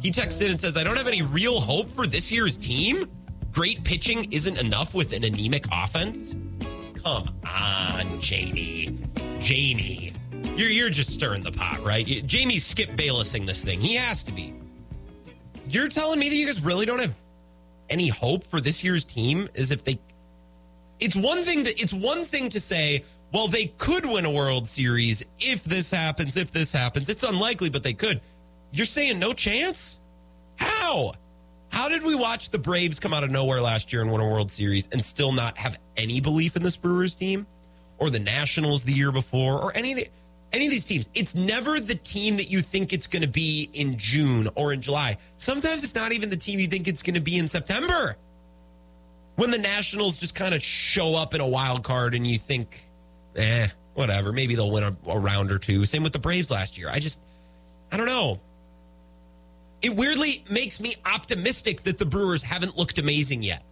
He 0.00 0.10
texts 0.10 0.40
in 0.40 0.50
and 0.50 0.58
says, 0.58 0.76
I 0.76 0.82
don't 0.84 0.96
have 0.96 1.06
any 1.06 1.22
real 1.22 1.60
hope 1.60 1.88
for 1.90 2.06
this 2.06 2.30
year's 2.32 2.56
team. 2.56 3.04
Great 3.52 3.84
pitching 3.84 4.32
isn't 4.32 4.58
enough 4.58 4.94
with 4.94 5.12
an 5.12 5.24
anemic 5.24 5.66
offense. 5.70 6.34
Come 7.02 7.30
on, 7.46 8.20
Jamie. 8.20 8.98
Jamie. 9.38 10.12
You're, 10.56 10.70
you're 10.70 10.90
just 10.90 11.10
stirring 11.10 11.42
the 11.42 11.52
pot, 11.52 11.84
right? 11.84 12.04
Jamie's 12.04 12.64
Skip 12.64 12.90
Baylessing 12.90 13.46
this 13.46 13.64
thing. 13.64 13.80
He 13.80 13.94
has 13.94 14.22
to 14.24 14.32
be. 14.32 14.54
You're 15.68 15.88
telling 15.88 16.18
me 16.18 16.28
that 16.28 16.34
you 16.34 16.46
guys 16.46 16.60
really 16.62 16.86
don't 16.86 17.00
have 17.00 17.14
any 17.90 18.08
hope 18.08 18.44
for 18.44 18.60
this 18.60 18.82
year's 18.82 19.04
team 19.04 19.48
Is 19.54 19.70
if 19.70 19.84
they 19.84 19.98
it's 20.98 21.16
one 21.16 21.42
thing 21.42 21.64
to 21.64 21.70
it's 21.80 21.92
one 21.92 22.24
thing 22.24 22.48
to 22.48 22.60
say 22.60 23.04
well, 23.32 23.48
they 23.48 23.66
could 23.78 24.04
win 24.04 24.26
a 24.26 24.30
World 24.30 24.68
Series 24.68 25.24
if 25.40 25.64
this 25.64 25.90
happens, 25.90 26.36
if 26.36 26.52
this 26.52 26.72
happens. 26.72 27.08
It's 27.08 27.22
unlikely, 27.22 27.70
but 27.70 27.82
they 27.82 27.94
could. 27.94 28.20
You're 28.72 28.86
saying 28.86 29.18
no 29.18 29.32
chance? 29.32 30.00
How? 30.56 31.12
How 31.70 31.88
did 31.88 32.02
we 32.02 32.14
watch 32.14 32.50
the 32.50 32.58
Braves 32.58 33.00
come 33.00 33.14
out 33.14 33.24
of 33.24 33.30
nowhere 33.30 33.62
last 33.62 33.92
year 33.92 34.02
and 34.02 34.12
win 34.12 34.20
a 34.20 34.28
World 34.28 34.50
Series 34.50 34.88
and 34.92 35.02
still 35.02 35.32
not 35.32 35.56
have 35.56 35.78
any 35.96 36.20
belief 36.20 36.56
in 36.56 36.62
this 36.62 36.76
Brewers 36.76 37.14
team 37.14 37.46
or 37.98 38.10
the 38.10 38.20
Nationals 38.20 38.84
the 38.84 38.92
year 38.92 39.10
before 39.10 39.58
or 39.58 39.74
any 39.74 39.92
of 39.92 39.98
the, 39.98 40.08
any 40.52 40.66
of 40.66 40.70
these 40.70 40.84
teams? 40.84 41.08
It's 41.14 41.34
never 41.34 41.80
the 41.80 41.94
team 41.94 42.36
that 42.36 42.50
you 42.50 42.60
think 42.60 42.92
it's 42.92 43.06
going 43.06 43.22
to 43.22 43.28
be 43.28 43.70
in 43.72 43.96
June 43.96 44.48
or 44.54 44.74
in 44.74 44.82
July. 44.82 45.16
Sometimes 45.38 45.82
it's 45.82 45.94
not 45.94 46.12
even 46.12 46.28
the 46.28 46.36
team 46.36 46.60
you 46.60 46.66
think 46.66 46.86
it's 46.86 47.02
going 47.02 47.14
to 47.14 47.22
be 47.22 47.38
in 47.38 47.48
September. 47.48 48.16
When 49.36 49.50
the 49.50 49.58
Nationals 49.58 50.18
just 50.18 50.34
kind 50.34 50.54
of 50.54 50.62
show 50.62 51.16
up 51.16 51.32
in 51.32 51.40
a 51.40 51.48
wild 51.48 51.82
card 51.82 52.14
and 52.14 52.26
you 52.26 52.38
think, 52.38 52.86
eh, 53.36 53.68
whatever, 53.94 54.32
maybe 54.32 54.54
they'll 54.54 54.70
win 54.70 54.84
a, 54.84 54.96
a 55.08 55.18
round 55.18 55.52
or 55.52 55.58
two. 55.58 55.84
Same 55.84 56.02
with 56.02 56.12
the 56.12 56.18
Braves 56.18 56.50
last 56.50 56.78
year. 56.78 56.88
I 56.90 56.98
just, 56.98 57.18
I 57.90 57.96
don't 57.96 58.06
know 58.06 58.40
it 59.82 59.94
weirdly 59.94 60.44
makes 60.48 60.80
me 60.80 60.94
optimistic 61.04 61.82
that 61.82 61.98
the 61.98 62.06
Brewers 62.06 62.42
haven't 62.42 62.78
looked 62.78 62.98
amazing 62.98 63.42
yet. 63.42 63.64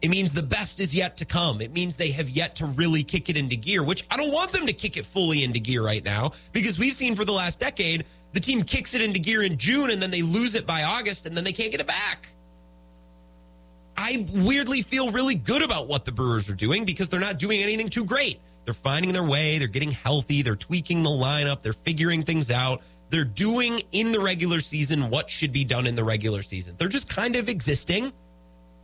It 0.00 0.08
means 0.08 0.32
the 0.32 0.42
best 0.42 0.80
is 0.80 0.94
yet 0.94 1.16
to 1.18 1.24
come. 1.24 1.60
It 1.60 1.72
means 1.72 1.96
they 1.96 2.12
have 2.12 2.30
yet 2.30 2.56
to 2.56 2.66
really 2.66 3.02
kick 3.02 3.28
it 3.28 3.36
into 3.36 3.56
gear, 3.56 3.82
which 3.82 4.04
I 4.10 4.16
don't 4.16 4.32
want 4.32 4.52
them 4.52 4.66
to 4.66 4.72
kick 4.72 4.96
it 4.96 5.04
fully 5.04 5.44
into 5.44 5.58
gear 5.58 5.84
right 5.84 6.04
now 6.04 6.32
because 6.52 6.78
we've 6.78 6.94
seen 6.94 7.16
for 7.16 7.24
the 7.24 7.32
last 7.32 7.60
decade 7.60 8.06
the 8.32 8.40
team 8.40 8.62
kicks 8.62 8.94
it 8.94 9.02
into 9.02 9.18
gear 9.18 9.42
in 9.42 9.58
June 9.58 9.90
and 9.90 10.00
then 10.00 10.10
they 10.10 10.22
lose 10.22 10.54
it 10.54 10.66
by 10.66 10.84
August 10.84 11.26
and 11.26 11.36
then 11.36 11.44
they 11.44 11.52
can't 11.52 11.70
get 11.70 11.80
it 11.80 11.86
back. 11.86 12.28
I 13.96 14.26
weirdly 14.32 14.82
feel 14.82 15.10
really 15.10 15.34
good 15.34 15.62
about 15.62 15.88
what 15.88 16.04
the 16.04 16.12
Brewers 16.12 16.48
are 16.48 16.54
doing 16.54 16.84
because 16.84 17.08
they're 17.08 17.18
not 17.20 17.38
doing 17.38 17.60
anything 17.60 17.88
too 17.88 18.04
great. 18.04 18.40
They're 18.68 18.74
finding 18.74 19.14
their 19.14 19.24
way, 19.24 19.56
they're 19.56 19.66
getting 19.66 19.92
healthy, 19.92 20.42
they're 20.42 20.54
tweaking 20.54 21.02
the 21.02 21.08
lineup, 21.08 21.62
they're 21.62 21.72
figuring 21.72 22.22
things 22.22 22.50
out. 22.50 22.82
They're 23.08 23.24
doing 23.24 23.80
in 23.92 24.12
the 24.12 24.20
regular 24.20 24.60
season 24.60 25.08
what 25.08 25.30
should 25.30 25.54
be 25.54 25.64
done 25.64 25.86
in 25.86 25.96
the 25.96 26.04
regular 26.04 26.42
season. 26.42 26.74
They're 26.76 26.88
just 26.88 27.08
kind 27.08 27.34
of 27.36 27.48
existing 27.48 28.12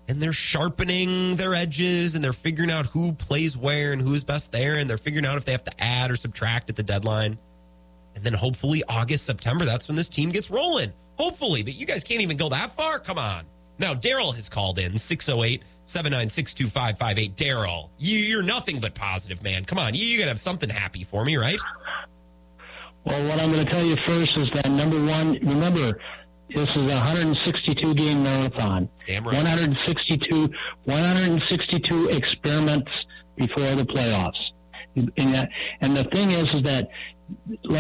and 0.08 0.22
they're 0.22 0.32
sharpening 0.32 1.36
their 1.36 1.52
edges 1.52 2.14
and 2.14 2.24
they're 2.24 2.32
figuring 2.32 2.70
out 2.70 2.86
who 2.86 3.12
plays 3.12 3.58
where 3.58 3.92
and 3.92 4.00
who's 4.00 4.24
best 4.24 4.52
there. 4.52 4.76
And 4.76 4.88
they're 4.88 4.96
figuring 4.96 5.26
out 5.26 5.36
if 5.36 5.44
they 5.44 5.52
have 5.52 5.64
to 5.64 5.82
add 5.82 6.10
or 6.10 6.16
subtract 6.16 6.70
at 6.70 6.76
the 6.76 6.82
deadline. 6.82 7.36
And 8.14 8.24
then 8.24 8.32
hopefully 8.32 8.82
August, 8.88 9.26
September, 9.26 9.66
that's 9.66 9.86
when 9.86 9.98
this 9.98 10.08
team 10.08 10.30
gets 10.30 10.50
rolling. 10.50 10.94
Hopefully, 11.18 11.62
but 11.62 11.74
you 11.74 11.84
guys 11.84 12.04
can't 12.04 12.22
even 12.22 12.38
go 12.38 12.48
that 12.48 12.74
far. 12.74 13.00
Come 13.00 13.18
on. 13.18 13.44
Now, 13.78 13.92
Daryl 13.92 14.34
has 14.34 14.48
called 14.48 14.78
in 14.78 14.96
608 14.96 15.62
796 15.86 16.54
2558. 16.54 17.36
Daryl, 17.36 17.90
you're 17.98 18.42
nothing 18.42 18.80
but 18.80 18.94
positive, 18.94 19.42
man. 19.42 19.64
Come 19.64 19.78
on. 19.78 19.94
You, 19.94 20.04
you 20.04 20.18
got 20.18 20.24
to 20.24 20.30
have 20.30 20.40
something 20.40 20.68
happy 20.68 21.04
for 21.04 21.24
me, 21.24 21.36
right? 21.36 21.58
Well, 23.04 23.28
what 23.28 23.40
I'm 23.40 23.52
going 23.52 23.64
to 23.64 23.70
tell 23.70 23.84
you 23.84 23.96
first 24.06 24.36
is 24.38 24.48
that 24.54 24.70
number 24.70 24.96
one, 25.04 25.32
remember, 25.42 25.98
this 26.54 26.66
is 26.74 26.82
a 26.90 26.94
162 26.94 27.94
game 27.94 28.22
marathon. 28.22 28.88
Damn 29.06 29.24
right. 29.24 29.34
162, 29.34 30.48
162 30.84 32.08
experiments 32.08 32.90
before 33.36 33.74
the 33.74 33.84
playoffs. 33.84 34.32
And, 34.96 35.34
that, 35.34 35.50
and 35.80 35.96
the 35.96 36.04
thing 36.04 36.30
is, 36.30 36.48
is 36.52 36.62
that 36.62 36.88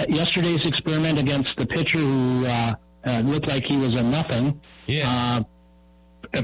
yesterday's 0.08 0.66
experiment 0.66 1.18
against 1.18 1.50
the 1.56 1.66
pitcher 1.66 1.98
who 1.98 2.46
uh, 2.46 2.74
uh, 3.06 3.22
looked 3.24 3.48
like 3.48 3.64
he 3.68 3.76
was 3.76 3.96
a 3.96 4.02
nothing. 4.02 4.60
Yeah. 4.86 5.04
Uh, 5.06 5.42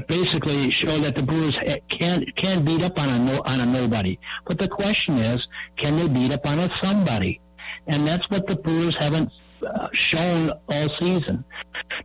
basically 0.07 0.71
showed 0.71 1.01
that 1.01 1.15
the 1.15 1.23
Brewers 1.23 1.55
can 1.89 2.25
can 2.41 2.63
beat 2.63 2.83
up 2.83 2.99
on 2.99 3.09
a 3.09 3.19
no, 3.19 3.41
on 3.45 3.59
a 3.59 3.65
nobody. 3.65 4.17
But 4.45 4.59
the 4.59 4.67
question 4.67 5.17
is, 5.17 5.39
can 5.77 5.97
they 5.97 6.07
beat 6.07 6.31
up 6.31 6.47
on 6.47 6.59
a 6.59 6.69
somebody? 6.81 7.41
and 7.87 8.07
that's 8.07 8.27
what 8.29 8.47
the 8.47 8.55
Brewers 8.55 8.95
haven't 8.99 9.31
uh, 9.65 9.87
shown 9.93 10.51
all 10.69 10.87
season. 10.99 11.43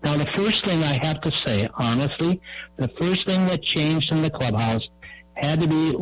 Now, 0.04 0.16
the 0.16 0.26
first 0.36 0.64
thing 0.66 0.82
I 0.82 0.98
have 1.02 1.20
to 1.22 1.32
say, 1.44 1.68
honestly, 1.74 2.40
the 2.76 2.88
first 3.00 3.26
thing 3.26 3.46
that 3.46 3.62
changed 3.62 4.12
in 4.12 4.22
the 4.22 4.30
clubhouse 4.30 4.86
had 5.34 5.60
to 5.60 5.68
be 5.68 5.96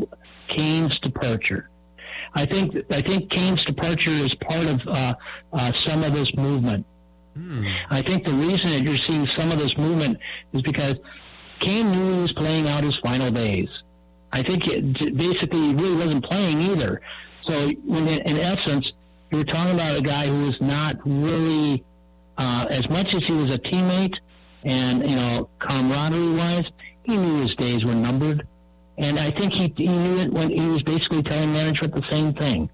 Cain's 0.57 0.99
departure. 1.01 1.70
I 2.35 2.47
think 2.47 2.74
I 2.91 3.01
think 3.01 3.30
Cain's 3.30 3.64
departure 3.64 4.11
is 4.11 4.35
part 4.49 4.66
of 4.66 4.80
uh, 4.87 5.14
uh, 5.53 5.72
some 5.87 6.03
of 6.03 6.12
this 6.14 6.35
movement. 6.37 6.85
Hmm. 7.35 7.64
I 7.91 8.03
think 8.03 8.26
the 8.26 8.32
reason 8.32 8.70
that 8.70 8.82
you're 8.82 8.97
seeing 9.09 9.26
some 9.37 9.53
of 9.53 9.59
this 9.59 9.76
movement 9.76 10.18
is 10.53 10.62
because 10.62 10.97
Knew 11.67 12.15
he 12.15 12.21
was 12.21 12.33
playing 12.33 12.69
out 12.69 12.85
his 12.85 12.97
final 12.99 13.31
days. 13.31 13.69
I 14.33 14.43
think 14.43 14.67
it, 14.69 15.17
basically 15.17 15.69
he 15.69 15.75
really 15.75 15.97
wasn't 15.97 16.25
playing 16.25 16.61
either. 16.61 17.01
So, 17.49 17.55
in, 17.55 18.09
in 18.09 18.39
essence, 18.39 18.93
you're 19.31 19.45
talking 19.45 19.75
about 19.75 19.99
a 19.99 20.03
guy 20.03 20.27
who 20.27 20.45
was 20.45 20.61
not 20.61 20.97
really, 21.05 21.83
uh, 22.37 22.67
as 22.69 22.89
much 22.91 23.15
as 23.15 23.23
he 23.27 23.33
was 23.33 23.55
a 23.55 23.59
teammate 23.59 24.15
and, 24.65 25.09
you 25.09 25.17
know, 25.17 25.49
camaraderie 25.59 26.35
wise, 26.35 26.65
he 27.05 27.17
knew 27.17 27.41
his 27.41 27.55
days 27.57 27.85
were 27.85 27.95
numbered. 27.95 28.47
And 28.99 29.19
I 29.19 29.31
think 29.31 29.53
he, 29.55 29.73
he 29.77 29.89
knew 29.89 30.19
it 30.19 30.33
when 30.33 30.51
he 30.51 30.67
was 30.69 30.83
basically 30.83 31.23
telling 31.23 31.53
management 31.53 31.95
the 31.95 32.05
same 32.11 32.35
thing. 32.35 32.71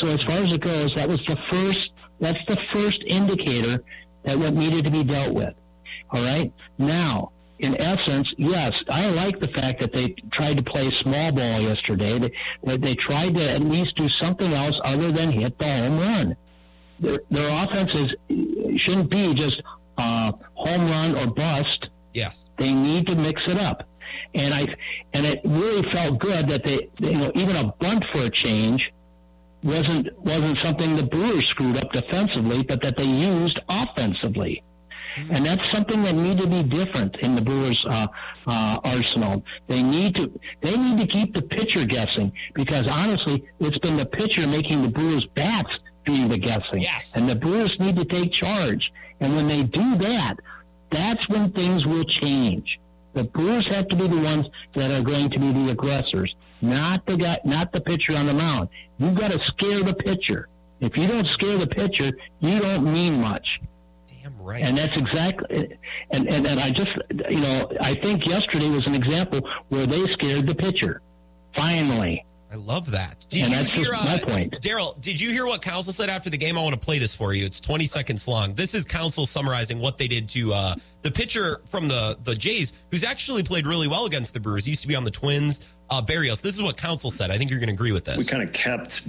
So 0.00 0.08
as 0.08 0.22
far 0.22 0.38
as 0.38 0.52
it 0.52 0.60
goes, 0.60 0.90
that 0.94 1.08
was 1.08 1.20
the 1.26 1.36
first, 1.50 1.90
that's 2.20 2.38
the 2.48 2.56
first 2.72 3.02
indicator 3.06 3.82
that 4.22 4.36
what 4.36 4.54
needed 4.54 4.84
to 4.86 4.90
be 4.90 5.04
dealt 5.04 5.34
with. 5.34 5.54
All 6.10 6.22
right. 6.22 6.52
Now, 6.78 7.32
in 7.62 7.80
essence, 7.80 8.28
yes, 8.36 8.72
I 8.90 9.08
like 9.10 9.38
the 9.38 9.48
fact 9.48 9.80
that 9.80 9.92
they 9.92 10.16
tried 10.32 10.58
to 10.58 10.64
play 10.64 10.90
small 11.00 11.30
ball 11.32 11.60
yesterday. 11.60 12.18
They, 12.64 12.76
they 12.76 12.94
tried 12.94 13.36
to 13.36 13.50
at 13.50 13.62
least 13.62 13.94
do 13.96 14.08
something 14.20 14.52
else 14.52 14.74
other 14.84 15.12
than 15.12 15.30
hit 15.30 15.56
the 15.58 15.64
home 15.64 15.98
run. 15.98 16.36
Their, 16.98 17.20
their 17.30 17.64
offenses 17.64 18.08
shouldn't 18.78 19.10
be 19.10 19.32
just 19.34 19.62
uh, 19.96 20.32
home 20.54 20.90
run 20.90 21.16
or 21.16 21.32
bust. 21.32 21.88
Yes, 22.14 22.50
they 22.58 22.74
need 22.74 23.06
to 23.06 23.14
mix 23.14 23.40
it 23.46 23.58
up. 23.58 23.88
And 24.34 24.52
I 24.52 24.66
and 25.14 25.24
it 25.24 25.40
really 25.44 25.88
felt 25.92 26.18
good 26.18 26.48
that 26.48 26.64
they, 26.64 26.90
you 26.98 27.18
know, 27.18 27.30
even 27.34 27.56
a 27.56 27.72
bunt 27.78 28.04
for 28.12 28.22
a 28.22 28.30
change 28.30 28.92
wasn't 29.62 30.08
wasn't 30.18 30.58
something 30.64 30.96
the 30.96 31.04
Brewers 31.04 31.46
screwed 31.46 31.76
up 31.76 31.92
defensively, 31.92 32.62
but 32.64 32.82
that 32.82 32.96
they 32.96 33.04
used 33.04 33.58
offensively. 33.68 34.62
And 35.16 35.44
that's 35.44 35.62
something 35.72 36.02
that 36.02 36.14
need 36.14 36.38
to 36.38 36.46
be 36.46 36.62
different 36.62 37.16
in 37.16 37.34
the 37.34 37.42
Brewers' 37.42 37.84
uh, 37.88 38.06
uh, 38.46 38.80
arsenal. 38.84 39.44
They 39.66 39.82
need 39.82 40.16
to 40.16 40.40
they 40.60 40.76
need 40.76 41.00
to 41.00 41.06
keep 41.06 41.34
the 41.34 41.42
pitcher 41.42 41.84
guessing 41.84 42.32
because 42.54 42.84
honestly, 42.90 43.44
it's 43.60 43.78
been 43.78 43.96
the 43.96 44.06
pitcher 44.06 44.46
making 44.46 44.82
the 44.82 44.90
Brewers' 44.90 45.26
bats 45.34 45.70
doing 46.06 46.28
the 46.28 46.38
guessing. 46.38 46.80
Yes. 46.80 47.16
And 47.16 47.28
the 47.28 47.36
Brewers 47.36 47.72
need 47.78 47.96
to 47.96 48.04
take 48.04 48.32
charge. 48.32 48.90
And 49.20 49.36
when 49.36 49.48
they 49.48 49.62
do 49.62 49.96
that, 49.96 50.34
that's 50.90 51.28
when 51.28 51.52
things 51.52 51.86
will 51.86 52.04
change. 52.04 52.78
The 53.14 53.24
Brewers 53.24 53.66
have 53.74 53.88
to 53.88 53.96
be 53.96 54.06
the 54.06 54.20
ones 54.22 54.46
that 54.74 54.90
are 54.90 55.04
going 55.04 55.30
to 55.30 55.38
be 55.38 55.52
the 55.52 55.70
aggressors, 55.70 56.34
not 56.60 57.04
the 57.06 57.16
guy, 57.16 57.38
not 57.44 57.72
the 57.72 57.80
pitcher 57.80 58.16
on 58.16 58.26
the 58.26 58.34
mound. 58.34 58.68
You've 58.98 59.14
got 59.14 59.30
to 59.30 59.38
scare 59.46 59.80
the 59.80 59.94
pitcher. 59.94 60.48
If 60.80 60.96
you 60.96 61.06
don't 61.06 61.26
scare 61.28 61.58
the 61.58 61.66
pitcher, 61.66 62.10
you 62.40 62.58
don't 62.60 62.92
mean 62.92 63.20
much. 63.20 63.46
Right. 64.42 64.64
And 64.64 64.76
that's 64.76 64.98
exactly, 65.00 65.78
and, 66.10 66.32
and, 66.32 66.46
and 66.46 66.58
I 66.58 66.70
just, 66.70 66.90
you 67.30 67.40
know, 67.40 67.72
I 67.80 67.94
think 67.94 68.26
yesterday 68.26 68.68
was 68.68 68.82
an 68.86 68.94
example 68.94 69.48
where 69.68 69.86
they 69.86 70.02
scared 70.14 70.48
the 70.48 70.54
pitcher. 70.54 71.00
Finally. 71.56 72.24
I 72.50 72.56
love 72.56 72.90
that. 72.90 73.24
Did 73.30 73.44
and 73.44 73.50
you 73.50 73.56
that's 73.56 73.70
hear, 73.70 73.92
my 73.92 73.98
uh, 73.98 74.18
point. 74.18 74.52
Daryl, 74.60 75.00
did 75.00 75.18
you 75.18 75.30
hear 75.30 75.46
what 75.46 75.62
Counsell 75.62 75.92
said 75.92 76.10
after 76.10 76.28
the 76.28 76.36
game? 76.36 76.58
I 76.58 76.62
want 76.62 76.74
to 76.74 76.80
play 76.80 76.98
this 76.98 77.14
for 77.14 77.32
you. 77.32 77.46
It's 77.46 77.60
20 77.60 77.86
seconds 77.86 78.28
long. 78.28 78.54
This 78.54 78.74
is 78.74 78.84
Counsell 78.84 79.24
summarizing 79.24 79.78
what 79.78 79.96
they 79.96 80.06
did 80.06 80.28
to 80.30 80.52
uh, 80.52 80.74
the 81.00 81.10
pitcher 81.10 81.62
from 81.70 81.88
the, 81.88 82.18
the 82.24 82.34
Jays, 82.34 82.72
who's 82.90 83.04
actually 83.04 83.42
played 83.42 83.66
really 83.66 83.88
well 83.88 84.04
against 84.04 84.34
the 84.34 84.40
Brewers. 84.40 84.66
He 84.66 84.72
used 84.72 84.82
to 84.82 84.88
be 84.88 84.96
on 84.96 85.04
the 85.04 85.10
Twins. 85.10 85.62
Uh, 85.88 86.02
Berrios, 86.02 86.42
this 86.42 86.54
is 86.54 86.62
what 86.62 86.76
Counsell 86.76 87.10
said. 87.10 87.30
I 87.30 87.38
think 87.38 87.50
you're 87.50 87.60
going 87.60 87.68
to 87.68 87.74
agree 87.74 87.92
with 87.92 88.04
this. 88.04 88.18
We 88.18 88.24
kind 88.24 88.42
of 88.42 88.52
kept 88.52 89.02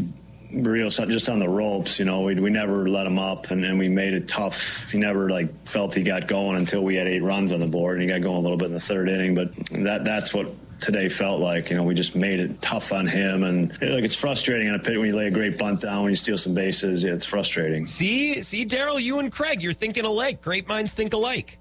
Rios 0.53 0.97
just 0.97 1.29
on 1.29 1.39
the 1.39 1.49
ropes. 1.49 1.99
You 1.99 2.05
know, 2.05 2.21
we, 2.21 2.35
we 2.35 2.49
never 2.49 2.87
let 2.87 3.07
him 3.07 3.17
up, 3.17 3.51
and, 3.51 3.63
then 3.63 3.77
we 3.77 3.89
made 3.89 4.13
it 4.13 4.27
tough. 4.27 4.91
He 4.91 4.97
never 4.97 5.29
like 5.29 5.67
felt 5.67 5.93
he 5.95 6.03
got 6.03 6.27
going 6.27 6.57
until 6.57 6.83
we 6.83 6.95
had 6.95 7.07
eight 7.07 7.21
runs 7.23 7.51
on 7.51 7.59
the 7.59 7.67
board, 7.67 7.93
and 7.93 8.03
he 8.03 8.07
got 8.07 8.21
going 8.21 8.37
a 8.37 8.41
little 8.41 8.57
bit 8.57 8.67
in 8.67 8.73
the 8.73 8.79
third 8.79 9.09
inning. 9.09 9.35
But 9.35 9.55
that 9.71 10.05
that's 10.05 10.33
what 10.33 10.47
today 10.79 11.09
felt 11.09 11.39
like. 11.39 11.69
You 11.69 11.77
know, 11.77 11.83
we 11.83 11.95
just 11.95 12.15
made 12.15 12.39
it 12.39 12.61
tough 12.61 12.91
on 12.91 13.07
him, 13.07 13.43
and 13.43 13.71
like 13.81 14.03
it's 14.03 14.15
frustrating 14.15 14.67
in 14.67 14.75
a 14.75 14.79
pit 14.79 14.97
when 14.97 15.07
you 15.07 15.15
lay 15.15 15.27
a 15.27 15.31
great 15.31 15.57
bunt 15.57 15.81
down, 15.81 16.03
when 16.03 16.09
you 16.09 16.15
steal 16.15 16.37
some 16.37 16.53
bases. 16.53 17.03
Yeah, 17.03 17.13
it's 17.13 17.25
frustrating. 17.25 17.87
See, 17.87 18.41
see, 18.41 18.65
Daryl, 18.65 19.01
you 19.01 19.19
and 19.19 19.31
Craig, 19.31 19.61
you're 19.61 19.73
thinking 19.73 20.05
alike. 20.05 20.41
Great 20.41 20.67
minds 20.67 20.93
think 20.93 21.13
alike. 21.13 21.59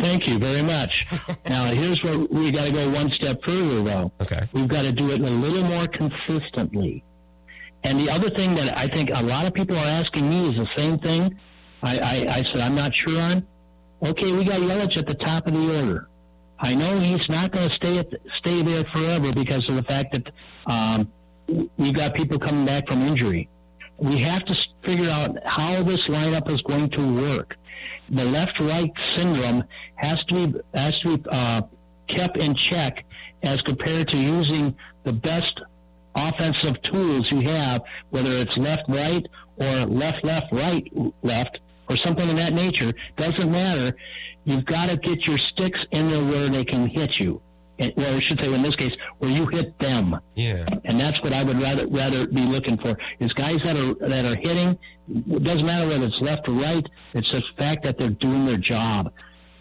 Thank 0.00 0.28
you 0.28 0.38
very 0.38 0.62
much. 0.62 1.06
now, 1.48 1.66
here's 1.66 2.02
where 2.02 2.18
we 2.18 2.50
got 2.50 2.66
to 2.66 2.72
go 2.72 2.90
one 2.90 3.10
step 3.12 3.40
further, 3.46 3.82
though. 3.82 4.12
Okay. 4.20 4.40
We've 4.52 4.66
got 4.66 4.82
to 4.82 4.92
do 4.92 5.10
it 5.12 5.20
a 5.20 5.30
little 5.30 5.62
more 5.64 5.86
consistently. 5.86 7.04
And 7.84 8.00
the 8.00 8.10
other 8.10 8.30
thing 8.30 8.54
that 8.54 8.76
I 8.76 8.86
think 8.88 9.10
a 9.14 9.22
lot 9.22 9.46
of 9.46 9.52
people 9.54 9.76
are 9.76 9.86
asking 9.86 10.28
me 10.28 10.48
is 10.48 10.54
the 10.54 10.68
same 10.76 10.98
thing. 10.98 11.38
I, 11.82 11.98
I, 11.98 12.32
I 12.38 12.42
said, 12.52 12.58
I'm 12.58 12.74
not 12.74 12.96
sure 12.96 13.20
on. 13.20 13.46
Okay, 14.02 14.32
we 14.32 14.44
got 14.44 14.60
Yelich 14.60 14.96
at 14.96 15.06
the 15.06 15.14
top 15.14 15.46
of 15.46 15.52
the 15.52 15.80
order. 15.80 16.08
I 16.58 16.74
know 16.74 16.98
he's 16.98 17.28
not 17.28 17.52
going 17.52 17.68
to 17.68 17.74
stay 17.74 17.98
at 17.98 18.08
stay 18.38 18.62
there 18.62 18.84
forever 18.94 19.32
because 19.32 19.62
of 19.68 19.76
the 19.76 19.82
fact 19.82 20.12
that 20.12 20.32
um, 20.66 21.10
we've 21.76 21.92
got 21.94 22.14
people 22.14 22.38
coming 22.38 22.64
back 22.64 22.88
from 22.88 23.02
injury. 23.02 23.48
We 23.98 24.18
have 24.18 24.44
to 24.46 24.66
figure 24.84 25.10
out 25.10 25.36
how 25.46 25.82
this 25.82 26.06
lineup 26.06 26.50
is 26.50 26.60
going 26.62 26.90
to 26.90 27.22
work. 27.22 27.56
the 28.10 28.24
left-right 28.24 28.92
syndrome 29.16 29.64
has 29.96 30.16
to 30.28 30.46
be 30.46 30.60
has 30.74 30.92
to 31.04 31.18
be 31.18 31.24
uh, 31.30 31.62
kept 32.08 32.36
in 32.36 32.54
check 32.54 33.04
as 33.42 33.58
compared 33.62 34.08
to 34.08 34.16
using 34.16 34.74
the 35.04 35.12
best 35.12 35.60
offensive 36.14 36.80
tools 36.82 37.26
you 37.30 37.40
have, 37.40 37.82
whether 38.10 38.30
it's 38.30 38.56
left-right 38.56 39.26
or 39.56 39.86
left-left 39.86 40.52
right 40.52 40.86
left 41.22 41.58
or 41.88 41.96
something 41.96 42.28
of 42.28 42.36
that 42.36 42.54
nature. 42.54 42.92
Doesn't 43.16 43.50
matter. 43.50 43.96
You've 44.44 44.64
got 44.66 44.90
to 44.90 44.96
get 44.96 45.26
your 45.26 45.38
sticks 45.38 45.78
in 45.90 46.08
there 46.08 46.24
where 46.24 46.48
they 46.48 46.64
can 46.64 46.86
hit 46.86 47.18
you. 47.18 47.40
And, 47.78 47.92
or 47.96 48.04
I 48.04 48.18
should 48.20 48.42
say, 48.44 48.52
in 48.54 48.62
this 48.62 48.76
case, 48.76 48.92
where 49.18 49.30
you 49.30 49.46
hit 49.46 49.76
them. 49.78 50.16
Yeah. 50.36 50.64
And 50.84 51.00
that's 51.00 51.20
what 51.22 51.32
I 51.32 51.42
would 51.42 51.60
rather 51.60 51.86
rather 51.88 52.26
be 52.26 52.42
looking 52.42 52.76
for 52.76 52.96
is 53.18 53.32
guys 53.32 53.58
that 53.64 53.76
are 53.76 54.08
that 54.08 54.24
are 54.24 54.40
hitting. 54.40 54.78
It 55.08 55.42
doesn't 55.42 55.66
matter 55.66 55.88
whether 55.88 56.06
it's 56.06 56.20
left 56.20 56.48
or 56.48 56.52
right. 56.52 56.86
It's 57.14 57.30
the 57.32 57.42
fact 57.58 57.84
that 57.84 57.98
they're 57.98 58.10
doing 58.10 58.46
their 58.46 58.58
job. 58.58 59.12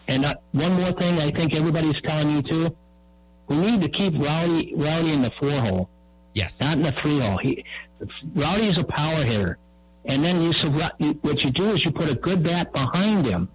And 0.07 0.25
uh, 0.25 0.35
one 0.51 0.73
more 0.73 0.91
thing, 0.91 1.19
I 1.19 1.31
think 1.31 1.55
everybody's 1.55 1.99
telling 2.05 2.35
you 2.35 2.41
too. 2.43 2.77
We 3.47 3.57
need 3.57 3.81
to 3.81 3.89
keep 3.89 4.13
Rowdy 4.13 4.73
Rowdy 4.75 5.11
in 5.11 5.21
the 5.23 5.31
four 5.39 5.51
hole. 5.51 5.89
Yes. 6.34 6.60
Not 6.60 6.77
in 6.77 6.84
the 6.84 6.93
three 7.03 7.19
hole. 7.19 7.38
He 7.38 7.64
Rowdy 8.35 8.68
is 8.68 8.80
a 8.80 8.84
power 8.84 9.23
hitter. 9.23 9.57
And 10.05 10.23
then 10.23 10.41
you, 10.41 10.51
so 10.53 10.69
what 10.69 10.99
you 10.99 11.51
do 11.51 11.69
is 11.72 11.85
you 11.85 11.91
put 11.91 12.11
a 12.11 12.15
good 12.15 12.43
bat 12.43 12.73
behind 12.73 13.26
him, 13.26 13.47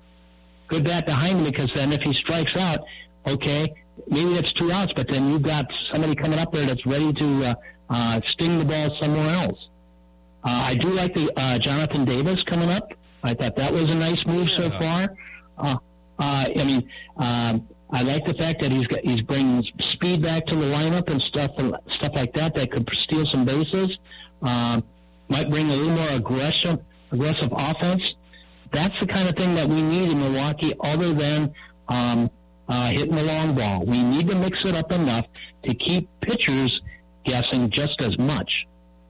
good 0.68 0.84
bat 0.84 1.04
behind 1.04 1.38
him, 1.38 1.44
because 1.44 1.68
then 1.74 1.92
if 1.92 2.00
he 2.02 2.14
strikes 2.14 2.56
out, 2.56 2.80
okay, 3.26 3.74
maybe 4.08 4.32
that's 4.32 4.52
two 4.54 4.72
outs, 4.72 4.92
but 4.96 5.10
then 5.10 5.30
you've 5.30 5.42
got 5.42 5.66
somebody 5.92 6.14
coming 6.14 6.38
up 6.38 6.52
there 6.52 6.64
that's 6.64 6.86
ready 6.86 7.12
to 7.12 7.44
uh, 7.44 7.54
uh, 7.90 8.20
sting 8.30 8.58
the 8.58 8.64
ball 8.64 8.96
somewhere 9.00 9.28
else. 9.34 9.68
Uh, 10.42 10.64
I 10.68 10.74
do 10.76 10.88
like 10.90 11.14
the 11.14 11.30
uh, 11.36 11.58
Jonathan 11.58 12.06
Davis 12.06 12.42
coming 12.44 12.70
up. 12.70 12.92
I 13.22 13.34
thought 13.34 13.56
that 13.56 13.72
was 13.72 13.84
a 13.84 13.94
nice 13.94 14.24
move 14.26 14.48
so 14.48 14.70
far. 14.70 15.14
Uh, 15.58 15.76
uh, 16.18 16.46
I 16.56 16.64
mean, 16.64 16.88
um, 17.16 17.68
I 17.90 18.02
like 18.02 18.24
the 18.24 18.34
fact 18.34 18.62
that 18.62 18.72
he's 18.72 18.86
got, 18.86 19.00
he's 19.04 19.20
bringing 19.20 19.64
speed 19.98 20.22
back 20.22 20.46
to 20.46 20.54
the 20.54 20.66
lineup 20.66 21.10
and 21.10 21.20
stuff 21.20 21.50
and 21.58 21.74
stuff 21.98 22.12
like 22.14 22.32
that 22.34 22.54
that 22.54 22.70
could 22.70 22.88
steal 23.04 23.24
some 23.32 23.44
bases. 23.44 23.98
Um, 24.42 24.84
might 25.28 25.50
bring 25.50 25.68
a 25.68 25.74
little 25.74 25.96
more 25.96 26.10
aggressive 26.10 26.80
aggressive 27.10 27.52
offense. 27.52 28.02
That's 28.70 28.94
the 29.00 29.06
kind 29.06 29.28
of 29.28 29.34
thing 29.34 29.54
that 29.54 29.66
we 29.66 29.82
need 29.82 30.10
in 30.10 30.20
Milwaukee, 30.20 30.72
other 30.80 31.12
than 31.12 31.52
um, 31.88 32.30
uh, 32.68 32.90
hitting 32.90 33.16
the 33.16 33.24
long 33.24 33.54
ball. 33.54 33.84
We 33.84 34.02
need 34.02 34.28
to 34.28 34.36
mix 34.36 34.58
it 34.64 34.74
up 34.74 34.92
enough 34.92 35.26
to 35.64 35.74
keep 35.74 36.08
pitchers 36.20 36.80
guessing 37.24 37.70
just 37.70 38.00
as 38.00 38.16
much. 38.18 38.66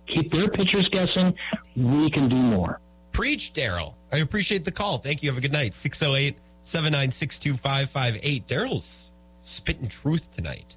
Keep 0.06 0.32
their 0.32 0.48
pitchers 0.48 0.88
guessing. 0.90 1.34
We 1.76 2.08
can 2.08 2.28
do 2.28 2.36
more. 2.36 2.80
Preach, 3.12 3.52
Daryl. 3.52 3.94
I 4.12 4.18
appreciate 4.18 4.64
the 4.64 4.72
call. 4.72 4.98
Thank 4.98 5.22
you. 5.22 5.28
Have 5.28 5.38
a 5.38 5.40
good 5.42 5.52
night. 5.52 5.74
608 5.74 6.38
796 6.62 7.38
2558. 7.40 8.46
Daryl's 8.46 9.12
spitting 9.40 9.88
truth 9.88 10.30
tonight. 10.30 10.76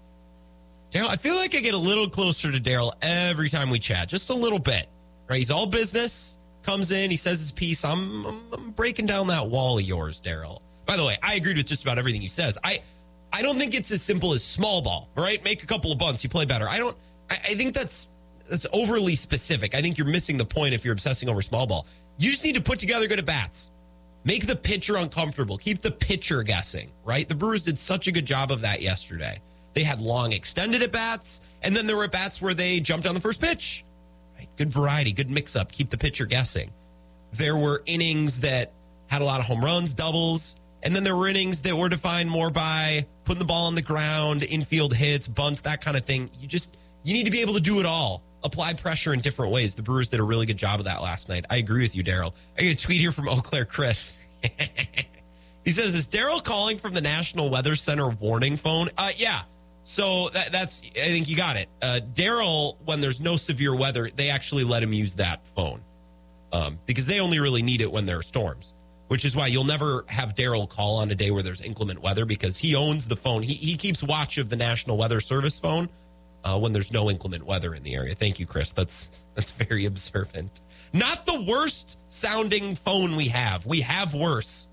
Daryl, 0.91 1.07
I 1.07 1.15
feel 1.15 1.35
like 1.35 1.55
I 1.55 1.59
get 1.59 1.73
a 1.73 1.77
little 1.77 2.09
closer 2.09 2.51
to 2.51 2.59
Daryl 2.59 2.91
every 3.01 3.47
time 3.49 3.69
we 3.69 3.80
chat, 3.80 4.09
just 4.09 4.30
a 4.30 4.34
little 4.34 4.59
bit. 4.59 4.89
Right? 5.30 5.38
He's 5.38 5.51
all 5.51 5.65
business, 5.65 6.35
comes 6.63 6.91
in, 6.91 7.09
he 7.09 7.15
says 7.15 7.39
his 7.39 7.51
piece. 7.51 7.85
I'm, 7.85 8.26
I'm, 8.26 8.41
I'm 8.51 8.72
breaking 8.72 9.05
down 9.05 9.27
that 9.27 9.47
wall 9.47 9.77
of 9.77 9.84
yours, 9.84 10.19
Daryl. 10.19 10.61
By 10.85 10.97
the 10.97 11.05
way, 11.05 11.18
I 11.23 11.35
agreed 11.35 11.55
with 11.55 11.68
just 11.68 11.84
about 11.84 11.97
everything 11.97 12.22
he 12.22 12.27
says. 12.27 12.57
I 12.63 12.81
I 13.34 13.41
don't 13.41 13.57
think 13.57 13.73
it's 13.73 13.91
as 13.91 14.01
simple 14.01 14.34
as 14.34 14.43
small 14.43 14.81
ball, 14.81 15.07
right? 15.15 15.41
Make 15.41 15.63
a 15.63 15.65
couple 15.65 15.89
of 15.93 15.97
bunts, 15.97 16.22
you 16.22 16.30
play 16.30 16.43
better. 16.43 16.68
I 16.68 16.77
don't 16.77 16.97
I, 17.30 17.35
I 17.35 17.55
think 17.55 17.73
that's 17.73 18.07
that's 18.49 18.68
overly 18.73 19.15
specific. 19.15 19.73
I 19.73 19.81
think 19.81 19.97
you're 19.97 20.07
missing 20.07 20.35
the 20.35 20.45
point 20.45 20.73
if 20.73 20.84
you're 20.84 20.91
obsessing 20.91 21.30
over 21.30 21.41
small 21.41 21.65
ball. 21.65 21.88
You 22.18 22.31
just 22.31 22.43
need 22.43 22.55
to 22.55 22.61
put 22.61 22.80
together 22.80 23.07
good 23.07 23.19
at 23.19 23.26
bats. 23.26 23.72
Make 24.26 24.45
the 24.45 24.55
pitcher 24.55 24.97
uncomfortable. 24.97 25.57
Keep 25.57 25.81
the 25.81 25.91
pitcher 25.91 26.43
guessing, 26.43 26.91
right? 27.05 27.27
The 27.27 27.35
Brewers 27.35 27.63
did 27.63 27.77
such 27.77 28.07
a 28.07 28.11
good 28.11 28.26
job 28.26 28.51
of 28.51 28.61
that 28.61 28.81
yesterday. 28.81 29.39
They 29.73 29.84
had 29.84 30.02
long 30.02 30.34
extended 30.34 30.81
at 30.81 30.91
bats, 30.91 31.41
and 31.61 31.76
then 31.76 31.88
there 31.88 31.95
were 31.95 32.06
at 32.06 32.11
bats 32.11 32.41
where 32.41 32.53
they 32.53 32.80
jumped 32.80 33.07
on 33.07 33.15
the 33.15 33.22
first 33.22 33.41
pitch. 33.41 33.84
Right? 34.38 34.48
Good 34.57 34.69
variety, 34.69 35.14
good 35.14 35.30
mix 35.30 35.56
up. 35.56 35.72
Keep 35.72 35.89
the 35.89 35.98
pitcher 35.98 36.26
guessing. 36.26 36.72
There 37.34 37.56
were 37.56 37.81
innings 37.85 38.41
that 38.41 38.73
had 39.07 39.22
a 39.22 39.26
lot 39.26 39.39
of 39.39 39.45
home 39.45 39.64
runs, 39.64 39.93
doubles, 39.93 40.56
and 40.84 40.95
then 40.95 41.03
there 41.03 41.15
were 41.15 41.27
innings 41.27 41.61
that 41.61 41.76
were 41.76 41.89
defined 41.89 42.30
more 42.30 42.49
by 42.49 43.06
putting 43.26 43.39
the 43.39 43.45
ball 43.45 43.68
on 43.68 43.76
the 43.76 43.81
ground, 43.81 44.43
infield 44.43 44.93
hits, 44.93 45.27
bunts, 45.27 45.61
that 45.61 45.81
kind 45.81 45.95
of 45.95 46.03
thing. 46.06 46.30
You 46.39 46.48
just 46.48 46.77
you 47.03 47.14
need 47.14 47.26
to 47.26 47.31
be 47.31 47.41
able 47.41 47.53
to 47.53 47.61
do 47.61 47.80
it 47.80 47.85
all. 47.85 48.23
Apply 48.43 48.73
pressure 48.73 49.14
in 49.14 49.19
different 49.19 49.52
ways. 49.52 49.76
The 49.76 49.84
Brewers 49.84 50.10
did 50.10 50.19
a 50.19 50.23
really 50.23 50.48
good 50.48 50.57
job 50.57 50.80
of 50.80 50.85
that 50.85 51.02
last 51.02 51.30
night. 51.30 51.45
I 51.49 51.57
agree 51.57 51.84
with 51.84 51.95
you, 51.95 52.03
Daryl. 52.03 52.34
I 52.57 52.64
get 52.64 52.72
a 52.72 52.85
tweet 52.85 52.99
here 52.99 53.11
from 53.11 53.30
Eau 53.30 53.38
Claire 53.38 53.65
Chris. 53.65 54.15
he 55.64 55.72
says, 55.72 55.95
"Is 55.95 56.07
Daryl 56.07 56.43
calling 56.43 56.77
from 56.77 56.93
the 56.93 57.02
National 57.02 57.49
Weather 57.49 57.76
Center 57.76 58.10
warning 58.10 58.57
phone?" 58.57 58.89
Uh, 58.98 59.11
yeah. 59.15 59.41
So 59.84 60.30
that, 60.30 60.52
that's 60.52 60.84
I 60.95 61.06
think 61.06 61.28
you 61.28 61.36
got 61.36 61.58
it. 61.58 61.68
Uh, 61.82 61.99
Daryl, 62.14 62.78
when 62.86 63.02
there's 63.02 63.20
no 63.20 63.36
severe 63.36 63.76
weather, 63.76 64.10
they 64.16 64.30
actually 64.30 64.64
let 64.64 64.84
him 64.84 64.94
use 64.94 65.16
that 65.16 65.45
phone 65.56 65.82
um, 66.52 66.80
because 66.86 67.06
they 67.06 67.20
only 67.20 67.40
really 67.40 67.62
need 67.62 67.82
it 67.82 67.91
when 67.91 68.06
there 68.06 68.20
are 68.20 68.24
storms 68.24 68.74
which 69.12 69.26
is 69.26 69.36
why 69.36 69.45
you'll 69.45 69.66
never 69.66 70.06
have 70.08 70.36
Daryl 70.36 70.70
call 70.70 70.95
on 70.95 71.12
a 71.12 71.16
day 71.16 71.32
where 71.32 71.44
there's 71.44 71.60
inclement 71.60 72.02
weather 72.02 72.24
because 72.24 72.58
he 72.58 72.78
owns 72.78 73.10
the 73.10 73.18
phone. 73.18 73.44
He, 73.44 73.56
he 73.56 73.76
keeps 73.76 74.02
watch 74.02 74.38
of 74.38 74.48
the 74.48 74.56
National 74.56 74.98
Weather 74.98 75.20
Service 75.20 75.60
phone 75.60 75.90
uh, 76.45 76.58
when 76.58 76.72
there's 76.72 76.94
no 76.94 77.10
inclement 77.10 77.45
weather 77.45 77.76
in 77.76 77.84
the 77.84 77.94
area. 77.94 78.16
Thank 78.16 78.40
you, 78.40 78.45
Chris. 78.45 78.72
That's 78.72 79.10
that's 79.36 79.52
very 79.52 79.86
observant. 79.86 80.62
Not 80.94 81.26
the 81.26 81.45
worst 81.45 81.99
sounding 82.08 82.76
phone 82.76 83.18
we 83.18 83.28
have. 83.28 83.66
We 83.66 83.82
have 83.82 84.14
worse. 84.14 84.68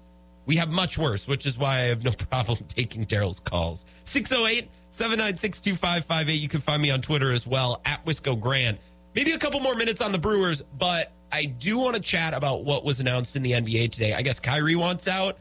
We 0.46 0.54
have 0.54 0.70
much 0.70 0.98
worse, 0.98 1.26
which 1.26 1.44
is 1.44 1.58
why 1.58 1.78
I 1.78 1.82
have 1.86 2.04
no 2.04 2.12
problem 2.30 2.58
taking 2.68 3.06
Daryl's 3.06 3.40
calls. 3.40 3.86
608 4.04 4.70
796 4.90 5.60
2558. 5.60 6.34
You 6.34 6.48
can 6.48 6.60
find 6.60 6.80
me 6.80 6.90
on 6.90 7.00
Twitter 7.00 7.32
as 7.32 7.46
well, 7.46 7.80
at 7.84 8.04
Wisco 8.04 8.38
Grant. 8.38 8.78
Maybe 9.14 9.32
a 9.32 9.38
couple 9.38 9.60
more 9.60 9.74
minutes 9.74 10.00
on 10.00 10.12
the 10.12 10.18
Brewers, 10.18 10.62
but 10.62 11.12
I 11.32 11.44
do 11.44 11.78
want 11.78 11.96
to 11.96 12.02
chat 12.02 12.34
about 12.34 12.64
what 12.64 12.84
was 12.84 13.00
announced 13.00 13.36
in 13.36 13.42
the 13.42 13.52
NBA 13.52 13.92
today. 13.92 14.14
I 14.14 14.22
guess 14.22 14.40
Kyrie 14.40 14.76
wants 14.76 15.08
out 15.08 15.38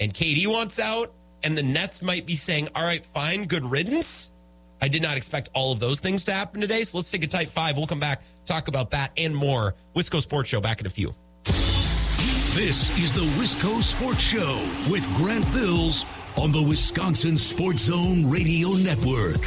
and 0.00 0.12
KD 0.12 0.46
wants 0.46 0.78
out, 0.78 1.12
and 1.42 1.56
the 1.56 1.62
Nets 1.62 2.02
might 2.02 2.26
be 2.26 2.36
saying, 2.36 2.68
all 2.74 2.84
right, 2.84 3.04
fine, 3.04 3.46
good 3.46 3.64
riddance. 3.64 4.30
I 4.80 4.88
did 4.88 5.02
not 5.02 5.16
expect 5.16 5.48
all 5.54 5.72
of 5.72 5.80
those 5.80 6.00
things 6.00 6.24
to 6.24 6.32
happen 6.32 6.60
today. 6.60 6.82
So 6.82 6.98
let's 6.98 7.10
take 7.10 7.24
a 7.24 7.26
tight 7.26 7.48
five. 7.48 7.76
We'll 7.76 7.86
come 7.86 8.00
back, 8.00 8.22
talk 8.44 8.68
about 8.68 8.90
that 8.90 9.12
and 9.16 9.34
more. 9.34 9.74
Wisco 9.94 10.20
Sports 10.20 10.50
Show 10.50 10.60
back 10.60 10.80
in 10.80 10.86
a 10.86 10.90
few. 10.90 11.12
This 12.54 12.96
is 12.98 13.12
the 13.14 13.26
Wisco 13.40 13.82
Sports 13.82 14.22
Show 14.22 14.62
with 14.90 15.06
Grant 15.14 15.50
Bills 15.52 16.04
on 16.36 16.52
the 16.52 16.62
Wisconsin 16.62 17.36
Sports 17.36 17.82
Zone 17.82 18.28
Radio 18.28 18.70
Network. 18.70 19.40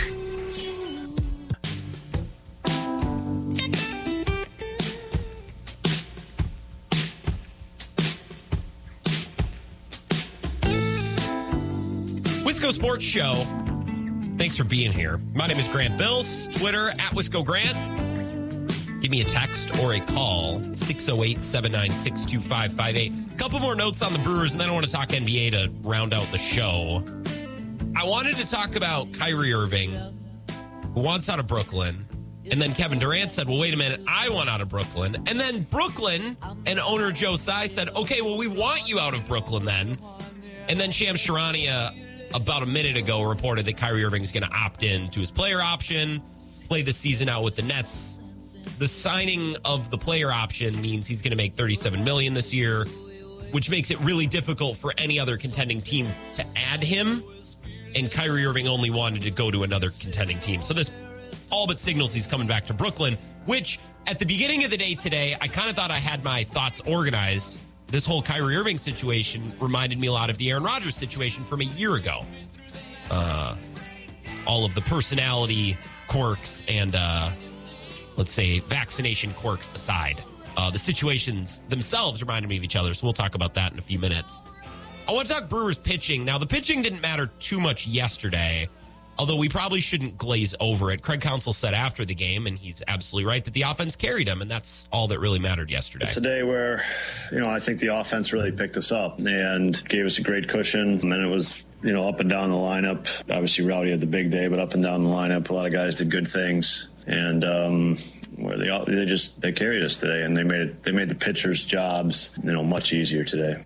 Wisco 12.43 12.71
Sports 12.71 13.05
Show. 13.05 13.33
Thanks 14.37 14.57
for 14.57 14.63
being 14.63 14.91
here. 14.91 15.19
My 15.33 15.47
name 15.47 15.57
is 15.57 15.67
Grant 15.67 15.97
Bills. 15.97 16.47
Twitter 16.49 16.89
at 16.89 17.11
Wisco 17.13 17.45
Grant. 17.45 18.16
Give 19.07 19.11
me 19.13 19.21
a 19.21 19.23
text 19.23 19.79
or 19.79 19.93
a 19.93 20.01
call 20.01 20.61
608 20.61 21.41
796 21.41 22.25
2558. 22.25 23.37
Couple 23.37 23.57
more 23.61 23.73
notes 23.73 24.01
on 24.01 24.11
the 24.11 24.19
Brewers, 24.19 24.51
and 24.51 24.59
then 24.59 24.67
I 24.67 24.73
want 24.73 24.85
to 24.85 24.91
talk 24.91 25.07
NBA 25.07 25.51
to 25.51 25.71
round 25.87 26.13
out 26.13 26.29
the 26.33 26.37
show. 26.37 27.05
I 27.95 28.05
wanted 28.05 28.35
to 28.35 28.49
talk 28.49 28.75
about 28.75 29.13
Kyrie 29.13 29.53
Irving, 29.53 29.93
who 30.93 30.99
wants 30.99 31.29
out 31.29 31.39
of 31.39 31.47
Brooklyn. 31.47 32.05
And 32.51 32.61
then 32.61 32.73
Kevin 32.73 32.99
Durant 32.99 33.31
said, 33.31 33.47
Well, 33.47 33.59
wait 33.59 33.73
a 33.73 33.77
minute, 33.77 34.01
I 34.09 34.27
want 34.27 34.49
out 34.49 34.59
of 34.59 34.67
Brooklyn. 34.67 35.15
And 35.15 35.39
then 35.39 35.61
Brooklyn 35.71 36.35
and 36.65 36.77
owner 36.77 37.13
Joe 37.13 37.37
Tsai 37.37 37.67
said, 37.67 37.87
Okay, 37.95 38.19
well, 38.19 38.37
we 38.37 38.47
want 38.47 38.89
you 38.89 38.99
out 38.99 39.13
of 39.13 39.25
Brooklyn 39.25 39.63
then. 39.63 39.97
And 40.67 40.77
then 40.77 40.91
Shams 40.91 41.25
Charania 41.25 41.93
about 42.35 42.61
a 42.61 42.65
minute 42.65 42.97
ago 42.97 43.21
reported 43.21 43.67
that 43.67 43.77
Kyrie 43.77 44.03
Irving 44.03 44.23
is 44.23 44.33
going 44.33 44.43
to 44.43 44.53
opt 44.53 44.83
in 44.83 45.09
to 45.11 45.21
his 45.21 45.31
player 45.31 45.61
option, 45.61 46.21
play 46.65 46.81
the 46.81 46.91
season 46.91 47.29
out 47.29 47.45
with 47.45 47.55
the 47.55 47.61
Nets. 47.61 48.19
The 48.77 48.87
signing 48.87 49.55
of 49.65 49.89
the 49.89 49.97
player 49.97 50.31
option 50.31 50.79
means 50.81 51.07
he's 51.07 51.21
going 51.21 51.31
to 51.31 51.37
make 51.37 51.55
37 51.55 52.03
million 52.03 52.33
this 52.33 52.53
year, 52.53 52.85
which 53.51 53.69
makes 53.69 53.89
it 53.89 53.99
really 54.01 54.27
difficult 54.27 54.77
for 54.77 54.93
any 54.97 55.19
other 55.19 55.37
contending 55.37 55.81
team 55.81 56.07
to 56.33 56.45
add 56.55 56.83
him. 56.83 57.23
And 57.95 58.11
Kyrie 58.11 58.45
Irving 58.45 58.67
only 58.67 58.91
wanted 58.91 59.23
to 59.23 59.31
go 59.31 59.49
to 59.49 59.63
another 59.63 59.89
contending 59.99 60.39
team. 60.39 60.61
So 60.61 60.73
this 60.73 60.91
all 61.49 61.65
but 61.65 61.79
signals 61.79 62.13
he's 62.13 62.27
coming 62.27 62.47
back 62.47 62.65
to 62.67 62.73
Brooklyn, 62.73 63.17
which 63.45 63.79
at 64.05 64.19
the 64.19 64.25
beginning 64.25 64.63
of 64.63 64.69
the 64.69 64.77
day 64.77 64.93
today, 64.93 65.35
I 65.41 65.47
kind 65.47 65.69
of 65.69 65.75
thought 65.75 65.91
I 65.91 65.99
had 65.99 66.23
my 66.23 66.43
thoughts 66.43 66.81
organized 66.85 67.61
this 67.87 68.05
whole 68.05 68.21
Kyrie 68.21 68.55
Irving 68.57 68.77
situation 68.77 69.53
reminded 69.59 69.97
me 69.97 70.07
a 70.07 70.11
lot 70.11 70.29
of 70.29 70.37
the 70.37 70.51
Aaron 70.51 70.63
Rodgers 70.63 70.95
situation 70.95 71.43
from 71.45 71.61
a 71.61 71.65
year 71.65 71.95
ago. 71.95 72.25
Uh, 73.09 73.55
all 74.45 74.65
of 74.65 74.75
the 74.75 74.81
personality 74.81 75.77
quirks 76.07 76.63
and, 76.67 76.95
uh, 76.95 77.31
let's 78.17 78.31
say, 78.31 78.59
vaccination 78.59 79.33
quirks 79.35 79.69
aside, 79.73 80.21
uh, 80.57 80.69
the 80.69 80.79
situations 80.79 81.59
themselves 81.69 82.21
reminded 82.21 82.49
me 82.49 82.57
of 82.57 82.63
each 82.63 82.75
other. 82.75 82.93
So 82.93 83.05
we'll 83.05 83.13
talk 83.13 83.35
about 83.35 83.53
that 83.53 83.71
in 83.71 83.79
a 83.79 83.81
few 83.83 83.99
minutes. 83.99 84.41
I 85.07 85.13
want 85.13 85.27
to 85.27 85.33
talk 85.33 85.47
Brewers 85.47 85.77
pitching. 85.77 86.25
Now, 86.25 86.37
the 86.37 86.47
pitching 86.47 86.81
didn't 86.81 87.01
matter 87.01 87.27
too 87.39 87.61
much 87.61 87.87
yesterday, 87.87 88.67
although 89.17 89.37
we 89.37 89.47
probably 89.47 89.79
shouldn't 89.79 90.17
glaze 90.17 90.53
over 90.59 90.91
it. 90.91 91.01
Craig 91.01 91.21
Counsell 91.21 91.53
said 91.53 91.73
after 91.73 92.03
the 92.03 92.15
game, 92.15 92.45
and 92.45 92.57
he's 92.57 92.83
absolutely 92.87 93.25
right, 93.25 93.45
that 93.45 93.53
the 93.53 93.61
offense 93.61 93.95
carried 93.95 94.27
him, 94.27 94.41
and 94.41 94.51
that's 94.51 94.89
all 94.91 95.07
that 95.07 95.19
really 95.19 95.39
mattered 95.39 95.69
yesterday. 95.69 96.05
It's 96.05 96.17
a 96.17 96.21
day 96.21 96.43
where, 96.43 96.83
you 97.31 97.39
know, 97.39 97.49
I 97.49 97.59
think 97.59 97.79
the 97.79 97.95
offense 97.95 98.33
really 98.33 98.51
picked 98.51 98.75
us 98.75 98.91
up 98.91 99.19
and 99.19 99.81
gave 99.87 100.05
us 100.05 100.17
a 100.17 100.23
great 100.23 100.49
cushion. 100.49 100.99
And 100.99 101.13
it 101.13 101.29
was, 101.29 101.65
you 101.83 101.93
know, 101.93 102.07
up 102.09 102.19
and 102.19 102.29
down 102.29 102.49
the 102.49 102.57
lineup. 102.57 103.07
Obviously, 103.29 103.63
Rowdy 103.63 103.91
had 103.91 104.01
the 104.01 104.07
big 104.07 104.29
day, 104.29 104.47
but 104.49 104.59
up 104.59 104.73
and 104.73 104.83
down 104.83 105.03
the 105.03 105.09
lineup, 105.09 105.49
a 105.49 105.53
lot 105.53 105.65
of 105.65 105.71
guys 105.71 105.95
did 105.95 106.11
good 106.11 106.27
things. 106.27 106.89
And, 107.07 107.43
um, 107.43 107.97
where 108.35 108.57
they 108.57 108.69
all, 108.69 108.85
they 108.85 109.05
just 109.05 109.41
they 109.41 109.51
carried 109.51 109.81
us 109.81 109.97
today 109.97 110.21
and 110.21 110.37
they 110.37 110.43
made 110.43 110.61
it 110.61 110.83
they 110.83 110.91
made 110.91 111.09
the 111.09 111.15
pitchers 111.15 111.65
jobs 111.65 112.37
you 112.43 112.51
know 112.51 112.63
much 112.63 112.93
easier 112.93 113.23
today 113.23 113.63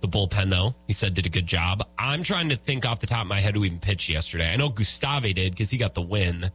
the 0.00 0.08
bullpen, 0.08 0.48
though, 0.48 0.74
he 0.86 0.92
said 0.92 1.14
did 1.14 1.26
a 1.26 1.30
good 1.30 1.46
job. 1.46 1.86
I'm 1.98 2.22
trying 2.22 2.48
to 2.48 2.56
think 2.56 2.86
off 2.86 3.00
the 3.00 3.06
top 3.06 3.22
of 3.22 3.26
my 3.26 3.40
head 3.40 3.54
who 3.54 3.64
even 3.64 3.78
pitched 3.78 4.08
yesterday. 4.08 4.50
I 4.50 4.56
know 4.56 4.70
Gustave 4.70 5.32
did 5.34 5.52
because 5.52 5.70
he 5.70 5.76
got 5.76 5.94
the 5.94 6.02
win. 6.02 6.50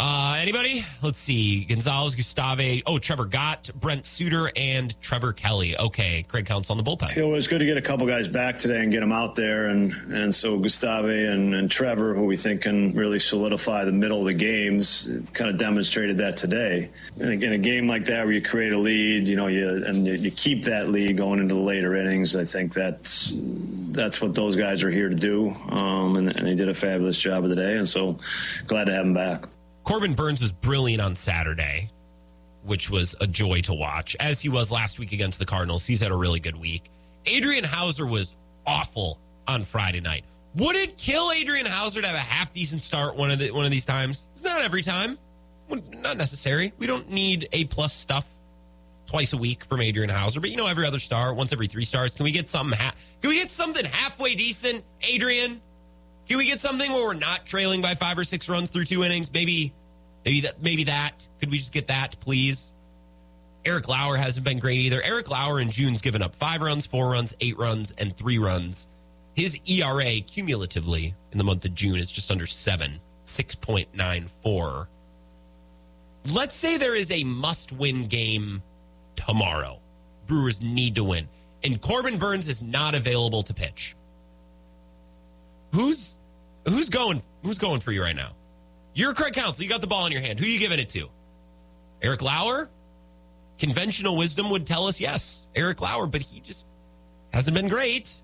Uh, 0.00 0.36
anybody? 0.38 0.86
Let's 1.02 1.18
see. 1.18 1.64
Gonzalez, 1.64 2.14
Gustave. 2.14 2.84
Oh, 2.86 3.00
Trevor 3.00 3.24
Gott, 3.24 3.68
Brent 3.74 4.06
Suter, 4.06 4.48
and 4.54 4.98
Trevor 5.00 5.32
Kelley. 5.32 5.76
Okay, 5.76 6.22
Craig 6.22 6.46
counts 6.46 6.70
on 6.70 6.76
the 6.76 6.84
bullpen. 6.84 7.16
It 7.16 7.24
was 7.24 7.48
good 7.48 7.58
to 7.58 7.64
get 7.66 7.76
a 7.76 7.82
couple 7.82 8.06
guys 8.06 8.28
back 8.28 8.58
today 8.58 8.80
and 8.80 8.92
get 8.92 9.00
them 9.00 9.10
out 9.10 9.34
there. 9.34 9.66
And, 9.66 9.92
and 10.12 10.32
so 10.32 10.56
Gustave 10.56 11.26
and, 11.26 11.52
and 11.52 11.68
Trevor, 11.68 12.14
who 12.14 12.26
we 12.26 12.36
think 12.36 12.62
can 12.62 12.94
really 12.94 13.18
solidify 13.18 13.84
the 13.86 13.92
middle 13.92 14.20
of 14.20 14.26
the 14.26 14.34
games, 14.34 15.10
kind 15.32 15.50
of 15.50 15.58
demonstrated 15.58 16.18
that 16.18 16.36
today. 16.36 16.90
And 17.20 17.42
in 17.42 17.52
a 17.52 17.58
game 17.58 17.88
like 17.88 18.04
that 18.04 18.24
where 18.24 18.32
you 18.32 18.40
create 18.40 18.72
a 18.72 18.78
lead, 18.78 19.26
you 19.26 19.34
know, 19.34 19.48
you 19.48 19.82
and 19.84 20.06
you, 20.06 20.12
you 20.12 20.30
keep 20.30 20.62
that 20.66 20.88
lead 20.88 21.16
going 21.16 21.40
into 21.40 21.54
the 21.54 21.60
later 21.60 21.96
innings, 21.96 22.36
I 22.36 22.44
think 22.44 22.72
that's 22.72 23.32
that's 23.34 24.20
what 24.20 24.32
those 24.36 24.54
guys 24.54 24.84
are 24.84 24.90
here 24.90 25.08
to 25.08 25.16
do. 25.16 25.48
Um, 25.70 26.16
and, 26.16 26.36
and 26.36 26.46
they 26.46 26.54
did 26.54 26.68
a 26.68 26.74
fabulous 26.74 27.20
job 27.20 27.42
of 27.42 27.50
the 27.50 27.56
day. 27.56 27.76
And 27.76 27.88
so 27.88 28.16
glad 28.68 28.84
to 28.84 28.92
have 28.92 29.04
them 29.04 29.14
back. 29.14 29.46
Corbin 29.88 30.12
Burnes 30.12 30.42
was 30.42 30.52
brilliant 30.52 31.00
on 31.00 31.16
Saturday, 31.16 31.88
which 32.62 32.90
was 32.90 33.16
a 33.22 33.26
joy 33.26 33.62
to 33.62 33.72
watch, 33.72 34.14
as 34.20 34.38
he 34.38 34.50
was 34.50 34.70
last 34.70 34.98
week 34.98 35.12
against 35.12 35.38
the 35.38 35.46
Cardinals. 35.46 35.86
He's 35.86 36.02
had 36.02 36.10
a 36.10 36.14
really 36.14 36.40
good 36.40 36.60
week. 36.60 36.90
Adrian 37.24 37.64
Houser 37.64 38.04
was 38.04 38.34
awful 38.66 39.18
on 39.46 39.64
Friday 39.64 40.00
night. 40.00 40.26
Would 40.56 40.76
it 40.76 40.98
kill 40.98 41.32
Adrian 41.32 41.64
Houser 41.64 42.02
to 42.02 42.06
have 42.06 42.16
a 42.16 42.18
half 42.18 42.52
decent 42.52 42.82
start 42.82 43.16
one 43.16 43.30
of 43.30 43.38
the, 43.38 43.50
one 43.50 43.64
of 43.64 43.70
these 43.70 43.86
times? 43.86 44.26
It's 44.32 44.42
not 44.42 44.60
every 44.60 44.82
time. 44.82 45.16
Not 45.70 46.18
necessary. 46.18 46.74
We 46.76 46.86
don't 46.86 47.10
need 47.10 47.48
A 47.54 47.64
plus 47.64 47.94
stuff 47.94 48.26
twice 49.06 49.32
a 49.32 49.38
week 49.38 49.64
from 49.64 49.80
Adrian 49.80 50.10
Houser, 50.10 50.38
but 50.38 50.50
you 50.50 50.58
know 50.58 50.66
every 50.66 50.84
other 50.86 50.98
star, 50.98 51.32
once 51.32 51.50
every 51.54 51.66
three 51.66 51.86
stars. 51.86 52.14
Can 52.14 52.24
we 52.24 52.32
get 52.32 52.46
something? 52.46 52.78
Ha- 52.78 52.92
can 53.22 53.30
we 53.30 53.36
get 53.36 53.48
something 53.48 53.86
halfway 53.86 54.34
decent, 54.34 54.84
Adrian? 55.00 55.62
Can 56.28 56.38
we 56.38 56.46
get 56.46 56.60
something 56.60 56.92
where 56.92 57.04
we're 57.06 57.14
not 57.14 57.46
trailing 57.46 57.80
by 57.80 57.94
five 57.94 58.18
or 58.18 58.24
six 58.24 58.48
runs 58.48 58.70
through 58.70 58.84
two 58.84 59.02
innings? 59.02 59.32
Maybe 59.32 59.72
Maybe 60.28 60.40
that. 60.42 60.62
Maybe 60.62 60.84
that. 60.84 61.26
Could 61.40 61.50
we 61.50 61.56
just 61.56 61.72
get 61.72 61.86
that, 61.86 62.20
please? 62.20 62.74
Eric 63.64 63.88
Lauer 63.88 64.16
hasn't 64.16 64.44
been 64.44 64.58
great 64.58 64.78
either. 64.80 65.02
Eric 65.02 65.30
Lauer 65.30 65.58
in 65.58 65.70
June's 65.70 66.02
given 66.02 66.20
up 66.20 66.34
five 66.34 66.60
runs, 66.60 66.84
four 66.84 67.10
runs, 67.10 67.34
eight 67.40 67.56
runs, 67.56 67.92
and 67.92 68.14
three 68.14 68.36
runs. 68.36 68.88
His 69.34 69.58
ERA 69.66 70.20
cumulatively 70.20 71.14
in 71.32 71.38
the 71.38 71.44
month 71.44 71.64
of 71.64 71.74
June 71.74 71.98
is 71.98 72.12
just 72.12 72.30
under 72.30 72.44
seven, 72.44 73.00
6.94. 73.24 74.86
Let's 76.34 76.54
say 76.54 76.76
there 76.76 76.94
is 76.94 77.10
a 77.10 77.24
must 77.24 77.72
win 77.72 78.06
game 78.06 78.62
tomorrow. 79.16 79.78
Brewers 80.26 80.60
need 80.60 80.94
to 80.96 81.04
win. 81.04 81.26
And 81.64 81.80
Corbin 81.80 82.18
Burnes 82.18 82.48
is 82.48 82.60
not 82.60 82.94
available 82.94 83.42
to 83.44 83.54
pitch. 83.54 83.96
Who's 85.72 86.17
who's 86.66 86.88
going 86.88 87.22
who's 87.42 87.58
going 87.58 87.80
for 87.80 87.92
you 87.92 88.02
right 88.02 88.16
now? 88.16 88.30
You're 88.94 89.14
Craig 89.14 89.34
Counsell. 89.34 89.62
You 89.62 89.68
got 89.68 89.80
the 89.80 89.86
ball 89.86 90.06
in 90.06 90.12
your 90.12 90.20
hand. 90.20 90.40
Who 90.40 90.46
are 90.46 90.48
you 90.48 90.58
giving 90.58 90.78
it 90.78 90.90
to? 90.90 91.08
Eric 92.02 92.22
Lauer? 92.22 92.68
Conventional 93.58 94.16
wisdom 94.16 94.50
would 94.50 94.66
tell 94.66 94.86
us 94.86 95.00
yes, 95.00 95.46
Eric 95.54 95.80
Lauer, 95.80 96.06
but 96.06 96.22
he 96.22 96.40
just 96.40 96.66
hasn't 97.32 97.56
been 97.56 97.68
great. 97.68 98.20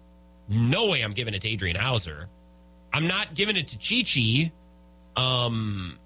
No 0.48 0.90
way 0.90 1.02
I'm 1.02 1.12
giving 1.12 1.34
it 1.34 1.42
to 1.42 1.48
Adrian 1.48 1.76
Houser. 1.76 2.28
I'm 2.92 3.06
not 3.06 3.34
giving 3.34 3.56
it 3.56 3.68
to 3.68 3.78
Chichi. 3.78 4.52
Um, 5.16 5.98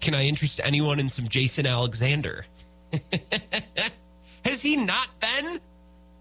can 0.00 0.14
I 0.14 0.24
interest 0.24 0.60
anyone 0.62 1.00
in 1.00 1.08
some 1.08 1.28
Jason 1.28 1.66
Alexander? 1.66 2.46
Has 4.44 4.62
he 4.62 4.76
not 4.76 5.08
been 5.20 5.60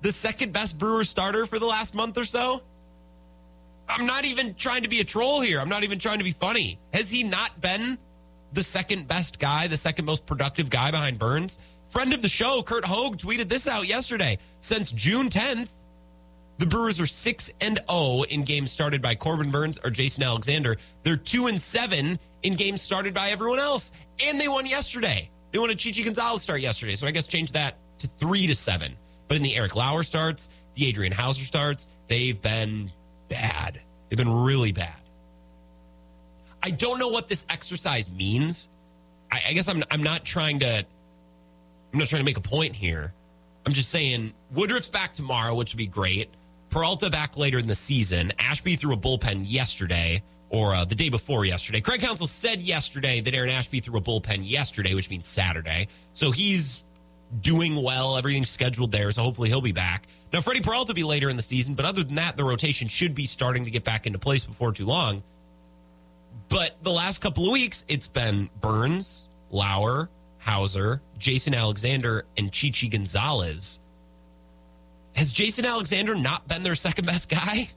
the 0.01 0.11
second 0.11 0.53
best 0.53 0.79
Brewer 0.79 1.03
starter 1.03 1.45
for 1.45 1.59
the 1.59 1.65
last 1.65 1.93
month 1.93 2.17
or 2.17 2.25
so? 2.25 2.61
I'm 3.89 4.05
not 4.05 4.25
even 4.25 4.53
trying 4.55 4.83
to 4.83 4.89
be 4.89 4.99
a 4.99 5.03
troll 5.03 5.41
here. 5.41 5.59
I'm 5.59 5.69
not 5.69 5.83
even 5.83 5.99
trying 5.99 6.17
to 6.17 6.23
be 6.23 6.31
funny. 6.31 6.79
Has 6.93 7.09
he 7.09 7.23
not 7.23 7.59
been 7.61 7.97
the 8.53 8.63
second 8.63 9.07
best 9.07 9.39
guy, 9.39 9.67
the 9.67 9.77
second 9.77 10.05
most 10.05 10.25
productive 10.25 10.69
guy 10.69 10.91
behind 10.91 11.19
Burnes? 11.19 11.59
Friend 11.89 12.13
of 12.13 12.21
the 12.21 12.29
show, 12.29 12.63
Kurt 12.63 12.85
Hogue, 12.85 13.17
tweeted 13.17 13.49
this 13.49 13.67
out 13.67 13.87
yesterday. 13.87 14.39
Since 14.59 14.91
June 14.93 15.29
10th, 15.29 15.69
the 16.57 16.65
Brewers 16.65 16.99
are 16.99 17.05
6 17.05 17.51
and 17.61 17.79
0 17.89 18.23
in 18.29 18.43
games 18.43 18.71
started 18.71 19.01
by 19.01 19.15
Corbin 19.15 19.51
Burnes 19.51 19.79
or 19.83 19.89
Jason 19.89 20.23
Alexander. 20.23 20.77
They're 21.03 21.17
2 21.17 21.47
and 21.47 21.59
7 21.59 22.17
in 22.43 22.53
games 22.55 22.81
started 22.81 23.13
by 23.13 23.29
everyone 23.29 23.59
else. 23.59 23.91
And 24.25 24.39
they 24.39 24.47
won 24.47 24.65
yesterday. 24.65 25.29
They 25.51 25.59
won 25.59 25.69
a 25.69 25.75
Chichi 25.75 26.03
Gonzalez 26.03 26.41
start 26.41 26.61
yesterday. 26.61 26.95
So 26.95 27.05
I 27.05 27.11
guess 27.11 27.27
change 27.27 27.51
that 27.51 27.77
to 27.99 28.07
3 28.07 28.47
to 28.47 28.55
7. 28.55 28.95
But 29.27 29.37
in 29.37 29.43
the 29.43 29.55
Eric 29.55 29.75
Lauer 29.75 30.03
starts, 30.03 30.49
the 30.75 30.87
Adrian 30.87 31.11
Houser 31.11 31.45
starts, 31.45 31.89
they've 32.07 32.41
been 32.41 32.91
bad. 33.33 33.81
They've 34.09 34.17
been 34.17 34.31
really 34.31 34.71
bad. 34.71 34.93
I 36.61 36.69
don't 36.69 36.99
know 36.99 37.09
what 37.09 37.27
this 37.27 37.45
exercise 37.49 38.09
means. 38.09 38.69
I, 39.31 39.41
I, 39.49 39.53
guess 39.53 39.67
I'm 39.67 39.83
I'm 39.89 40.03
not 40.03 40.23
trying 40.23 40.59
to 40.59 40.85
I'm 41.93 41.99
not 41.99 42.07
trying 42.07 42.21
to 42.21 42.25
make 42.25 42.37
a 42.37 42.41
point 42.41 42.75
here. 42.75 43.11
I'm 43.65 43.73
just 43.73 43.89
saying 43.89 44.33
Woodruff's 44.53 44.89
back 44.89 45.13
tomorrow, 45.13 45.55
which 45.55 45.73
would 45.73 45.79
be 45.79 45.87
great. 45.87 46.29
Peralta 46.69 47.09
back 47.09 47.37
later 47.37 47.57
in 47.57 47.67
the 47.67 47.75
season. 47.75 48.31
Ashby 48.37 48.75
threw 48.75 48.93
a 48.93 48.97
bullpen 48.97 49.43
yesterday 49.45 50.21
or 50.49 50.75
uh, 50.75 50.85
the 50.85 50.95
day 50.95 51.09
before 51.09 51.43
yesterday. 51.43 51.81
Craig 51.81 52.01
Counsell 52.01 52.27
said 52.27 52.61
yesterday 52.61 53.19
that 53.19 53.33
Aaron 53.33 53.49
Ashby 53.49 53.79
threw 53.79 53.97
a 53.97 54.01
bullpen 54.01 54.39
yesterday, 54.41 54.93
which 54.93 55.09
means 55.09 55.27
Saturday. 55.27 55.87
So 56.13 56.29
he's 56.31 56.83
doing 57.41 57.81
well. 57.81 58.17
Everything's 58.17 58.49
scheduled 58.49 58.91
there, 58.91 59.11
so 59.11 59.23
hopefully 59.23 59.49
he'll 59.49 59.61
be 59.61 59.71
back. 59.71 60.07
Now, 60.31 60.41
Freddie 60.41 60.61
Peralta 60.61 60.89
will 60.89 60.95
be 60.95 61.03
later 61.03 61.29
in 61.29 61.35
the 61.35 61.43
season, 61.43 61.73
but 61.73 61.85
other 61.85 62.03
than 62.03 62.15
that, 62.15 62.37
the 62.37 62.43
rotation 62.43 62.87
should 62.87 63.15
be 63.15 63.25
starting 63.25 63.65
to 63.65 63.71
get 63.71 63.83
back 63.83 64.07
into 64.07 64.19
place 64.19 64.45
before 64.45 64.71
too 64.71 64.85
long. 64.85 65.23
But 66.49 66.75
the 66.83 66.91
last 66.91 67.19
couple 67.19 67.45
of 67.45 67.51
weeks, 67.51 67.85
it's 67.87 68.07
been 68.07 68.49
Burnes, 68.61 69.27
Lauer, 69.51 70.09
Houser, 70.39 71.01
Jason 71.17 71.53
Alexander, 71.53 72.25
and 72.37 72.51
Chichi 72.51 72.89
Gonzalez. 72.89 73.79
Has 75.15 75.31
Jason 75.31 75.65
Alexander 75.65 76.15
not 76.15 76.47
been 76.47 76.63
their 76.63 76.75
second 76.75 77.05
best 77.05 77.29
guy? 77.29 77.69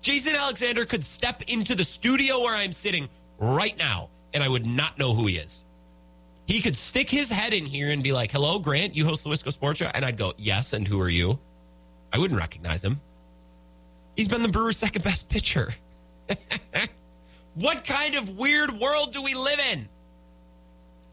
Jason 0.00 0.34
Alexander 0.34 0.84
could 0.84 1.04
step 1.04 1.42
into 1.48 1.74
the 1.74 1.84
studio 1.84 2.40
where 2.40 2.54
I'm 2.54 2.72
sitting 2.72 3.08
right 3.38 3.76
now, 3.78 4.08
and 4.34 4.42
I 4.42 4.48
would 4.48 4.66
not 4.66 4.98
know 4.98 5.14
who 5.14 5.26
he 5.26 5.36
is. 5.36 5.64
He 6.48 6.62
could 6.62 6.76
stick 6.76 7.10
his 7.10 7.28
head 7.30 7.52
in 7.52 7.66
here 7.66 7.90
and 7.90 8.02
be 8.02 8.12
like, 8.12 8.32
"Hello, 8.32 8.58
Grant, 8.58 8.96
you 8.96 9.04
host 9.04 9.22
the 9.22 9.28
Wisco 9.28 9.52
Sports 9.52 9.80
Show," 9.80 9.90
and 9.94 10.02
I'd 10.02 10.16
go, 10.16 10.32
"Yes." 10.38 10.72
And 10.72 10.88
who 10.88 10.98
are 10.98 11.08
you? 11.08 11.38
I 12.10 12.18
wouldn't 12.18 12.40
recognize 12.40 12.82
him. 12.82 13.02
He's 14.16 14.28
been 14.28 14.42
the 14.42 14.48
Brewers' 14.48 14.78
second 14.78 15.04
best 15.04 15.28
pitcher. 15.28 15.74
what 17.54 17.84
kind 17.84 18.14
of 18.14 18.38
weird 18.38 18.72
world 18.72 19.12
do 19.12 19.22
we 19.22 19.34
live 19.34 19.60
in? 19.70 19.86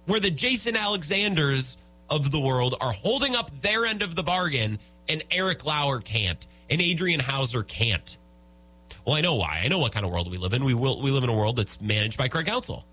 Where 0.05 0.21
the 0.21 0.31
Jason 0.31 0.77
Alexanders 0.77 1.77
of 2.09 2.31
the 2.31 2.39
world 2.39 2.75
are 2.79 2.93
holding 2.93 3.35
up 3.35 3.51
their 3.61 3.85
end 3.85 4.03
of 4.03 4.15
the 4.15 4.23
bargain 4.23 4.79
and 5.09 5.21
Eric 5.31 5.65
Lauer 5.65 5.99
can't 5.99 6.47
and 6.69 6.81
Adrian 6.81 7.19
Houser 7.19 7.63
can't. 7.63 8.17
Well, 9.05 9.15
I 9.15 9.21
know 9.21 9.35
why. 9.35 9.61
I 9.63 9.67
know 9.67 9.79
what 9.79 9.91
kind 9.91 10.05
of 10.05 10.11
world 10.11 10.31
we 10.31 10.37
live 10.37 10.53
in. 10.53 10.63
We 10.63 10.73
will 10.73 11.01
we 11.01 11.11
live 11.11 11.23
in 11.23 11.29
a 11.29 11.35
world 11.35 11.57
that's 11.57 11.81
managed 11.81 12.17
by 12.17 12.29
Craig 12.29 12.45
Counsell. 12.45 12.85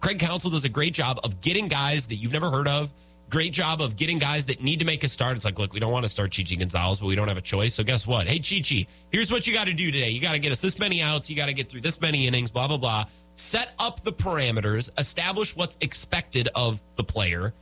Craig 0.00 0.18
Counsell 0.18 0.50
does 0.50 0.64
a 0.64 0.68
great 0.68 0.94
job 0.94 1.20
of 1.24 1.40
getting 1.40 1.68
guys 1.68 2.06
that 2.06 2.16
you've 2.16 2.32
never 2.32 2.50
heard 2.50 2.68
of. 2.68 2.92
Great 3.28 3.52
job 3.52 3.80
of 3.80 3.96
getting 3.96 4.18
guys 4.18 4.46
that 4.46 4.60
need 4.60 4.80
to 4.80 4.84
make 4.84 5.04
a 5.04 5.08
start. 5.08 5.36
It's 5.36 5.44
like, 5.44 5.58
look, 5.58 5.72
we 5.72 5.78
don't 5.78 5.92
want 5.92 6.04
to 6.04 6.08
start 6.08 6.32
Chichi 6.32 6.56
Gonzalez, 6.56 6.98
but 6.98 7.06
we 7.06 7.14
don't 7.14 7.28
have 7.28 7.36
a 7.36 7.42
choice. 7.42 7.74
So 7.74 7.84
guess 7.84 8.06
what? 8.06 8.26
Hey, 8.26 8.40
Chichi, 8.40 8.88
here's 9.12 9.30
what 9.30 9.46
you 9.46 9.52
got 9.52 9.66
to 9.66 9.72
do 9.72 9.92
today. 9.92 10.08
You 10.08 10.20
got 10.20 10.32
to 10.32 10.38
get 10.38 10.50
us 10.50 10.60
this 10.60 10.78
many 10.78 11.00
outs. 11.00 11.30
You 11.30 11.36
got 11.36 11.46
to 11.46 11.52
get 11.52 11.68
through 11.68 11.82
this 11.82 12.00
many 12.00 12.26
innings, 12.26 12.50
blah, 12.50 12.66
blah, 12.66 12.78
blah. 12.78 13.04
Set 13.34 13.72
up 13.78 14.00
the 14.02 14.12
parameters, 14.12 14.90
establish 14.98 15.54
what's 15.54 15.78
expected 15.80 16.48
of 16.54 16.82
the 16.96 17.04
player. 17.04 17.52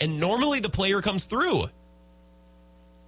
And 0.00 0.18
normally 0.18 0.60
the 0.60 0.70
player 0.70 1.02
comes 1.02 1.26
through. 1.26 1.64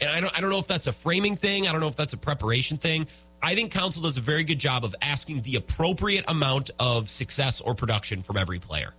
And 0.01 0.11
I 0.11 0.21
don't, 0.21 0.37
I 0.37 0.41
don't 0.41 0.51
know 0.51 0.59
if 0.59 0.67
that's 0.67 0.89
a 0.89 0.93
framing 0.93 1.37
thing. 1.37 1.67
I 1.67 1.73
don't 1.73 1.81
know 1.81 1.89
if 1.89 1.97
that's 1.97 2.13
a 2.13 2.19
preparation 2.19 2.77
thing. 2.77 3.07
I 3.45 3.55
think 3.55 3.73
Counsell 3.73 4.05
does 4.05 4.16
a 4.16 4.23
very 4.23 4.43
good 4.43 4.59
job 4.59 4.85
of 4.85 4.95
asking 5.03 5.43
the 5.43 5.57
appropriate 5.57 6.25
amount 6.29 6.71
of 6.81 7.11
success 7.11 7.61
or 7.61 7.75
production 7.75 8.23
from 8.23 8.39
every 8.39 8.59
player. 8.59 8.95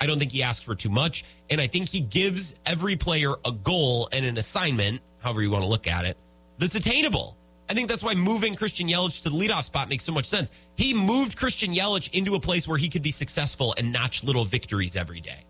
I 0.00 0.06
don't 0.06 0.20
think 0.20 0.30
he 0.30 0.40
asks 0.40 0.64
for 0.64 0.76
too 0.76 0.88
much. 0.88 1.24
And 1.50 1.60
I 1.60 1.66
think 1.66 1.88
he 1.88 2.00
gives 2.00 2.54
every 2.64 2.94
player 2.94 3.34
a 3.44 3.50
goal 3.50 4.08
and 4.12 4.24
an 4.24 4.38
assignment, 4.38 5.00
however 5.18 5.42
you 5.42 5.50
want 5.50 5.64
to 5.64 5.68
look 5.68 5.88
at 5.88 6.04
it, 6.04 6.16
that's 6.58 6.76
attainable. 6.76 7.36
I 7.68 7.74
think 7.74 7.88
that's 7.88 8.04
why 8.04 8.14
moving 8.14 8.54
Christian 8.54 8.86
Yelich 8.86 9.24
to 9.24 9.30
the 9.30 9.36
leadoff 9.36 9.64
spot 9.64 9.88
makes 9.88 10.04
so 10.04 10.12
much 10.12 10.26
sense. 10.26 10.52
He 10.76 10.94
moved 10.94 11.36
Christian 11.36 11.74
Yelich 11.74 12.16
into 12.16 12.36
a 12.36 12.40
place 12.40 12.68
where 12.68 12.78
he 12.78 12.88
could 12.88 13.02
be 13.02 13.10
successful 13.10 13.74
and 13.78 13.92
notch 13.92 14.22
little 14.22 14.44
victories 14.44 14.94
every 14.94 15.20
day. 15.20 15.42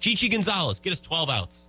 Chichi 0.00 0.28
Gonzalez, 0.28 0.80
get 0.80 0.92
us 0.92 1.00
12 1.00 1.30
outs. 1.30 1.66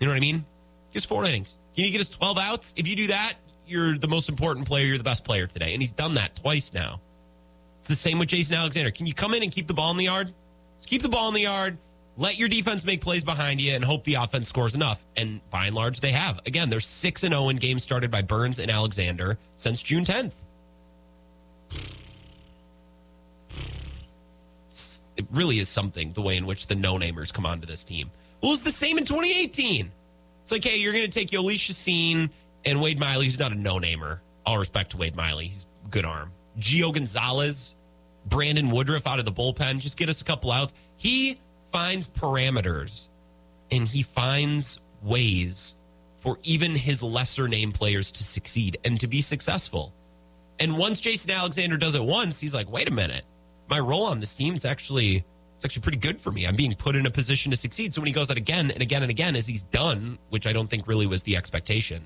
You 0.00 0.06
know 0.06 0.14
what 0.14 0.16
I 0.16 0.20
mean? 0.20 0.46
Just 0.90 1.06
four 1.06 1.26
innings. 1.26 1.58
Can 1.76 1.84
you 1.84 1.92
get 1.92 2.00
us 2.00 2.08
12 2.08 2.38
outs? 2.38 2.74
If 2.78 2.88
you 2.88 2.96
do 2.96 3.08
that, 3.08 3.34
you're 3.72 3.96
the 3.96 4.08
most 4.08 4.28
important 4.28 4.66
player. 4.66 4.84
You're 4.84 4.98
the 4.98 5.04
best 5.04 5.24
player 5.24 5.46
today. 5.46 5.72
And 5.72 5.82
he's 5.82 5.90
done 5.90 6.14
that 6.14 6.36
twice 6.36 6.72
now. 6.72 7.00
It's 7.80 7.88
the 7.88 7.96
same 7.96 8.18
with 8.18 8.28
Jason 8.28 8.54
Alexander. 8.54 8.90
Can 8.90 9.06
you 9.06 9.14
come 9.14 9.34
in 9.34 9.42
and 9.42 9.50
keep 9.50 9.66
the 9.66 9.74
ball 9.74 9.90
in 9.90 9.96
the 9.96 10.04
yard? 10.04 10.32
Just 10.76 10.88
keep 10.88 11.02
the 11.02 11.08
ball 11.08 11.28
in 11.28 11.34
the 11.34 11.40
yard. 11.40 11.78
Let 12.16 12.38
your 12.38 12.48
defense 12.48 12.84
make 12.84 13.00
plays 13.00 13.24
behind 13.24 13.60
you 13.60 13.72
and 13.72 13.82
hope 13.82 14.04
the 14.04 14.14
offense 14.14 14.50
scores 14.50 14.74
enough. 14.74 15.02
And 15.16 15.40
by 15.50 15.66
and 15.66 15.74
large, 15.74 16.00
they 16.00 16.12
have. 16.12 16.40
Again, 16.46 16.68
they're 16.68 16.80
6 16.80 17.24
and 17.24 17.32
0 17.32 17.48
in 17.48 17.56
games 17.56 17.82
started 17.82 18.10
by 18.10 18.22
Burnes 18.22 18.58
and 18.58 18.70
Alexander 18.70 19.38
since 19.56 19.82
June 19.82 20.04
10th. 20.04 20.34
It 25.16 25.26
really 25.32 25.58
is 25.58 25.68
something 25.68 26.12
the 26.12 26.22
way 26.22 26.36
in 26.36 26.46
which 26.46 26.66
the 26.66 26.74
no 26.74 26.98
namers 26.98 27.32
come 27.32 27.46
onto 27.46 27.66
this 27.66 27.84
team. 27.84 28.10
Well, 28.42 28.52
it's 28.52 28.62
the 28.62 28.70
same 28.70 28.98
in 28.98 29.04
2018. 29.04 29.90
It's 30.42 30.52
like, 30.52 30.64
hey, 30.64 30.76
you're 30.76 30.92
going 30.92 31.08
to 31.08 31.10
take 31.10 31.30
Jhoulys 31.30 31.58
Chacin 31.58 32.30
and 32.64 32.80
Wade 32.80 32.98
Miley. 32.98 33.24
He's 33.24 33.38
not 33.38 33.52
a 33.52 33.54
no 33.54 33.78
namer. 33.78 34.22
All 34.44 34.58
respect 34.58 34.90
to 34.90 34.96
Wade 34.96 35.16
Miley. 35.16 35.48
He's 35.48 35.66
good 35.90 36.04
arm. 36.04 36.32
Gio 36.58 36.92
Gonzalez, 36.92 37.74
Brandon 38.26 38.70
Woodruff 38.70 39.06
out 39.06 39.18
of 39.18 39.24
the 39.24 39.32
bullpen. 39.32 39.78
Just 39.78 39.98
get 39.98 40.08
us 40.08 40.20
a 40.20 40.24
couple 40.24 40.50
outs. 40.50 40.74
He 40.96 41.38
finds 41.72 42.06
parameters 42.06 43.08
and 43.70 43.88
he 43.88 44.02
finds 44.02 44.80
ways 45.02 45.74
for 46.20 46.38
even 46.44 46.74
his 46.74 47.02
lesser 47.02 47.48
name 47.48 47.72
players 47.72 48.12
to 48.12 48.24
succeed 48.24 48.78
and 48.84 49.00
to 49.00 49.06
be 49.06 49.20
successful. 49.20 49.92
And 50.60 50.78
once 50.78 51.00
Jason 51.00 51.30
Alexander 51.30 51.76
does 51.76 51.94
it 51.94 52.04
once, 52.04 52.38
he's 52.38 52.54
like, 52.54 52.70
wait 52.70 52.88
a 52.88 52.92
minute, 52.92 53.24
my 53.68 53.80
role 53.80 54.04
on 54.04 54.20
this 54.20 54.34
team 54.34 54.54
is 54.54 54.64
actually 54.64 55.24
it's 55.56 55.64
actually 55.64 55.82
pretty 55.82 55.98
good 55.98 56.20
for 56.20 56.32
me. 56.32 56.44
I'm 56.44 56.56
being 56.56 56.74
put 56.74 56.96
in 56.96 57.06
a 57.06 57.10
position 57.10 57.50
to 57.52 57.56
succeed. 57.56 57.94
So 57.94 58.00
when 58.00 58.08
he 58.08 58.12
goes 58.12 58.30
out 58.32 58.36
again 58.36 58.72
and 58.72 58.82
again 58.82 59.02
and 59.02 59.10
again, 59.10 59.36
as 59.36 59.46
he's 59.46 59.62
done, 59.62 60.18
which 60.28 60.44
I 60.46 60.52
don't 60.52 60.68
think 60.68 60.88
really 60.88 61.06
was 61.06 61.22
the 61.22 61.36
expectation, 61.36 62.04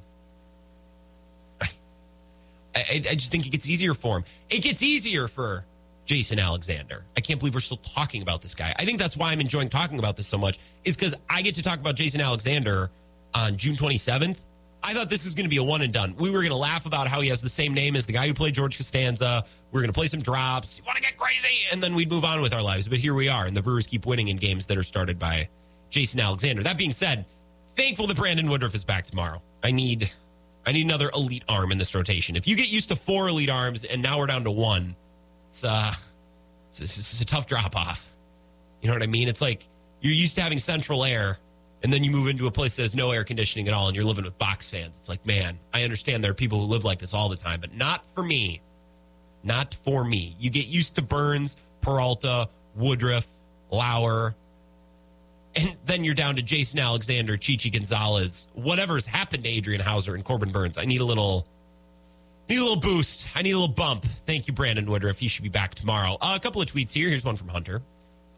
I, 2.76 3.02
I 3.10 3.14
just 3.14 3.32
think 3.32 3.46
it 3.46 3.50
gets 3.50 3.68
easier 3.68 3.94
for 3.94 4.18
him. 4.18 4.24
It 4.50 4.60
gets 4.60 4.82
easier 4.82 5.28
for 5.28 5.64
Jason 6.04 6.38
Alexander. 6.38 7.04
I 7.16 7.20
can't 7.20 7.38
believe 7.38 7.54
we're 7.54 7.60
still 7.60 7.78
talking 7.78 8.22
about 8.22 8.42
this 8.42 8.54
guy. 8.54 8.74
I 8.78 8.84
think 8.84 8.98
that's 8.98 9.16
why 9.16 9.32
I'm 9.32 9.40
enjoying 9.40 9.68
talking 9.68 9.98
about 9.98 10.16
this 10.16 10.26
so 10.26 10.38
much, 10.38 10.58
is 10.84 10.96
because 10.96 11.16
I 11.28 11.42
get 11.42 11.56
to 11.56 11.62
talk 11.62 11.80
about 11.80 11.96
Jason 11.96 12.20
Alexander 12.20 12.90
on 13.34 13.56
June 13.56 13.74
27th. 13.74 14.40
I 14.82 14.94
thought 14.94 15.10
this 15.10 15.24
was 15.24 15.34
going 15.34 15.46
to 15.46 15.50
be 15.50 15.56
a 15.56 15.64
one 15.64 15.82
and 15.82 15.92
done. 15.92 16.14
We 16.16 16.30
were 16.30 16.38
going 16.38 16.50
to 16.50 16.56
laugh 16.56 16.86
about 16.86 17.08
how 17.08 17.20
he 17.20 17.28
has 17.30 17.42
the 17.42 17.48
same 17.48 17.74
name 17.74 17.96
as 17.96 18.06
the 18.06 18.12
guy 18.12 18.26
who 18.28 18.34
played 18.34 18.54
George 18.54 18.76
Costanza. 18.76 19.44
We 19.72 19.78
are 19.78 19.82
going 19.82 19.92
to 19.92 19.98
play 19.98 20.06
some 20.06 20.20
drops. 20.20 20.78
You 20.78 20.84
want 20.84 20.96
to 20.96 21.02
get 21.02 21.16
crazy? 21.16 21.66
And 21.72 21.82
then 21.82 21.94
we'd 21.96 22.10
move 22.10 22.24
on 22.24 22.40
with 22.40 22.54
our 22.54 22.62
lives. 22.62 22.86
But 22.86 22.98
here 22.98 23.14
we 23.14 23.28
are, 23.28 23.46
and 23.46 23.56
the 23.56 23.62
Brewers 23.62 23.86
keep 23.88 24.06
winning 24.06 24.28
in 24.28 24.36
games 24.36 24.66
that 24.66 24.78
are 24.78 24.84
started 24.84 25.18
by 25.18 25.48
Jason 25.90 26.20
Alexander. 26.20 26.62
That 26.62 26.78
being 26.78 26.92
said, 26.92 27.26
thankful 27.74 28.06
that 28.06 28.16
Brandon 28.16 28.48
Woodruff 28.48 28.74
is 28.74 28.84
back 28.84 29.06
tomorrow. 29.06 29.42
I 29.64 29.72
need 29.72 30.10
I 30.66 30.72
need 30.72 30.84
another 30.84 31.10
elite 31.14 31.44
arm 31.48 31.70
in 31.70 31.78
this 31.78 31.94
rotation. 31.94 32.34
If 32.34 32.48
you 32.48 32.56
get 32.56 32.68
used 32.68 32.88
to 32.88 32.96
four 32.96 33.28
elite 33.28 33.48
arms 33.48 33.84
and 33.84 34.02
now 34.02 34.18
we're 34.18 34.26
down 34.26 34.44
to 34.44 34.50
one, 34.50 34.96
it's 35.48 35.62
uh, 35.62 35.94
it's, 36.70 37.20
a 37.20 37.24
tough 37.24 37.46
drop 37.46 37.76
off. 37.76 38.10
You 38.82 38.88
know 38.88 38.94
what 38.94 39.02
I 39.02 39.06
mean? 39.06 39.28
It's 39.28 39.40
like 39.40 39.66
you're 40.00 40.12
used 40.12 40.34
to 40.36 40.42
having 40.42 40.58
central 40.58 41.04
air, 41.04 41.38
and 41.82 41.92
then 41.92 42.04
you 42.04 42.10
move 42.10 42.28
into 42.28 42.46
a 42.46 42.50
place 42.50 42.76
that 42.76 42.82
has 42.82 42.94
no 42.94 43.12
air 43.12 43.24
conditioning 43.24 43.68
at 43.68 43.74
all, 43.74 43.86
and 43.86 43.94
you're 43.94 44.04
living 44.04 44.24
with 44.24 44.36
box 44.38 44.68
fans. 44.68 44.98
It's 44.98 45.08
like, 45.08 45.24
man, 45.24 45.58
I 45.72 45.84
understand 45.84 46.22
there 46.22 46.32
are 46.32 46.34
people 46.34 46.58
who 46.58 46.66
live 46.66 46.84
like 46.84 46.98
this 46.98 47.14
all 47.14 47.28
the 47.28 47.36
time, 47.36 47.60
but 47.60 47.74
not 47.74 48.04
for 48.14 48.22
me. 48.22 48.60
Not 49.44 49.74
for 49.84 50.04
me. 50.04 50.34
You 50.38 50.50
get 50.50 50.66
used 50.66 50.96
to 50.96 51.02
Burnes, 51.02 51.56
Peralta, 51.80 52.48
Woodruff, 52.74 53.26
Lauer, 53.70 54.34
and 55.56 55.76
then 55.84 56.04
you're 56.04 56.14
down 56.14 56.36
to 56.36 56.42
Jason 56.42 56.78
Alexander, 56.78 57.36
Chichi 57.36 57.70
Gonzalez, 57.70 58.48
whatever's 58.54 59.06
happened 59.06 59.44
to 59.44 59.48
Adrian 59.48 59.80
Houser 59.80 60.14
and 60.14 60.24
Corbin 60.24 60.50
Burnes. 60.50 60.78
I 60.78 60.84
need 60.84 61.00
a 61.00 61.04
little 61.04 61.46
Need 62.48 62.58
a 62.58 62.62
little 62.62 62.76
boost. 62.76 63.28
I 63.34 63.42
need 63.42 63.52
a 63.52 63.58
little 63.58 63.74
bump. 63.74 64.04
Thank 64.04 64.46
you, 64.46 64.52
Brandon 64.52 64.86
Woodruff. 64.86 65.18
He 65.18 65.26
should 65.26 65.42
be 65.42 65.48
back 65.48 65.74
tomorrow. 65.74 66.16
Uh, 66.20 66.34
a 66.36 66.40
couple 66.40 66.62
of 66.62 66.68
tweets 66.68 66.92
here. 66.92 67.08
Here's 67.08 67.24
one 67.24 67.34
from 67.34 67.48
Hunter. 67.48 67.82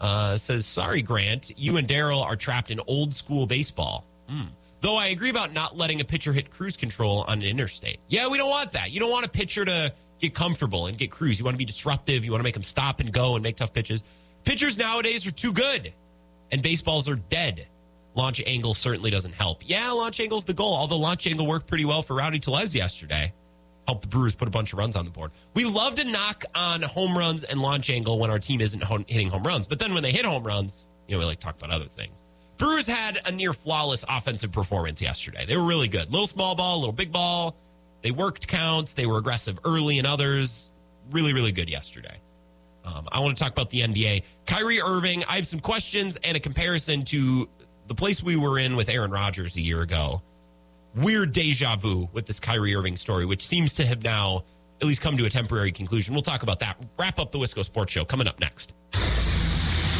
Uh, 0.00 0.36
says, 0.38 0.64
sorry, 0.64 1.02
Grant. 1.02 1.52
You 1.58 1.76
and 1.76 1.86
Daryl 1.86 2.22
are 2.22 2.36
trapped 2.36 2.70
in 2.70 2.80
old 2.86 3.14
school 3.14 3.46
baseball. 3.46 4.06
Mm. 4.30 4.46
Though 4.80 4.96
I 4.96 5.08
agree 5.08 5.28
about 5.28 5.52
not 5.52 5.76
letting 5.76 6.00
a 6.00 6.04
pitcher 6.04 6.32
hit 6.32 6.50
cruise 6.50 6.76
control 6.76 7.24
on 7.28 7.40
an 7.40 7.44
interstate. 7.44 7.98
Yeah, 8.08 8.28
we 8.28 8.38
don't 8.38 8.48
want 8.48 8.72
that. 8.72 8.92
You 8.92 9.00
don't 9.00 9.10
want 9.10 9.26
a 9.26 9.28
pitcher 9.28 9.64
to 9.66 9.92
get 10.20 10.34
comfortable 10.34 10.86
and 10.86 10.96
get 10.96 11.10
cruise. 11.10 11.38
You 11.38 11.44
want 11.44 11.54
to 11.54 11.58
be 11.58 11.64
disruptive. 11.66 12.24
You 12.24 12.30
want 12.30 12.40
to 12.40 12.44
make 12.44 12.54
them 12.54 12.62
stop 12.62 13.00
and 13.00 13.12
go 13.12 13.34
and 13.34 13.42
make 13.42 13.56
tough 13.56 13.74
pitches. 13.74 14.02
Pitchers 14.44 14.78
nowadays 14.78 15.26
are 15.26 15.32
too 15.32 15.52
good, 15.52 15.92
and 16.50 16.62
baseballs 16.62 17.08
are 17.08 17.16
dead. 17.16 17.66
Launch 18.14 18.42
angle 18.46 18.74
certainly 18.74 19.10
doesn't 19.10 19.34
help. 19.34 19.62
Yeah, 19.64 19.90
launch 19.90 20.20
angle's 20.20 20.44
the 20.44 20.54
goal, 20.54 20.74
although 20.74 20.98
launch 20.98 21.26
angle 21.26 21.46
worked 21.46 21.66
pretty 21.66 21.84
well 21.84 22.02
for 22.02 22.16
Rowdy 22.16 22.40
Tellez 22.40 22.74
yesterday 22.74 23.32
Helped 23.88 24.02
the 24.02 24.08
Brewers 24.08 24.34
put 24.34 24.46
a 24.46 24.50
bunch 24.50 24.74
of 24.74 24.78
runs 24.78 24.96
on 24.96 25.06
the 25.06 25.10
board. 25.10 25.30
We 25.54 25.64
love 25.64 25.94
to 25.94 26.04
knock 26.04 26.44
on 26.54 26.82
home 26.82 27.16
runs 27.16 27.42
and 27.42 27.62
launch 27.62 27.88
angle 27.88 28.18
when 28.18 28.28
our 28.28 28.38
team 28.38 28.60
isn't 28.60 28.84
hitting 29.08 29.30
home 29.30 29.44
runs, 29.44 29.66
but 29.66 29.78
then 29.78 29.94
when 29.94 30.02
they 30.02 30.12
hit 30.12 30.26
home 30.26 30.44
runs, 30.44 30.90
you 31.06 31.14
know, 31.14 31.20
we 31.20 31.24
like 31.24 31.40
talk 31.40 31.56
about 31.56 31.70
other 31.70 31.86
things. 31.86 32.22
Brewers 32.58 32.86
had 32.86 33.18
a 33.24 33.32
near 33.32 33.54
flawless 33.54 34.04
offensive 34.06 34.52
performance 34.52 35.00
yesterday. 35.00 35.46
They 35.46 35.56
were 35.56 35.64
really 35.64 35.88
good. 35.88 36.12
Little 36.12 36.26
small 36.26 36.54
ball, 36.54 36.80
little 36.80 36.92
big 36.92 37.10
ball. 37.10 37.56
They 38.02 38.10
worked 38.10 38.46
counts. 38.46 38.92
They 38.92 39.06
were 39.06 39.16
aggressive 39.16 39.58
early 39.64 39.96
in 39.96 40.04
others. 40.04 40.70
Really, 41.10 41.32
really 41.32 41.52
good 41.52 41.70
yesterday. 41.70 42.18
Um, 42.88 43.08
I 43.12 43.20
want 43.20 43.36
to 43.36 43.42
talk 43.42 43.52
about 43.52 43.70
the 43.70 43.80
NBA. 43.80 44.22
Kyrie 44.46 44.80
Irving, 44.80 45.24
I 45.28 45.36
have 45.36 45.46
some 45.46 45.60
questions 45.60 46.16
and 46.24 46.36
a 46.36 46.40
comparison 46.40 47.04
to 47.04 47.48
the 47.86 47.94
place 47.94 48.22
we 48.22 48.36
were 48.36 48.58
in 48.58 48.76
with 48.76 48.88
Aaron 48.88 49.10
Rodgers 49.10 49.56
a 49.56 49.62
year 49.62 49.82
ago 49.82 50.22
weird 50.94 51.32
deja 51.32 51.76
vu 51.76 52.08
with 52.12 52.26
this 52.26 52.40
Kyrie 52.40 52.74
Irving 52.74 52.96
story, 52.96 53.24
which 53.24 53.46
seems 53.46 53.72
to 53.74 53.86
have 53.86 54.02
now 54.02 54.44
at 54.80 54.86
least 54.86 55.02
come 55.02 55.16
to 55.16 55.24
a 55.24 55.28
temporary 55.28 55.72
conclusion. 55.72 56.14
We'll 56.14 56.22
talk 56.22 56.42
about 56.42 56.60
that. 56.60 56.76
Wrap 56.98 57.18
up 57.18 57.32
the 57.32 57.38
Wisco 57.38 57.64
Sports 57.64 57.92
Show 57.92 58.04
coming 58.04 58.26
up 58.26 58.40
next. 58.40 58.74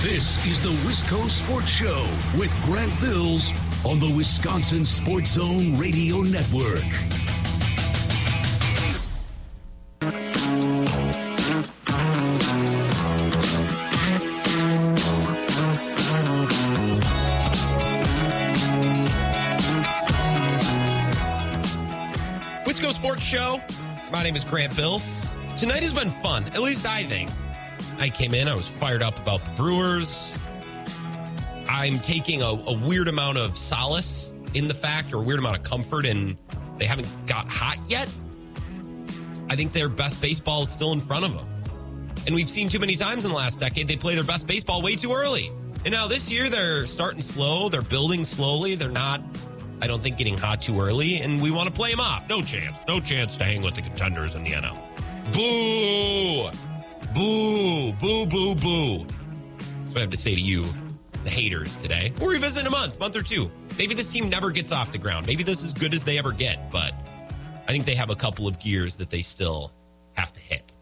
This 0.03 0.45
is 0.47 0.63
the 0.63 0.71
Wisco 0.89 1.29
Sports 1.29 1.71
Show 1.71 2.07
with 2.39 2.55
Grant 2.65 2.99
Bills 3.01 3.51
on 3.85 3.99
the 3.99 4.13
Wisconsin 4.17 4.85
Sports 4.85 5.33
Zone 5.33 5.77
Radio 5.77 6.23
Network. 6.23 7.38
Show. 23.19 23.61
My 24.13 24.23
name 24.23 24.37
is 24.37 24.45
Grant 24.45 24.77
Bills. 24.77 25.27
Tonight 25.57 25.83
has 25.83 25.93
been 25.93 26.11
fun, 26.23 26.45
at 26.49 26.61
least 26.61 26.87
I 26.87 27.03
think. 27.03 27.31
I 27.99 28.11
came 28.11 28.35
in, 28.35 28.47
I 28.47 28.55
was 28.55 28.69
fired 28.69 29.03
up 29.03 29.19
about 29.19 29.43
the 29.45 29.51
Brewers. 29.53 30.39
I'm 31.67 31.99
taking 32.01 32.43
a, 32.43 32.47
a 32.47 32.73
weird 32.73 33.09
amount 33.09 33.39
of 33.39 33.57
solace 33.57 34.33
in 34.53 34.69
the 34.69 34.75
fact, 34.75 35.15
or 35.15 35.17
a 35.17 35.21
weird 35.21 35.39
amount 35.39 35.57
of 35.57 35.63
comfort 35.63 36.05
in 36.05 36.37
they 36.79 36.85
haven't 36.85 37.09
got 37.27 37.49
hot 37.49 37.79
yet. 37.89 38.09
I 39.49 39.57
think 39.57 39.73
their 39.73 39.89
best 39.89 40.21
baseball 40.21 40.63
is 40.63 40.69
still 40.69 40.93
in 40.93 41.01
front 41.01 41.25
of 41.25 41.35
them. 41.35 41.47
And 42.27 42.35
we've 42.35 42.51
seen 42.51 42.69
too 42.69 42.79
many 42.79 42.97
times 42.97 43.25
in 43.25 43.31
the 43.31 43.37
last 43.37 43.59
decade 43.59 43.89
they 43.89 43.97
play 43.97 44.15
their 44.15 44.25
best 44.25 44.47
baseball 44.47 44.83
way 44.83 44.95
too 44.95 45.13
early. 45.13 45.51
And 45.85 45.93
now 45.93 46.07
this 46.07 46.31
year 46.31 46.51
they're 46.51 46.87
starting 46.87 47.21
slow, 47.21 47.69
they're 47.69 47.83
building 47.83 48.25
slowly, 48.25 48.75
they're 48.75 48.91
not 48.91 49.23
I 49.81 49.87
don't 49.87 50.03
think 50.03 50.17
getting 50.17 50.37
hot 50.37 50.61
too 50.61 50.81
early, 50.81 51.21
and 51.21 51.41
we 51.41 51.51
want 51.51 51.69
to 51.69 51.73
play 51.73 51.93
him 51.93 52.01
off. 52.01 52.29
No 52.29 52.43
chance. 52.43 52.79
No 52.89 53.01
chance 53.01 53.37
to 53.39 53.45
hang 53.45 53.63
with 53.63 53.75
the 53.75 53.83
contenders 53.83 54.35
in 54.35 54.43
the 54.43 54.51
NL. 54.51 54.77
Boo! 55.33 56.51
Boo! 57.15 57.93
Boo, 57.93 58.27
boo, 58.27 58.55
boo. 58.57 59.07
That's 59.07 59.89
what 59.89 59.97
I 59.99 60.01
have 60.01 60.11
to 60.11 60.17
say 60.17 60.35
to 60.35 60.41
you, 60.41 60.67
the 61.23 61.31
haters 61.31 61.79
today. 61.79 62.13
We'll 62.21 62.31
revisit 62.31 62.63
in 62.63 62.67
a 62.67 62.71
month, 62.71 62.99
month 62.99 63.15
or 63.15 63.23
two. 63.23 63.51
Maybe 63.79 63.95
this 63.95 64.09
team 64.09 64.29
never 64.29 64.51
gets 64.51 64.73
off 64.73 64.91
the 64.91 64.99
ground. 64.99 65.27
Maybe 65.27 65.45
this 65.45 65.63
is 65.63 65.73
good 65.73 65.95
as 65.95 66.03
they 66.03 66.19
ever 66.19 66.33
get, 66.33 66.71
but 66.73 66.93
I 67.69 67.73
think 67.73 67.85
they 67.85 67.95
have 67.95 68.11
a 68.11 68.17
couple 68.17 68.49
of 68.49 68.59
gears 68.59 68.97
that 68.97 69.11
they 69.11 69.23
still 69.23 69.73
have 70.15 70.33
to 70.33 70.41
hit. 70.41 70.73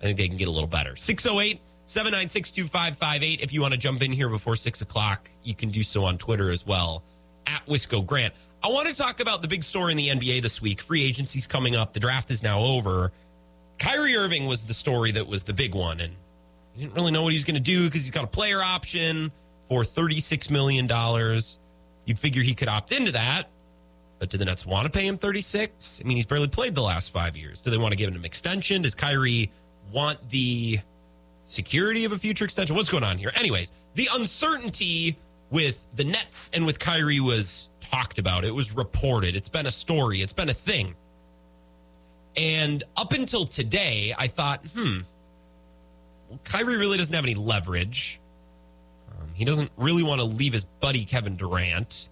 I 0.00 0.04
think 0.04 0.18
they 0.18 0.28
can 0.28 0.36
get 0.36 0.46
a 0.46 0.52
little 0.52 0.68
better. 0.68 0.94
608 0.94 1.60
796 1.86 2.50
2558. 2.52 3.40
If 3.40 3.52
you 3.52 3.60
want 3.60 3.72
to 3.72 3.78
jump 3.78 4.02
in 4.02 4.12
here 4.12 4.28
before 4.28 4.54
6 4.54 4.80
o'clock, 4.80 5.28
you 5.42 5.54
can 5.54 5.70
do 5.70 5.82
so 5.82 6.04
on 6.04 6.18
Twitter 6.18 6.50
as 6.50 6.64
well 6.64 7.02
at 7.46 7.64
Wisco 7.66 8.04
Grant. 8.04 8.34
I 8.62 8.68
want 8.68 8.88
to 8.88 8.94
talk 8.94 9.20
about 9.20 9.42
the 9.42 9.48
big 9.48 9.62
story 9.62 9.92
in 9.92 9.98
the 9.98 10.08
NBA 10.08 10.42
this 10.42 10.62
week. 10.62 10.80
Free 10.80 11.04
agency's 11.04 11.46
coming 11.46 11.76
up. 11.76 11.92
The 11.92 12.00
draft 12.00 12.30
is 12.30 12.42
now 12.42 12.60
over. 12.60 13.12
Kyrie 13.78 14.16
Irving 14.16 14.46
was 14.46 14.64
the 14.64 14.74
story 14.74 15.12
that 15.12 15.26
was 15.26 15.44
the 15.44 15.52
big 15.52 15.74
one, 15.74 16.00
and 16.00 16.14
he 16.74 16.82
didn't 16.82 16.94
really 16.94 17.12
know 17.12 17.22
what 17.22 17.32
he 17.32 17.36
was 17.36 17.44
going 17.44 17.56
to 17.56 17.60
do 17.60 17.84
because 17.84 18.00
he's 18.00 18.10
got 18.10 18.24
a 18.24 18.28
player 18.28 18.62
option 18.62 19.30
for 19.68 19.82
$36 19.82 20.50
million. 20.50 20.88
You'd 22.06 22.18
figure 22.18 22.42
he 22.42 22.54
could 22.54 22.68
opt 22.68 22.92
into 22.92 23.12
that. 23.12 23.48
But 24.18 24.30
do 24.30 24.38
the 24.38 24.44
Nets 24.44 24.64
want 24.64 24.86
to 24.86 24.90
pay 24.90 25.06
him 25.06 25.18
36? 25.18 26.00
I 26.02 26.08
mean, 26.08 26.16
he's 26.16 26.26
barely 26.26 26.48
played 26.48 26.74
the 26.74 26.82
last 26.82 27.12
five 27.12 27.36
years. 27.36 27.60
Do 27.60 27.70
they 27.70 27.76
want 27.76 27.92
to 27.92 27.96
give 27.96 28.08
him 28.10 28.16
an 28.16 28.24
extension? 28.24 28.82
Does 28.82 28.94
Kyrie 28.94 29.50
want 29.92 30.30
the 30.30 30.78
security 31.44 32.04
of 32.04 32.12
a 32.12 32.18
future 32.18 32.44
extension? 32.44 32.76
What's 32.76 32.88
going 32.88 33.04
on 33.04 33.18
here? 33.18 33.32
Anyways, 33.36 33.72
the 33.94 34.08
uncertainty 34.14 35.16
with 35.54 35.84
the 35.94 36.02
Nets 36.02 36.50
and 36.52 36.66
with 36.66 36.80
Kyrie 36.80 37.20
was 37.20 37.68
talked 37.80 38.18
about. 38.18 38.44
It 38.44 38.52
was 38.52 38.74
reported. 38.74 39.36
It's 39.36 39.48
been 39.48 39.66
a 39.66 39.70
story. 39.70 40.20
It's 40.20 40.32
been 40.32 40.48
a 40.48 40.54
thing. 40.54 40.96
And 42.36 42.82
up 42.96 43.12
until 43.12 43.46
today, 43.46 44.12
I 44.18 44.26
thought, 44.26 44.66
hmm, 44.74 45.02
well, 46.28 46.40
Kyrie 46.42 46.76
really 46.76 46.98
doesn't 46.98 47.14
have 47.14 47.24
any 47.24 47.36
leverage. 47.36 48.18
Um, 49.12 49.28
he 49.32 49.44
doesn't 49.44 49.70
really 49.76 50.02
want 50.02 50.20
to 50.20 50.26
leave 50.26 50.52
his 50.52 50.64
buddy 50.64 51.04
Kevin 51.04 51.36
Durant. 51.36 52.08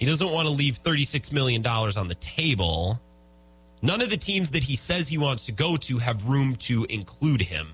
He 0.00 0.06
doesn't 0.06 0.32
want 0.32 0.48
to 0.48 0.54
leave 0.54 0.82
$36 0.82 1.30
million 1.30 1.66
on 1.66 2.08
the 2.08 2.14
table. 2.14 2.98
None 3.82 4.00
of 4.00 4.08
the 4.08 4.16
teams 4.16 4.52
that 4.52 4.64
he 4.64 4.76
says 4.76 5.08
he 5.08 5.18
wants 5.18 5.44
to 5.44 5.52
go 5.52 5.76
to 5.76 5.98
have 5.98 6.24
room 6.26 6.56
to 6.56 6.86
include 6.88 7.42
him. 7.42 7.68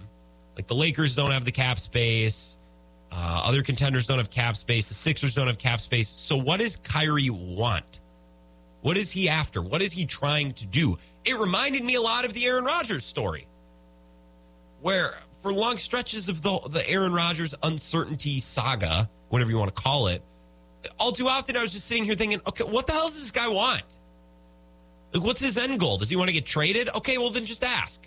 Like 0.56 0.66
the 0.66 0.74
Lakers 0.74 1.14
don't 1.14 1.30
have 1.30 1.44
the 1.44 1.52
cap 1.52 1.78
space. 1.78 2.58
Uh, 3.16 3.42
other 3.44 3.62
contenders 3.62 4.06
don't 4.06 4.18
have 4.18 4.30
cap 4.30 4.56
space. 4.56 4.88
The 4.88 4.94
Sixers 4.94 5.34
don't 5.34 5.46
have 5.46 5.58
cap 5.58 5.80
space. 5.80 6.08
So, 6.08 6.36
what 6.36 6.60
does 6.60 6.76
Kyrie 6.76 7.30
want? 7.30 8.00
What 8.82 8.96
is 8.96 9.12
he 9.12 9.28
after? 9.28 9.62
What 9.62 9.82
is 9.82 9.92
he 9.92 10.04
trying 10.04 10.52
to 10.54 10.66
do? 10.66 10.98
It 11.24 11.38
reminded 11.38 11.84
me 11.84 11.94
a 11.94 12.00
lot 12.00 12.24
of 12.24 12.34
the 12.34 12.44
Aaron 12.44 12.64
Rodgers 12.64 13.04
story, 13.04 13.46
where 14.82 15.14
for 15.42 15.52
long 15.52 15.78
stretches 15.78 16.28
of 16.28 16.42
the, 16.42 16.58
the 16.70 16.88
Aaron 16.88 17.12
Rodgers 17.12 17.54
uncertainty 17.62 18.40
saga, 18.40 19.08
whatever 19.28 19.50
you 19.50 19.58
want 19.58 19.74
to 19.74 19.82
call 19.82 20.08
it, 20.08 20.22
all 20.98 21.12
too 21.12 21.28
often 21.28 21.56
I 21.56 21.62
was 21.62 21.72
just 21.72 21.86
sitting 21.86 22.04
here 22.04 22.14
thinking, 22.14 22.40
okay, 22.46 22.64
what 22.64 22.86
the 22.86 22.92
hell 22.92 23.06
does 23.06 23.20
this 23.20 23.30
guy 23.30 23.48
want? 23.48 23.98
Like, 25.12 25.22
what's 25.22 25.40
his 25.40 25.56
end 25.56 25.78
goal? 25.78 25.96
Does 25.98 26.10
he 26.10 26.16
want 26.16 26.28
to 26.28 26.34
get 26.34 26.44
traded? 26.44 26.88
Okay, 26.94 27.18
well, 27.18 27.30
then 27.30 27.46
just 27.46 27.64
ask. 27.64 28.06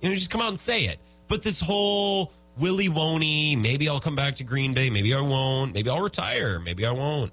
You 0.00 0.08
know, 0.08 0.14
just 0.14 0.30
come 0.30 0.40
out 0.40 0.48
and 0.48 0.58
say 0.58 0.84
it. 0.84 0.98
But 1.28 1.42
this 1.42 1.60
whole 1.60 2.32
Willie 2.58 2.88
won't? 2.88 3.22
Maybe 3.22 3.88
I'll 3.88 4.00
come 4.00 4.16
back 4.16 4.36
to 4.36 4.44
Green 4.44 4.74
Bay. 4.74 4.90
Maybe 4.90 5.14
I 5.14 5.20
won't. 5.20 5.74
Maybe 5.74 5.88
I'll 5.90 6.02
retire. 6.02 6.58
Maybe 6.58 6.84
I 6.86 6.92
won't. 6.92 7.32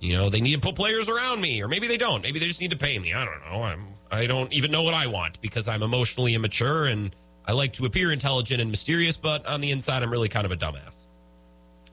You 0.00 0.14
know, 0.14 0.30
they 0.30 0.40
need 0.40 0.54
to 0.54 0.60
put 0.60 0.74
players 0.74 1.08
around 1.08 1.40
me, 1.40 1.62
or 1.62 1.68
maybe 1.68 1.86
they 1.86 1.96
don't. 1.96 2.22
Maybe 2.22 2.38
they 2.38 2.46
just 2.46 2.60
need 2.60 2.72
to 2.72 2.76
pay 2.76 2.98
me. 2.98 3.12
I 3.14 3.24
don't 3.24 3.40
know. 3.50 3.62
I'm 3.62 3.86
I 4.10 4.26
don't 4.26 4.52
even 4.52 4.70
know 4.70 4.82
what 4.82 4.94
I 4.94 5.06
want 5.06 5.40
because 5.40 5.68
I'm 5.68 5.82
emotionally 5.82 6.34
immature 6.34 6.84
and 6.84 7.14
I 7.46 7.52
like 7.52 7.72
to 7.74 7.86
appear 7.86 8.12
intelligent 8.12 8.60
and 8.60 8.70
mysterious, 8.70 9.16
but 9.16 9.46
on 9.46 9.60
the 9.60 9.70
inside, 9.70 10.02
I'm 10.02 10.10
really 10.10 10.28
kind 10.28 10.44
of 10.44 10.52
a 10.52 10.56
dumbass. 10.56 11.06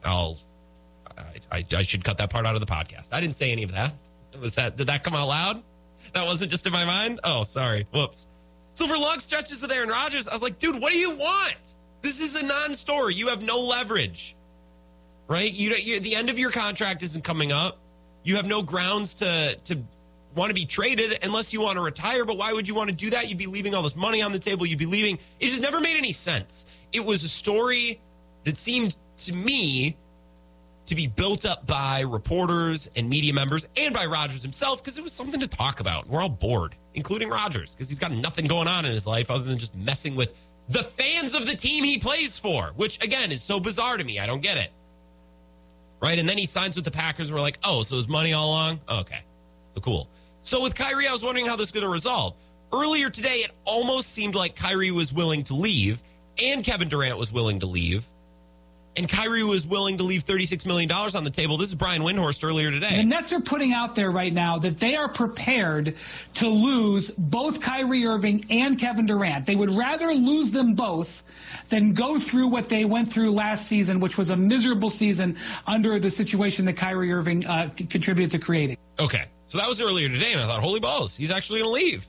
I'll 0.03 0.37
I, 1.17 1.57
I, 1.57 1.65
I 1.77 1.81
should 1.83 2.03
cut 2.03 2.17
that 2.17 2.29
part 2.29 2.45
out 2.45 2.55
of 2.55 2.61
the 2.61 2.67
podcast. 2.67 3.09
I 3.11 3.21
didn't 3.21 3.35
say 3.35 3.51
any 3.51 3.63
of 3.63 3.71
that. 3.71 3.93
Was 4.41 4.55
that 4.55 4.75
did 4.75 4.87
that 4.87 5.03
come 5.03 5.15
out 5.15 5.27
loud? 5.27 5.63
That 6.13 6.25
wasn't 6.25 6.51
just 6.51 6.65
in 6.65 6.73
my 6.73 6.85
mind. 6.85 7.19
Oh, 7.23 7.43
sorry. 7.43 7.85
Whoops. 7.93 8.25
So 8.73 8.87
for 8.87 8.97
long 8.97 9.19
stretches 9.19 9.61
of 9.63 9.71
Aaron 9.71 9.89
Rodgers, 9.89 10.27
I 10.27 10.33
was 10.33 10.41
like, 10.41 10.57
dude, 10.57 10.81
what 10.81 10.91
do 10.91 10.97
you 10.97 11.11
want? 11.11 11.73
This 12.01 12.19
is 12.19 12.41
a 12.41 12.45
non-story. 12.45 13.15
You 13.15 13.27
have 13.27 13.41
no 13.41 13.59
leverage, 13.59 14.35
right? 15.27 15.51
You, 15.51 15.71
you 15.75 15.99
the 15.99 16.15
end 16.15 16.29
of 16.29 16.39
your 16.39 16.51
contract 16.51 17.03
isn't 17.03 17.23
coming 17.23 17.51
up. 17.51 17.77
You 18.23 18.35
have 18.35 18.45
no 18.45 18.61
grounds 18.61 19.15
to 19.15 19.57
to 19.65 19.79
want 20.35 20.49
to 20.49 20.53
be 20.53 20.65
traded 20.65 21.19
unless 21.23 21.53
you 21.53 21.61
want 21.61 21.75
to 21.75 21.81
retire. 21.81 22.25
But 22.25 22.37
why 22.37 22.53
would 22.53 22.67
you 22.67 22.75
want 22.75 22.89
to 22.89 22.95
do 22.95 23.09
that? 23.11 23.29
You'd 23.29 23.37
be 23.37 23.47
leaving 23.47 23.73
all 23.73 23.81
this 23.81 23.95
money 23.95 24.21
on 24.21 24.31
the 24.31 24.39
table. 24.39 24.65
You'd 24.65 24.79
be 24.79 24.85
leaving. 24.85 25.17
It 25.39 25.47
just 25.47 25.61
never 25.61 25.79
made 25.81 25.97
any 25.97 26.11
sense. 26.11 26.65
It 26.93 27.03
was 27.03 27.23
a 27.23 27.29
story 27.29 27.99
that 28.45 28.57
seemed 28.57 28.97
to 29.17 29.33
me 29.33 29.97
to 30.85 30.95
be 30.95 31.05
built 31.05 31.45
up 31.45 31.67
by 31.67 31.99
reporters 31.99 32.89
and 32.95 33.07
media 33.07 33.31
members 33.31 33.67
and 33.77 33.93
by 33.93 34.07
Rodgers 34.07 34.41
himself 34.41 34.83
because 34.83 34.97
it 34.97 35.03
was 35.03 35.13
something 35.13 35.39
to 35.39 35.47
talk 35.47 35.79
about. 35.79 36.07
We're 36.07 36.21
all 36.21 36.29
bored, 36.29 36.73
including 36.95 37.29
Rodgers, 37.29 37.75
because 37.75 37.89
he's 37.89 37.99
got 37.99 38.11
nothing 38.11 38.47
going 38.47 38.67
on 38.67 38.85
in 38.85 38.91
his 38.91 39.05
life 39.05 39.29
other 39.29 39.43
than 39.43 39.59
just 39.59 39.75
messing 39.75 40.15
with 40.15 40.33
the 40.69 40.83
fans 40.83 41.33
of 41.33 41.45
the 41.45 41.55
team 41.55 41.83
he 41.83 41.97
plays 41.97 42.37
for, 42.37 42.71
which 42.75 43.03
again 43.03 43.31
is 43.31 43.41
so 43.41 43.59
bizarre 43.59 43.97
to 43.97 44.03
me. 44.03 44.19
I 44.19 44.27
don't 44.27 44.41
get 44.41 44.57
it. 44.57 44.71
Right. 46.01 46.17
And 46.17 46.29
then 46.29 46.37
he 46.37 46.45
signs 46.45 46.75
with 46.75 46.85
the 46.85 46.91
Packers. 46.91 47.31
We're 47.31 47.41
like, 47.41 47.57
oh, 47.63 47.81
so 47.81 47.97
his 47.97 48.07
money 48.07 48.31
all 48.31 48.47
along? 48.47 48.79
Oh, 48.87 48.99
okay. 49.01 49.19
So 49.73 49.81
cool. 49.81 50.07
So 50.43 50.63
with 50.63 50.73
Kyrie, 50.73 51.07
I 51.07 51.11
was 51.11 51.23
wondering 51.23 51.45
how 51.45 51.57
this 51.57 51.67
is 51.67 51.71
going 51.73 51.83
to 51.83 51.91
resolve. 51.91 52.35
Earlier 52.71 53.09
today, 53.09 53.39
it 53.39 53.51
almost 53.65 54.11
seemed 54.13 54.35
like 54.35 54.55
Kyrie 54.55 54.91
was 54.91 55.11
willing 55.11 55.43
to 55.43 55.55
leave 55.55 56.01
and 56.41 56.63
Kevin 56.63 56.87
Durant 56.87 57.17
was 57.17 57.33
willing 57.33 57.59
to 57.59 57.65
leave 57.65 58.05
and 58.99 59.07
Kyrie 59.07 59.43
was 59.43 59.65
willing 59.65 59.97
to 59.97 60.03
leave 60.03 60.25
$36 60.25 60.65
million 60.65 60.91
on 60.91 61.23
the 61.23 61.29
table. 61.29 61.55
This 61.55 61.69
is 61.69 61.75
Brian 61.75 62.01
Windhorst 62.01 62.45
earlier 62.45 62.69
today. 62.69 62.97
The 62.97 63.05
Nets 63.05 63.31
are 63.31 63.39
putting 63.39 63.71
out 63.71 63.95
there 63.95 64.11
right 64.11 64.33
now 64.33 64.59
that 64.59 64.77
they 64.77 64.97
are 64.97 65.07
prepared 65.07 65.95
to 66.33 66.49
lose 66.49 67.09
both 67.11 67.61
Kyrie 67.61 68.05
Irving 68.05 68.45
and 68.49 68.77
Kevin 68.77 69.05
Durant. 69.05 69.45
They 69.45 69.55
would 69.55 69.69
rather 69.69 70.07
lose 70.07 70.51
them 70.51 70.75
both 70.75 71.23
than 71.69 71.93
go 71.93 72.19
through 72.19 72.49
what 72.49 72.67
they 72.67 72.83
went 72.83 73.09
through 73.11 73.31
last 73.31 73.67
season, 73.67 74.01
which 74.01 74.17
was 74.17 74.31
a 74.31 74.35
miserable 74.35 74.89
season 74.89 75.37
under 75.65 75.97
the 75.97 76.11
situation 76.11 76.65
that 76.65 76.73
Kyrie 76.73 77.13
Irving 77.13 77.45
uh, 77.45 77.69
contributed 77.89 78.31
to 78.31 78.39
creating. 78.39 78.75
Okay. 78.99 79.23
So 79.47 79.59
that 79.59 79.67
was 79.67 79.79
earlier 79.79 80.09
today, 80.09 80.33
and 80.33 80.41
I 80.41 80.45
thought, 80.45 80.61
holy 80.61 80.81
balls, 80.81 81.15
he's 81.15 81.31
actually 81.31 81.61
going 81.61 81.71
to 81.71 81.73
leave. 81.73 82.05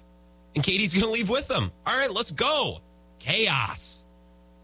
And 0.57 0.65
KD's 0.65 0.93
going 0.93 1.07
to 1.07 1.13
leave 1.13 1.29
with 1.29 1.47
them. 1.47 1.71
All 1.87 1.97
right, 1.97 2.11
let's 2.11 2.33
go. 2.33 2.81
Chaos. 3.21 4.00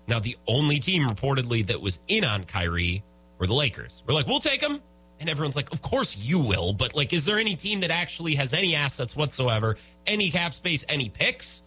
Now, 0.08 0.18
the 0.18 0.36
only 0.46 0.78
team 0.78 1.08
reportedly 1.08 1.66
that 1.66 1.80
was 1.80 1.98
in 2.08 2.24
on 2.24 2.44
Kyrie 2.44 3.02
were 3.38 3.46
the 3.46 3.54
Lakers. 3.54 4.02
We're 4.06 4.14
like, 4.14 4.26
we'll 4.26 4.40
take 4.40 4.62
him. 4.62 4.80
And 5.18 5.30
everyone's 5.30 5.56
like, 5.56 5.72
of 5.72 5.82
course 5.82 6.16
you 6.16 6.38
will. 6.38 6.72
But, 6.72 6.94
like, 6.94 7.12
is 7.12 7.24
there 7.24 7.38
any 7.38 7.56
team 7.56 7.80
that 7.80 7.90
actually 7.90 8.34
has 8.34 8.52
any 8.52 8.74
assets 8.74 9.16
whatsoever, 9.16 9.76
any 10.06 10.30
cap 10.30 10.52
space, 10.54 10.84
any 10.88 11.08
picks? 11.08 11.62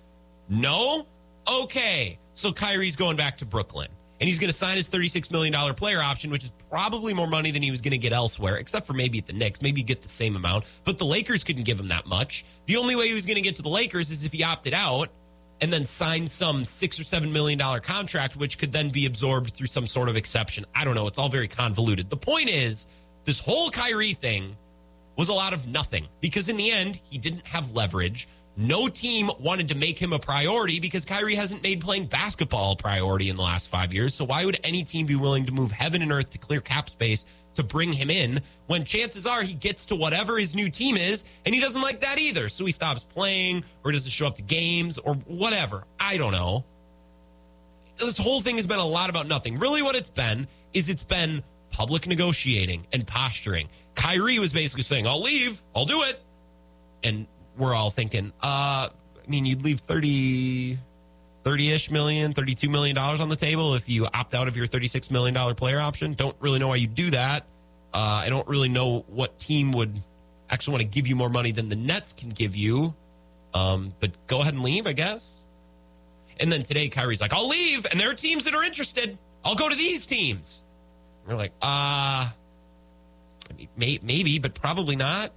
No? 0.48 1.07
Okay. 1.52 2.20
So 2.34 2.52
Kyrie's 2.52 2.95
going 2.95 3.18
back 3.18 3.38
to 3.40 3.45
Brooklyn. 3.45 3.90
And 4.22 4.28
he's 4.28 4.38
going 4.38 4.49
to 4.49 4.56
sign 4.56 4.76
his 4.76 4.90
$36 4.90 5.32
million 5.32 5.53
player 5.76 6.02
option, 6.02 6.30
which 6.30 6.44
is 6.44 6.52
probably 6.70 7.14
more 7.14 7.28
money 7.28 7.52
than 7.52 7.61
he 7.61 7.72
was 7.72 7.80
going 7.80 7.91
to 7.91 7.98
get 7.98 8.11
elsewhere, 8.11 8.57
except 8.57 8.86
for 8.86 8.91
maybe 8.91 9.18
at 9.18 9.26
the 9.26 9.34
Knicks. 9.34 9.61
Maybe 9.61 9.82
get 9.82 10.02
the 10.02 10.10
same 10.10 10.36
amount. 10.36 10.66
But 10.84 10.98
the 10.98 11.06
Lakers 11.06 11.45
couldn't 11.45 11.64
give 11.64 11.80
him 11.80 11.88
that 11.88 12.06
much. 12.06 12.44
The 12.66 12.76
only 12.76 12.98
way 12.98 13.07
he 13.07 13.14
was 13.14 13.26
going 13.26 13.38
to 13.38 13.41
get 13.41 13.56
to 13.56 13.61
the 13.61 13.70
Lakers 13.70 14.11
is 14.11 14.26
if 14.26 14.34
he 14.34 14.44
opted 14.44 14.74
out 14.74 15.10
and 15.61 15.72
then 15.72 15.86
sign 15.86 16.27
some 16.27 16.64
six 16.65 16.99
or 16.99 17.03
seven 17.03 17.31
million 17.31 17.60
dollar 17.60 17.80
contract, 17.80 18.36
which 18.36 18.57
could 18.57 18.72
then 18.72 18.90
be 18.90 19.06
absorbed 19.06 19.52
through 19.52 19.68
some 19.68 19.88
sort 19.88 20.10
of 20.10 20.15
exception. 20.15 20.65
I 20.76 20.86
don't 20.86 20.95
know. 20.95 21.07
It's 21.07 21.19
all 21.19 21.30
very 21.30 21.48
convoluted. 21.48 22.10
The 22.10 22.18
point 22.18 22.49
is, 22.49 22.88
this 23.26 23.40
whole 23.40 23.69
Kyrie 23.69 24.14
thing 24.14 24.56
was 25.18 25.30
a 25.30 25.34
lot 25.34 25.53
of 25.53 25.68
nothing 25.68 26.07
because 26.22 26.49
in 26.49 26.57
the 26.57 26.72
end, 26.72 26.99
he 27.10 27.18
didn't 27.18 27.45
have 27.45 27.72
leverage. 27.72 28.27
No 28.57 28.88
team 28.88 29.30
wanted 29.40 29.69
to 29.69 29.76
make 29.76 29.98
him 29.98 30.11
a 30.11 30.19
priority 30.19 30.80
because 30.80 31.06
Kyrie 31.06 31.36
hasn't 31.36 31.64
made 31.64 31.80
playing 31.80 32.06
basketball 32.07 32.73
a 32.73 32.76
priority 32.76 33.30
in 33.30 33.36
the 33.36 33.41
last 33.41 33.69
five 33.69 33.94
years. 33.94 34.14
So 34.14 34.26
why 34.26 34.44
would 34.44 34.60
any 34.64 34.84
team 34.84 35.06
be 35.06 35.15
willing 35.15 35.45
to 35.45 35.52
move 35.52 35.72
heaven 35.72 36.02
and 36.02 36.11
earth 36.11 36.31
to 36.31 36.38
clear 36.38 36.60
cap 36.60 36.90
space 36.90 37.26
to 37.60 37.64
bring 37.65 37.91
him 37.91 38.10
in 38.10 38.40
when 38.68 38.86
chances 38.86 39.26
are 39.26 39.44
he 39.44 39.53
gets 39.53 39.86
to 39.88 39.95
whatever 39.95 40.38
his 40.38 40.56
new 40.56 40.69
team 40.69 40.95
is 40.95 41.26
and 41.45 41.53
he 41.53 41.61
doesn't 41.61 41.81
like 41.81 42.02
that 42.02 42.18
either. 42.18 42.49
So 42.49 42.65
he 42.65 42.72
stops 42.72 43.03
playing 43.03 43.64
or 43.84 43.91
doesn't 43.91 44.10
show 44.10 44.27
up 44.27 44.36
to 44.36 44.41
games 44.41 44.98
or 44.98 45.15
whatever. 45.15 45.84
I 45.99 46.18
don't 46.18 46.31
know. 46.31 46.64
This 47.98 48.18
whole 48.18 48.40
thing 48.40 48.56
has 48.56 48.65
been 48.65 48.80
a 48.80 48.86
lot 48.86 49.10
about 49.10 49.27
nothing. 49.27 49.60
Really, 49.60 49.81
what 49.81 49.95
it's 49.95 50.10
been 50.10 50.48
is 50.73 50.90
it's 50.90 51.03
been 51.03 51.44
public 51.69 52.07
negotiating 52.07 52.88
and 52.94 53.06
posturing. 53.06 53.68
Kyrie 53.95 54.40
was 54.40 54.53
basically 54.53 54.84
saying, 54.84 55.06
I'll 55.06 55.22
leave, 55.22 55.61
I'll 55.76 55.86
do 55.86 56.03
it. 56.03 56.22
And 57.03 57.27
we're 57.57 57.76
all 57.76 57.91
thinking, 57.91 58.31
uh, 58.41 58.88
I 58.90 59.30
mean, 59.30 59.45
you'd 59.45 59.64
leave 59.64 59.81
30, 59.81 60.77
30-ish 61.49 61.89
million, 61.89 62.31
32 62.31 62.69
million 62.69 62.95
dollars 62.95 63.21
on 63.21 63.30
the 63.30 63.35
table 63.35 63.73
if 63.73 63.89
you 63.89 64.05
opt 64.13 64.35
out 64.35 64.47
of 64.47 64.55
your 64.55 64.67
36 64.67 65.09
million 65.09 65.34
dollar 65.34 65.55
player 65.55 65.80
option. 65.80 66.13
Don't 66.13 66.35
really 66.39 66.59
know 66.59 66.67
why 66.67 66.76
you 66.76 66.88
do 66.88 67.09
that. 67.11 67.43
Uh, 67.91 68.21
I 68.23 68.30
don't 68.30 68.47
really 68.47 68.69
know 68.69 69.03
what 69.07 69.39
team 69.39 69.71
would 69.71 69.95
actually 70.49 70.73
want 70.73 70.84
to 70.84 70.88
give 70.89 71.07
you 71.07 71.15
more 71.15 71.30
money 71.30 71.51
than 71.51 71.69
the 71.69 71.76
Nets 71.76 72.13
can 72.13 72.30
give 72.30 72.55
you. 72.55 72.93
Um, 73.53 73.93
but 73.99 74.11
go 74.27 74.41
ahead 74.41 74.53
and 74.53 74.61
leave, 74.61 74.85
I 74.85 74.93
guess. 74.93 75.41
And 76.39 76.51
then 76.51 76.61
today, 76.61 76.88
Kyrie's 76.88 77.19
like, 77.19 77.34
I'll 77.34 77.49
leave, 77.49 77.85
and 77.89 77.99
there 77.99 78.11
are 78.11 78.13
teams 78.13 78.45
that 78.45 78.53
are 78.53 78.63
interested. 78.63 79.17
I'll 79.43 79.55
go 79.55 79.67
to 79.67 79.76
these 79.76 80.05
teams. 80.05 80.63
we're 81.27 81.35
like, 81.35 81.51
uh, 81.61 82.30
may, 83.76 83.99
maybe, 84.03 84.38
but 84.38 84.53
probably 84.53 84.95
not. 84.95 85.31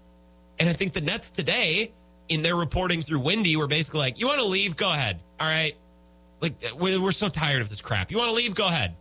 And 0.58 0.68
I 0.68 0.74
think 0.74 0.92
the 0.92 1.00
Nets 1.00 1.30
today, 1.30 1.90
in 2.28 2.42
their 2.42 2.54
reporting 2.54 3.00
through 3.00 3.20
Windy, 3.20 3.56
were 3.56 3.66
basically 3.66 4.00
like, 4.00 4.20
you 4.20 4.26
want 4.26 4.40
to 4.40 4.46
leave? 4.46 4.76
Go 4.76 4.90
ahead. 4.90 5.18
All 5.40 5.46
right. 5.46 5.74
Like 6.42 6.54
we're, 6.76 7.12
so 7.12 7.28
tired 7.28 7.62
of 7.62 7.70
this 7.70 7.80
crap. 7.80 8.10
You 8.10 8.18
want 8.18 8.30
to 8.30 8.34
leave? 8.34 8.54
Go 8.54 8.66
ahead. 8.66 8.96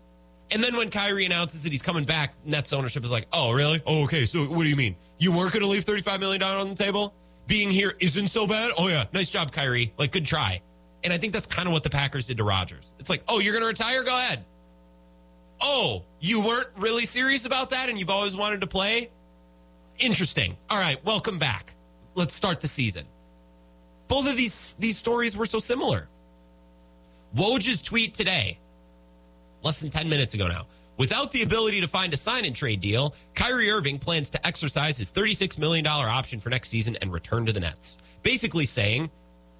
And 0.51 0.63
then 0.63 0.75
when 0.77 0.91
Kyrie 0.91 1.25
announces 1.25 1.63
that 1.63 1.71
he's 1.71 1.81
coming 1.81 2.03
back, 2.03 2.35
Nets 2.45 2.71
ownership 2.71 3.03
is 3.03 3.09
like, 3.09 3.27
oh, 3.33 3.51
really? 3.51 3.81
Oh, 3.87 4.03
okay. 4.03 4.25
So 4.25 4.43
what 4.43 4.63
do 4.63 4.69
you 4.69 4.75
mean? 4.75 4.95
You 5.17 5.35
weren't 5.35 5.51
going 5.51 5.63
to 5.63 5.69
leave 5.69 5.85
$35 5.85 6.19
million 6.19 6.43
on 6.43 6.69
the 6.69 6.75
table? 6.75 7.15
Being 7.47 7.71
here 7.71 7.93
isn't 7.99 8.27
so 8.27 8.45
bad? 8.45 8.71
Oh, 8.77 8.87
yeah. 8.87 9.05
Nice 9.11 9.31
job, 9.31 9.51
Kyrie. 9.51 9.91
Like, 9.97 10.11
good 10.11 10.25
try. 10.25 10.61
And 11.03 11.11
I 11.11 11.17
think 11.17 11.33
that's 11.33 11.47
kind 11.47 11.67
of 11.67 11.73
what 11.73 11.83
the 11.83 11.89
Packers 11.89 12.27
did 12.27 12.37
to 12.37 12.43
Rodgers. 12.43 12.93
It's 12.99 13.09
like, 13.09 13.23
oh, 13.27 13.39
you're 13.39 13.53
going 13.53 13.63
to 13.63 13.67
retire? 13.67 14.03
Go 14.03 14.15
ahead. 14.15 14.45
Oh, 15.61 16.03
you 16.19 16.41
weren't 16.41 16.67
really 16.77 17.05
serious 17.05 17.45
about 17.45 17.71
that 17.71 17.89
and 17.89 17.97
you've 17.97 18.09
always 18.09 18.35
wanted 18.35 18.61
to 18.61 18.67
play? 18.67 19.09
Interesting. 19.99 20.57
All 20.69 20.79
right. 20.79 21.03
Welcome 21.05 21.39
back. 21.39 21.73
let's 22.13 22.35
start 22.35 22.61
the 22.61 22.67
season. 22.67 23.05
Both 24.07 24.29
of 24.29 24.35
these 24.35 24.73
these 24.73 24.97
stories 24.97 25.37
were 25.37 25.45
so 25.45 25.59
similar. 25.59 26.09
Woj's 27.35 27.81
tweet 27.81 28.13
today, 28.13 28.57
less 29.63 29.79
than 29.79 29.89
10 29.89 30.09
minutes 30.09 30.33
ago 30.33 30.47
now. 30.47 30.65
Without 30.97 31.31
the 31.31 31.41
ability 31.41 31.81
to 31.81 31.87
find 31.87 32.13
a 32.13 32.17
sign 32.17 32.45
and 32.45 32.55
trade 32.55 32.81
deal, 32.81 33.15
Kyrie 33.33 33.71
Irving 33.71 33.97
plans 33.97 34.29
to 34.31 34.47
exercise 34.47 34.97
his 34.97 35.11
$36 35.11 35.57
million 35.57 35.87
option 35.87 36.39
for 36.39 36.49
next 36.49 36.69
season 36.69 36.97
and 37.01 37.11
return 37.11 37.45
to 37.45 37.53
the 37.53 37.59
Nets. 37.59 37.97
Basically 38.21 38.65
saying, 38.65 39.09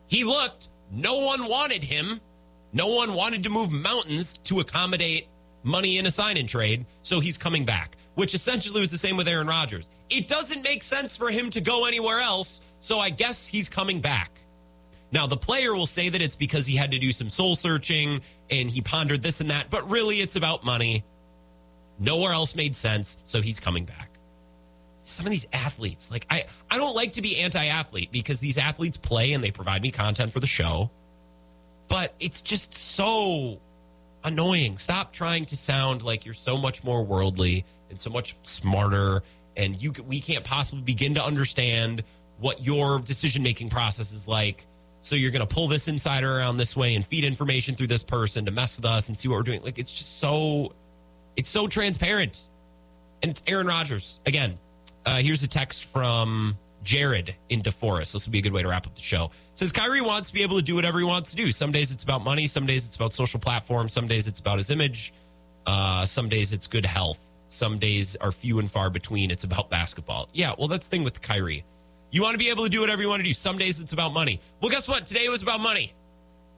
he 0.07 0.23
looked, 0.23 0.67
no 0.91 1.19
one 1.25 1.47
wanted 1.47 1.83
him. 1.83 2.19
No 2.73 2.87
one 2.87 3.13
wanted 3.13 3.43
to 3.43 3.49
move 3.49 3.71
mountains 3.71 4.33
to 4.43 4.59
accommodate 4.59 5.27
money 5.63 5.97
in 5.97 6.05
a 6.05 6.11
sign 6.11 6.37
and 6.37 6.47
trade, 6.47 6.85
so 7.03 7.19
he's 7.19 7.37
coming 7.37 7.65
back, 7.65 7.95
which 8.15 8.33
essentially 8.33 8.79
was 8.79 8.91
the 8.91 8.97
same 8.97 9.17
with 9.17 9.27
Aaron 9.27 9.47
Rodgers. 9.47 9.89
It 10.09 10.27
doesn't 10.27 10.63
make 10.63 10.83
sense 10.83 11.15
for 11.15 11.29
him 11.29 11.49
to 11.51 11.61
go 11.61 11.85
anywhere 11.85 12.19
else, 12.19 12.61
so 12.81 12.99
I 12.99 13.09
guess 13.09 13.45
he's 13.45 13.69
coming 13.69 13.99
back. 13.99 14.40
Now, 15.11 15.27
the 15.27 15.37
player 15.37 15.75
will 15.75 15.85
say 15.85 16.09
that 16.09 16.21
it's 16.21 16.35
because 16.35 16.65
he 16.65 16.75
had 16.75 16.91
to 16.91 16.99
do 16.99 17.11
some 17.11 17.29
soul 17.29 17.55
searching 17.55 18.21
and 18.49 18.69
he 18.69 18.81
pondered 18.81 19.21
this 19.21 19.41
and 19.41 19.49
that, 19.51 19.69
but 19.69 19.89
really 19.89 20.17
it's 20.17 20.37
about 20.37 20.63
money. 20.63 21.03
Nowhere 21.99 22.31
else 22.31 22.55
made 22.55 22.75
sense, 22.75 23.17
so 23.23 23.41
he's 23.41 23.59
coming 23.59 23.85
back. 23.85 24.09
Some 25.03 25.25
of 25.25 25.31
these 25.31 25.47
athletes, 25.51 26.11
like 26.11 26.25
I, 26.29 26.45
I 26.69 26.77
don't 26.77 26.95
like 26.95 27.13
to 27.13 27.21
be 27.21 27.39
anti-athlete 27.39 28.11
because 28.11 28.39
these 28.39 28.57
athletes 28.57 28.97
play 28.97 29.33
and 29.33 29.43
they 29.43 29.51
provide 29.51 29.81
me 29.81 29.91
content 29.91 30.31
for 30.31 30.39
the 30.39 30.47
show. 30.47 30.89
But 31.89 32.13
it's 32.19 32.41
just 32.41 32.73
so 32.73 33.59
annoying. 34.23 34.77
Stop 34.77 35.11
trying 35.11 35.45
to 35.45 35.57
sound 35.57 36.03
like 36.03 36.23
you're 36.23 36.33
so 36.33 36.57
much 36.57 36.83
more 36.83 37.03
worldly 37.03 37.65
and 37.89 37.99
so 37.99 38.09
much 38.09 38.35
smarter 38.43 39.23
and 39.57 39.81
you 39.81 39.91
we 40.07 40.21
can't 40.21 40.45
possibly 40.45 40.83
begin 40.83 41.15
to 41.15 41.23
understand 41.23 42.03
what 42.39 42.63
your 42.63 42.99
decision 42.99 43.43
making 43.43 43.69
process 43.69 44.13
is 44.13 44.27
like. 44.27 44.65
So 45.01 45.15
you're 45.15 45.31
going 45.31 45.45
to 45.45 45.53
pull 45.53 45.67
this 45.67 45.87
insider 45.87 46.37
around 46.37 46.57
this 46.57 46.77
way 46.77 46.95
and 46.95 47.05
feed 47.05 47.23
information 47.23 47.75
through 47.75 47.87
this 47.87 48.03
person 48.03 48.45
to 48.45 48.51
mess 48.51 48.77
with 48.77 48.85
us 48.85 49.09
and 49.09 49.17
see 49.17 49.27
what 49.27 49.35
we're 49.35 49.43
doing. 49.43 49.61
Like 49.63 49.79
it's 49.79 49.91
just 49.91 50.19
so 50.19 50.73
it's 51.35 51.49
so 51.49 51.67
transparent. 51.67 52.47
And 53.23 53.31
it's 53.31 53.43
Aaron 53.47 53.67
Rodgers. 53.67 54.19
Again, 54.25 54.57
uh, 55.05 55.17
here's 55.17 55.43
a 55.43 55.47
text 55.47 55.85
from 55.85 56.55
Jared 56.83 57.35
in 57.49 57.61
DeForest. 57.61 58.13
This 58.13 58.25
will 58.25 58.31
be 58.31 58.39
a 58.39 58.41
good 58.41 58.53
way 58.53 58.61
to 58.63 58.67
wrap 58.67 58.87
up 58.87 58.95
the 58.95 59.01
show. 59.01 59.25
It 59.25 59.59
says 59.59 59.71
Kyrie 59.71 60.01
wants 60.01 60.29
to 60.29 60.33
be 60.33 60.41
able 60.43 60.57
to 60.57 60.63
do 60.63 60.75
whatever 60.75 60.99
he 60.99 61.05
wants 61.05 61.31
to 61.31 61.35
do. 61.35 61.51
Some 61.51 61.71
days 61.71 61.91
it's 61.91 62.03
about 62.03 62.23
money. 62.23 62.47
Some 62.47 62.65
days 62.65 62.85
it's 62.85 62.95
about 62.95 63.13
social 63.13 63.39
platforms. 63.39 63.93
Some 63.93 64.07
days 64.07 64.27
it's 64.27 64.39
about 64.39 64.57
his 64.57 64.71
image. 64.71 65.13
Uh, 65.65 66.05
some 66.05 66.29
days 66.29 66.53
it's 66.53 66.67
good 66.67 66.85
health. 66.85 67.19
Some 67.49 67.77
days 67.79 68.15
are 68.15 68.31
few 68.31 68.59
and 68.59 68.71
far 68.71 68.89
between. 68.89 69.29
It's 69.29 69.43
about 69.43 69.69
basketball. 69.69 70.29
Yeah, 70.33 70.53
well, 70.57 70.67
that's 70.67 70.87
the 70.87 70.91
thing 70.91 71.03
with 71.03 71.21
Kyrie. 71.21 71.63
You 72.11 72.21
want 72.21 72.33
to 72.33 72.37
be 72.37 72.49
able 72.49 72.63
to 72.65 72.69
do 72.69 72.81
whatever 72.81 73.01
you 73.01 73.07
want 73.07 73.21
to 73.21 73.25
do. 73.25 73.33
Some 73.33 73.57
days 73.57 73.79
it's 73.79 73.93
about 73.93 74.13
money. 74.13 74.39
Well, 74.61 74.69
guess 74.69 74.87
what? 74.87 75.05
Today 75.05 75.25
it 75.25 75.29
was 75.29 75.41
about 75.41 75.61
money. 75.61 75.93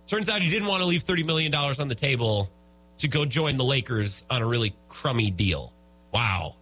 Turns 0.07 0.27
out 0.27 0.41
he 0.41 0.49
didn't 0.49 0.67
want 0.67 0.81
to 0.81 0.85
leave 0.85 1.03
$30 1.03 1.25
million 1.25 1.53
on 1.53 1.87
the 1.87 1.95
table 1.95 2.49
to 2.97 3.07
go 3.07 3.25
join 3.25 3.57
the 3.57 3.63
Lakers 3.63 4.25
on 4.29 4.41
a 4.41 4.45
really 4.45 4.75
crummy 4.89 5.29
deal. 5.29 5.71
Wow. 6.11 6.55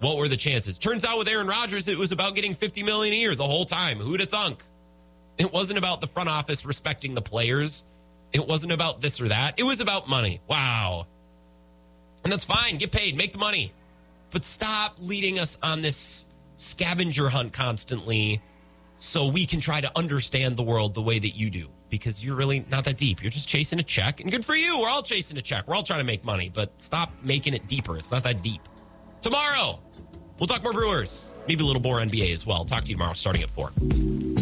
What 0.00 0.18
were 0.18 0.28
the 0.28 0.36
chances? 0.36 0.78
Turns 0.78 1.04
out 1.04 1.18
with 1.18 1.28
Aaron 1.28 1.46
Rodgers, 1.46 1.88
it 1.88 1.96
was 1.96 2.12
about 2.12 2.34
getting 2.34 2.54
50 2.54 2.82
million 2.82 3.14
a 3.14 3.16
year 3.16 3.34
the 3.34 3.44
whole 3.44 3.64
time. 3.64 3.98
Who'd 3.98 4.20
have 4.20 4.28
thunk? 4.28 4.62
It 5.38 5.52
wasn't 5.52 5.78
about 5.78 6.00
the 6.00 6.06
front 6.06 6.28
office 6.28 6.64
respecting 6.64 7.14
the 7.14 7.22
players. 7.22 7.84
It 8.32 8.46
wasn't 8.46 8.72
about 8.72 9.00
this 9.00 9.20
or 9.20 9.28
that. 9.28 9.54
It 9.58 9.62
was 9.62 9.80
about 9.80 10.08
money. 10.08 10.40
Wow. 10.48 11.06
And 12.22 12.32
that's 12.32 12.44
fine. 12.44 12.78
Get 12.78 12.92
paid, 12.92 13.16
make 13.16 13.32
the 13.32 13.38
money. 13.38 13.72
But 14.30 14.44
stop 14.44 14.96
leading 15.00 15.38
us 15.38 15.58
on 15.62 15.82
this 15.82 16.26
scavenger 16.56 17.28
hunt 17.28 17.52
constantly 17.52 18.40
so 18.96 19.26
we 19.26 19.46
can 19.46 19.60
try 19.60 19.80
to 19.80 19.90
understand 19.96 20.56
the 20.56 20.62
world 20.62 20.94
the 20.94 21.02
way 21.02 21.18
that 21.18 21.30
you 21.30 21.50
do 21.50 21.68
because 21.90 22.24
you're 22.24 22.36
really 22.36 22.64
not 22.70 22.84
that 22.84 22.96
deep. 22.96 23.22
You're 23.22 23.30
just 23.30 23.48
chasing 23.48 23.78
a 23.78 23.82
check, 23.82 24.20
and 24.20 24.30
good 24.30 24.44
for 24.44 24.54
you. 24.54 24.80
We're 24.80 24.88
all 24.88 25.02
chasing 25.02 25.38
a 25.38 25.42
check. 25.42 25.68
We're 25.68 25.74
all 25.74 25.82
trying 25.82 26.00
to 26.00 26.04
make 26.04 26.24
money, 26.24 26.50
but 26.52 26.72
stop 26.80 27.12
making 27.22 27.54
it 27.54 27.66
deeper. 27.68 27.96
It's 27.96 28.10
not 28.10 28.22
that 28.24 28.42
deep. 28.42 28.60
Tomorrow, 29.20 29.78
we'll 30.38 30.46
talk 30.46 30.62
more 30.62 30.72
Brewers, 30.72 31.30
maybe 31.46 31.62
a 31.62 31.66
little 31.66 31.82
more 31.82 31.98
NBA 32.00 32.32
as 32.32 32.46
well. 32.46 32.64
Talk 32.64 32.84
to 32.84 32.90
you 32.90 32.96
tomorrow 32.96 33.14
starting 33.14 33.42
at 33.42 33.50
4. 33.50 34.33